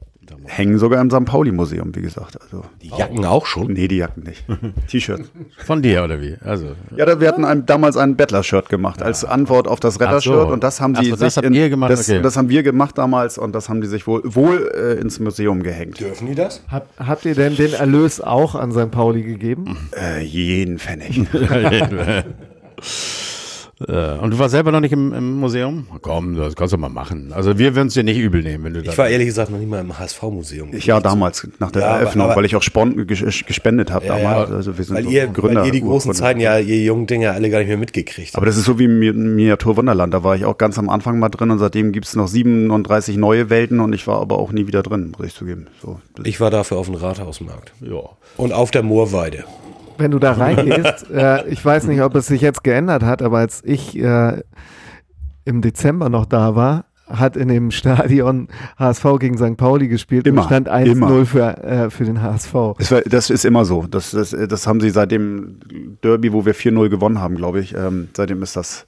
Hängen 0.45 0.77
sogar 0.77 1.01
im 1.01 1.09
St. 1.09 1.25
Pauli-Museum, 1.25 1.95
wie 1.95 2.01
gesagt. 2.01 2.41
Also, 2.41 2.63
die 2.81 2.89
Jacken 2.89 3.25
auch 3.25 3.45
schon? 3.45 3.73
Nee, 3.73 3.87
die 3.87 3.97
Jacken 3.97 4.23
nicht. 4.23 4.43
T-Shirts. 4.87 5.31
Von 5.65 5.81
dir 5.81 6.03
oder 6.03 6.21
wie? 6.21 6.35
Also. 6.43 6.75
Ja, 6.95 7.19
wir 7.19 7.27
hatten 7.27 7.45
ein, 7.45 7.65
damals 7.65 7.97
ein 7.97 8.15
Bettler-Shirt 8.15 8.69
gemacht 8.69 8.99
ja. 8.99 9.05
als 9.05 9.25
Antwort 9.25 9.67
auf 9.67 9.79
das 9.79 9.99
Retter-Shirt 9.99 10.47
so. 10.47 10.53
und 10.53 10.63
das 10.63 10.81
haben 10.81 10.95
sie 10.95 11.09
so, 11.09 11.15
das, 11.15 11.37
in, 11.37 11.53
gemacht? 11.53 11.91
Das, 11.91 12.09
okay. 12.09 12.21
das, 12.21 12.37
haben 12.37 12.49
wir 12.49 12.63
gemacht 12.63 12.97
damals 12.97 13.37
und 13.37 13.53
das 13.53 13.69
haben 13.69 13.81
die 13.81 13.87
sich 13.87 14.07
wohl, 14.07 14.21
wohl 14.23 14.71
äh, 14.75 14.99
ins 14.99 15.19
Museum 15.19 15.63
gehängt. 15.63 15.99
Dürfen 15.99 16.27
die 16.27 16.35
das? 16.35 16.63
Hab, 16.69 16.87
habt 16.97 17.25
ihr 17.25 17.35
denn 17.35 17.55
den 17.55 17.73
Erlös 17.73 18.21
auch 18.21 18.55
an 18.55 18.71
St. 18.71 18.91
Pauli 18.91 19.23
gegeben? 19.23 19.77
Äh, 19.95 20.23
jeden 20.23 20.79
Pfennig. 20.79 21.21
Äh, 23.87 24.19
und 24.19 24.31
du 24.31 24.39
warst 24.39 24.51
selber 24.51 24.71
noch 24.71 24.79
nicht 24.79 24.91
im, 24.91 25.13
im, 25.13 25.39
Museum? 25.39 25.87
Komm, 26.01 26.35
das 26.35 26.55
kannst 26.55 26.73
du 26.73 26.77
mal 26.77 26.89
machen. 26.89 27.31
Also 27.33 27.57
wir 27.57 27.75
würden 27.75 27.87
es 27.87 27.93
dir 27.93 28.03
nicht 28.03 28.17
übel 28.17 28.43
nehmen, 28.43 28.63
wenn 28.63 28.73
du 28.73 28.81
Ich 28.81 28.97
war 28.97 29.09
ehrlich 29.09 29.27
gesagt 29.27 29.51
noch 29.51 29.57
nicht 29.57 29.69
mal 29.69 29.79
im 29.79 29.97
HSV-Museum. 29.97 30.69
Ich 30.73 30.85
ja 30.85 30.99
damals, 30.99 31.47
nach 31.59 31.71
der 31.71 31.81
ja, 31.81 31.97
Eröffnung, 31.97 32.27
aber, 32.27 32.35
weil 32.35 32.45
ich 32.45 32.55
auch 32.55 32.61
Spon 32.61 33.07
gespendet 33.07 33.91
habe 33.91 34.05
ja, 34.05 34.17
damals. 34.17 34.49
Ja, 34.49 34.55
also 34.55 34.77
wir 34.77 34.83
sind 34.83 34.97
weil, 34.97 35.05
ihr, 35.05 35.27
Gründer, 35.27 35.61
weil 35.61 35.67
ihr 35.67 35.71
die 35.71 35.81
großen 35.81 36.13
Zeiten 36.13 36.39
ja, 36.39 36.57
ihr 36.59 36.83
jungen 36.83 37.07
Dinger 37.07 37.31
alle 37.31 37.49
gar 37.49 37.59
nicht 37.59 37.69
mehr 37.69 37.77
mitgekriegt 37.77 38.35
Aber 38.35 38.45
das 38.45 38.57
ist 38.57 38.65
so 38.65 38.77
wie 38.79 38.87
Miniatur 38.87 39.77
Wunderland. 39.77 40.13
Da 40.13 40.23
war 40.23 40.35
ich 40.35 40.45
auch 40.45 40.57
ganz 40.57 40.77
am 40.77 40.89
Anfang 40.89 41.19
mal 41.19 41.29
drin 41.29 41.51
und 41.51 41.59
seitdem 41.59 41.91
gibt 41.91 42.05
es 42.05 42.15
noch 42.15 42.27
37 42.27 43.17
neue 43.17 43.49
Welten 43.49 43.79
und 43.79 43.93
ich 43.93 44.05
war 44.07 44.21
aber 44.21 44.37
auch 44.37 44.51
nie 44.51 44.67
wieder 44.67 44.83
drin, 44.83 45.13
muss 45.17 45.27
ich 45.27 45.33
zugeben. 45.33 45.67
So, 45.81 45.99
ich 46.23 46.39
war 46.39 46.51
dafür 46.51 46.77
auf 46.77 46.87
dem 46.87 46.95
Rathausmarkt. 46.95 47.73
Ja. 47.81 48.01
Und 48.37 48.53
auf 48.53 48.71
der 48.71 48.83
Moorweide 48.83 49.45
wenn 50.01 50.11
du 50.11 50.19
da 50.19 50.33
reingehst, 50.33 51.09
äh, 51.13 51.47
ich 51.47 51.63
weiß 51.63 51.85
nicht, 51.87 52.01
ob 52.01 52.15
es 52.15 52.27
sich 52.27 52.41
jetzt 52.41 52.63
geändert 52.63 53.03
hat, 53.03 53.21
aber 53.21 53.37
als 53.37 53.63
ich 53.63 53.97
äh, 53.97 54.41
im 55.45 55.61
Dezember 55.61 56.09
noch 56.09 56.25
da 56.25 56.55
war, 56.55 56.85
hat 57.07 57.35
in 57.35 57.49
dem 57.49 57.71
Stadion 57.71 58.47
HSV 58.77 59.05
gegen 59.19 59.37
St. 59.37 59.57
Pauli 59.57 59.87
gespielt 59.87 60.27
immer, 60.27 60.41
und 60.41 60.47
stand 60.47 60.69
1-0 60.69 61.25
für, 61.25 61.57
äh, 61.63 61.89
für 61.89 62.05
den 62.05 62.21
HSV. 62.21 62.53
Das, 62.77 62.91
war, 62.91 63.01
das, 63.01 63.29
ist 63.29 63.45
immer 63.45 63.65
so. 63.65 63.85
Das, 63.89 64.11
das, 64.11 64.31
das 64.31 64.67
haben 64.67 64.79
sie 64.79 64.89
seit 64.89 65.11
dem 65.11 65.59
Derby, 66.03 66.31
wo 66.31 66.45
wir 66.45 66.55
4-0 66.55 66.89
gewonnen 66.89 67.19
haben, 67.19 67.35
glaube 67.35 67.59
ich. 67.59 67.75
Ähm, 67.75 68.09
seitdem 68.15 68.41
ist 68.43 68.55
das 68.55 68.87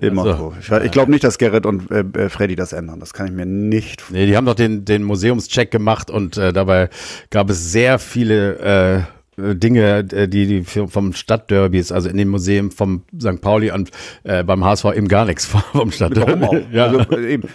immer 0.00 0.22
so. 0.22 0.54
so. 0.60 0.76
Ich, 0.78 0.84
ich 0.84 0.90
glaube 0.90 1.10
nicht, 1.10 1.24
dass 1.24 1.38
Gerrit 1.38 1.66
und 1.66 1.90
äh, 1.90 2.00
äh, 2.00 2.28
Freddy 2.28 2.56
das 2.56 2.72
ändern. 2.72 3.00
Das 3.00 3.12
kann 3.12 3.26
ich 3.26 3.32
mir 3.32 3.46
nicht 3.46 4.00
vorstellen. 4.00 4.24
Nee, 4.24 4.30
die 4.30 4.36
haben 4.36 4.46
doch 4.46 4.54
den, 4.54 4.84
den 4.84 5.02
Museumscheck 5.02 5.70
gemacht 5.70 6.10
und 6.10 6.36
äh, 6.36 6.52
dabei 6.52 6.88
gab 7.30 7.50
es 7.50 7.70
sehr 7.72 7.98
viele 7.98 9.06
äh, 9.06 9.19
Dinge, 9.54 10.06
äh, 10.12 10.28
die, 10.28 10.46
die 10.46 10.64
vom 10.64 11.12
Stadtderbys, 11.12 11.92
also 11.92 12.08
in 12.08 12.16
dem 12.16 12.28
Museum 12.28 12.70
vom 12.70 13.02
St. 13.18 13.40
Pauli 13.40 13.70
und 13.70 13.90
äh, 14.24 14.44
beim 14.44 14.64
HSV 14.64 14.86
eben 14.94 15.08
gar 15.08 15.24
nichts 15.24 15.46
vom 15.72 15.90
Stadtderby. 15.90 16.66
Ja. 16.72 16.86
Also, 16.86 17.00
äh, 17.16 17.34
eben. 17.34 17.48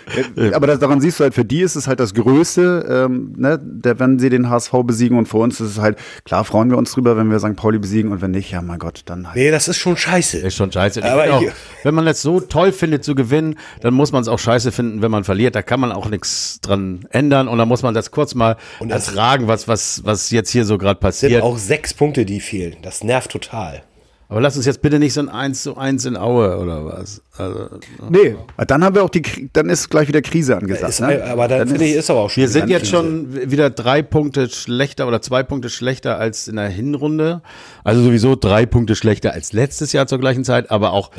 Aber 0.54 0.68
das, 0.68 0.80
daran 0.80 1.02
siehst 1.02 1.20
du 1.20 1.24
halt, 1.24 1.34
für 1.34 1.46
die 1.46 1.62
ist 1.62 1.76
es 1.76 1.88
halt 1.88 2.00
das 2.00 2.14
Größte, 2.14 3.06
ähm, 3.08 3.34
ne, 3.38 3.60
der, 3.62 4.00
wenn 4.00 4.20
sie 4.20 4.30
den 4.30 4.50
HSV 4.50 4.72
besiegen 4.84 5.18
und 5.18 5.28
für 5.28 5.38
uns 5.38 5.60
ist 5.60 5.72
es 5.72 5.80
halt, 5.80 5.98
klar 6.24 6.44
freuen 6.46 6.70
wir 6.70 6.78
uns 6.78 6.92
drüber, 6.94 7.18
wenn 7.18 7.30
wir 7.30 7.40
St. 7.40 7.56
Pauli 7.56 7.80
besiegen 7.80 8.12
und 8.12 8.22
wenn 8.22 8.32
nicht, 8.32 8.52
ja 8.52 8.62
mein 8.62 8.80
Gott, 8.80 9.02
dann 9.06 9.28
halt. 9.28 9.36
Nee, 9.36 9.52
das 9.52 9.68
ist 9.68 9.78
schon 9.78 9.98
scheiße. 9.98 10.40
Ist 10.40 10.56
schon 10.56 10.72
scheiße. 10.72 11.04
Aber 11.04 11.34
auch, 11.34 11.44
wenn 11.84 11.96
man 11.96 12.08
es 12.08 12.22
so 12.22 12.40
toll 12.40 12.72
findet 12.72 13.04
zu 13.04 13.16
gewinnen, 13.16 13.56
dann 13.82 13.94
muss 13.94 14.12
man 14.12 14.22
es 14.22 14.28
auch 14.28 14.40
scheiße 14.40 14.72
finden, 14.72 15.02
wenn 15.02 15.12
man 15.12 15.24
verliert. 15.24 15.56
Da 15.56 15.62
kann 15.62 15.80
man 15.80 15.92
auch 15.92 16.10
nichts 16.10 16.60
dran 16.62 17.06
ändern 17.10 17.48
und 17.48 17.58
dann 17.58 17.68
muss 17.68 17.84
man 17.84 17.94
das 17.94 18.12
kurz 18.12 18.36
mal 18.36 18.58
und 18.80 18.92
ertragen, 18.92 19.48
was, 19.48 19.68
was, 19.68 20.02
was 20.04 20.32
jetzt 20.32 20.52
hier 20.52 20.66
so 20.66 20.78
gerade 20.78 21.00
passiert. 21.00 21.32
Sind 21.32 21.42
auch 21.42 21.58
sechs 21.58 21.75
Punkte, 21.94 22.26
die 22.26 22.40
fehlen. 22.40 22.78
Das 22.82 23.04
nervt 23.04 23.32
total. 23.32 23.84
Aber 24.28 24.42
lass 24.42 24.58
uns 24.58 24.66
jetzt 24.66 24.82
bitte 24.82 24.98
nicht 24.98 25.14
so 25.14 25.22
ein 25.22 25.30
1 25.30 25.62
zu 25.62 25.78
1 25.78 26.06
in 26.06 26.18
Aue 26.18 26.58
oder 26.58 26.84
was. 26.84 27.22
Also, 27.38 27.70
nee, 28.10 28.36
dann 28.66 28.84
haben 28.84 28.96
wir 28.96 29.04
auch 29.04 29.10
die, 29.10 29.50
dann 29.54 29.70
ist 29.70 29.90
gleich 29.90 30.08
wieder 30.08 30.24
Krise 30.24 30.58
angesagt. 30.58 30.90
Ist, 30.90 31.00
ne? 31.02 31.24
Aber 31.26 31.48
dann, 31.48 31.60
dann 31.60 31.68
finde 31.68 31.86
ich, 31.86 31.94
ist 31.94 32.10
aber 32.10 32.22
auch 32.22 32.30
schon. 32.32 32.42
Wir 32.42 32.48
sind 32.48 32.70
jetzt 32.70 32.90
Krise. 32.90 32.96
schon 32.96 33.52
wieder 33.52 33.70
drei 33.70 34.02
Punkte 34.02 34.50
schlechter 34.50 35.08
oder 35.08 35.22
zwei 35.22 35.44
Punkte 35.44 35.70
schlechter 35.70 36.18
als 36.18 36.48
in 36.48 36.56
der 36.56 36.70
Hinrunde. 36.70 37.44
Also 37.84 38.02
sowieso 38.02 38.36
drei 38.36 38.66
Punkte 38.66 38.96
schlechter 38.96 39.34
als 39.34 39.54
letztes 39.54 39.94
Jahr 39.94 40.08
zur 40.08 40.18
gleichen 40.18 40.44
Zeit, 40.44 40.72
aber 40.72 40.94
auch 40.94 41.12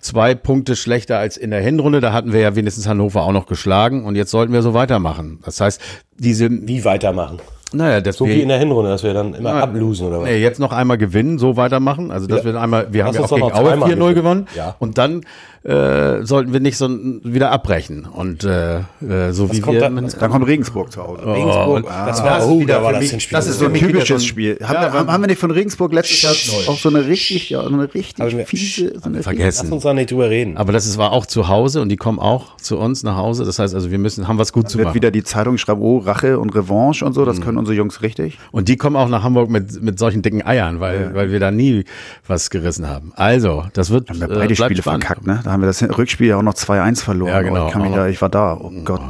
zwei 0.00 0.34
Punkte 0.34 0.74
schlechter 0.74 1.18
als 1.18 1.36
in 1.36 1.50
der 1.50 1.60
Hinrunde. 1.60 2.00
Da 2.00 2.14
hatten 2.14 2.32
wir 2.32 2.40
ja 2.40 2.56
wenigstens 2.56 2.88
Hannover 2.88 3.24
auch 3.24 3.32
noch 3.32 3.46
geschlagen 3.46 4.06
und 4.06 4.16
jetzt 4.16 4.30
sollten 4.30 4.54
wir 4.54 4.62
so 4.62 4.72
weitermachen. 4.72 5.40
Das 5.44 5.60
heißt, 5.60 5.82
diese. 6.18 6.48
Wie 6.50 6.84
weitermachen? 6.86 7.40
Naja, 7.74 8.00
das 8.00 8.16
so 8.16 8.26
wie 8.26 8.40
in 8.40 8.48
der 8.48 8.58
Hinrunde, 8.58 8.90
dass 8.90 9.02
wir 9.02 9.14
dann 9.14 9.34
immer 9.34 9.50
ja, 9.50 9.60
ablosen 9.62 10.06
oder 10.06 10.20
was? 10.20 10.28
Nee, 10.28 10.38
jetzt 10.38 10.60
noch 10.60 10.72
einmal 10.72 10.98
gewinnen, 10.98 11.38
so 11.38 11.56
weitermachen. 11.56 12.10
Also, 12.10 12.26
dass 12.26 12.44
ja. 12.44 12.52
wir 12.52 12.60
einmal, 12.60 12.92
wir 12.92 13.04
Lass 13.04 13.16
haben 13.16 13.22
ja 13.28 13.44
auch 13.44 13.52
gegen 13.52 13.52
Aue 13.52 14.10
4-0 14.10 14.14
gewonnen. 14.14 14.46
Ja. 14.54 14.76
Und 14.78 14.98
dann 14.98 15.22
äh, 15.64 16.24
sollten 16.24 16.52
wir 16.52 16.60
nicht 16.60 16.76
so 16.76 16.88
wieder 16.88 17.50
abbrechen. 17.50 18.04
Und 18.04 18.44
äh, 18.44 18.78
äh 18.78 19.32
so 19.32 19.48
was 19.48 19.56
wie 19.56 19.66
wir. 19.66 19.80
Dann, 19.80 19.96
dann 19.96 20.30
kommt 20.30 20.46
Regensburg 20.46 20.92
zu 20.92 21.02
Hause. 21.02 21.22
Oh, 21.24 21.32
Regensburg, 21.32 21.86
ah, 21.90 22.06
das 22.06 22.22
war 22.22 22.46
oh, 22.46 22.60
wieder 22.60 22.82
war 22.82 22.92
das, 22.92 23.12
mich, 23.12 23.28
das 23.30 23.46
ist 23.46 23.58
so 23.60 23.66
ein 23.66 23.74
typisches 23.74 24.26
Spiel. 24.26 24.58
Haben, 24.62 24.74
ja, 24.74 24.92
wir, 24.92 25.06
haben 25.06 25.22
wir 25.22 25.28
nicht 25.28 25.40
von 25.40 25.50
Regensburg 25.50 25.94
letztes 25.94 26.22
Jahr 26.22 26.68
auch 26.68 26.78
so 26.78 26.90
eine 26.90 27.06
richtig, 27.06 27.48
ja, 27.48 27.62
eine 27.62 27.94
richtig 27.94 28.46
fiese. 28.46 28.92
So 29.00 29.08
eine 29.08 29.22
vergessen. 29.22 29.66
Lass 29.66 29.72
uns 29.72 29.82
da 29.84 29.94
nicht 29.94 30.10
drüber 30.10 30.28
reden. 30.28 30.58
Aber 30.58 30.72
das 30.72 30.84
ist, 30.84 30.98
war 30.98 31.12
auch 31.12 31.24
zu 31.24 31.48
Hause 31.48 31.80
und 31.80 31.88
die 31.88 31.96
kommen 31.96 32.18
auch 32.18 32.58
zu 32.58 32.78
uns 32.78 33.02
nach 33.02 33.16
Hause. 33.16 33.44
Das 33.44 33.58
heißt 33.58 33.74
also, 33.74 33.90
wir 33.90 33.98
müssen, 33.98 34.28
haben 34.28 34.38
was 34.38 34.52
gut 34.52 34.64
dann 34.64 34.70
zu 34.70 34.78
wird 34.78 34.86
machen. 34.88 34.96
wieder 34.96 35.10
die 35.10 35.24
Zeitung 35.24 35.56
schreiben, 35.56 35.80
oh, 35.80 35.96
Rache 35.96 36.38
und 36.38 36.54
Revanche 36.54 37.06
und 37.06 37.14
so, 37.14 37.24
das 37.24 37.38
mhm. 37.38 37.44
können 37.44 37.58
unsere 37.58 37.74
Jungs 37.74 38.02
richtig. 38.02 38.38
Und 38.52 38.68
die 38.68 38.76
kommen 38.76 38.96
auch 38.96 39.08
nach 39.08 39.22
Hamburg 39.22 39.48
mit, 39.48 39.82
mit 39.82 39.98
solchen 39.98 40.20
dicken 40.20 40.44
Eiern, 40.44 40.80
weil, 40.80 41.00
ja. 41.00 41.14
weil 41.14 41.32
wir 41.32 41.40
da 41.40 41.50
nie 41.50 41.84
was 42.26 42.50
gerissen 42.50 42.86
haben. 42.86 43.12
Also, 43.16 43.64
das 43.72 43.88
wird. 43.88 44.10
Haben 44.10 44.20
wir 44.20 44.28
beide 44.28 44.52
äh, 44.52 44.56
Spiele 44.56 44.82
spannend. 44.82 45.04
verkackt, 45.04 45.26
ne? 45.26 45.40
Da 45.42 45.53
haben 45.54 45.62
wir 45.62 45.66
das 45.68 45.82
Rückspiel 45.82 46.28
ja 46.28 46.36
auch 46.36 46.42
noch 46.42 46.54
2-1 46.54 47.02
verloren. 47.02 47.32
Ja, 47.32 47.42
genau. 47.42 47.66
Oh, 47.74 47.84
ich, 47.84 47.94
da, 47.94 48.06
ich 48.08 48.20
war 48.20 48.28
da. 48.28 48.58
Oh 48.60 48.70
Gott. 48.84 49.00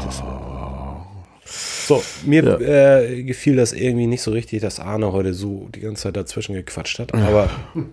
So, 1.86 2.02
mir 2.24 2.44
ja. 2.44 3.00
äh, 3.00 3.22
gefiel 3.22 3.56
das 3.56 3.72
irgendwie 3.72 4.06
nicht 4.06 4.22
so 4.22 4.30
richtig, 4.30 4.62
dass 4.62 4.80
Arne 4.80 5.12
heute 5.12 5.34
so 5.34 5.68
die 5.74 5.80
ganze 5.80 6.04
Zeit 6.04 6.16
dazwischen 6.16 6.54
gequatscht 6.54 6.98
hat. 6.98 7.12
Aber 7.14 7.50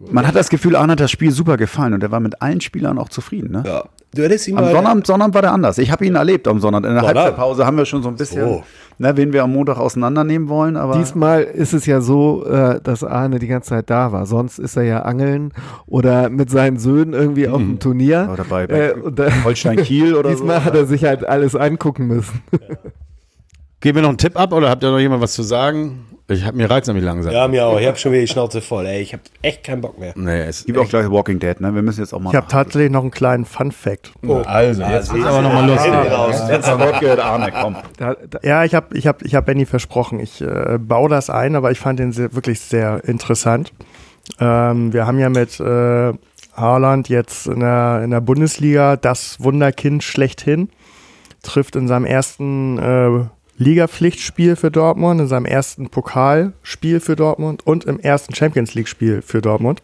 man 0.09 0.25
hat 0.25 0.35
das 0.35 0.49
Gefühl, 0.49 0.75
Arne 0.75 0.93
hat 0.93 0.99
das 0.99 1.11
Spiel 1.11 1.31
super 1.31 1.57
gefallen 1.57 1.93
und 1.93 2.03
er 2.03 2.11
war 2.11 2.19
mit 2.19 2.41
allen 2.41 2.61
Spielern 2.61 2.97
auch 2.97 3.09
zufrieden. 3.09 3.51
Ne? 3.51 3.63
Ja. 3.65 3.83
Du 4.13 4.23
hättest 4.23 4.47
ihn 4.49 4.57
am 4.57 4.69
Sonnabend, 4.69 5.07
Sonnabend 5.07 5.35
war 5.35 5.41
der 5.41 5.53
anders. 5.53 5.77
Ich 5.77 5.89
habe 5.89 6.05
ihn 6.05 6.15
erlebt 6.15 6.45
am 6.47 6.59
Sonnabend. 6.59 6.85
In 6.85 6.93
der 6.93 7.01
Sonnabend. 7.01 7.23
Halbzeitpause 7.23 7.65
haben 7.65 7.77
wir 7.77 7.85
schon 7.85 8.03
so 8.03 8.09
ein 8.09 8.15
bisschen, 8.15 8.41
so. 8.41 8.63
Ne, 8.97 9.15
wen 9.15 9.31
wir 9.31 9.43
am 9.43 9.53
Montag 9.53 9.77
auseinandernehmen 9.77 10.49
wollen. 10.49 10.75
Aber 10.75 10.97
Diesmal 10.97 11.43
ist 11.43 11.73
es 11.73 11.85
ja 11.85 12.01
so, 12.01 12.45
äh, 12.45 12.81
dass 12.81 13.05
Arne 13.05 13.39
die 13.39 13.47
ganze 13.47 13.69
Zeit 13.69 13.89
da 13.89 14.11
war. 14.11 14.25
Sonst 14.25 14.59
ist 14.59 14.75
er 14.75 14.83
ja 14.83 15.01
angeln 15.03 15.53
oder 15.87 16.29
mit 16.29 16.49
seinen 16.49 16.77
Söhnen 16.77 17.13
irgendwie 17.13 17.47
mhm. 17.47 17.53
auf 17.53 17.61
dem 17.61 17.79
Turnier. 17.79 18.29
Oder 18.31 18.43
bei, 18.43 18.67
bei 18.67 18.79
äh, 18.89 19.31
Holstein 19.45 19.77
Kiel 19.77 20.13
oder 20.13 20.29
Diesmal 20.31 20.59
so. 20.59 20.65
hat 20.65 20.75
er 20.75 20.85
sich 20.85 21.05
halt 21.05 21.27
alles 21.27 21.55
angucken 21.55 22.07
müssen. 22.07 22.41
Ja. 22.51 22.59
Geben 23.81 23.95
wir 23.95 24.01
noch 24.03 24.09
einen 24.09 24.17
Tipp 24.19 24.39
ab 24.39 24.53
oder 24.53 24.69
habt 24.69 24.83
ihr 24.83 24.91
noch 24.91 24.99
jemand 24.99 25.21
was 25.21 25.33
zu 25.33 25.41
sagen? 25.41 26.05
Ich 26.27 26.45
hab 26.45 26.53
mir 26.53 26.69
reizt 26.69 26.87
nämlich 26.87 27.03
langsam. 27.03 27.33
Ja, 27.33 27.47
mir 27.47 27.65
auch. 27.65 27.79
Ich 27.79 27.87
habe 27.87 27.97
schon 27.97 28.11
wieder 28.11 28.21
die 28.21 28.27
Schnauze 28.27 28.61
voll. 28.61 28.85
Ey, 28.85 29.01
ich 29.01 29.11
habe 29.11 29.23
echt 29.41 29.63
keinen 29.63 29.81
Bock 29.81 29.99
mehr. 29.99 30.13
Nee, 30.15 30.43
es 30.43 30.63
gibt 30.65 30.77
auch 30.77 30.87
gleich 30.87 31.09
Walking 31.09 31.39
Dead, 31.39 31.59
ne? 31.59 31.73
Wir 31.73 31.81
müssen 31.81 31.99
jetzt 31.99 32.13
auch 32.13 32.19
mal. 32.19 32.29
Ich 32.29 32.35
habe 32.35 32.47
tatsächlich 32.47 32.91
noch 32.91 33.01
einen 33.01 33.11
kleinen 33.11 33.43
Fun 33.43 33.71
Fact. 33.71 34.13
Oh, 34.25 34.35
also, 34.45 34.83
jetzt 34.83 35.11
ist 35.11 35.25
aber 35.25 35.41
nochmal 35.41 35.67
lustig. 35.67 35.91
Raus. 35.91 36.41
Jetzt 36.49 36.67
Wort 36.67 36.99
gehört 37.01 37.19
Arne, 37.19 37.51
komm. 37.51 37.75
Da, 37.97 38.15
da, 38.29 38.39
ja, 38.43 38.63
ich 38.63 38.75
habe 38.75 38.95
ich 38.95 39.07
hab, 39.07 39.23
ich 39.23 39.35
hab 39.35 39.47
Benny 39.47 39.65
versprochen. 39.65 40.19
Ich 40.19 40.41
äh, 40.41 40.77
baue 40.79 41.09
das 41.09 41.29
ein, 41.29 41.55
aber 41.55 41.71
ich 41.71 41.79
fand 41.79 41.99
den 41.99 42.13
sehr, 42.13 42.33
wirklich 42.33 42.61
sehr 42.61 43.03
interessant. 43.03 43.73
Ähm, 44.39 44.93
wir 44.93 45.07
haben 45.07 45.19
ja 45.19 45.29
mit 45.29 45.59
äh, 45.59 46.13
Haaland 46.53 47.09
jetzt 47.09 47.47
in 47.47 47.59
der, 47.59 48.01
in 48.03 48.11
der 48.11 48.21
Bundesliga 48.21 48.95
das 48.95 49.43
Wunderkind 49.43 50.03
schlechthin. 50.03 50.69
Trifft 51.43 51.75
in 51.75 51.87
seinem 51.87 52.05
ersten 52.05 52.77
äh, 52.77 53.25
Ligapflichtspiel 53.61 54.55
für 54.55 54.71
Dortmund, 54.71 55.21
in 55.21 55.27
seinem 55.27 55.45
ersten 55.45 55.89
Pokalspiel 55.89 56.99
für 56.99 57.15
Dortmund 57.15 57.65
und 57.65 57.85
im 57.85 57.99
ersten 57.99 58.33
Champions 58.33 58.73
League-Spiel 58.73 59.21
für 59.21 59.39
Dortmund. 59.39 59.83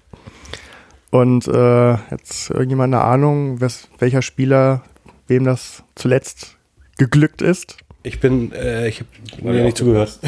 Und 1.11 1.47
äh, 1.47 1.91
jetzt 2.09 2.49
irgendjemand 2.49 2.95
eine 2.95 3.03
Ahnung, 3.03 3.61
wes, 3.61 3.87
welcher 3.99 4.23
Spieler 4.23 4.81
wem 5.27 5.43
das 5.43 5.83
zuletzt 5.93 6.57
geglückt 6.97 7.43
ist? 7.43 7.77
Ich 8.01 8.19
bin, 8.19 8.51
äh, 8.51 8.87
ich 8.87 9.03
habe 9.37 9.53
mir 9.53 9.63
nicht 9.63 9.77
zugehört. 9.77 10.19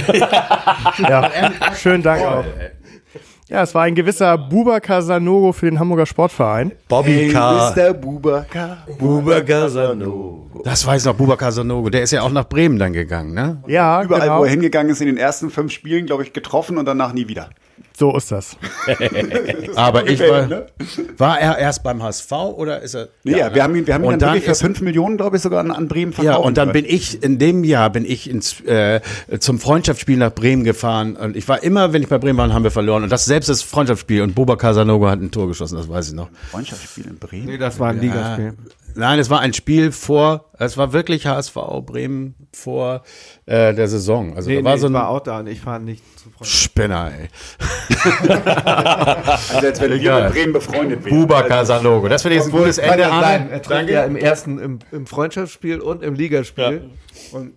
ja, 1.00 1.32
schönen 1.76 2.04
Dank 2.04 2.24
auch. 2.24 2.46
Ja, 3.50 3.64
es 3.64 3.74
war 3.74 3.82
ein 3.82 3.96
gewisser 3.96 4.38
Bubakar 4.38 5.02
Sanogo 5.02 5.54
für 5.54 5.66
den 5.66 5.80
Hamburger 5.80 6.06
Sportverein. 6.06 6.72
Bobby 6.88 7.14
hey, 7.14 7.30
K. 7.30 7.74
Mr. 7.76 7.94
Bubakar. 7.96 8.86
Bubakar 9.00 9.68
Sanogo. 9.70 10.62
Das 10.64 10.86
weiß 10.86 11.06
noch 11.06 11.16
Bubakar 11.16 11.52
Sanogo. 11.52 11.90
Der 11.90 12.04
ist 12.04 12.12
ja 12.12 12.22
auch 12.22 12.30
nach 12.30 12.48
Bremen 12.48 12.78
dann 12.78 12.94
gegangen, 12.94 13.34
ne? 13.34 13.64
Ja, 13.66 14.04
Überall, 14.04 14.22
genau. 14.22 14.40
wo 14.42 14.44
er 14.44 14.52
hingegangen 14.52 14.92
ist, 14.92 15.02
in 15.02 15.08
den 15.08 15.18
ersten 15.18 15.50
fünf 15.50 15.72
Spielen, 15.72 16.06
glaube 16.06 16.22
ich, 16.22 16.32
getroffen 16.32 16.78
und 16.78 16.86
danach 16.86 17.12
nie 17.12 17.28
wieder. 17.28 17.50
So 18.00 18.16
ist 18.16 18.32
das. 18.32 18.56
Aber 19.76 20.08
ich 20.08 20.22
war, 20.22 20.48
ne? 20.48 20.68
war 21.18 21.38
er 21.38 21.58
erst 21.58 21.84
beim 21.84 22.02
HSV 22.02 22.32
oder 22.32 22.80
ist 22.80 22.96
er? 22.96 23.10
Ja, 23.26 23.38
ja 23.38 23.56
wir 23.56 23.62
haben 23.62 23.76
ihn, 23.76 23.86
wir 23.86 23.94
haben 23.94 24.06
ihn 24.06 24.12
dann, 24.12 24.36
dann 24.36 24.42
für 24.42 24.56
5 24.56 24.80
Millionen, 24.80 25.18
glaube 25.18 25.36
ich, 25.36 25.42
sogar 25.42 25.60
an, 25.60 25.70
an 25.70 25.90
Bremen 25.90 26.14
verkauft. 26.14 26.40
Ja, 26.40 26.42
und 26.42 26.58
dann 26.58 26.72
bin 26.72 26.86
ich, 26.86 27.22
in 27.22 27.40
dem 27.40 27.66
Jahr 27.66 27.90
bin 27.90 28.06
ich 28.06 28.30
ins, 28.30 28.62
äh, 28.62 29.02
zum 29.40 29.60
Freundschaftsspiel 29.60 30.16
nach 30.16 30.34
Bremen 30.34 30.64
gefahren. 30.64 31.18
Und 31.18 31.36
ich 31.36 31.46
war 31.50 31.62
immer, 31.62 31.92
wenn 31.92 32.02
ich 32.02 32.08
bei 32.08 32.18
Bremen 32.18 32.38
war, 32.38 32.54
haben 32.54 32.64
wir 32.64 32.72
verloren. 32.72 33.04
Und 33.04 33.12
das 33.12 33.26
selbst 33.26 33.50
das 33.50 33.64
Freundschaftsspiel. 33.64 34.22
Und 34.22 34.34
Boba 34.34 34.56
Casanogo 34.56 35.10
hat 35.10 35.20
ein 35.20 35.30
Tor 35.30 35.50
geschossen, 35.50 35.76
das 35.76 35.90
weiß 35.90 36.08
ich 36.08 36.14
noch. 36.14 36.30
Freundschaftsspiel 36.52 37.06
in 37.06 37.18
Bremen? 37.18 37.48
Nee, 37.48 37.58
das 37.58 37.80
war 37.80 37.90
ein 37.90 38.00
Ligaspiel. 38.00 38.54
Nein, 38.96 39.20
es 39.20 39.30
war 39.30 39.40
ein 39.40 39.54
Spiel 39.54 39.92
vor, 39.92 40.46
es 40.58 40.78
war 40.78 40.94
wirklich 40.94 41.26
HSV 41.26 41.56
Bremen 41.86 42.36
vor 42.54 43.04
äh, 43.46 43.74
der 43.74 43.88
Saison. 43.88 44.36
Also 44.36 44.50
nee, 44.50 44.58
da 44.58 44.64
war 44.64 44.74
nee, 44.74 44.80
so 44.80 44.88
ein, 44.88 44.92
ich 44.92 45.00
war 45.00 45.10
auch 45.10 45.20
da 45.22 45.40
und 45.40 45.48
ich 45.48 45.62
fahre 45.62 45.80
nicht 45.80 46.04
zu 46.20 46.30
Freunden. 46.30 46.46
Spinner, 46.46 47.12
ey. 47.18 47.30
also 49.54 49.68
als 49.68 49.82
wenn 49.82 50.02
wir 50.02 50.24
mit 50.24 50.34
Bremen 50.34 50.54
befreundet 50.54 51.06
wären. 51.06 51.20
Buba 51.20 51.44
Casalogo. 51.44 52.08
Das 52.08 52.22
finde 52.22 52.38
ich 52.38 52.44
ein 52.44 52.52
gutes 52.52 52.78
Ende. 52.78 53.08
Nein, 53.08 53.50
er 53.50 53.62
trifft 53.62 53.90
ja 53.90 54.04
im 54.04 54.16
ersten, 54.16 54.60
im, 54.60 54.80
im, 54.92 55.06
Freundschaftsspiel 55.06 55.80
und 55.80 56.04
im 56.04 56.16
Ligaspiel. 56.16 56.90
Ja. 57.32 57.40
Und 57.40 57.54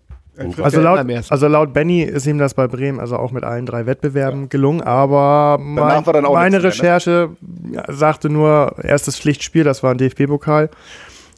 Also 0.61 0.81
laut, 0.81 1.07
also 1.29 1.49
laut 1.49 1.73
Benny 1.73 2.03
ist 2.03 2.27
ihm 2.27 2.39
das 2.39 2.55
bei 2.55 2.67
Bremen 2.67 3.01
also 3.01 3.17
auch 3.17 3.33
mit 3.33 3.45
allen 3.45 3.67
drei 3.67 3.87
Wettbewerben 3.87 4.49
gelungen, 4.49 4.81
aber 4.81 5.59
mein, 5.61 6.05
meine 6.05 6.63
Recherche 6.63 7.31
mehr, 7.41 7.85
ne? 7.87 7.95
sagte 7.95 8.31
nur 8.31 8.77
erstes 8.83 9.19
Pflichtspiel, 9.19 9.65
das 9.65 9.83
war 9.83 9.91
ein 9.91 9.99
DFB-Pokal. 9.99 10.71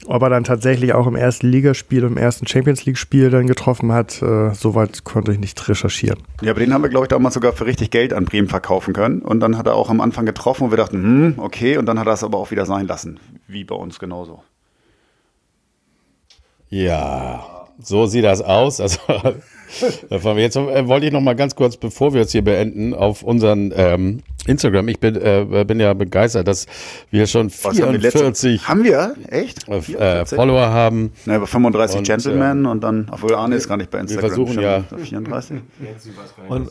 Ob 0.07 0.23
er 0.23 0.31
dann 0.31 0.45
tatsächlich 0.45 0.93
auch 0.93 1.07
im 1.07 1.17
ersten 1.17 1.49
Ligaspiel 1.49 2.05
und 2.05 2.13
im 2.13 2.17
ersten 2.19 2.47
Champions 2.47 2.85
League-Spiel 2.85 3.31
dann 3.31 3.47
getroffen 3.47 3.93
hat, 3.93 4.21
äh, 4.21 4.53
soweit 4.53 5.05
konnte 5.05 5.33
ich 5.33 5.39
nicht 5.39 5.69
recherchieren. 5.69 6.19
Ja, 6.43 6.51
aber 6.51 6.61
den 6.61 6.75
haben 6.75 6.83
wir, 6.83 6.91
glaube 6.91 7.07
ich, 7.07 7.09
damals 7.09 7.35
sogar 7.35 7.53
für 7.53 7.67
richtig 7.67 7.91
Geld 7.91 8.13
an 8.13 8.25
Bremen 8.27 8.49
verkaufen 8.49 8.93
können. 8.93 9.23
Und 9.23 9.41
dann 9.41 9.57
hat 9.57 9.67
er 9.67 9.75
auch 9.75 9.91
am 9.91 10.01
Anfang 10.01 10.27
getroffen 10.27 10.65
und 10.65 10.71
wir 10.73 10.77
dachten, 10.77 11.03
hm, 11.03 11.35
okay, 11.39 11.79
und 11.79 11.87
dann 11.87 11.99
hat 11.99 12.07
er 12.07 12.13
es 12.13 12.25
aber 12.25 12.39
auch 12.39 12.51
wieder 12.51 12.67
sein 12.67 12.87
lassen. 12.87 13.19
Wie 13.49 13.65
bei 13.65 13.75
uns 13.75 13.99
genauso. 13.99 14.43
Ja, 16.69 17.67
so 17.79 18.07
sieht 18.07 18.25
das 18.25 18.43
aus. 18.43 18.81
Also, 18.81 18.99
jetzt 20.37 20.57
äh, 20.57 20.89
wollte 20.89 21.07
ich 21.07 21.13
noch 21.13 21.21
mal 21.21 21.35
ganz 21.35 21.55
kurz, 21.55 21.77
bevor 21.77 22.13
wir 22.13 22.23
jetzt 22.23 22.33
hier 22.33 22.43
beenden, 22.43 22.95
auf 22.95 23.23
unseren 23.23 23.73
ähm, 23.77 24.23
Instagram. 24.47 24.89
Ich 24.89 25.01
bin, 25.01 25.17
äh, 25.17 25.65
bin 25.67 25.81
ja 25.81 25.95
begeistert, 25.95 26.49
dass 26.49 26.67
wir 27.11 27.27
schon 27.27 27.51
44 27.51 28.69
haben 28.69 28.85
wir, 28.85 29.15
echt? 29.29 29.69
Äh, 29.69 30.27
Follower 30.27 30.69
haben. 30.69 31.13
Na, 31.25 31.37
über 31.37 31.47
35 31.47 31.99
und, 31.99 32.07
Gentlemen 32.07 32.65
äh, 32.65 32.69
und 32.69 32.85
dann, 32.85 33.09
obwohl 33.11 33.35
Arne 33.35 33.57
ist 33.57 33.69
gar 33.69 33.77
nicht 33.77 33.91
bei 33.91 34.01
Instagram. 34.01 34.23
Wir 34.23 34.29
versuchen 34.29 34.61
ja 34.61 34.85
34. 34.97 35.59
und, 36.49 36.71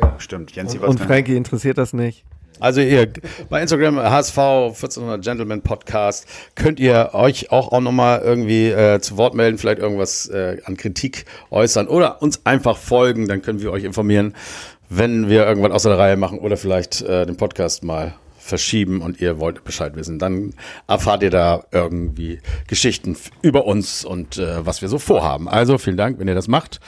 ja. 0.00 0.14
Stimmt, 0.18 0.52
Jensi 0.52 0.78
und, 0.78 0.88
und 0.88 1.00
Frankie 1.00 1.36
interessiert 1.36 1.78
das 1.78 1.92
nicht. 1.92 2.24
Also 2.62 2.80
ihr 2.80 3.08
bei 3.50 3.60
Instagram 3.60 3.98
HSV 3.98 4.38
1400 4.38 5.20
Gentleman 5.20 5.62
Podcast 5.62 6.28
könnt 6.54 6.78
ihr 6.78 7.10
euch 7.12 7.50
auch, 7.50 7.72
auch 7.72 7.80
nochmal 7.80 8.20
irgendwie 8.20 8.68
äh, 8.68 9.00
zu 9.00 9.16
Wort 9.16 9.34
melden, 9.34 9.58
vielleicht 9.58 9.80
irgendwas 9.80 10.28
äh, 10.28 10.58
an 10.64 10.76
Kritik 10.76 11.24
äußern 11.50 11.88
oder 11.88 12.22
uns 12.22 12.46
einfach 12.46 12.76
folgen, 12.76 13.26
dann 13.26 13.42
können 13.42 13.60
wir 13.60 13.72
euch 13.72 13.82
informieren, 13.82 14.34
wenn 14.88 15.28
wir 15.28 15.44
irgendwann 15.44 15.72
außer 15.72 15.88
der 15.88 15.98
Reihe 15.98 16.16
machen 16.16 16.38
oder 16.38 16.56
vielleicht 16.56 17.02
äh, 17.02 17.26
den 17.26 17.36
Podcast 17.36 17.82
mal 17.82 18.14
verschieben 18.38 19.02
und 19.02 19.20
ihr 19.20 19.40
wollt 19.40 19.64
Bescheid 19.64 19.96
wissen, 19.96 20.18
dann 20.20 20.54
erfahrt 20.86 21.22
ihr 21.22 21.30
da 21.30 21.64
irgendwie 21.72 22.40
Geschichten 22.68 23.16
über 23.40 23.66
uns 23.66 24.04
und 24.04 24.38
äh, 24.38 24.64
was 24.64 24.82
wir 24.82 24.88
so 24.88 24.98
vorhaben. 24.98 25.48
Also 25.48 25.78
vielen 25.78 25.96
Dank, 25.96 26.18
wenn 26.20 26.28
ihr 26.28 26.34
das 26.34 26.48
macht. 26.48 26.80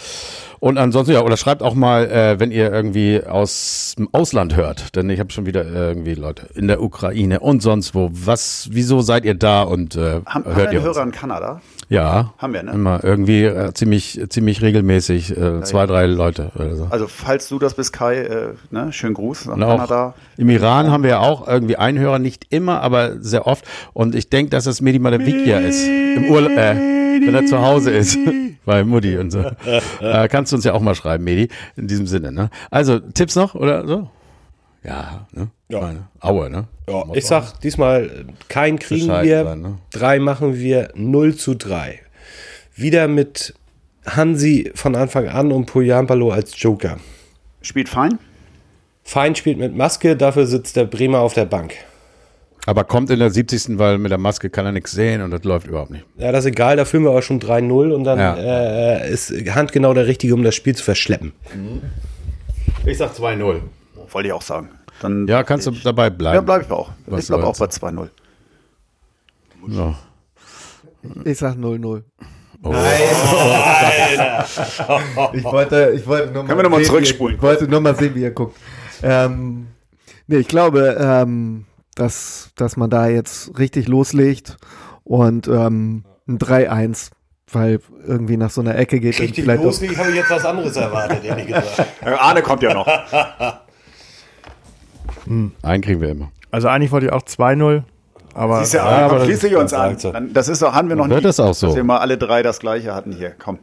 Und 0.64 0.78
ansonsten, 0.78 1.12
ja, 1.12 1.20
oder 1.20 1.36
schreibt 1.36 1.62
auch 1.62 1.74
mal, 1.74 2.10
äh, 2.10 2.40
wenn 2.40 2.50
ihr 2.50 2.72
irgendwie 2.72 3.22
aus 3.22 3.96
dem 3.98 4.08
Ausland 4.12 4.56
hört, 4.56 4.96
denn 4.96 5.10
ich 5.10 5.20
habe 5.20 5.30
schon 5.30 5.44
wieder 5.44 5.66
irgendwie 5.66 6.14
Leute 6.14 6.46
in 6.54 6.68
der 6.68 6.80
Ukraine 6.80 7.40
und 7.40 7.60
sonst 7.60 7.94
wo. 7.94 8.08
Was, 8.10 8.68
wieso 8.70 9.02
seid 9.02 9.26
ihr 9.26 9.34
da 9.34 9.62
und 9.62 9.94
äh, 9.94 10.22
haben, 10.24 10.46
hört 10.46 10.68
haben 10.68 10.72
ihr 10.72 10.80
Hörer 10.80 11.02
in 11.02 11.12
Kanada? 11.12 11.60
Ja. 11.90 12.32
Haben 12.38 12.54
wir, 12.54 12.62
ne? 12.62 12.72
Immer 12.72 13.04
irgendwie 13.04 13.44
äh, 13.44 13.74
ziemlich, 13.74 14.18
ziemlich 14.30 14.62
regelmäßig, 14.62 15.36
äh, 15.36 15.60
zwei, 15.64 15.84
drei 15.84 16.06
Leute 16.06 16.50
oder 16.54 16.76
so. 16.76 16.86
Also, 16.88 17.08
falls 17.08 17.46
du 17.50 17.58
das 17.58 17.74
bist, 17.74 17.92
Kai, 17.92 18.22
äh, 18.22 18.54
ne, 18.70 18.90
schönen 18.90 19.12
Gruß 19.12 19.44
nach 19.44 19.58
Kanada. 19.58 20.14
Im 20.38 20.48
Iran 20.48 20.90
haben 20.90 21.02
wir 21.02 21.10
ja 21.10 21.18
auch 21.18 21.46
irgendwie 21.46 21.76
einen 21.76 21.98
Hörer, 21.98 22.18
nicht 22.18 22.46
immer, 22.48 22.80
aber 22.80 23.20
sehr 23.20 23.46
oft. 23.46 23.66
Und 23.92 24.14
ich 24.14 24.30
denke, 24.30 24.48
dass 24.48 24.64
es 24.64 24.80
Medi 24.80 24.98
Malavikia 24.98 25.58
ist. 25.58 25.86
Im 25.86 26.30
Urlaub, 26.30 26.52
äh, 26.52 26.74
wenn 26.74 27.34
er 27.34 27.44
zu 27.44 27.60
Hause 27.60 27.90
ist. 27.90 28.16
bei 28.64 28.84
Mutti 28.84 29.16
und 29.16 29.30
so. 29.30 29.40
äh, 30.00 30.28
kannst 30.28 30.52
du 30.52 30.56
uns 30.56 30.64
ja 30.64 30.72
auch 30.72 30.80
mal 30.80 30.94
schreiben, 30.94 31.24
Medi, 31.24 31.48
in 31.76 31.88
diesem 31.88 32.06
Sinne. 32.06 32.32
Ne? 32.32 32.50
Also, 32.70 32.98
Tipps 32.98 33.36
noch 33.36 33.54
oder 33.54 33.86
so? 33.86 34.08
Ja, 34.82 35.26
ne? 35.32 35.48
Ja. 35.68 35.80
Meine, 35.80 36.08
Aue, 36.20 36.50
ne? 36.50 36.68
Ja, 36.88 37.04
ich 37.14 37.24
sag 37.24 37.58
diesmal, 37.60 38.26
kein 38.48 38.78
kriegen 38.78 39.06
Bescheid 39.06 39.24
wir, 39.24 39.44
sein, 39.44 39.60
ne? 39.62 39.78
drei 39.90 40.18
machen 40.18 40.56
wir 40.56 40.90
0 40.94 41.34
zu 41.36 41.54
3. 41.54 42.00
Wieder 42.76 43.08
mit 43.08 43.54
Hansi 44.06 44.70
von 44.74 44.94
Anfang 44.94 45.28
an 45.28 45.52
und 45.52 45.66
Poyampalo 45.66 46.30
als 46.30 46.60
Joker. 46.60 46.98
Spielt 47.62 47.88
Fein? 47.88 48.18
Fein 49.02 49.34
spielt 49.34 49.58
mit 49.58 49.74
Maske, 49.74 50.16
dafür 50.16 50.46
sitzt 50.46 50.76
der 50.76 50.84
Bremer 50.84 51.20
auf 51.20 51.32
der 51.32 51.46
Bank. 51.46 51.74
Aber 52.66 52.84
kommt 52.84 53.10
in 53.10 53.18
der 53.18 53.30
70. 53.30 53.78
weil 53.78 53.98
mit 53.98 54.10
der 54.10 54.18
Maske 54.18 54.48
kann 54.48 54.64
er 54.64 54.72
nichts 54.72 54.92
sehen 54.92 55.20
und 55.22 55.30
das 55.30 55.44
läuft 55.44 55.66
überhaupt 55.66 55.90
nicht. 55.90 56.06
Ja, 56.16 56.32
das 56.32 56.44
ist 56.44 56.52
egal, 56.52 56.76
da 56.76 56.84
führen 56.84 57.04
wir 57.04 57.10
auch 57.10 57.22
schon 57.22 57.40
3-0 57.40 57.92
und 57.92 58.04
dann 58.04 58.18
ja. 58.18 58.34
äh, 58.36 59.10
ist 59.10 59.30
handgenau 59.54 59.92
der 59.92 60.06
Richtige, 60.06 60.34
um 60.34 60.42
das 60.42 60.54
Spiel 60.54 60.74
zu 60.74 60.82
verschleppen. 60.82 61.32
Mhm. 61.54 61.82
Ich 62.86 62.98
sag 62.98 63.12
2-0. 63.12 63.60
Wollte 64.10 64.28
ich 64.28 64.32
auch 64.32 64.42
sagen. 64.42 64.70
Dann 65.00 65.26
ja, 65.26 65.42
kannst 65.42 65.66
du 65.66 65.70
dabei 65.72 66.10
bleiben. 66.10 66.36
Ja, 66.36 66.40
bleibe 66.40 66.64
ich 66.64 66.70
auch. 66.70 66.90
Was 67.06 67.22
ich 67.22 67.28
bleibe 67.28 67.46
auch 67.46 67.56
bei 67.58 67.66
2-0. 67.66 68.08
Ja. 69.68 69.94
Ich 71.24 71.38
sag 71.38 71.56
0-0. 71.56 72.02
Oh. 72.62 72.70
Nein. 72.70 72.82
ich 75.34 75.44
wollte, 75.44 75.92
ich 75.94 76.06
wollte 76.06 76.32
nur 76.32 76.42
mal 76.42 76.48
Können 76.48 76.58
wir 76.58 76.62
nochmal 76.62 76.82
zurückspulen? 76.82 77.36
Ich 77.36 77.42
wollte 77.42 77.68
nur 77.68 77.80
mal 77.80 77.94
sehen, 77.94 78.14
wie 78.14 78.24
er 78.24 78.30
guckt. 78.30 78.56
Ähm, 79.02 79.66
nee, 80.26 80.38
ich 80.38 80.48
glaube, 80.48 80.96
ähm, 80.98 81.66
dass, 81.94 82.50
dass 82.56 82.76
man 82.76 82.90
da 82.90 83.08
jetzt 83.08 83.58
richtig 83.58 83.88
loslegt 83.88 84.56
und 85.04 85.48
ähm, 85.48 86.04
ein 86.26 86.38
3-1 86.38 87.10
weil 87.52 87.78
irgendwie 88.06 88.36
nach 88.36 88.50
so 88.50 88.60
einer 88.60 88.76
Ecke 88.76 89.00
geht. 89.00 89.18
Richtig 89.20 89.44
vielleicht 89.44 89.62
loslegen 89.62 89.96
habe 89.96 90.10
ich 90.10 90.16
jetzt 90.16 90.30
was 90.30 90.44
anderes 90.44 90.76
erwartet, 90.76 91.24
ehrlich 91.24 91.46
gesagt. 91.46 91.86
Arne 92.18 92.42
kommt 92.42 92.62
ja 92.62 92.74
noch. 92.74 92.86
hm. 95.26 95.52
Einen 95.62 95.82
kriegen 95.82 96.00
wir 96.00 96.10
immer. 96.10 96.32
Also 96.50 96.68
eigentlich 96.68 96.90
wollte 96.90 97.06
ich 97.06 97.12
auch 97.12 97.22
2-0. 97.22 97.82
Aber, 98.32 98.60
Siehst 98.60 98.74
ja, 98.74 98.98
ja, 98.98 99.06
aber 99.06 99.24
schließe 99.24 99.48
ich 99.48 99.56
uns 99.56 99.72
an. 99.72 99.96
Dann, 100.02 100.32
das 100.32 100.48
ist 100.48 100.62
doch, 100.62 100.72
haben 100.72 100.88
wir 100.88 100.96
noch 100.96 101.06
nicht, 101.06 101.24
das 101.24 101.38
auch 101.38 101.54
so. 101.54 101.68
dass 101.68 101.76
wir 101.76 101.84
mal 101.84 101.98
alle 101.98 102.18
drei 102.18 102.42
das 102.42 102.58
gleiche 102.58 102.92
hatten 102.94 103.12
hier. 103.12 103.30
Komm. 103.38 103.60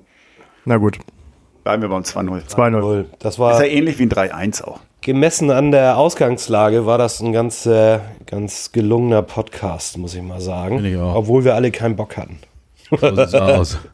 Na 0.63 0.77
gut. 0.77 0.99
Bleiben 1.63 1.81
wir 1.81 1.89
beim 1.89 2.03
2-0. 2.03 2.47
2-0. 2.47 3.05
Das 3.19 3.37
war. 3.37 3.53
Ist 3.53 3.59
ja 3.59 3.65
ähnlich 3.65 3.99
wie 3.99 4.03
ein 4.03 4.09
3-1 4.09 4.63
auch 4.63 4.79
gemessen 5.01 5.51
an 5.51 5.71
der 5.71 5.97
Ausgangslage 5.97 6.85
war 6.85 6.97
das 6.97 7.19
ein 7.21 7.33
ganz, 7.33 7.65
äh, 7.65 7.99
ganz 8.27 8.71
gelungener 8.71 9.23
Podcast, 9.23 9.97
muss 9.97 10.13
ich 10.13 10.21
mal 10.21 10.41
sagen. 10.41 10.85
Ich 10.85 10.95
Obwohl 10.97 11.43
wir 11.43 11.55
alle 11.55 11.71
keinen 11.71 11.95
Bock 11.95 12.17
hatten. 12.17 12.39
So 12.89 13.15
sieht's 13.15 13.33
aus. 13.33 13.79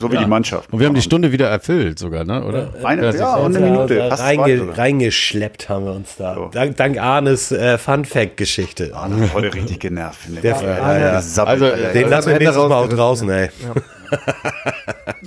So 0.00 0.10
wie 0.10 0.14
ja. 0.14 0.22
die 0.22 0.28
Mannschaft. 0.28 0.72
Und 0.72 0.80
wir 0.80 0.86
haben 0.86 0.94
die 0.94 1.02
Stunde 1.02 1.32
wieder 1.32 1.48
erfüllt 1.48 1.98
sogar, 1.98 2.24
ne? 2.24 2.44
oder? 2.44 2.72
Eine, 2.84 3.14
ja, 3.16 3.36
und 3.36 3.56
eine 3.56 3.66
Minute. 3.66 4.10
Reinge 4.18 4.76
reingeschleppt 4.76 5.68
haben 5.68 5.86
wir 5.86 5.92
uns 5.92 6.16
da. 6.16 6.34
So. 6.34 6.48
Dank, 6.52 6.76
dank 6.76 7.00
Arnes 7.00 7.52
äh, 7.52 7.78
Fun-Fact-Geschichte. 7.78 8.92
Arne 8.94 9.22
hat 9.22 9.34
heute 9.34 9.54
richtig 9.54 9.80
genervt, 9.80 10.20
finde 10.20 10.38
ich. 10.38 10.42
Der, 10.42 10.62
ja, 10.62 10.98
ja, 10.98 11.44
also, 11.44 11.70
den 11.94 12.08
lassen 12.08 12.30
wir 12.30 12.38
nächstes 12.38 12.56
Mal 12.56 12.72
auch 12.72 12.88
draußen, 12.88 13.28
ey. 13.30 13.48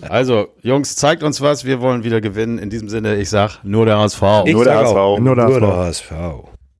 also, 0.09 0.47
Jungs, 0.61 0.95
zeigt 0.95 1.23
uns 1.23 1.41
was. 1.41 1.65
Wir 1.65 1.81
wollen 1.81 2.03
wieder 2.03 2.21
gewinnen. 2.21 2.57
In 2.57 2.69
diesem 2.69 2.89
Sinne, 2.89 3.15
ich 3.15 3.29
sag 3.29 3.59
nur 3.63 3.85
der 3.85 3.97
HSV. 3.99 4.21
Ich 4.45 4.53
nur 4.53 4.63
der 4.63 4.75
HSV. 4.75 5.19
Nur 5.19 5.35
der 5.35 5.45
HSV. 5.45 5.59
Nur 5.59 5.59
der 5.59 5.77
HSV. 5.77 6.11